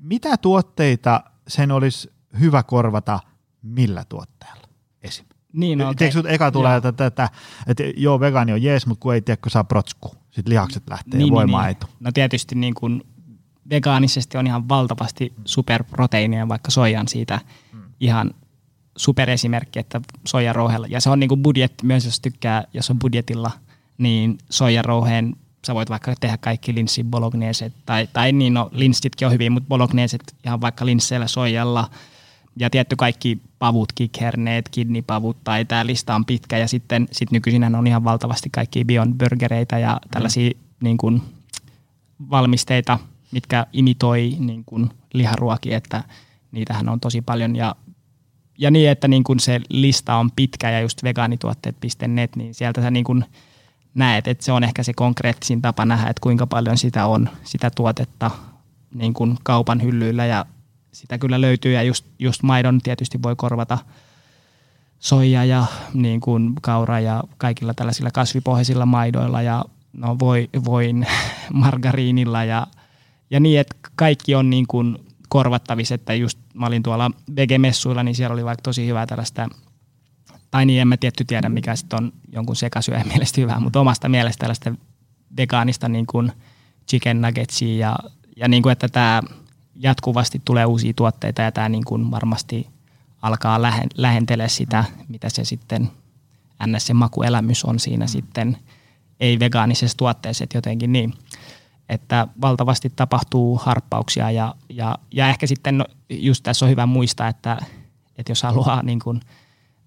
mitä 0.00 0.36
tuotteita 0.36 1.24
sen 1.48 1.70
olisi 1.70 2.12
hyvä 2.40 2.62
korvata 2.62 3.20
millä 3.62 4.04
tuotteella 4.08 4.68
esim? 5.02 5.26
Niin, 5.52 5.78
no, 5.78 5.84
Okay. 5.84 5.94
Tiedätkö, 5.94 6.30
eka 6.30 6.50
tulee, 6.50 6.76
että, 6.76 6.88
että, 6.88 7.06
että, 7.06 7.28
että 7.66 7.82
joo, 7.96 8.20
vegaani 8.20 8.52
on 8.52 8.62
jees, 8.62 8.86
mutta 8.86 9.02
kun 9.02 9.14
ei 9.14 9.22
tiedä, 9.22 9.40
kun 9.42 9.50
saa 9.50 9.64
protsku. 9.64 10.08
Sitten 10.30 10.50
lihakset 10.50 10.82
lähtee 10.90 11.18
niin, 11.18 11.28
ja 11.28 11.34
voimaetu. 11.34 11.86
No 12.00 12.12
tietysti 12.12 12.54
niin 12.54 12.74
kuin 12.74 13.02
vegaanisesti 13.70 14.38
on 14.38 14.46
ihan 14.46 14.68
valtavasti 14.68 15.32
superproteiinia, 15.44 16.48
vaikka 16.48 16.70
soijan 16.70 17.08
siitä 17.08 17.40
Hmm. 17.72 17.82
ihan 18.00 18.30
superesimerkki, 18.96 19.78
että 19.78 20.00
soijarouheella. 20.26 20.86
Ja 20.86 21.00
se 21.00 21.10
on 21.10 21.20
niin 21.20 21.28
kuin 21.28 21.42
budjetti 21.42 21.86
myös, 21.86 22.04
jos 22.04 22.20
tykkää, 22.20 22.64
jos 22.74 22.90
on 22.90 22.98
budjetilla, 22.98 23.50
niin 23.98 24.38
soijarouheen 24.50 25.36
sä 25.66 25.74
voit 25.74 25.90
vaikka 25.90 26.14
tehdä 26.20 26.38
kaikki 26.38 26.74
linssin 26.74 27.10
bologneset, 27.10 27.72
tai, 27.86 28.08
tai 28.12 28.32
niin, 28.32 28.54
no 28.54 28.70
linssitkin 28.72 29.26
on 29.26 29.32
hyviä, 29.32 29.50
mutta 29.50 29.68
bologneset 29.68 30.34
ihan 30.46 30.60
vaikka 30.60 30.86
linsseillä 30.86 31.26
soijalla, 31.26 31.90
ja 32.56 32.70
tietty 32.70 32.96
kaikki 32.96 33.40
pavut, 33.58 33.92
kikherneet, 33.92 34.68
kidnipavut, 34.68 35.36
tai 35.44 35.64
tämä 35.64 35.86
lista 35.86 36.14
on 36.14 36.24
pitkä, 36.24 36.58
ja 36.58 36.68
sitten 36.68 37.08
sit 37.12 37.30
nykyisinhän 37.30 37.74
on 37.74 37.86
ihan 37.86 38.04
valtavasti 38.04 38.50
kaikki 38.50 38.84
Beyond 38.84 39.14
Burgereita 39.18 39.78
ja 39.78 40.00
tällaisia 40.10 40.50
niin 40.80 40.96
kuin, 40.96 41.22
valmisteita, 42.30 42.98
mitkä 43.34 43.66
imitoi 43.72 44.36
niin 44.38 44.64
kuin, 44.64 44.90
liharuokia, 45.12 45.76
että 45.76 46.04
niitähän 46.52 46.88
on 46.88 47.00
tosi 47.00 47.20
paljon, 47.20 47.56
ja 47.56 47.76
ja 48.58 48.70
niin, 48.70 48.90
että 48.90 49.08
niin 49.08 49.24
kun 49.24 49.40
se 49.40 49.60
lista 49.68 50.14
on 50.14 50.30
pitkä 50.30 50.70
ja 50.70 50.80
just 50.80 51.02
vegaanituotteet.net, 51.02 52.36
niin 52.36 52.54
sieltä 52.54 52.82
sä 52.82 52.90
niin 52.90 53.04
kun 53.04 53.24
näet, 53.94 54.28
että 54.28 54.44
se 54.44 54.52
on 54.52 54.64
ehkä 54.64 54.82
se 54.82 54.92
konkreettisin 54.92 55.62
tapa 55.62 55.84
nähdä, 55.84 56.10
että 56.10 56.20
kuinka 56.20 56.46
paljon 56.46 56.78
sitä 56.78 57.06
on, 57.06 57.28
sitä 57.44 57.70
tuotetta 57.70 58.30
niin 58.94 59.14
kun 59.14 59.38
kaupan 59.42 59.82
hyllyillä. 59.82 60.26
Ja 60.26 60.46
sitä 60.92 61.18
kyllä 61.18 61.40
löytyy 61.40 61.72
ja 61.72 61.82
just, 61.82 62.04
just 62.18 62.42
maidon 62.42 62.80
tietysti 62.80 63.22
voi 63.22 63.36
korvata 63.36 63.78
soija 64.98 65.44
ja 65.44 65.66
niin 65.94 66.20
kuin 66.20 66.54
kaura 66.62 67.00
ja 67.00 67.22
kaikilla 67.36 67.74
tällaisilla 67.74 68.10
kasvipohjaisilla 68.10 68.86
maidoilla. 68.86 69.42
Ja 69.42 69.64
no 69.92 70.16
voi, 70.18 70.48
voin 70.64 71.06
margariinilla 71.52 72.44
ja, 72.44 72.66
ja 73.34 73.40
niin, 73.40 73.60
että 73.60 73.76
kaikki 73.96 74.34
on 74.34 74.50
niin 74.50 74.66
kuin 74.66 74.98
korvattavissa, 75.28 75.94
että 75.94 76.14
just 76.14 76.38
mä 76.54 76.66
olin 76.66 76.82
tuolla 76.82 77.10
vegemessuilla, 77.36 78.02
niin 78.02 78.14
siellä 78.14 78.32
oli 78.32 78.44
vaikka 78.44 78.62
tosi 78.62 78.86
hyvää 78.86 79.06
tällaista, 79.06 79.48
tai 80.50 80.66
niin 80.66 80.80
en 80.80 80.88
mä 80.88 80.96
tietty 80.96 81.24
tiedä, 81.24 81.48
mikä 81.48 81.76
sitten 81.76 82.04
on 82.04 82.12
jonkun 82.32 82.56
sekasyöjän 82.56 83.08
mielestä 83.12 83.40
hyvää, 83.40 83.60
mutta 83.60 83.80
omasta 83.80 84.08
mielestä 84.08 84.40
tällaista 84.40 84.74
vegaanista 85.36 85.88
niin 85.88 86.06
kuin 86.06 86.32
chicken 86.90 87.20
nuggetsia 87.20 87.78
ja, 87.78 87.98
ja 88.36 88.48
niin 88.48 88.62
kuin, 88.62 88.72
että 88.72 88.88
tämä 88.88 89.22
jatkuvasti 89.74 90.42
tulee 90.44 90.64
uusia 90.64 90.92
tuotteita 90.96 91.42
ja 91.42 91.52
tämä 91.52 91.68
niin 91.68 91.84
kuin 91.84 92.10
varmasti 92.10 92.66
alkaa 93.22 93.62
lähen, 93.62 93.88
lähentelee 93.94 94.48
sitä, 94.48 94.84
mitä 95.08 95.28
se 95.28 95.44
sitten 95.44 95.90
ns. 96.66 96.86
se 96.86 96.94
makuelämys 96.94 97.64
on 97.64 97.78
siinä 97.78 98.06
sitten 98.06 98.56
ei-vegaanisessa 99.20 99.96
tuotteessa, 99.96 100.44
että 100.44 100.58
jotenkin 100.58 100.92
niin, 100.92 101.14
että 101.88 102.28
valtavasti 102.40 102.92
tapahtuu 102.96 103.56
harppauksia 103.58 104.30
ja, 104.30 104.54
ja, 104.68 104.98
ja 105.12 105.28
ehkä 105.28 105.46
sitten 105.46 105.78
no, 105.78 105.84
just 106.10 106.42
tässä 106.42 106.64
on 106.64 106.70
hyvä 106.70 106.86
muistaa, 106.86 107.28
että, 107.28 107.58
että 108.18 108.30
jos 108.32 108.42
haluaa 108.42 108.82
niin 108.82 108.98
kuin 109.00 109.20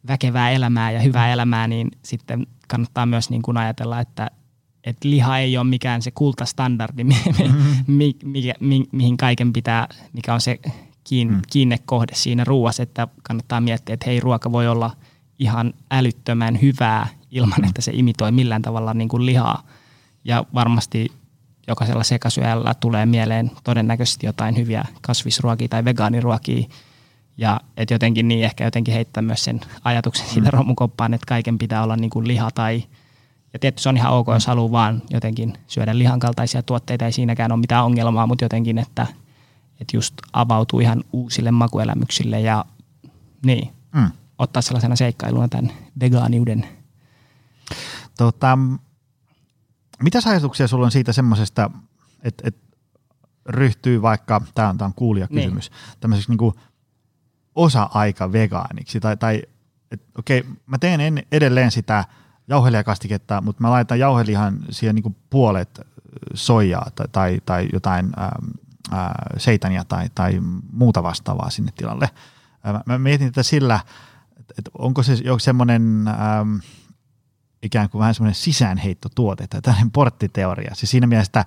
väkevää 0.07 0.51
elämää 0.51 0.91
ja 0.91 0.99
hyvää 0.99 1.33
elämää, 1.33 1.67
niin 1.67 1.91
sitten 2.03 2.47
kannattaa 2.67 3.05
myös 3.05 3.29
niin 3.29 3.41
kuin 3.41 3.57
ajatella, 3.57 3.99
että, 3.99 4.31
että 4.83 5.09
liha 5.09 5.37
ei 5.37 5.57
ole 5.57 5.67
mikään 5.67 6.01
se 6.01 6.11
kultastandardi, 6.11 7.03
mi, 7.03 7.15
mi, 7.87 8.15
mi, 8.23 8.53
mi, 8.59 8.83
mihin 8.91 9.17
kaiken 9.17 9.53
pitää, 9.53 9.87
mikä 10.13 10.33
on 10.33 10.41
se 10.41 10.59
kiin, 11.03 11.31
Mm. 11.31 11.41
kiinnekohde 11.51 12.15
siinä 12.15 12.43
ruuassa, 12.43 12.83
että 12.83 13.07
kannattaa 13.23 13.61
miettiä, 13.61 13.93
että 13.93 14.05
hei, 14.09 14.19
ruoka 14.19 14.51
voi 14.51 14.67
olla 14.67 14.91
ihan 15.39 15.73
älyttömän 15.91 16.61
hyvää 16.61 17.07
ilman, 17.31 17.65
että 17.65 17.81
se 17.81 17.91
imitoi 17.95 18.31
millään 18.31 18.61
tavalla 18.61 18.93
niin 18.93 19.09
kuin 19.09 19.25
lihaa. 19.25 19.63
Ja 20.25 20.45
varmasti 20.53 21.11
jokaisella 21.67 22.03
sekasyöjällä 22.03 22.73
tulee 22.73 23.05
mieleen 23.05 23.51
todennäköisesti 23.63 24.25
jotain 24.25 24.57
hyviä 24.57 24.85
kasvisruokia 25.01 25.67
tai 25.67 25.85
vegaaniruokia. 25.85 26.67
Ja 27.37 27.59
et 27.77 27.91
jotenkin 27.91 28.27
niin 28.27 28.43
ehkä 28.45 28.63
jotenkin 28.63 28.93
heittää 28.93 29.21
myös 29.21 29.43
sen 29.43 29.61
ajatuksen 29.83 30.27
siitä 30.27 30.51
romukoppaan, 30.51 31.13
että 31.13 31.25
kaiken 31.27 31.57
pitää 31.57 31.83
olla 31.83 31.95
niin 31.95 32.09
kuin 32.09 32.27
liha 32.27 32.51
tai 32.51 32.83
ja 33.53 33.59
tietysti 33.59 33.83
se 33.83 33.89
on 33.89 33.97
ihan 33.97 34.13
ok, 34.13 34.27
jos 34.33 34.47
haluaa 34.47 34.71
vaan 34.71 35.01
jotenkin 35.09 35.53
syödä 35.67 35.97
lihan 35.97 36.19
kaltaisia 36.19 36.63
tuotteita, 36.63 37.05
ei 37.05 37.11
siinäkään 37.11 37.51
ole 37.51 37.59
mitään 37.59 37.85
ongelmaa, 37.85 38.27
mutta 38.27 38.45
jotenkin, 38.45 38.77
että, 38.77 39.07
että 39.81 39.97
just 39.97 40.13
avautuu 40.33 40.79
ihan 40.79 41.03
uusille 41.13 41.51
makuelämyksille 41.51 42.39
ja 42.39 42.65
niin, 43.45 43.69
Mm. 43.93 44.11
ottaa 44.39 44.61
sellaisena 44.61 44.95
seikkailuna 44.95 45.47
tämän 45.47 45.71
vegaaniuden. 45.99 46.67
Tota, 48.17 48.57
mitä 50.03 50.19
ajatuksia 50.25 50.67
sulla 50.67 50.85
on 50.85 50.91
siitä 50.91 51.13
semmoisesta, 51.13 51.69
että, 52.23 52.47
että 52.47 52.67
ryhtyy 53.45 54.01
vaikka, 54.01 54.41
tämä 54.55 54.69
on, 54.69 54.77
tää 54.77 54.85
on 54.85 54.93
kuulijakysymys, 54.93 55.69
niin. 55.71 55.99
tämmöiseksi 55.99 56.31
niin 56.31 56.53
osa-aika 57.55 58.31
vegaaniksi, 58.31 58.99
tai, 58.99 59.17
tai 59.17 59.43
että 59.91 60.05
okei, 60.19 60.45
mä 60.65 60.77
teen 60.77 61.01
en, 61.01 61.23
edelleen 61.31 61.71
sitä 61.71 62.05
jauhelijakastiketta, 62.47 63.41
mutta 63.41 63.61
mä 63.61 63.71
laitan 63.71 63.99
jauhelihan 63.99 64.59
siihen 64.69 64.95
niin 64.95 65.15
puolet 65.29 65.81
soijaa 66.33 66.87
tai, 66.95 67.07
tai, 67.11 67.39
tai 67.45 67.69
jotain 67.73 68.09
ää, 68.17 68.39
ää, 68.91 69.25
seitania 69.37 69.83
tai, 69.83 70.09
tai 70.15 70.41
muuta 70.71 71.03
vastaavaa 71.03 71.49
sinne 71.49 71.71
tilalle. 71.75 72.09
Ää, 72.63 72.73
Mä, 72.73 72.81
mä 72.85 72.97
mietin 72.97 73.27
tätä 73.27 73.43
sillä, 73.43 73.79
että, 74.39 74.53
että 74.57 74.71
onko 74.77 75.03
se 75.03 75.13
joku 75.13 75.39
semmoinen 75.39 76.07
ähm, 76.07 76.55
ikään 77.63 77.89
kuin 77.89 77.99
vähän 77.99 78.13
semmoinen 78.13 78.35
sisäänheittotuote 78.35 79.47
tai 79.47 79.61
tällainen 79.61 79.91
porttiteoria. 79.91 80.75
Siis 80.75 80.91
siinä 80.91 81.07
mielessä, 81.07 81.45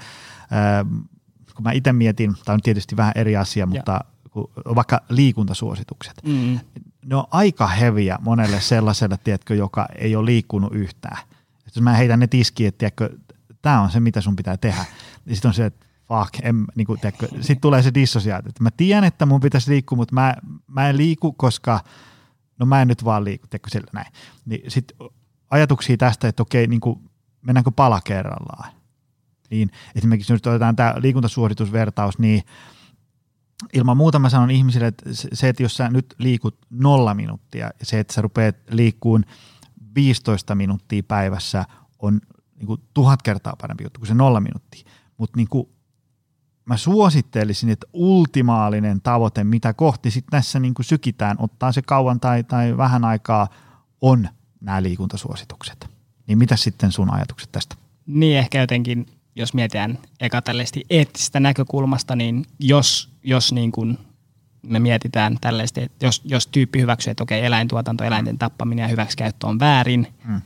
kun 1.55 1.65
mä 1.65 1.73
itse 1.73 1.93
mietin, 1.93 2.35
tämä 2.45 2.55
on 2.55 2.63
tietysti 2.63 2.97
vähän 2.97 3.13
eri 3.15 3.37
asia, 3.37 3.67
mutta 3.67 4.01
kun, 4.31 4.51
vaikka 4.75 5.01
liikuntasuositukset, 5.09 6.21
Mm. 6.25 6.61
ne 7.07 7.17
on 7.17 7.25
aika 7.31 7.67
heviä 7.67 8.19
monelle 8.21 8.61
sellaiselle, 8.61 9.19
tiedätkö, 9.25 9.55
joka 9.55 9.89
ei 9.99 10.17
ole 10.17 10.27
liikkunut 10.27 10.75
yhtään. 10.75 11.19
Jos 11.67 11.81
mä 11.81 11.93
heitän 11.95 12.21
ne 12.21 12.27
tiskiin, 12.27 12.69
että 12.69 12.79
tiedätkö, 12.79 13.11
tämä 13.63 13.81
on 13.81 13.91
se, 13.91 14.01
mitä 14.01 14.21
sun 14.21 14.37
pitää 14.37 14.57
tehdä, 14.57 14.85
niin 15.25 15.37
sitten 15.37 15.49
on 15.49 15.55
se, 15.55 15.67
että 15.67 15.87
fuck, 16.09 16.35
en, 16.43 16.65
niin 16.75 16.87
kuin, 16.87 17.01
tiedätkö, 17.01 17.29
sitten 17.29 17.61
tulee 17.61 17.83
se 17.83 17.95
dissosiaatio, 17.95 18.49
että 18.49 18.63
mä 18.63 18.71
tiedän, 18.71 19.05
että 19.05 19.27
mun 19.27 19.41
pitäisi 19.41 19.71
liikkua, 19.71 19.97
mutta 19.97 20.15
mä, 20.15 20.35
mä 20.67 20.89
en 20.89 20.97
liiku, 20.97 21.33
koska 21.33 21.81
no 22.59 22.67
mä 22.67 22.83
en 22.83 22.89
nyt 22.89 23.05
vaan 23.05 23.25
liiku, 23.25 23.47
tiedätkö, 23.47 23.71
sillä 23.71 23.91
näin. 23.93 24.13
Niin 24.47 24.71
sitten 24.71 24.97
ajatuksia 25.51 25.97
tästä, 25.97 26.29
että 26.29 26.43
okei, 26.43 26.67
niin 26.67 26.81
kuin, 26.81 27.11
mennäänkö 27.43 27.71
pala 27.71 28.01
kerrallaan. 28.05 28.73
Niin 29.51 29.71
esimerkiksi 29.95 30.33
jos 30.33 30.41
otetaan 30.47 30.77
tämä 30.77 30.95
liikuntasuoritusvertaus, 30.99 32.19
niin 32.19 32.43
ilman 33.73 33.97
muuta 33.97 34.19
mä 34.19 34.31
sanon 34.31 34.51
ihmisille, 34.51 34.87
että 34.87 35.11
se, 35.13 35.49
että 35.49 35.63
jos 35.63 35.77
sä 35.77 35.89
nyt 35.89 36.15
liikut 36.19 36.59
nolla 36.71 37.15
minuuttia 37.15 37.71
se, 37.83 38.01
että 38.01 38.15
sä 38.15 38.23
rupeat 38.23 38.57
liikkuun 38.71 39.25
15 39.95 40.55
minuuttia 40.55 41.03
päivässä 41.03 41.65
on 41.99 42.21
niin 42.57 42.67
kuin 42.67 42.81
tuhat 42.95 43.23
kertaa 43.23 43.57
parempi 43.61 43.85
juttu 43.85 44.01
kuin 44.01 44.09
se 44.09 44.15
nolla 44.15 44.41
minuuttia. 44.41 44.91
Mutta 45.19 45.37
niin 45.37 45.49
kuin 45.49 45.69
mä 46.65 46.77
suosittelisin, 46.77 47.71
että 47.71 47.87
ultimaalinen 47.93 49.01
tavoite, 49.01 49.45
mitä 49.45 49.75
kohti 49.75 50.11
sitten 50.11 50.37
näissä 50.37 50.61
niin 50.61 50.75
kuin 50.75 50.87
sykitään, 50.87 51.37
ottaa 51.39 51.73
se 51.73 51.83
kauan 51.83 52.21
tai, 52.21 52.45
tai 52.45 52.77
vähän 52.77 53.05
aikaa, 53.05 53.49
on 54.01 54.29
nämä 54.61 54.83
liikuntasuositukset. 54.83 55.89
Niin 56.27 56.39
mitä 56.39 56.57
sitten 56.57 56.93
sun 56.93 57.15
ajatukset 57.15 57.53
tästä? 57.53 57.77
Niin 58.07 58.39
ehkä 58.39 58.61
jotenkin, 58.61 59.07
jos 59.37 59.55
mietitään 59.55 59.99
eka 60.21 60.43
tällaista 60.43 60.81
eettistä 60.91 61.41
näkökulmasta, 61.41 62.17
niin 62.17 62.47
jos, 62.59 63.11
jos 63.23 63.53
niin 63.53 63.73
kuin 63.73 63.99
me 64.63 64.79
mietitään 64.79 65.37
tällaista, 65.41 65.81
että 65.81 66.07
jos, 66.07 66.23
jos 66.25 66.47
tyyppi 66.47 66.81
hyväksyy, 66.81 67.11
että 67.11 67.23
okei, 67.23 67.45
eläintuotanto, 67.45 68.05
eläinten 68.05 68.39
tappaminen 68.39 68.83
ja 68.83 68.89
hyväksikäyttö 68.89 69.47
on 69.47 69.59
väärin, 69.59 70.07
hmm. 70.27 70.41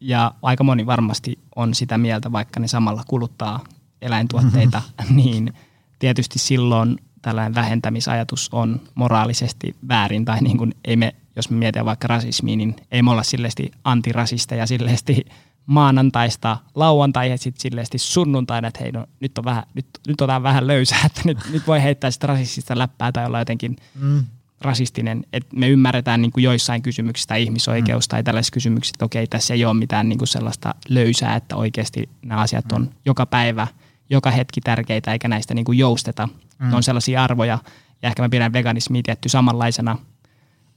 ja 0.00 0.34
aika 0.42 0.64
moni 0.64 0.86
varmasti 0.86 1.38
on 1.56 1.74
sitä 1.74 1.98
mieltä, 1.98 2.32
vaikka 2.32 2.60
ne 2.60 2.68
samalla 2.68 3.02
kuluttaa 3.08 3.64
eläintuotteita, 4.02 4.82
niin 5.10 5.52
tietysti 5.98 6.38
silloin 6.38 6.98
tällainen 7.22 7.54
vähentämisajatus 7.54 8.48
on 8.52 8.80
moraalisesti 8.94 9.76
väärin, 9.88 10.24
tai 10.24 10.40
niin 10.40 10.58
kuin 10.58 10.74
ei 10.84 10.96
me, 10.96 11.14
jos 11.38 11.50
me 11.50 11.56
mietitään 11.56 11.86
vaikka 11.86 12.08
rasismia, 12.08 12.56
niin 12.56 12.76
ei 12.90 13.02
me 13.02 13.10
olla 13.10 13.22
silleesti 13.22 13.70
antirasisteja 13.84 14.66
silleesti 14.66 15.26
maanantaista 15.66 16.56
lauantai 16.74 17.30
ja 17.30 17.38
sitten 17.38 17.60
silleesti 17.60 17.98
sunnuntaina, 17.98 18.68
että 18.68 18.80
hei 18.80 18.92
no, 18.92 19.06
nyt 19.20 19.38
on 19.38 19.44
vähän, 19.44 19.62
nyt, 19.74 19.86
nyt 20.06 20.20
otetaan 20.20 20.42
vähän 20.42 20.66
löysää, 20.66 21.00
että 21.06 21.20
nyt, 21.24 21.38
nyt 21.52 21.66
voi 21.66 21.82
heittää 21.82 22.10
sitä 22.10 22.26
rasistista 22.26 22.78
läppää 22.78 23.12
tai 23.12 23.26
olla 23.26 23.38
jotenkin 23.38 23.76
mm. 24.00 24.24
rasistinen, 24.60 25.24
että 25.32 25.56
me 25.56 25.68
ymmärretään 25.68 26.22
niin 26.22 26.32
kuin 26.32 26.44
joissain 26.44 26.82
kysymyksissä 26.82 27.34
ihmisoikeus 27.34 28.06
mm. 28.06 28.10
tai 28.10 28.22
tällaisissa 28.22 28.54
kysymyksissä, 28.54 28.94
että 28.96 29.04
okei, 29.04 29.26
tässä 29.26 29.54
ei 29.54 29.64
ole 29.64 29.74
mitään 29.74 30.08
niin 30.08 30.18
kuin 30.18 30.28
sellaista 30.28 30.74
löysää, 30.88 31.36
että 31.36 31.56
oikeasti 31.56 32.08
nämä 32.22 32.40
asiat 32.40 32.72
on 32.72 32.82
mm. 32.82 32.88
joka 33.04 33.26
päivä– 33.26 33.66
joka 34.10 34.30
hetki 34.30 34.60
tärkeitä 34.60 35.12
eikä 35.12 35.28
näistä 35.28 35.54
niin 35.54 35.64
kuin 35.64 35.78
jousteta. 35.78 36.28
Mm. 36.58 36.70
Ne 36.70 36.76
on 36.76 36.82
sellaisia 36.82 37.24
arvoja 37.24 37.58
ja 38.02 38.08
ehkä 38.08 38.22
mä 38.22 38.28
pidän 38.28 38.52
veganismia 38.52 39.02
tietty 39.02 39.28
samanlaisena 39.28 39.98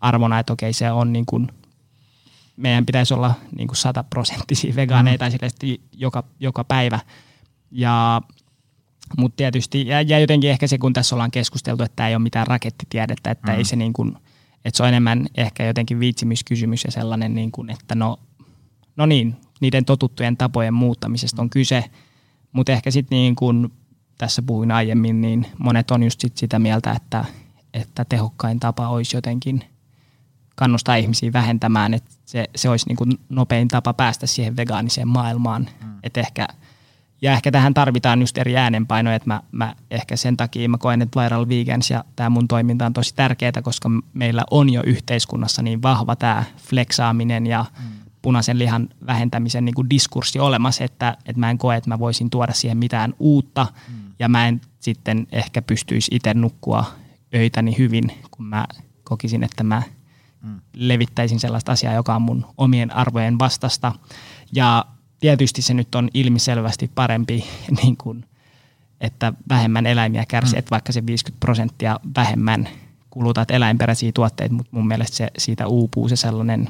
arvona, 0.01 0.39
että 0.39 0.53
okei 0.53 0.73
se 0.73 0.91
on 0.91 1.13
niin 1.13 1.25
kuin, 1.25 1.47
meidän 2.57 2.85
pitäisi 2.85 3.13
olla 3.13 3.33
niin 3.55 3.67
kuin 3.67 3.77
sataprosenttisia 3.77 4.75
vegaaneita 4.75 5.25
mm. 5.25 5.75
joka, 5.91 6.23
joka 6.39 6.63
päivä. 6.63 6.99
Ja 7.71 8.21
mutta 9.17 9.35
tietysti, 9.35 9.87
ja, 9.87 10.01
ja 10.01 10.19
jotenkin 10.19 10.49
ehkä 10.49 10.67
se, 10.67 10.77
kun 10.77 10.93
tässä 10.93 11.15
ollaan 11.15 11.31
keskusteltu, 11.31 11.83
että 11.83 11.95
tämä 11.95 12.09
ei 12.09 12.15
ole 12.15 12.23
mitään 12.23 12.47
rakettitiedettä, 12.47 13.31
että 13.31 13.51
mm. 13.51 13.57
ei 13.57 13.63
se 13.63 13.75
niin 13.75 13.93
kuin, 13.93 14.17
että 14.65 14.77
se 14.77 14.83
on 14.83 14.89
enemmän 14.89 15.27
ehkä 15.37 15.65
jotenkin 15.65 15.99
viitsimyskysymys 15.99 16.83
ja 16.83 16.91
sellainen, 16.91 17.35
niin 17.35 17.51
kuin, 17.51 17.69
että 17.69 17.95
no, 17.95 18.17
no 18.95 19.05
niin, 19.05 19.35
niiden 19.61 19.85
totuttujen 19.85 20.37
tapojen 20.37 20.73
muuttamisesta 20.73 21.41
on 21.41 21.49
kyse– 21.49 21.83
mutta 22.51 22.71
ehkä 22.71 22.91
sitten 22.91 23.15
niin 23.15 23.35
kuin 23.35 23.73
tässä 24.17 24.41
puhuin 24.41 24.71
aiemmin, 24.71 25.21
niin 25.21 25.47
monet 25.57 25.91
on 25.91 26.03
just 26.03 26.21
sit 26.21 26.37
sitä 26.37 26.59
mieltä, 26.59 26.91
että, 26.91 27.25
että 27.73 28.05
tehokkain 28.05 28.59
tapa 28.59 28.89
olisi 28.89 29.17
jotenkin 29.17 29.63
kannustaa 30.55 30.95
ihmisiä 30.95 31.33
vähentämään, 31.33 31.93
että 31.93 32.11
se, 32.25 32.45
se 32.55 32.69
olisi 32.69 32.87
niin 32.87 32.95
kuin 32.95 33.11
nopein 33.29 33.67
tapa 33.67 33.93
päästä 33.93 34.27
siihen 34.27 34.57
vegaaniseen 34.57 35.07
maailmaan. 35.07 35.69
Mm. 35.83 35.89
Et 36.03 36.17
ehkä, 36.17 36.47
ja 37.21 37.31
ehkä 37.31 37.51
tähän 37.51 37.73
tarvitaan 37.73 38.19
just 38.19 38.37
eri 38.37 38.57
äänenpainoja, 38.57 39.15
että 39.15 39.29
mä, 39.29 39.41
mä 39.51 39.75
ehkä 39.91 40.15
sen 40.15 40.37
takia 40.37 40.69
mä 40.69 40.77
koen, 40.77 41.01
että 41.01 41.21
Viral 41.21 41.47
Vegans 41.49 41.89
ja 41.89 42.03
tämä 42.15 42.29
mun 42.29 42.47
toiminta 42.47 42.85
on 42.85 42.93
tosi 42.93 43.15
tärkeää, 43.15 43.61
koska 43.63 43.89
meillä 44.13 44.43
on 44.51 44.73
jo 44.73 44.81
yhteiskunnassa 44.85 45.61
niin 45.61 45.81
vahva 45.81 46.15
tämä 46.15 46.43
fleksaaminen 46.57 47.47
ja 47.47 47.65
mm 47.79 48.01
punaisen 48.21 48.59
lihan 48.59 48.89
vähentämisen 49.07 49.65
niin 49.65 49.75
kuin 49.75 49.89
diskurssi 49.89 50.39
olemassa, 50.39 50.83
että, 50.83 51.17
että 51.25 51.39
mä 51.39 51.49
en 51.49 51.57
koe, 51.57 51.75
että 51.75 51.89
mä 51.89 51.99
voisin 51.99 52.29
tuoda 52.29 52.53
siihen 52.53 52.77
mitään 52.77 53.13
uutta 53.19 53.67
mm. 53.87 54.11
ja 54.19 54.29
mä 54.29 54.47
en 54.47 54.61
sitten 54.79 55.27
ehkä 55.31 55.61
pystyisi 55.61 56.15
itse 56.15 56.33
nukkua 56.33 56.85
öitäni 57.35 57.77
hyvin, 57.77 58.11
kun 58.31 58.45
mä 58.45 58.65
kokisin, 59.03 59.43
että 59.43 59.63
mä 59.63 59.81
mm. 60.41 60.59
levittäisin 60.73 61.39
sellaista 61.39 61.71
asiaa, 61.71 61.93
joka 61.93 62.15
on 62.15 62.21
mun 62.21 62.45
omien 62.57 62.95
arvojen 62.95 63.39
vastasta. 63.39 63.91
Ja 64.53 64.85
tietysti 65.19 65.61
se 65.61 65.73
nyt 65.73 65.95
on 65.95 66.09
ilmiselvästi 66.13 66.91
parempi, 66.95 67.45
niin 67.83 67.97
kuin, 67.97 68.25
että 69.01 69.33
vähemmän 69.49 69.85
eläimiä 69.85 70.25
kärsii, 70.27 70.55
mm. 70.55 70.59
että 70.59 70.71
vaikka 70.71 70.91
se 70.91 71.05
50 71.05 71.39
prosenttia 71.39 71.99
vähemmän 72.15 72.69
kulutat 73.09 73.51
eläinperäisiä 73.51 74.11
tuotteita, 74.11 74.55
mutta 74.55 74.69
mun 74.71 74.87
mielestä 74.87 75.17
se, 75.17 75.31
siitä 75.37 75.67
uupuu 75.67 76.09
se 76.09 76.15
sellainen 76.15 76.69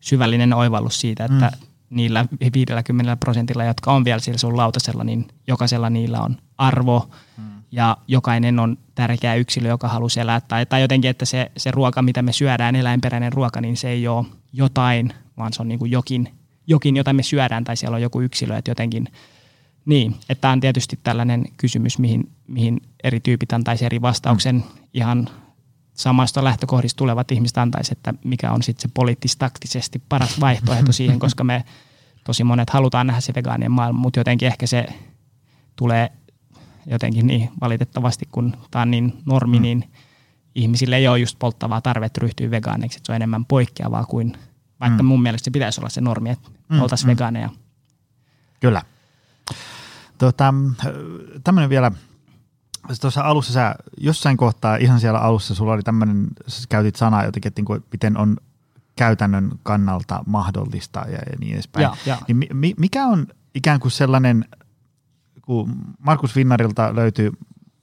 syvällinen 0.00 0.52
oivallus 0.52 1.00
siitä, 1.00 1.24
että 1.24 1.52
mm. 1.60 1.66
niillä 1.90 2.26
50 2.54 3.16
prosentilla, 3.16 3.64
jotka 3.64 3.92
on 3.92 4.04
vielä 4.04 4.20
siellä 4.20 4.38
sun 4.38 4.56
lautasella, 4.56 5.04
niin 5.04 5.28
jokaisella 5.46 5.90
niillä 5.90 6.20
on 6.20 6.36
arvo 6.58 7.10
mm. 7.36 7.59
Ja 7.72 7.96
jokainen 8.08 8.58
on 8.58 8.78
tärkeä 8.94 9.34
yksilö, 9.34 9.68
joka 9.68 9.88
haluaa 9.88 10.20
elää. 10.20 10.40
Tai, 10.40 10.66
tai 10.66 10.80
jotenkin, 10.80 11.10
että 11.10 11.24
se, 11.24 11.52
se 11.56 11.70
ruoka, 11.70 12.02
mitä 12.02 12.22
me 12.22 12.32
syödään, 12.32 12.76
eläinperäinen 12.76 13.32
ruoka, 13.32 13.60
niin 13.60 13.76
se 13.76 13.88
ei 13.88 14.08
ole 14.08 14.26
jotain, 14.52 15.12
vaan 15.36 15.52
se 15.52 15.62
on 15.62 15.68
niin 15.68 15.78
kuin 15.78 15.90
jokin, 15.90 16.28
jokin, 16.66 16.96
jota 16.96 17.12
me 17.12 17.22
syödään 17.22 17.64
tai 17.64 17.76
siellä 17.76 17.94
on 17.94 18.02
joku 18.02 18.20
yksilö, 18.20 18.56
että 18.56 18.70
jotenkin 18.70 19.08
niin, 19.84 20.14
että 20.28 20.40
tämä 20.40 20.52
on 20.52 20.60
tietysti 20.60 20.98
tällainen 21.02 21.44
kysymys, 21.56 21.98
mihin, 21.98 22.30
mihin 22.46 22.80
eri 23.04 23.20
tyypit 23.20 23.52
antaisi 23.52 23.84
eri 23.84 24.02
vastauksen 24.02 24.54
mm. 24.54 24.62
ihan 24.94 25.28
samasta 25.94 26.44
lähtökohdista 26.44 26.98
tulevat 26.98 27.32
ihmiset 27.32 27.58
antaisi, 27.58 27.92
että 27.92 28.14
mikä 28.24 28.52
on 28.52 28.62
sitten 28.62 28.82
se 28.82 28.88
poliittis-taktisesti 28.94 30.02
paras 30.08 30.40
vaihtoehto 30.40 30.92
siihen, 30.92 31.18
koska 31.24 31.44
me 31.44 31.64
tosi 32.24 32.44
monet 32.44 32.70
halutaan 32.70 33.06
nähdä 33.06 33.20
se 33.20 33.34
vegaanien 33.34 33.72
maailma, 33.72 34.00
mutta 34.00 34.20
jotenkin 34.20 34.46
ehkä 34.46 34.66
se 34.66 34.86
tulee 35.76 36.12
jotenkin 36.86 37.26
niin 37.26 37.50
valitettavasti, 37.60 38.28
kun 38.32 38.56
tämä 38.70 38.82
on 38.82 38.90
niin 38.90 39.22
normi, 39.26 39.58
mm. 39.58 39.62
niin 39.62 39.90
ihmisille 40.54 40.96
ei 40.96 41.08
ole 41.08 41.18
just 41.18 41.38
polttavaa 41.38 41.80
tarvetta 41.80 42.20
ryhtyä 42.20 42.50
vegaaneiksi, 42.50 42.98
että 42.98 43.06
se 43.06 43.12
on 43.12 43.16
enemmän 43.16 43.44
poikkeavaa 43.44 44.04
kuin, 44.04 44.36
vaikka 44.80 45.02
mm. 45.02 45.06
mun 45.06 45.22
mielestä 45.22 45.44
se 45.44 45.50
pitäisi 45.50 45.80
olla 45.80 45.88
se 45.88 46.00
normi, 46.00 46.30
että 46.30 46.50
mm, 46.68 46.80
oltaisiin 46.80 47.06
mm. 47.06 47.10
vegaaneja. 47.10 47.50
Kyllä. 48.60 48.82
Tota, 50.18 50.54
tämmöinen 51.44 51.70
vielä– 51.70 51.92
tuossa 53.00 53.20
alussa 53.20 53.52
sä 53.52 53.74
jossain 53.98 54.36
kohtaa, 54.36 54.76
ihan 54.76 55.00
siellä 55.00 55.18
alussa 55.18 55.54
sulla 55.54 55.72
oli 55.72 55.82
tämmöinen, 55.82 56.28
sä 56.46 56.66
käytit 56.68 56.96
sanaa 56.96 57.24
jotenkin, 57.24 57.48
että 57.48 57.62
niin 57.62 57.84
miten 57.92 58.16
on 58.16 58.36
käytännön 58.96 59.50
kannalta 59.62 60.24
mahdollista 60.26 61.00
ja, 61.00 61.18
ja 61.18 61.36
niin 61.38 61.54
edespäin. 61.54 61.82
Ja, 61.82 61.96
ja. 62.06 62.18
Niin 62.28 62.56
mi, 62.56 62.74
mikä 62.78 63.06
on 63.06 63.26
ikään 63.54 63.80
kuin 63.80 63.92
sellainen, 63.92 64.44
kun 65.50 65.74
Markus 65.98 66.36
Vinnarilta 66.36 66.96
löytyy 66.96 67.32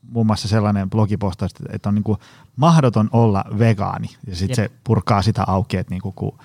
muun 0.02 0.26
muassa 0.26 0.48
sellainen 0.48 0.90
blogipostaus, 0.90 1.52
että 1.70 1.90
on 1.90 1.96
niin 1.96 2.04
kuin 2.04 2.18
mahdoton 2.56 3.10
olla 3.12 3.46
vegaani 3.60 4.08
ja 4.28 4.36
sitten 4.36 4.56
se 4.56 4.72
purkaa 4.84 5.22
sitä 5.22 5.44
auki, 5.48 5.78
että 5.78 5.94
niin 5.94 6.02
kuin, 6.02 6.16
kun 6.16 6.38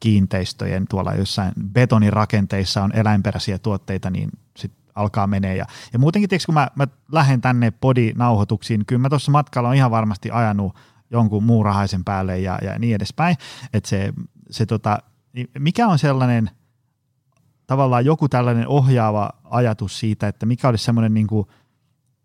kiinteistöjen 0.00 0.86
tuolla 0.88 1.14
jossain 1.14 1.52
betonirakenteissa 1.72 2.82
on 2.82 2.92
eläinperäisiä 2.94 3.58
tuotteita, 3.58 4.10
niin 4.10 4.30
sit 4.56 4.72
alkaa 4.94 5.26
menee. 5.26 5.56
Ja, 5.56 5.64
ja 5.92 5.98
muutenkin, 5.98 6.28
tiiäks, 6.28 6.46
kun 6.46 6.54
mä, 6.54 6.68
mä 6.74 6.86
lähden 7.12 7.40
tänne 7.40 7.70
podinauhoituksiin, 7.70 8.86
kyllä 8.86 9.02
mä 9.02 9.08
tuossa 9.08 9.32
matkalla 9.32 9.68
on 9.68 9.74
ihan 9.74 9.90
varmasti 9.90 10.30
ajanut 10.30 10.76
jonkun 11.10 11.44
muurahaisen 11.44 12.04
päälle 12.04 12.38
ja, 12.38 12.58
ja 12.62 12.78
niin 12.78 12.94
edespäin. 12.94 13.36
Että 13.72 13.88
se, 13.88 14.12
se 14.50 14.66
tota, 14.66 14.98
niin 15.32 15.50
mikä 15.58 15.88
on 15.88 15.98
sellainen 15.98 16.50
tavallaan 17.72 18.04
joku 18.04 18.28
tällainen 18.28 18.68
ohjaava 18.68 19.30
ajatus 19.44 19.98
siitä, 19.98 20.28
että 20.28 20.46
mikä 20.46 20.68
olisi 20.68 20.84
semmoinen 20.84 21.14
niin 21.14 21.26
kuin 21.26 21.46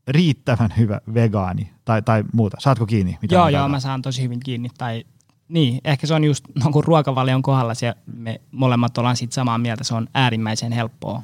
riittävän 0.08 0.74
hyvä 0.78 1.02
vegaani 1.14 1.72
tai, 1.86 2.02
tai 2.02 2.24
muuta. 2.34 2.58
Saatko 2.60 2.86
kiinni? 2.86 3.18
Mitä 3.22 3.36
joo, 3.36 3.50
joo, 3.50 3.68
mä 3.68 3.80
saan 3.80 4.02
tosi 4.02 4.22
hyvin 4.24 4.40
kiinni. 4.40 4.70
Tai, 4.78 5.04
niin, 5.48 5.82
ehkä 5.84 6.08
se 6.08 6.14
on 6.14 6.24
just 6.24 6.46
no, 6.64 6.72
kun 6.72 6.84
ruokavalion 6.84 7.42
kohdalla 7.42 7.74
se, 7.74 7.94
me 8.06 8.42
molemmat 8.52 8.98
ollaan 8.98 9.16
siitä 9.16 9.34
samaa 9.34 9.58
mieltä, 9.58 9.84
se 9.84 9.96
on 9.96 10.08
äärimmäisen 10.14 10.72
helppoa 10.72 11.24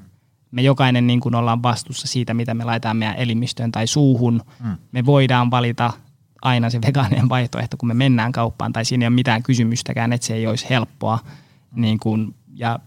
me 0.53 0.61
jokainen 0.61 1.07
niin 1.07 1.19
kuin 1.19 1.35
ollaan 1.35 1.63
vastuussa 1.63 2.07
siitä, 2.07 2.33
mitä 2.33 2.53
me 2.53 2.63
laitetaan 2.63 2.97
meidän 2.97 3.15
elimistöön 3.15 3.71
tai 3.71 3.87
suuhun. 3.87 4.41
Mm. 4.63 4.77
Me 4.91 5.05
voidaan 5.05 5.51
valita 5.51 5.93
aina 6.41 6.69
se 6.69 6.81
vegaaninen 6.81 7.29
vaihtoehto, 7.29 7.77
kun 7.77 7.87
me 7.87 7.93
mennään 7.93 8.31
kauppaan, 8.31 8.73
tai 8.73 8.85
siinä 8.85 9.03
ei 9.03 9.07
ole 9.07 9.15
mitään 9.15 9.43
kysymystäkään, 9.43 10.13
että 10.13 10.27
se 10.27 10.33
ei 10.33 10.47
olisi 10.47 10.69
helppoa. 10.69 11.19
Mm. 11.71 11.81
Niin 11.81 11.99
kuin, 11.99 12.35
ja 12.55 12.79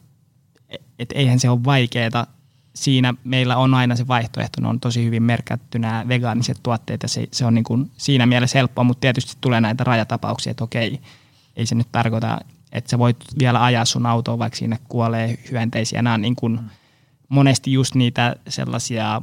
et 0.98 1.12
eihän 1.14 1.40
se 1.40 1.51
ole 1.51 1.64
vaikeaa. 1.64 2.27
Siinä 2.74 3.14
meillä 3.24 3.56
on 3.56 3.74
aina 3.74 3.97
se 3.97 4.09
vaihtoehto, 4.09 4.60
ne 4.60 4.68
on 4.68 4.81
tosi 4.81 5.05
hyvin 5.05 5.23
merkattu 5.23 5.78
nämä 5.78 6.05
vegaaniset 6.09 6.60
tuotteet, 6.62 7.02
ja 7.02 7.09
se, 7.09 7.28
se 7.32 7.44
on 7.44 7.55
niin 7.55 7.64
kuin 7.64 7.90
siinä 7.97 8.27
mielessä 8.27 8.59
helppoa, 8.59 8.85
mutta 8.85 9.01
tietysti 9.01 9.36
tulee 9.40 9.60
näitä 9.60 9.85
rajatapauksia, 9.85 10.51
että 10.51 10.64
okei, 10.64 11.01
ei 11.56 11.66
se 11.66 11.74
nyt 11.74 11.89
tarkoita, 11.93 12.39
että 12.73 12.90
sä 12.90 12.98
voit 12.98 13.16
vielä 13.39 13.64
ajaa 13.64 13.85
sun 13.85 14.06
autoa, 14.06 14.39
vaikka 14.39 14.56
sinne 14.56 14.78
kuolee 14.89 15.39
hyönteisiä. 15.51 16.02
Nämä 16.02 16.14
on 16.14 16.23
niin 16.23 16.36
kuin 16.36 16.52
mm. 16.52 16.68
monesti 17.28 17.73
just 17.73 17.94
niitä 17.94 18.36
sellaisia, 18.48 19.23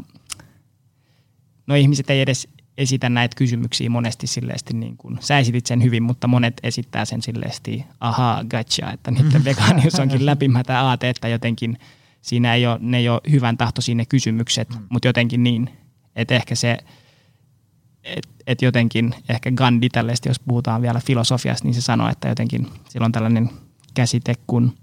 no 1.67 1.75
ihmiset 1.75 2.09
ei 2.09 2.21
edes 2.21 2.47
esitä 2.77 3.09
näitä 3.09 3.35
kysymyksiä 3.35 3.89
monesti 3.89 4.27
silleesti, 4.27 4.73
niin 4.73 4.97
kuin, 4.97 5.17
sä 5.21 5.39
esitit 5.39 5.65
sen 5.65 5.83
hyvin, 5.83 6.03
mutta 6.03 6.27
monet 6.27 6.59
esittää 6.63 7.05
sen 7.05 7.21
silleesti, 7.21 7.85
ahaa, 7.99 8.43
gotcha, 8.43 8.91
että 8.91 9.11
nyt 9.11 9.43
vegaanius 9.45 9.99
onkin 9.99 10.25
läpimätä 10.25 10.81
aate, 10.81 11.09
että 11.09 11.27
jotenkin 11.27 11.77
siinä 12.21 12.53
ei 12.53 12.67
ole, 12.67 12.77
ne 12.81 12.97
ei 12.97 13.09
ole 13.09 13.21
hyvän 13.31 13.57
tahtoisia 13.57 13.95
ne 13.95 14.05
kysymykset, 14.05 14.69
mm. 14.69 14.85
mutta 14.89 15.07
jotenkin 15.07 15.43
niin, 15.43 15.69
että 16.15 16.35
ehkä 16.35 16.55
se, 16.55 16.77
että 18.03 18.29
et 18.47 18.61
jotenkin 18.61 19.15
ehkä 19.29 19.51
Gandhi 19.51 19.89
tällaista, 19.89 20.29
jos 20.29 20.39
puhutaan 20.39 20.81
vielä 20.81 20.99
filosofiasta, 20.99 21.67
niin 21.67 21.73
se 21.73 21.81
sanoo, 21.81 22.09
että 22.09 22.27
jotenkin 22.27 22.67
sillä 22.89 23.05
on 23.05 23.11
tällainen 23.11 23.49
käsite 23.93 24.33
kuin 24.47 24.77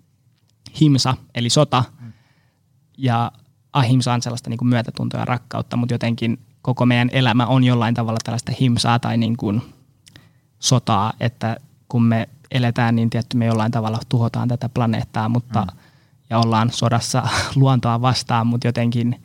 himsa, 0.80 1.16
eli 1.34 1.50
sota, 1.50 1.84
mm. 2.00 2.12
ja 2.98 3.32
ahimsa 3.72 4.12
on 4.12 4.22
sellaista 4.22 4.50
niin 4.50 4.58
kuin 4.58 4.68
myötätuntoa 4.68 5.20
ja 5.20 5.24
rakkautta, 5.24 5.76
mutta 5.76 5.94
jotenkin 5.94 6.38
koko 6.62 6.87
meidän 6.87 7.11
elämä 7.12 7.47
on 7.47 7.65
jollain 7.65 7.95
tavalla 7.95 8.19
tällaista 8.24 8.53
himsaa 8.61 8.99
tai 8.99 9.16
niin 9.16 9.37
kuin 9.37 9.62
sotaa, 10.59 11.12
että 11.20 11.57
kun 11.89 12.03
me 12.03 12.28
eletään, 12.51 12.97
niin 12.97 13.11
tietty 13.11 13.37
me 13.37 13.47
jollain 13.47 13.73
tavalla 13.73 14.01
tuhotaan 14.09 14.49
tätä 14.49 14.69
planeettaa, 14.69 15.28
mutta 15.28 15.61
mm. 15.61 15.78
ja 16.31 16.39
ollaan 16.39 16.70
sodassa 16.73 17.23
luontoa 17.57 18.03
vastaan, 18.03 18.47
mutta 18.47 18.69
jotenkin 18.69 19.23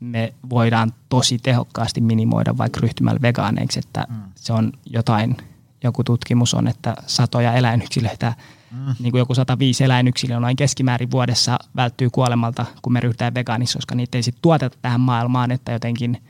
me 0.00 0.34
voidaan 0.50 0.92
tosi 1.08 1.38
tehokkaasti 1.38 2.00
minimoida 2.00 2.58
vaikka 2.58 2.80
ryhtymällä 2.82 3.22
vegaaneiksi, 3.22 3.78
että 3.78 4.06
mm. 4.08 4.16
se 4.34 4.52
on 4.52 4.72
jotain, 4.86 5.36
joku 5.82 6.04
tutkimus 6.04 6.54
on, 6.54 6.68
että 6.68 6.94
satoja 7.06 7.52
eläinyksilöitä, 7.52 8.34
mm. 8.70 8.94
niin 8.98 9.10
kuin 9.10 9.18
joku 9.18 9.34
105 9.34 9.84
eläinyksilöä 9.84 10.40
noin 10.40 10.56
keskimäärin 10.56 11.10
vuodessa 11.10 11.58
välttyy 11.76 12.10
kuolemalta, 12.10 12.66
kun 12.82 12.92
me 12.92 13.00
ryhdytään 13.00 13.34
vegaaniksi, 13.34 13.78
koska 13.78 13.94
niitä 13.94 14.18
ei 14.18 14.22
sitten 14.22 14.42
tuoteta 14.42 14.78
tähän 14.82 15.00
maailmaan, 15.00 15.50
että 15.50 15.72
jotenkin– 15.72 16.22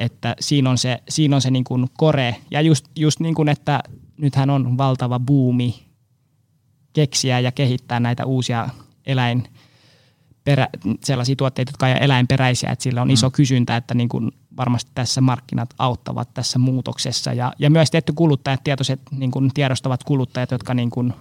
että 0.00 0.36
siinä 0.40 0.70
on 0.70 0.78
se, 0.78 1.02
siinä 1.08 1.36
on 1.36 1.42
se 1.42 1.50
niin 1.50 1.64
kuin 1.64 1.86
kore. 1.98 2.36
Ja 2.50 2.60
just, 2.60 2.86
just 2.96 3.20
niin 3.20 3.34
kuin, 3.34 3.48
että 3.48 3.80
nythän 4.16 4.50
on 4.50 4.78
valtava 4.78 5.20
buumi 5.20 5.86
keksiä 6.92 7.40
ja 7.40 7.52
kehittää 7.52 8.00
näitä 8.00 8.26
uusia 8.26 8.68
eläin, 9.06 9.44
perä, 10.44 10.68
sellaisia 11.04 11.36
tuotteita, 11.36 11.70
jotka 11.70 11.86
on 11.86 11.92
eläinperäisiä, 11.92 12.70
että 12.70 12.82
sillä 12.82 13.02
on 13.02 13.10
iso 13.10 13.28
mm. 13.28 13.32
kysyntä, 13.32 13.76
että 13.76 13.94
niin 13.94 14.08
kuin 14.08 14.30
varmasti 14.56 14.90
tässä 14.94 15.20
markkinat 15.20 15.74
auttavat 15.78 16.34
tässä 16.34 16.58
muutoksessa. 16.58 17.32
Ja, 17.32 17.52
ja 17.58 17.70
myös 17.70 17.90
tietty 17.90 18.12
kuluttajat, 18.12 18.64
tietoiset 18.64 19.00
niin 19.10 19.30
kuin 19.30 19.50
tiedostavat 19.54 20.04
kuluttajat, 20.04 20.50
jotka 20.50 20.74
niin 20.74 20.90
kuin 20.90 21.14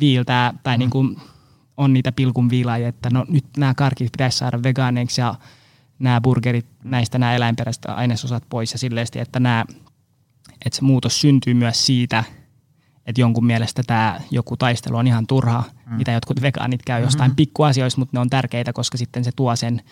viiltää 0.00 0.54
tai 0.62 0.76
mm. 0.76 0.78
niin 0.78 0.90
kuin 0.90 1.16
on 1.76 1.92
niitä 1.92 2.12
pilkun 2.12 2.50
viilaajia, 2.50 2.88
että 2.88 3.10
no 3.10 3.24
nyt 3.28 3.44
nämä 3.56 3.74
karkit 3.74 4.12
pitäisi 4.12 4.38
saada 4.38 4.62
vegaaneiksi 4.62 5.20
ja 5.20 5.34
nämä 5.98 6.20
burgerit, 6.20 6.66
näistä 6.84 7.18
nämä 7.18 7.34
eläinperäiset 7.34 7.86
ainesosat 7.86 8.44
pois 8.48 8.72
ja 8.72 8.78
silleesti, 8.78 9.18
että, 9.18 9.40
nämä, 9.40 9.64
että 10.64 10.76
se 10.76 10.82
muutos 10.82 11.20
syntyy 11.20 11.54
myös 11.54 11.86
siitä, 11.86 12.24
että 13.06 13.20
jonkun 13.20 13.46
mielestä 13.46 13.82
tämä 13.86 14.20
joku 14.30 14.56
taistelu 14.56 14.96
on 14.96 15.06
ihan 15.06 15.26
turha, 15.26 15.64
mm. 15.86 15.94
mitä 15.94 16.12
jotkut 16.12 16.42
vegaanit 16.42 16.82
käy 16.82 17.02
jostain 17.02 17.28
mm-hmm. 17.28 17.36
pikkuasioista, 17.36 18.00
mutta 18.00 18.16
ne 18.16 18.20
on 18.20 18.30
tärkeitä, 18.30 18.72
koska 18.72 18.98
sitten 18.98 19.24
se 19.24 19.30
tuo 19.36 19.56
sen 19.56 19.82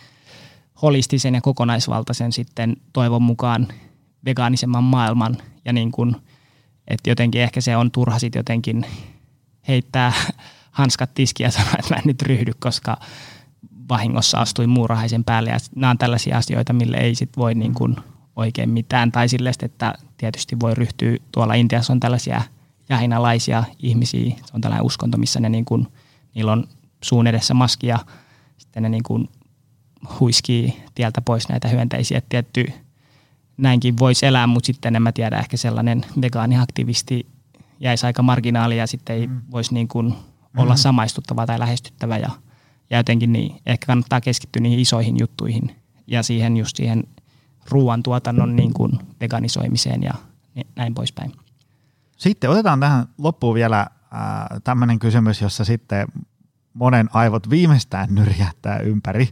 holistisen 0.82 1.34
ja 1.34 1.40
kokonaisvaltaisen 1.40 2.32
sitten 2.32 2.76
toivon 2.92 3.22
mukaan 3.22 3.68
vegaanisemman 4.24 4.84
maailman 4.84 5.36
ja 5.64 5.72
niin 5.72 5.92
kuin, 5.92 6.16
että 6.88 7.10
jotenkin 7.10 7.40
ehkä 7.40 7.60
se 7.60 7.76
on 7.76 7.90
turha 7.90 8.18
sitten 8.18 8.38
jotenkin 8.38 8.86
heittää 9.68 10.12
hanskat 10.70 11.14
tiskiä 11.14 11.46
ja 11.46 11.50
sanoa, 11.50 11.72
että 11.78 11.94
mä 11.94 11.98
en 11.98 12.02
nyt 12.06 12.22
ryhdy, 12.22 12.52
koska 12.58 12.96
vahingossa 13.88 14.38
astui 14.38 14.66
muurahaisen 14.66 15.24
päälle. 15.24 15.50
Ja 15.50 15.58
nämä 15.76 15.90
on 15.90 15.98
tällaisia 15.98 16.38
asioita, 16.38 16.72
mille 16.72 16.96
ei 16.96 17.14
sit 17.14 17.30
voi 17.36 17.54
niin 17.54 17.74
kuin 17.74 17.96
oikein 18.36 18.70
mitään. 18.70 19.12
Tai 19.12 19.28
silleen, 19.28 19.54
että 19.62 19.94
tietysti 20.16 20.60
voi 20.60 20.74
ryhtyä, 20.74 21.16
tuolla 21.32 21.54
Intiassa 21.54 21.92
on 21.92 22.00
tällaisia 22.00 22.42
jahinalaisia 22.88 23.64
ihmisiä, 23.78 24.30
se 24.30 24.54
on 24.54 24.60
tällainen 24.60 24.86
uskonto, 24.86 25.18
missä 25.18 25.40
ne 25.40 25.48
niin 25.48 25.64
kuin, 25.64 25.88
niillä 26.34 26.52
on 26.52 26.68
suun 27.02 27.26
edessä 27.26 27.54
maski 27.54 27.86
ja 27.86 27.98
sitten 28.58 28.82
ne 28.82 28.88
niin 28.88 29.02
kuin 29.02 29.28
huiskii 30.20 30.82
tieltä 30.94 31.20
pois 31.20 31.48
näitä 31.48 31.68
hyönteisiä. 31.68 32.18
Et 32.18 32.28
tietty 32.28 32.66
näinkin 33.56 33.98
voisi 33.98 34.26
elää, 34.26 34.46
mutta 34.46 34.66
sitten 34.66 34.96
en 34.96 35.02
mä 35.02 35.12
tiedä, 35.12 35.38
ehkä 35.38 35.56
sellainen 35.56 36.04
vegaaniaktivisti 36.20 37.26
jäisi 37.80 38.06
aika 38.06 38.22
marginaalia 38.22 38.78
ja 38.78 38.86
sitten 38.86 39.16
ei 39.16 39.26
mm. 39.26 39.40
voisi 39.50 39.74
niin 39.74 39.88
kuin 39.88 40.06
olla 40.06 40.64
mm-hmm. 40.64 40.76
samaistuttava 40.76 41.46
tai 41.46 41.58
lähestyttävä 41.58 42.18
ja– 42.18 42.30
ja 42.90 42.96
jotenkin 42.96 43.32
niin, 43.32 43.60
ehkä 43.66 43.86
kannattaa 43.86 44.20
keskittyä 44.20 44.62
niihin 44.62 44.78
isoihin 44.78 45.16
juttuihin 45.18 45.76
ja 46.06 46.22
siihen 46.22 46.56
just 46.56 46.76
siihen 46.76 47.04
ruoantuotannon 47.70 48.56
niin 48.56 48.74
kuin 48.74 48.92
veganisoimiseen 49.20 50.02
ja 50.02 50.14
näin 50.76 50.94
poispäin. 50.94 51.32
Sitten 52.16 52.50
otetaan 52.50 52.80
tähän 52.80 53.06
loppuun 53.18 53.54
vielä 53.54 53.80
äh, 53.80 53.90
tämmöinen 54.64 54.98
kysymys, 54.98 55.40
jossa 55.40 55.64
sitten 55.64 56.06
monen 56.74 57.08
aivot 57.12 57.50
viimeistään 57.50 58.14
nyrjähtää 58.14 58.78
ympäri. 58.78 59.28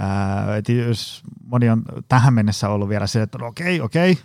Äh, 0.00 0.56
et 0.56 0.68
jos 0.68 1.22
moni 1.44 1.70
on 1.70 1.82
tähän 2.08 2.34
mennessä 2.34 2.68
ollut 2.68 2.88
vielä 2.88 3.06
se, 3.06 3.22
että 3.22 3.38
okei, 3.44 3.80
okei, 3.80 4.18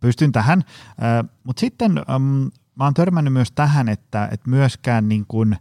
pystyn 0.00 0.32
tähän. 0.32 0.64
Äh, 0.88 1.30
Mutta 1.44 1.60
sitten 1.60 1.98
ähm, 1.98 2.46
mä 2.74 2.84
oon 2.84 2.94
törmännyt 2.94 3.32
myös 3.32 3.52
tähän, 3.52 3.88
että, 3.88 4.28
että 4.32 4.50
myöskään 4.50 5.08
niin 5.08 5.24
kuin 5.28 5.56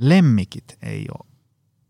lemmikit 0.00 0.78
ei 0.82 1.06
ole 1.18 1.35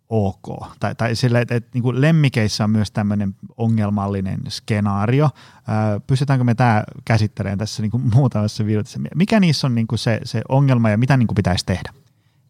ok. 0.08 0.66
Tai, 0.80 0.94
tai 0.94 1.16
sille, 1.16 1.40
että, 1.40 1.54
että 1.54 1.70
niin 1.74 1.82
kuin 1.82 2.00
lemmikeissä 2.00 2.64
on 2.64 2.70
myös 2.70 2.90
tämmöinen 2.90 3.34
ongelmallinen 3.56 4.40
skenaario. 4.48 5.30
pystytäänkö 6.06 6.44
me 6.44 6.54
tämä 6.54 6.84
käsittelemään 7.04 7.58
tässä 7.58 7.82
niin 7.82 7.90
kuin 7.90 8.02
muutamassa 8.14 8.66
videossa? 8.66 9.00
Mikä 9.14 9.40
niissä 9.40 9.66
on 9.66 9.74
niin 9.74 9.86
kuin 9.86 9.98
se, 9.98 10.20
se 10.24 10.42
ongelma 10.48 10.90
ja 10.90 10.98
mitä 10.98 11.16
niin 11.16 11.26
kuin 11.26 11.36
pitäisi 11.36 11.66
tehdä? 11.66 11.92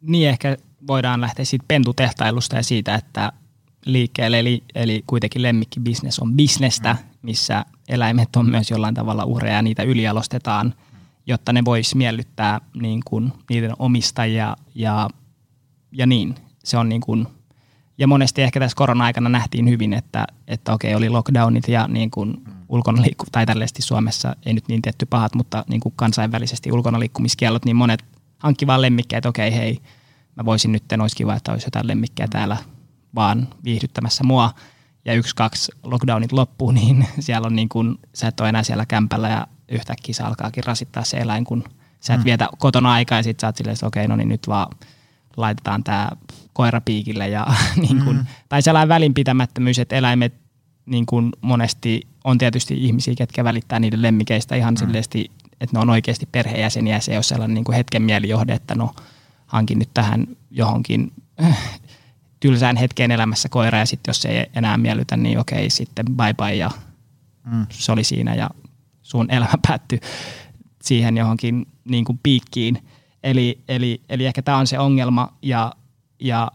Niin 0.00 0.28
ehkä 0.28 0.56
voidaan 0.86 1.20
lähteä 1.20 1.44
siitä 1.44 1.64
pentutehtailusta 1.68 2.56
ja 2.56 2.62
siitä, 2.62 2.94
että 2.94 3.32
liikkeelle, 3.86 4.38
eli, 4.38 4.64
eli 4.74 5.04
kuitenkin 5.06 5.42
lemmikkibisnes 5.42 6.18
on 6.18 6.32
bisnestä, 6.32 6.92
mm. 6.92 6.98
missä 7.22 7.64
eläimet 7.88 8.36
on 8.36 8.50
myös 8.50 8.70
jollain 8.70 8.94
tavalla 8.94 9.24
uhreja 9.24 9.56
ja 9.56 9.62
niitä 9.62 9.82
ylialostetaan, 9.82 10.74
jotta 11.26 11.52
ne 11.52 11.64
vois 11.64 11.94
miellyttää 11.94 12.60
niin 12.74 13.02
kuin, 13.04 13.32
niiden 13.50 13.72
omistajia 13.78 14.56
ja, 14.74 15.08
ja 15.92 16.06
niin. 16.06 16.34
Se 16.64 16.78
on 16.78 16.88
niin 16.88 17.00
kuin 17.00 17.26
ja 17.98 18.06
monesti 18.06 18.42
ehkä 18.42 18.60
tässä 18.60 18.76
korona-aikana 18.76 19.28
nähtiin 19.28 19.70
hyvin, 19.70 19.92
että, 19.92 20.26
että 20.48 20.72
okei, 20.72 20.94
oli 20.94 21.08
lockdownit 21.08 21.68
ja 21.68 21.88
niin 21.88 22.10
kuin 22.10 22.28
mm. 22.28 22.52
ulkona 22.68 23.02
liikku, 23.02 23.24
tai 23.32 23.46
tällaisesti 23.46 23.82
Suomessa 23.82 24.36
ei 24.46 24.52
nyt 24.52 24.68
niin 24.68 24.82
tietty 24.82 25.06
pahat, 25.06 25.34
mutta 25.34 25.64
niin 25.68 25.80
kuin 25.80 25.92
kansainvälisesti 25.96 26.72
ulkona 26.72 27.00
liikkumiskiellot, 27.00 27.64
niin 27.64 27.76
monet 27.76 28.04
hankki 28.38 28.66
vaan 28.66 28.82
lemmikkejä, 28.82 29.18
että 29.18 29.28
okei, 29.28 29.54
hei, 29.54 29.78
mä 30.36 30.44
voisin 30.44 30.72
nyt, 30.72 30.84
olisi 31.00 31.16
kiva, 31.16 31.34
että 31.34 31.52
olisi 31.52 31.66
jotain 31.66 31.86
lemmikkejä 31.86 32.28
täällä 32.28 32.56
vaan 33.14 33.48
viihdyttämässä 33.64 34.24
mua. 34.24 34.50
Ja 35.04 35.14
yksi, 35.14 35.34
kaksi 35.36 35.72
lockdownit 35.82 36.32
loppuu, 36.32 36.70
niin 36.80 37.08
siellä 37.20 37.46
on 37.46 37.56
niin 37.56 37.68
kuin, 37.68 37.98
sä 38.14 38.28
et 38.28 38.40
ole 38.40 38.48
enää 38.48 38.62
siellä 38.62 38.86
kämpällä 38.86 39.28
ja 39.28 39.46
yhtäkkiä 39.68 40.14
se 40.14 40.22
alkaakin 40.22 40.64
rasittaa 40.64 41.04
se 41.04 41.16
eläin, 41.16 41.44
kun 41.44 41.64
sä 42.00 42.14
et 42.14 42.20
mm. 42.20 42.24
vietä 42.24 42.48
kotona 42.58 42.92
aikaa 42.92 43.18
ja 43.18 43.22
sit 43.22 43.40
sä 43.40 43.46
oot 43.46 43.56
silleen, 43.56 43.74
että 43.74 43.86
okei, 43.86 44.08
no 44.08 44.16
niin 44.16 44.28
nyt 44.28 44.48
vaan 44.48 44.76
laitetaan 45.36 45.84
tämä 45.84 46.08
koirapiikille 46.56 47.28
ja 47.28 47.46
niin 47.82 48.04
kun, 48.04 48.16
mm. 48.16 48.26
tai 48.48 48.62
sellainen 48.62 48.88
välinpitämättömyys, 48.88 49.78
että 49.78 49.96
eläimet 49.96 50.34
niin 50.86 51.06
kun 51.06 51.32
monesti 51.40 52.00
on 52.24 52.38
tietysti 52.38 52.84
ihmisiä, 52.84 53.14
ketkä 53.18 53.44
välittää 53.44 53.78
niiden 53.78 54.02
lemmikeistä 54.02 54.56
ihan 54.56 54.74
mm. 54.74 54.78
silleesti, 54.78 55.30
että 55.60 55.76
ne 55.76 55.80
on 55.80 55.90
oikeasti 55.90 56.28
perheenjäseniä. 56.32 57.00
Se 57.00 57.12
ei 57.12 57.16
ole 57.16 57.22
sellainen 57.22 57.54
niin 57.54 57.64
kuin 57.64 57.76
hetken 57.76 58.02
mielijohde, 58.02 58.52
että 58.52 58.74
no 58.74 58.94
hankin 59.46 59.78
nyt 59.78 59.90
tähän 59.94 60.26
johonkin 60.50 61.12
tylsään 62.40 62.76
hetkeen 62.76 63.10
elämässä 63.10 63.48
koira 63.48 63.78
ja 63.78 63.86
sitten 63.86 64.10
jos 64.10 64.22
se 64.22 64.28
ei 64.28 64.46
enää 64.54 64.76
miellytä, 64.76 65.16
niin 65.16 65.38
okei, 65.38 65.70
sitten 65.70 66.06
bye 66.16 66.34
bye 66.34 66.54
ja 66.54 66.70
mm. 67.52 67.66
se 67.70 67.92
oli 67.92 68.04
siinä 68.04 68.34
ja 68.34 68.50
sun 69.02 69.30
elämä 69.30 69.54
päättyi 69.66 70.00
siihen 70.82 71.16
johonkin 71.16 71.66
niin 71.84 72.04
kuin 72.04 72.20
piikkiin. 72.22 72.82
Eli, 73.22 73.62
eli, 73.68 74.00
eli 74.08 74.26
ehkä 74.26 74.42
tämä 74.42 74.58
on 74.58 74.66
se 74.66 74.78
ongelma 74.78 75.32
ja, 75.42 75.72
ja, 76.20 76.50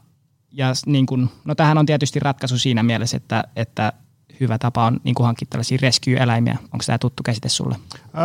ja 0.51 0.73
niin 0.85 1.05
kun, 1.05 1.29
no 1.45 1.55
tähän 1.55 1.77
on 1.77 1.85
tietysti 1.85 2.19
ratkaisu 2.19 2.57
siinä 2.57 2.83
mielessä, 2.83 3.17
että, 3.17 3.43
että 3.55 3.93
hyvä 4.39 4.57
tapa 4.57 4.85
on 4.85 4.99
niin 5.03 5.15
hankkia 5.19 5.47
tällaisia 5.49 5.77
rescue-eläimiä. 5.81 6.57
Onko 6.63 6.83
tämä 6.85 6.97
tuttu 6.97 7.23
käsite 7.23 7.49
sulle? 7.49 7.75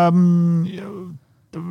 Öm, 0.08 0.64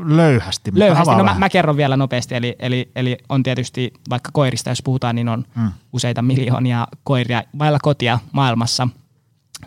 löyhästi. 0.06 0.72
Löyhästi, 0.74 1.16
no 1.16 1.24
mä, 1.24 1.36
mä, 1.38 1.50
kerron 1.50 1.78
vielä 1.78 1.98
nopeasti. 1.98 2.36
Eli, 2.36 2.56
eli, 2.60 2.92
eli 2.96 3.18
on 3.30 3.44
tietysti, 3.44 3.94
vaikka 4.10 4.30
koirista 4.34 4.70
jos 4.70 4.82
puhutaan, 4.82 5.16
niin 5.16 5.30
on 5.30 5.46
mm. 5.56 5.72
useita 5.94 6.22
miljoonia 6.22 6.88
koiria 7.04 7.44
vailla 7.60 7.80
kotia 7.82 8.20
maailmassa, 8.32 8.88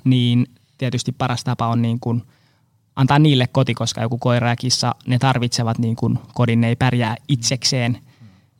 niin 0.04 0.46
tietysti 0.78 1.12
paras 1.12 1.44
tapa 1.44 1.66
on 1.66 1.82
niin 1.82 2.00
kuin– 2.00 2.22
antaa 2.98 3.18
niille 3.18 3.46
koti, 3.46 3.74
koska 3.74 4.02
joku 4.02 4.18
koira 4.18 4.48
ja 4.48 4.56
kissa, 4.56 4.94
ne 5.06 5.18
tarvitsevat 5.18 5.78
niin 5.78 5.96
kuin 5.96 6.18
kodin, 6.34 6.60
ne 6.60 6.68
ei 6.68 6.76
pärjää 6.76 7.16
itsekseen. 7.28 7.98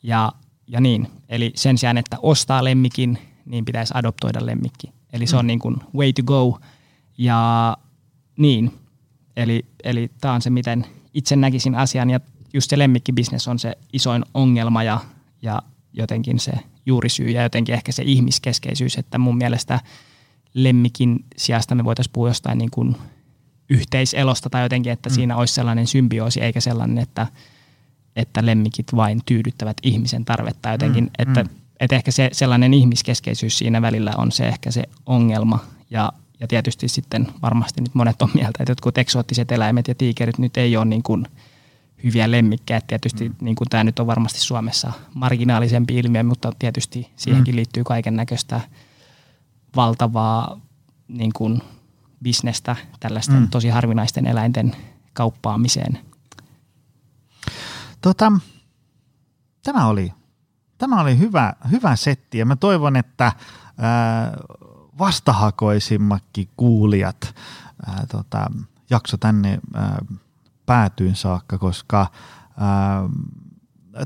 Ja, 0.03 0.33
ja 0.69 0.81
niin, 0.81 1.09
eli 1.29 1.53
sen 1.55 1.79
sijaan, 1.79 1.99
että 1.99 2.17
ostaa 2.23 2.65
lemmikin, 2.65 3.19
niin 3.47 3.65
pitäisi 3.65 3.95
adoptoida 3.97 4.47
lemmikki. 4.47 4.93
Eli 5.13 5.27
se 5.27 5.37
on 5.37 5.47
niin 5.47 5.59
kuin 5.59 5.77
way 5.97 6.13
to 6.13 6.23
go. 6.23 6.59
Ja 7.19 7.77
niin, 8.37 8.73
eli, 9.37 9.65
eli 9.85 10.11
tämä 10.21 10.35
on 10.35 10.43
se, 10.43 10.51
miten 10.51 10.87
itse 11.15 11.37
näkisin 11.37 11.75
asian. 11.75 12.11
Ja 12.11 12.21
just 12.53 12.71
se 12.71 12.79
lemmikkibisnes 12.79 13.49
on 13.49 13.59
se 13.59 13.79
isoin 13.93 14.25
ongelma 14.35 14.83
ja, 14.83 15.01
ja 15.43 15.63
jotenkin 15.93 16.39
se 16.39 16.53
juurisyy 16.87 17.31
ja 17.31 17.43
jotenkin 17.43 17.75
ehkä 17.75 17.93
se 17.93 18.03
ihmiskeskeisyys, 18.03 18.97
että 18.97 19.19
mun 19.19 19.37
mielestä 19.37 19.81
lemmikin 20.55 21.25
sijasta 21.37 21.75
me 21.75 21.85
voitaisiin 21.85 22.13
puhua 22.13 22.29
jostain 22.29 22.59
niin 22.59 22.71
kuin 22.71 22.97
yhteiselosta 23.71 24.51
tai 24.51 24.63
jotenkin, 24.63 24.93
että 24.93 25.09
mm. 25.09 25.15
siinä 25.15 25.37
olisi 25.37 25.55
sellainen 25.55 25.87
symbioosi 25.87 26.41
eikä 26.41 26.61
sellainen, 26.61 26.99
että, 26.99 27.27
että 28.19 28.47
lemmikit 28.47 28.87
vain 28.97 29.21
tyydyttävät 29.27 29.77
ihmisen 29.83 30.25
tarvetta 30.25 30.71
jotenkin, 30.71 31.05
mm. 31.05 31.11
että, 31.19 31.43
mm. 31.43 31.51
että 31.81 31.97
ehkä 31.97 32.11
se 32.11 32.29
sellainen 32.33 32.75
ihmiskeskeisyys 32.75 33.59
siinä 33.59 33.83
välillä 33.83 34.13
on 34.17 34.33
se 34.33 34.49
ehkä 34.49 34.71
se 34.71 34.83
ongelma 35.07 35.59
ja, 35.91 36.13
ja 36.41 36.47
tietysti 36.49 36.89
sitten 36.89 37.29
varmasti 37.43 37.81
nyt 37.81 37.95
monet 37.95 38.23
on 38.23 38.31
mieltä, 38.35 38.59
että 38.61 38.71
jotkut 38.71 38.99
eksoottiset 38.99 39.53
eläimet 39.53 39.89
ja 39.89 39.95
tiikerit 39.95 40.39
nyt 40.39 40.57
ei 40.57 40.77
ole 40.77 40.85
niin 40.85 41.03
kuin– 41.03 41.27
hyviä 42.05 42.31
lemmikkejä. 42.31 42.81
Tietysti 42.87 43.29
mm. 43.29 43.35
niin 43.41 43.57
kuin 43.57 43.69
tämä 43.69 43.85
nyt 43.85 43.99
on 43.99 44.07
varmasti 44.07 44.41
Suomessa 44.41 44.93
marginaalisempi 45.15 45.99
ilmiö, 45.99 46.23
mutta 46.23 46.53
tietysti 46.59 47.11
siihenkin 47.17 47.55
mm. 47.55 47.57
liittyy 47.57 47.85
kaiken 47.85 48.17
näköistä 48.17 48.61
valtavaa 49.77 50.61
niin 51.09 51.33
kuin 51.33 51.63
bisnestä 52.23 52.77
tällaisten 53.01 53.41
mm. 53.41 53.49
tosi 53.49 53.69
harvinaisten 53.69 54.27
eläinten 54.27 54.77
kauppaamiseen. 55.13 55.99
Tota, 58.01 58.33
tämä 59.65 59.87
oli, 59.87 60.13
tämä 60.79 61.01
oli 61.01 61.19
hyvä, 61.19 61.55
hyvä 61.71 61.97
setti 61.97 62.39
ja 62.39 62.47
mä 62.47 62.57
toivon, 62.57 62.97
että 62.97 63.33
ää, 63.79 64.37
vastahakoisimmatkin 64.99 66.49
kuulijat 66.57 67.35
ää, 67.87 68.07
tota, 68.11 68.47
jakso 68.91 69.17
tänne 69.17 69.59
ää, 69.75 69.99
päätyyn 70.67 71.17
saakka, 71.17 71.59
koska 71.59 72.07
ää, 72.57 73.03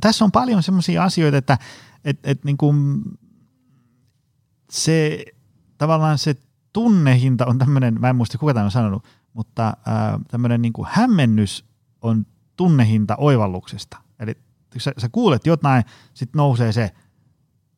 tässä 0.00 0.24
on 0.24 0.32
paljon 0.32 0.62
sellaisia 0.62 1.04
asioita, 1.04 1.36
että 1.38 1.58
et, 2.04 2.18
et 2.24 2.44
niin 2.44 2.56
kuin 2.56 3.02
se 4.70 5.24
tavallaan 5.78 6.18
se 6.18 6.36
tunnehinta 6.72 7.46
on 7.46 7.58
tämmöinen, 7.58 8.00
mä 8.00 8.10
en 8.10 8.16
muista 8.16 8.38
kuka 8.38 8.54
tämä 8.54 8.64
on 8.64 8.70
sanonut, 8.70 9.04
mutta 9.32 9.76
tämmöinen 10.30 10.62
niin 10.62 10.72
kuin 10.72 10.88
hämmennys 10.90 11.64
on 12.02 12.26
tunnehinta 12.62 13.14
oivalluksesta. 13.18 13.96
Eli 14.20 14.34
sä, 14.78 14.92
sä 14.98 15.08
kuulet 15.08 15.46
jotain, 15.46 15.84
sitten 16.14 16.38
nousee 16.38 16.72
se, 16.72 16.90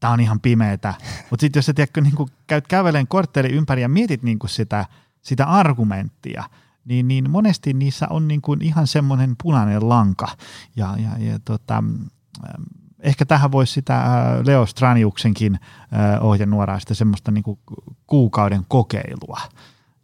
tämä 0.00 0.12
on 0.12 0.20
ihan 0.20 0.40
pimeetä. 0.40 0.94
Mutta 1.30 1.40
sitten 1.40 1.58
jos 1.58 1.66
sä 1.66 1.74
tiedätkö, 1.74 2.00
niin 2.00 2.14
kuin 2.14 2.28
käyt 2.46 2.68
käveleen 2.68 3.08
kortteli 3.08 3.48
ympäri 3.48 3.82
ja 3.82 3.88
mietit 3.88 4.22
niin 4.22 4.38
sitä, 4.46 4.86
sitä 5.22 5.46
argumenttia– 5.46 6.44
niin, 6.84 7.08
niin 7.08 7.30
monesti 7.30 7.72
niissä 7.72 8.06
on 8.10 8.28
niin 8.28 8.42
kuin 8.42 8.62
ihan 8.62 8.86
semmoinen 8.86 9.34
punainen 9.42 9.88
lanka. 9.88 10.28
Ja, 10.76 10.96
ja, 10.98 11.26
ja 11.26 11.38
tota, 11.44 11.76
ähm, 11.76 12.62
ehkä 13.00 13.24
tähän 13.24 13.52
voisi 13.52 13.72
sitä 13.72 13.96
äh, 13.96 14.06
Leo 14.46 14.66
Straniuksenkin 14.66 15.54
äh, 15.54 16.24
ohjenuoraa 16.24 16.80
sitä 16.80 16.94
semmoista 16.94 17.30
niin 17.30 17.44
kuin 17.44 17.58
kuukauden 18.06 18.64
kokeilua. 18.68 19.40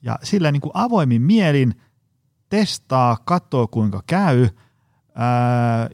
Ja 0.03 0.19
sillä 0.23 0.53
niin 0.53 0.61
kuin 0.61 0.73
avoimin 0.75 1.23
mielin 1.23 1.75
testaa, 2.49 3.17
katsoo 3.25 3.69
kuinka 3.69 4.03
käy, 4.07 4.49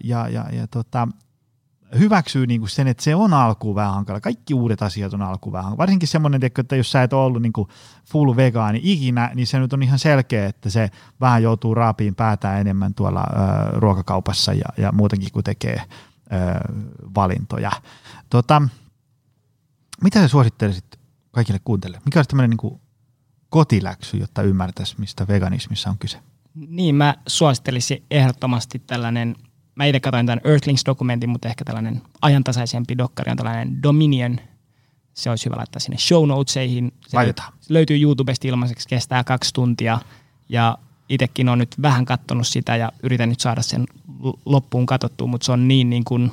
ja, 0.04 0.28
ja, 0.28 0.44
ja 0.52 0.66
tota, 0.66 1.08
hyväksyy 1.98 2.46
niin 2.46 2.60
kuin 2.60 2.70
sen, 2.70 2.88
että 2.88 3.02
se 3.02 3.14
on 3.14 3.34
alkuun 3.34 3.74
vähän 3.74 3.94
hankala. 3.94 4.20
Kaikki 4.20 4.54
uudet 4.54 4.82
asiat 4.82 5.14
on 5.14 5.22
alkuun 5.22 5.52
vähän 5.52 5.64
hankala. 5.64 5.78
Varsinkin 5.78 6.08
semmoinen, 6.08 6.40
että 6.44 6.76
jos 6.76 6.92
sä 6.92 7.02
et 7.02 7.12
ole 7.12 7.24
ollut 7.24 7.42
niin 7.42 7.52
kuin 7.52 7.68
full 8.04 8.36
vegaani 8.36 8.80
ikinä, 8.82 9.30
niin 9.34 9.46
se 9.46 9.58
nyt 9.58 9.72
on 9.72 9.82
ihan 9.82 9.98
selkeä, 9.98 10.46
että 10.46 10.70
se 10.70 10.90
vähän 11.20 11.42
joutuu 11.42 11.74
raapiin 11.74 12.14
päätään 12.14 12.60
enemmän 12.60 12.94
tuolla 12.94 13.20
ö, 13.20 13.80
ruokakaupassa 13.80 14.52
ja, 14.52 14.64
ja 14.76 14.92
muutenkin, 14.92 15.32
kun 15.32 15.44
tekee 15.44 15.76
ö, 15.76 15.86
valintoja. 17.14 17.70
Tota, 18.30 18.62
mitä 20.02 20.20
sä 20.20 20.28
suosittelisit 20.28 20.98
kaikille 21.30 21.60
kuuntelijoille? 21.64 22.04
Mikä 22.04 22.18
olisi 22.18 22.28
tämmöinen 22.28 22.56
niin 22.62 22.80
kotiläksy, 23.50 24.16
jotta 24.16 24.42
ymmärtäisi, 24.42 24.94
mistä 24.98 25.28
veganismissa 25.28 25.90
on 25.90 25.98
kyse? 25.98 26.18
Niin, 26.68 26.94
mä 26.94 27.14
suosittelisin 27.26 28.02
ehdottomasti 28.10 28.78
tällainen 28.78 29.36
mä 29.76 29.84
itse 29.84 30.00
katsoin 30.00 30.26
tämän 30.26 30.40
Earthlings-dokumentin, 30.44 31.30
mutta 31.30 31.48
ehkä 31.48 31.64
tällainen 31.64 32.02
ajantasaisempi 32.22 32.98
dokkari 32.98 33.30
on 33.30 33.36
tällainen 33.36 33.82
Dominion. 33.82 34.40
Se 35.14 35.30
olisi 35.30 35.44
hyvä 35.44 35.56
laittaa 35.56 35.80
sinne 35.80 35.98
show 35.98 36.28
notesihin. 36.28 36.92
Se 37.08 37.16
Laitetaan. 37.16 37.52
löytyy 37.68 38.00
YouTubesta 38.00 38.48
ilmaiseksi, 38.48 38.88
kestää 38.88 39.24
kaksi 39.24 39.54
tuntia. 39.54 39.98
Ja 40.48 40.78
itsekin 41.08 41.48
on 41.48 41.58
nyt 41.58 41.74
vähän 41.82 42.04
katsonut 42.04 42.46
sitä 42.46 42.76
ja 42.76 42.92
yritän 43.02 43.28
nyt 43.28 43.40
saada 43.40 43.62
sen 43.62 43.86
loppuun 44.44 44.86
katsottua, 44.86 45.26
mutta 45.26 45.44
se 45.44 45.52
on 45.52 45.68
niin, 45.68 45.90
niin 45.90 46.04
kuin 46.04 46.32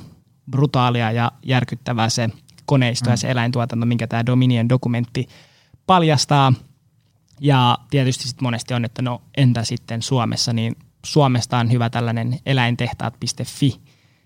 brutaalia 0.50 1.12
ja 1.12 1.32
järkyttävää 1.42 2.08
se 2.08 2.28
koneisto 2.66 3.10
mm. 3.10 3.12
ja 3.12 3.16
se 3.16 3.30
eläintuotanto, 3.30 3.86
minkä 3.86 4.06
tämä 4.06 4.26
Dominion 4.26 4.68
dokumentti 4.68 5.28
paljastaa. 5.86 6.52
Ja 7.40 7.78
tietysti 7.90 8.28
sitten 8.28 8.44
monesti 8.44 8.74
on, 8.74 8.84
että 8.84 9.02
no 9.02 9.22
entä 9.36 9.64
sitten 9.64 10.02
Suomessa, 10.02 10.52
niin 10.52 10.76
Suomesta 11.04 11.58
on 11.58 11.72
hyvä 11.72 11.90
tällainen 11.90 12.38
eläintehtaat.fi 12.46 13.80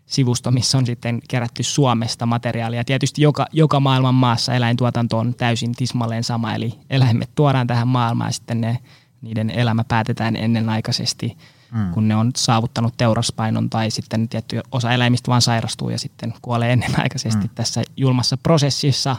sivusto, 0.07 0.51
missä 0.51 0.79
on 0.79 0.87
sitten 0.87 1.21
kerätty 1.29 1.63
Suomesta 1.63 2.27
materiaalia. 2.27 2.85
Tietysti 2.85 3.23
joka, 3.23 3.47
joka 3.53 3.81
maailman 3.81 4.15
maassa 4.15 4.55
eläintuotanto 4.55 5.19
on 5.19 5.35
täysin 5.35 5.75
tismalleen 5.75 6.25
sama, 6.25 6.55
eli 6.55 6.75
eläimet 6.91 7.31
tuodaan 7.35 7.67
tähän 7.67 7.89
maailmaan 7.89 8.29
ja 8.29 8.33
sitten 8.33 8.61
ne, 8.61 8.79
niiden 9.23 9.51
elämä 9.51 9.85
päätetään 9.85 10.37
ennenaikaisesti, 10.37 11.37
mm. 11.73 11.91
kun 11.91 12.09
ne 12.09 12.17
on 12.17 12.31
saavuttanut 12.37 12.95
teuraspainon 12.97 13.71
tai 13.71 13.91
sitten 13.91 14.29
tietty 14.29 14.61
osa 14.73 14.93
eläimistä 14.93 15.29
vaan 15.29 15.43
sairastuu 15.43 15.91
ja 15.91 15.99
sitten 15.99 16.35
kuolee 16.43 16.73
ennenaikaisesti 16.73 17.45
mm. 17.45 17.55
tässä 17.55 17.83
julmassa 17.97 18.37
prosessissa. 18.37 19.17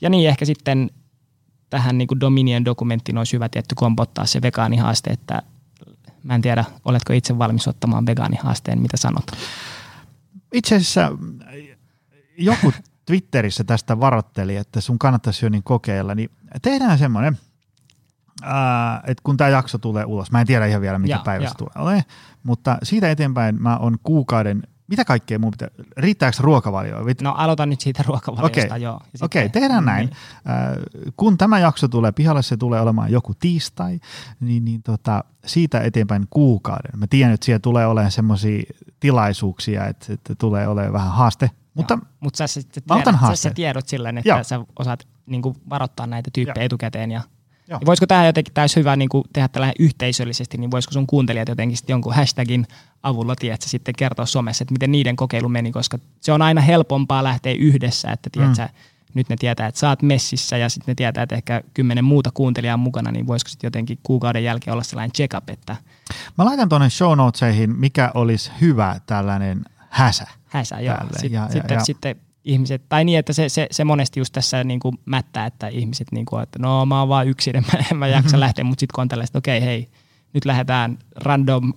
Ja 0.00 0.10
niin 0.10 0.28
ehkä 0.28 0.44
sitten 0.44 0.90
tähän 1.74 1.98
niin 1.98 2.08
kuin 2.08 2.20
Dominion 2.20 2.64
dokumenttiin 2.64 3.18
olisi 3.18 3.32
hyvä 3.32 3.48
tietty 3.48 3.74
kompottaa 3.74 4.26
se 4.26 4.42
vegaanihaaste, 4.42 5.10
että 5.10 5.42
Mä 6.22 6.34
en 6.34 6.42
tiedä, 6.42 6.64
oletko 6.84 7.12
itse 7.12 7.38
valmis 7.38 7.68
ottamaan 7.68 8.06
vegaanihaasteen, 8.06 8.78
mitä 8.78 8.96
sanot? 8.96 9.24
Itse 10.52 10.76
asiassa 10.76 11.18
joku 12.38 12.72
Twitterissä 13.06 13.64
tästä 13.64 14.00
varoitteli, 14.00 14.56
että 14.56 14.80
sun 14.80 14.98
kannattaisi 14.98 15.46
jo 15.46 15.48
niin 15.48 15.62
kokeilla, 15.62 16.14
niin 16.14 16.30
tehdään 16.62 16.98
semmoinen, 16.98 17.38
että 19.04 19.22
kun 19.22 19.36
tämä 19.36 19.50
jakso 19.50 19.78
tulee 19.78 20.04
ulos, 20.04 20.30
mä 20.30 20.40
en 20.40 20.46
tiedä 20.46 20.66
ihan 20.66 20.82
vielä 20.82 20.98
mikä 20.98 21.14
ja, 21.14 21.22
päivä 21.24 21.48
se 21.48 21.54
tulee 21.54 22.04
mutta 22.42 22.78
siitä 22.82 23.10
eteenpäin 23.10 23.62
mä 23.62 23.76
on 23.76 23.98
kuukauden 24.02 24.62
mitä 24.88 25.04
kaikkea 25.04 25.38
mun 25.38 25.50
pitää, 25.50 25.68
riittääkö 25.96 26.36
ruokavalio? 26.40 26.96
No 27.22 27.32
aloitan 27.32 27.70
nyt 27.70 27.80
siitä 27.80 28.04
ruokavaliosta, 28.06 28.66
okay. 28.66 28.78
joo. 28.78 29.00
Okei, 29.22 29.46
okay, 29.46 29.48
tehdään 29.48 29.84
näin. 29.84 30.06
Niin. 30.06 30.16
Äh, 30.48 31.12
kun 31.16 31.38
tämä 31.38 31.58
jakso 31.58 31.88
tulee 31.88 32.12
pihalle, 32.12 32.42
se 32.42 32.56
tulee 32.56 32.80
olemaan 32.80 33.12
joku 33.12 33.34
tiistai, 33.34 34.00
niin, 34.40 34.64
niin 34.64 34.82
tota, 34.82 35.24
siitä 35.46 35.80
eteenpäin 35.80 36.26
kuukauden. 36.30 37.00
Mä 37.00 37.06
tiedän, 37.06 37.34
että 37.34 37.44
siellä 37.44 37.60
tulee 37.60 37.86
olemaan 37.86 38.10
semmoisia 38.10 38.62
tilaisuuksia, 39.00 39.86
että, 39.86 40.12
että 40.12 40.34
tulee 40.34 40.68
olemaan 40.68 40.92
vähän 40.92 41.12
haaste. 41.12 41.50
Mutta, 41.74 41.98
Mutta 42.20 42.36
sä, 42.36 42.46
sitten 42.46 42.82
tiedät, 42.82 43.20
sä, 43.20 43.36
sä 43.36 43.50
tiedot 43.50 43.88
silleen, 43.88 44.18
että 44.18 44.28
Joo. 44.28 44.44
sä 44.44 44.60
osaat 44.78 45.06
niin 45.26 45.42
kuin, 45.42 45.56
varoittaa 45.70 46.06
näitä 46.06 46.30
tyyppejä 46.32 46.62
Joo. 46.62 46.66
etukäteen 46.66 47.10
ja 47.10 47.22
Joo. 47.68 47.78
Niin 47.78 47.86
voisiko 47.86 48.06
tämä 48.06 48.26
jotenkin, 48.26 48.54
tämä 48.54 48.62
olisi 48.62 48.76
hyvä 48.76 48.96
niin 48.96 49.08
kuin 49.08 49.24
tehdä 49.32 49.48
tällä 49.48 49.72
yhteisöllisesti, 49.78 50.58
niin 50.58 50.70
voisiko 50.70 50.92
sun 50.92 51.06
kuuntelijat 51.06 51.48
jotenkin 51.48 51.76
sitten 51.76 51.94
jonkun 51.94 52.14
hashtagin 52.14 52.66
avulla, 53.02 53.36
tiedätkö, 53.36 53.68
sitten 53.68 53.94
kertoa 53.98 54.26
somessa, 54.26 54.62
että 54.62 54.72
miten 54.72 54.92
niiden 54.92 55.16
kokeilu 55.16 55.48
meni, 55.48 55.72
koska 55.72 55.98
se 56.20 56.32
on 56.32 56.42
aina 56.42 56.60
helpompaa 56.60 57.24
lähteä 57.24 57.52
yhdessä, 57.52 58.10
että 58.10 58.30
tiedätkö, 58.32 58.62
mm. 58.62 58.68
nyt 59.14 59.28
ne 59.28 59.36
tietää, 59.36 59.66
että 59.66 59.78
sä 59.78 59.88
oot 59.88 60.02
messissä 60.02 60.56
ja 60.56 60.68
sitten 60.68 60.92
ne 60.92 60.94
tietää, 60.94 61.22
että 61.22 61.34
ehkä 61.34 61.62
kymmenen 61.74 62.04
muuta 62.04 62.30
kuuntelijaa 62.34 62.76
mukana, 62.76 63.10
niin 63.10 63.26
voisiko 63.26 63.48
sitten 63.48 63.66
jotenkin 63.66 63.98
kuukauden 64.02 64.44
jälkeen 64.44 64.72
olla 64.72 64.82
sellainen 64.82 65.12
check-up, 65.12 65.50
että... 65.50 65.76
Mä 66.38 66.44
laitan 66.44 66.68
tuonne 66.68 66.90
show 66.90 67.16
notesihin, 67.16 67.76
mikä 67.78 68.10
olisi 68.14 68.50
hyvä 68.60 69.00
tällainen 69.06 69.64
häsä. 69.90 70.26
Häsä, 70.46 70.80
joo. 70.80 70.96
Sitten, 71.12 71.32
ja, 71.32 71.48
sitten, 71.50 71.74
ja, 71.74 71.84
sitten 71.84 72.16
ihmiset, 72.44 72.88
tai 72.88 73.04
niin, 73.04 73.18
että 73.18 73.32
se, 73.32 73.48
se, 73.48 73.66
se 73.70 73.84
monesti 73.84 74.20
just 74.20 74.32
tässä 74.32 74.64
niin 74.64 74.80
kuin 74.80 74.98
mättää, 75.04 75.46
että 75.46 75.68
ihmiset, 75.68 76.12
niin 76.12 76.26
kuin, 76.26 76.42
että 76.42 76.58
no 76.58 76.86
mä 76.86 76.98
oon 76.98 77.08
vaan 77.08 77.28
yksin, 77.28 77.56
en 77.56 77.64
mä, 77.72 77.84
en 77.90 77.96
mä 77.96 78.06
jaksa 78.06 78.40
lähteä, 78.40 78.64
mutta 78.64 78.80
sitten 78.80 78.94
kun 78.94 79.02
on 79.02 79.08
tällaista, 79.08 79.38
okei 79.38 79.58
okay, 79.58 79.68
hei, 79.68 79.88
nyt 80.32 80.44
lähdetään 80.44 80.98
random 81.16 81.72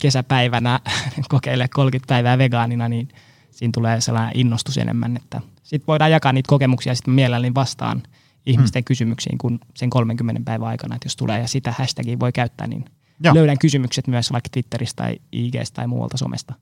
kesäpäivänä 0.00 0.80
kokeilemaan 1.28 1.68
30 1.74 2.12
päivää 2.12 2.38
vegaanina, 2.38 2.88
niin 2.88 3.08
siinä 3.50 3.72
tulee 3.74 4.00
sellainen 4.00 4.36
innostus 4.36 4.78
enemmän, 4.78 5.16
että 5.16 5.40
sitten 5.62 5.86
voidaan 5.86 6.10
jakaa 6.10 6.32
niitä 6.32 6.48
kokemuksia 6.48 6.94
sitten 6.94 7.14
mielelläni 7.14 7.54
vastaan 7.54 8.02
ihmisten 8.46 8.80
hmm. 8.80 8.84
kysymyksiin 8.84 9.38
kun 9.38 9.60
sen 9.74 9.90
30 9.90 10.42
päivän 10.44 10.68
aikana, 10.68 10.94
että 10.94 11.06
jos 11.06 11.16
tulee 11.16 11.40
ja 11.40 11.48
sitä 11.48 11.72
hashtagia 11.72 12.20
voi 12.20 12.32
käyttää, 12.32 12.66
niin 12.66 12.84
Joo. 13.20 13.34
löydän 13.34 13.58
kysymykset 13.58 14.06
myös 14.06 14.32
vaikka 14.32 14.48
Twitteristä 14.52 15.02
tai 15.02 15.18
IGstä 15.32 15.74
tai 15.74 15.86
muualta 15.86 16.16
somesta. 16.16 16.54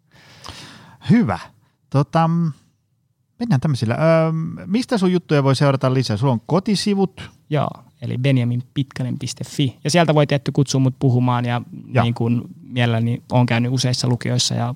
Hyvä. 1.10 1.38
Tota, 1.90 2.30
mennään 3.38 3.60
tämmöisillä. 3.60 3.94
Öö, 3.94 4.32
mistä 4.66 4.98
sun 4.98 5.12
juttuja 5.12 5.44
voi 5.44 5.56
seurata 5.56 5.94
lisää? 5.94 6.16
Sulla 6.16 6.32
on 6.32 6.42
kotisivut. 6.46 7.30
Joo, 7.50 7.68
eli 8.02 8.18
benjaminpitkanen.fi. 8.18 9.76
Ja 9.84 9.90
sieltä 9.90 10.14
voi 10.14 10.26
tietty 10.26 10.52
kutsua 10.52 10.80
mut 10.80 10.94
puhumaan 10.98 11.44
ja, 11.44 11.62
ja. 11.92 12.02
niin 12.02 12.14
kuin 12.14 12.42
mielelläni 12.62 13.22
olen 13.32 13.46
käynyt 13.46 13.72
useissa 13.72 14.08
lukioissa 14.08 14.54
ja 14.54 14.74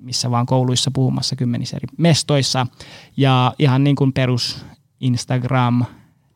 missä 0.00 0.30
vaan 0.30 0.46
kouluissa 0.46 0.90
puhumassa 0.90 1.36
kymmenissä 1.36 1.76
eri 1.76 1.86
mestoissa. 1.96 2.66
Ja 3.16 3.54
ihan 3.58 3.84
niin 3.84 3.96
kuin 3.96 4.12
perus 4.12 4.64
Instagram, 5.00 5.84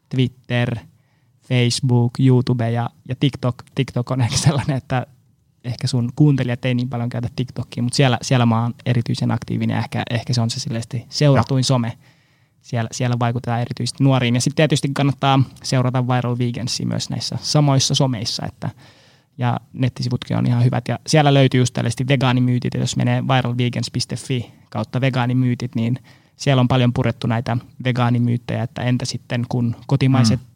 Twitter, 0.09 0.77
Facebook, 1.49 2.13
YouTube 2.21 2.71
ja, 2.71 2.91
ja 3.09 3.15
TikTok. 3.21 3.55
TikTok 3.75 4.11
on 4.11 4.21
ehkä 4.27 4.37
sellainen, 4.37 4.77
että 4.77 5.07
ehkä 5.65 5.87
sun 5.87 6.11
kuuntelijat 6.17 6.65
ei 6.65 6.75
niin 6.75 6.89
paljon 6.89 7.09
käytä 7.09 7.29
TikTokia, 7.37 7.83
mutta 7.83 7.97
siellä, 7.97 8.19
siellä 8.23 8.47
mä 8.47 8.63
oon 8.63 8.75
erityisen 8.87 9.31
aktiivinen 9.31 9.75
ja 9.75 9.81
ehkä, 9.81 10.03
ehkä 10.11 10.33
se 10.33 10.41
on 10.41 10.51
se 10.51 10.61
silleesti 10.61 11.07
seuratuin 11.09 11.61
ja. 11.61 11.65
some. 11.65 11.99
Siellä, 12.63 12.89
siellä 12.93 13.17
vaikutetaan 13.19 13.61
erityisesti 13.61 14.05
nuoriin. 14.05 14.35
Ja 14.35 14.41
sitten 14.41 14.57
tietysti 14.57 14.89
kannattaa 14.95 15.43
seurata 15.63 16.09
Viral 16.09 16.39
Vegansia 16.39 16.87
myös 16.87 17.11
näissä 17.11 17.39
samoissa 17.41 17.95
someissa, 17.95 18.47
että 18.47 18.71
ja 19.39 19.61
nettisivutkin 19.73 20.37
on 20.37 20.47
ihan 20.47 20.65
hyvät. 20.65 20.89
Ja 20.89 20.99
siellä 21.07 21.35
löytyy 21.35 21.61
just 21.61 21.75
tällaisesti 21.75 22.09
vegaanimyytit, 22.09 22.75
ja 22.75 22.81
jos 22.81 22.97
menee 22.97 23.23
viralvegans.fi 23.23 24.53
kautta 24.71 25.01
vegaanimyytit, 25.01 25.75
niin 25.75 25.99
siellä 26.37 26.61
on 26.61 26.69
paljon 26.69 26.93
purettu 26.93 27.27
näitä 27.27 27.57
vegaanimyyttejä, 27.85 28.63
että 28.63 28.83
entä 28.83 29.05
sitten 29.05 29.45
kun 29.49 29.77
kotimaiset, 29.87 30.41
mm. 30.41 30.47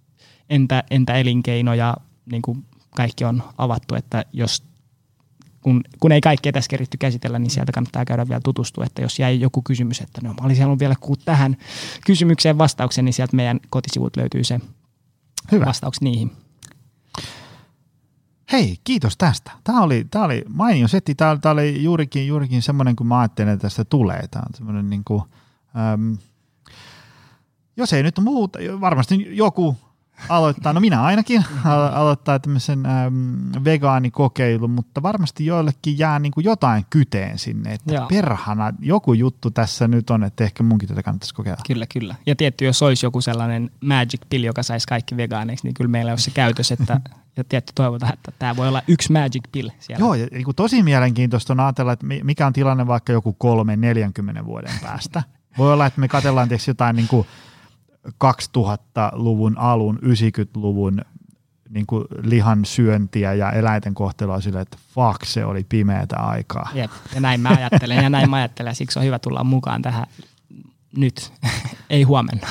entä, 0.51 0.85
entä 0.91 1.15
elinkeino 1.15 1.75
ja 1.75 1.97
niin 2.33 2.43
kuin 2.43 2.65
kaikki 2.97 3.25
on 3.25 3.43
avattu, 3.59 3.95
että 3.95 4.25
jos 4.33 4.72
kun, 5.63 5.85
kun 6.01 6.13
ei 6.13 6.21
kaikkea 6.21 6.53
tässä 6.53 6.69
keritty 6.69 6.97
käsitellä, 6.97 7.39
niin 7.39 7.51
sieltä 7.51 7.73
kannattaa 7.73 8.05
käydä 8.05 8.29
vielä 8.29 8.41
tutustua, 8.45 8.85
että 8.85 9.03
jos 9.03 9.19
jäi 9.19 9.41
joku 9.41 9.63
kysymys, 9.63 10.01
että 10.01 10.21
no 10.25 10.29
mä 10.29 10.47
olisin 10.47 10.63
halunnut 10.63 10.81
vielä 10.81 10.95
kuulla 11.01 11.23
tähän 11.25 11.57
kysymykseen 12.07 12.59
vastauksen, 12.59 13.05
niin 13.05 13.13
sieltä 13.13 13.37
meidän 13.37 13.61
kotisivut 13.71 14.17
löytyy 14.17 14.45
se 14.45 14.61
Hyvä. 15.53 15.67
vastaus 15.67 16.01
niihin. 16.01 16.33
Hei, 18.53 18.77
kiitos 18.85 19.17
tästä. 19.17 19.53
Tämä 19.65 19.83
oli, 19.83 20.07
tämä 20.11 20.25
oli 20.25 20.45
mainio 20.49 20.89
setti. 20.89 21.15
Tämä, 21.15 21.37
tämä 21.37 21.53
oli 21.53 21.83
juurikin, 21.83 22.27
juurikin 22.27 22.63
semmoinen, 22.63 22.97
kun 22.97 23.07
mä 23.07 23.21
ajattelin, 23.21 23.53
että 23.53 23.63
tästä 23.63 23.85
tulee. 23.85 24.29
Tämä 24.31 24.43
on 24.49 24.55
semmoinen 24.55 24.91
niin 24.91 25.03
kuin, 25.05 25.23
äm, 25.95 26.19
jos 27.77 27.93
ei 27.93 28.03
nyt 28.03 28.19
muuta, 28.19 28.59
varmasti 28.81 29.37
joku 29.37 29.77
aloittaa, 30.29 30.73
no 30.73 30.81
minä 30.81 31.03
ainakin, 31.03 31.45
aloittaa 31.93 32.39
tämmöisen 32.39 32.87
äm, 32.87 33.65
vegaanikokeilu, 33.65 34.69
mutta 34.69 35.03
varmasti 35.03 35.47
joillekin 35.47 35.99
jää 35.99 36.19
niin 36.19 36.33
kuin 36.33 36.45
jotain 36.45 36.87
kyteen 36.91 37.39
sinne, 37.39 37.73
että 37.73 37.95
Joo. 37.95 38.07
perhana, 38.07 38.73
joku 38.81 39.13
juttu 39.13 39.51
tässä 39.51 39.89
nyt 39.89 40.11
on, 40.11 40.25
että 40.25 40.45
ehkä 40.45 40.63
munkin 40.63 40.89
tätä 40.89 41.03
kannattaisi 41.03 41.35
kokeilla. 41.35 41.63
Kyllä, 41.67 41.87
kyllä. 41.93 42.15
Ja 42.27 42.37
tietty, 42.37 42.65
jos 42.65 42.83
olisi 42.83 43.07
joku 43.07 43.21
sellainen 43.21 43.71
magic 43.85 44.21
pill, 44.31 44.45
joka 44.45 44.63
saisi 44.63 44.87
kaikki 44.87 45.17
vegaaneiksi, 45.17 45.67
niin 45.67 45.75
kyllä 45.75 45.91
meillä 45.91 46.13
olisi 46.13 46.25
se 46.25 46.31
käytös, 46.31 46.73
että 46.73 47.01
ja 47.37 47.45
tietty 47.45 47.73
toivotaan, 47.75 48.13
että 48.13 48.33
tämä 48.39 48.57
voi 48.57 48.69
olla 48.69 48.83
yksi 48.89 49.13
magic 49.13 49.43
pill 49.53 49.71
siellä. 49.79 50.05
Joo, 50.05 50.15
ja 50.15 50.27
niin 50.33 50.45
kuin 50.45 50.55
tosi 50.55 50.83
mielenkiintoista 50.83 51.53
on 51.53 51.61
ajatella, 51.61 51.93
että 51.93 52.07
mikä 52.07 52.47
on 52.47 52.53
tilanne 52.53 52.87
vaikka 52.87 53.13
joku 53.13 53.33
kolme 53.33 53.77
40 53.77 54.45
vuoden 54.45 54.75
päästä. 54.83 55.23
Voi 55.59 55.73
olla, 55.73 55.87
että 55.87 56.01
me 56.01 56.09
katsellaan 56.09 56.49
tietysti 56.49 56.71
jotain 56.71 56.97
niin 56.97 57.09
kuin 57.09 57.27
2000-luvun 58.09 59.59
alun, 59.59 59.99
90-luvun 60.03 61.01
niin 61.71 61.87
kuin 61.87 62.05
lihan 62.23 62.65
syöntiä 62.65 63.35
ja 63.35 63.53
eläinten 63.53 63.95
kohtelua 63.95 64.41
sille, 64.41 64.61
että 64.61 64.79
fuck, 64.95 65.25
se 65.25 65.45
oli 65.45 65.65
pimeätä 65.69 66.17
aikaa. 66.17 66.71
Jep, 66.75 66.91
ja 67.15 67.21
näin 67.21 67.41
mä 67.41 67.49
ajattelen, 67.49 68.03
ja 68.03 68.11
näin 68.11 68.31
mä 68.31 68.37
ajattelen, 68.37 68.75
siksi 68.75 68.99
on 68.99 69.05
hyvä 69.05 69.19
tulla 69.19 69.45
mukaan 69.45 69.83
tähän 69.83 70.07
nyt, 70.97 71.33
ei 71.91 72.03
huomenna. 72.03 72.49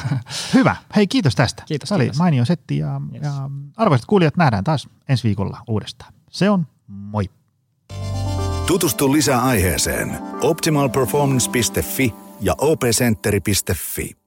Hyvä. 0.53 0.75
Hei, 0.95 1.07
kiitos 1.07 1.35
tästä. 1.35 1.63
Kiitos. 1.65 1.91
Oli 1.91 2.03
kiitos. 2.03 2.17
mainio 2.17 2.45
setti 2.45 2.77
ja, 2.77 3.01
yes. 3.13 3.23
ja 3.23 3.49
arvoisat 3.77 4.05
kuulijat 4.05 4.37
nähdään 4.37 4.63
taas 4.63 4.89
ensi 5.09 5.23
viikolla 5.23 5.61
uudestaan. 5.67 6.13
Se 6.29 6.49
on 6.49 6.67
moi. 6.87 7.29
Tutustu 8.67 9.11
lisää 9.11 9.41
aiheeseen 9.41 10.19
optimalperformance.fi 10.41 12.13
ja 12.41 12.55
opcenteri.fi. 12.57 14.20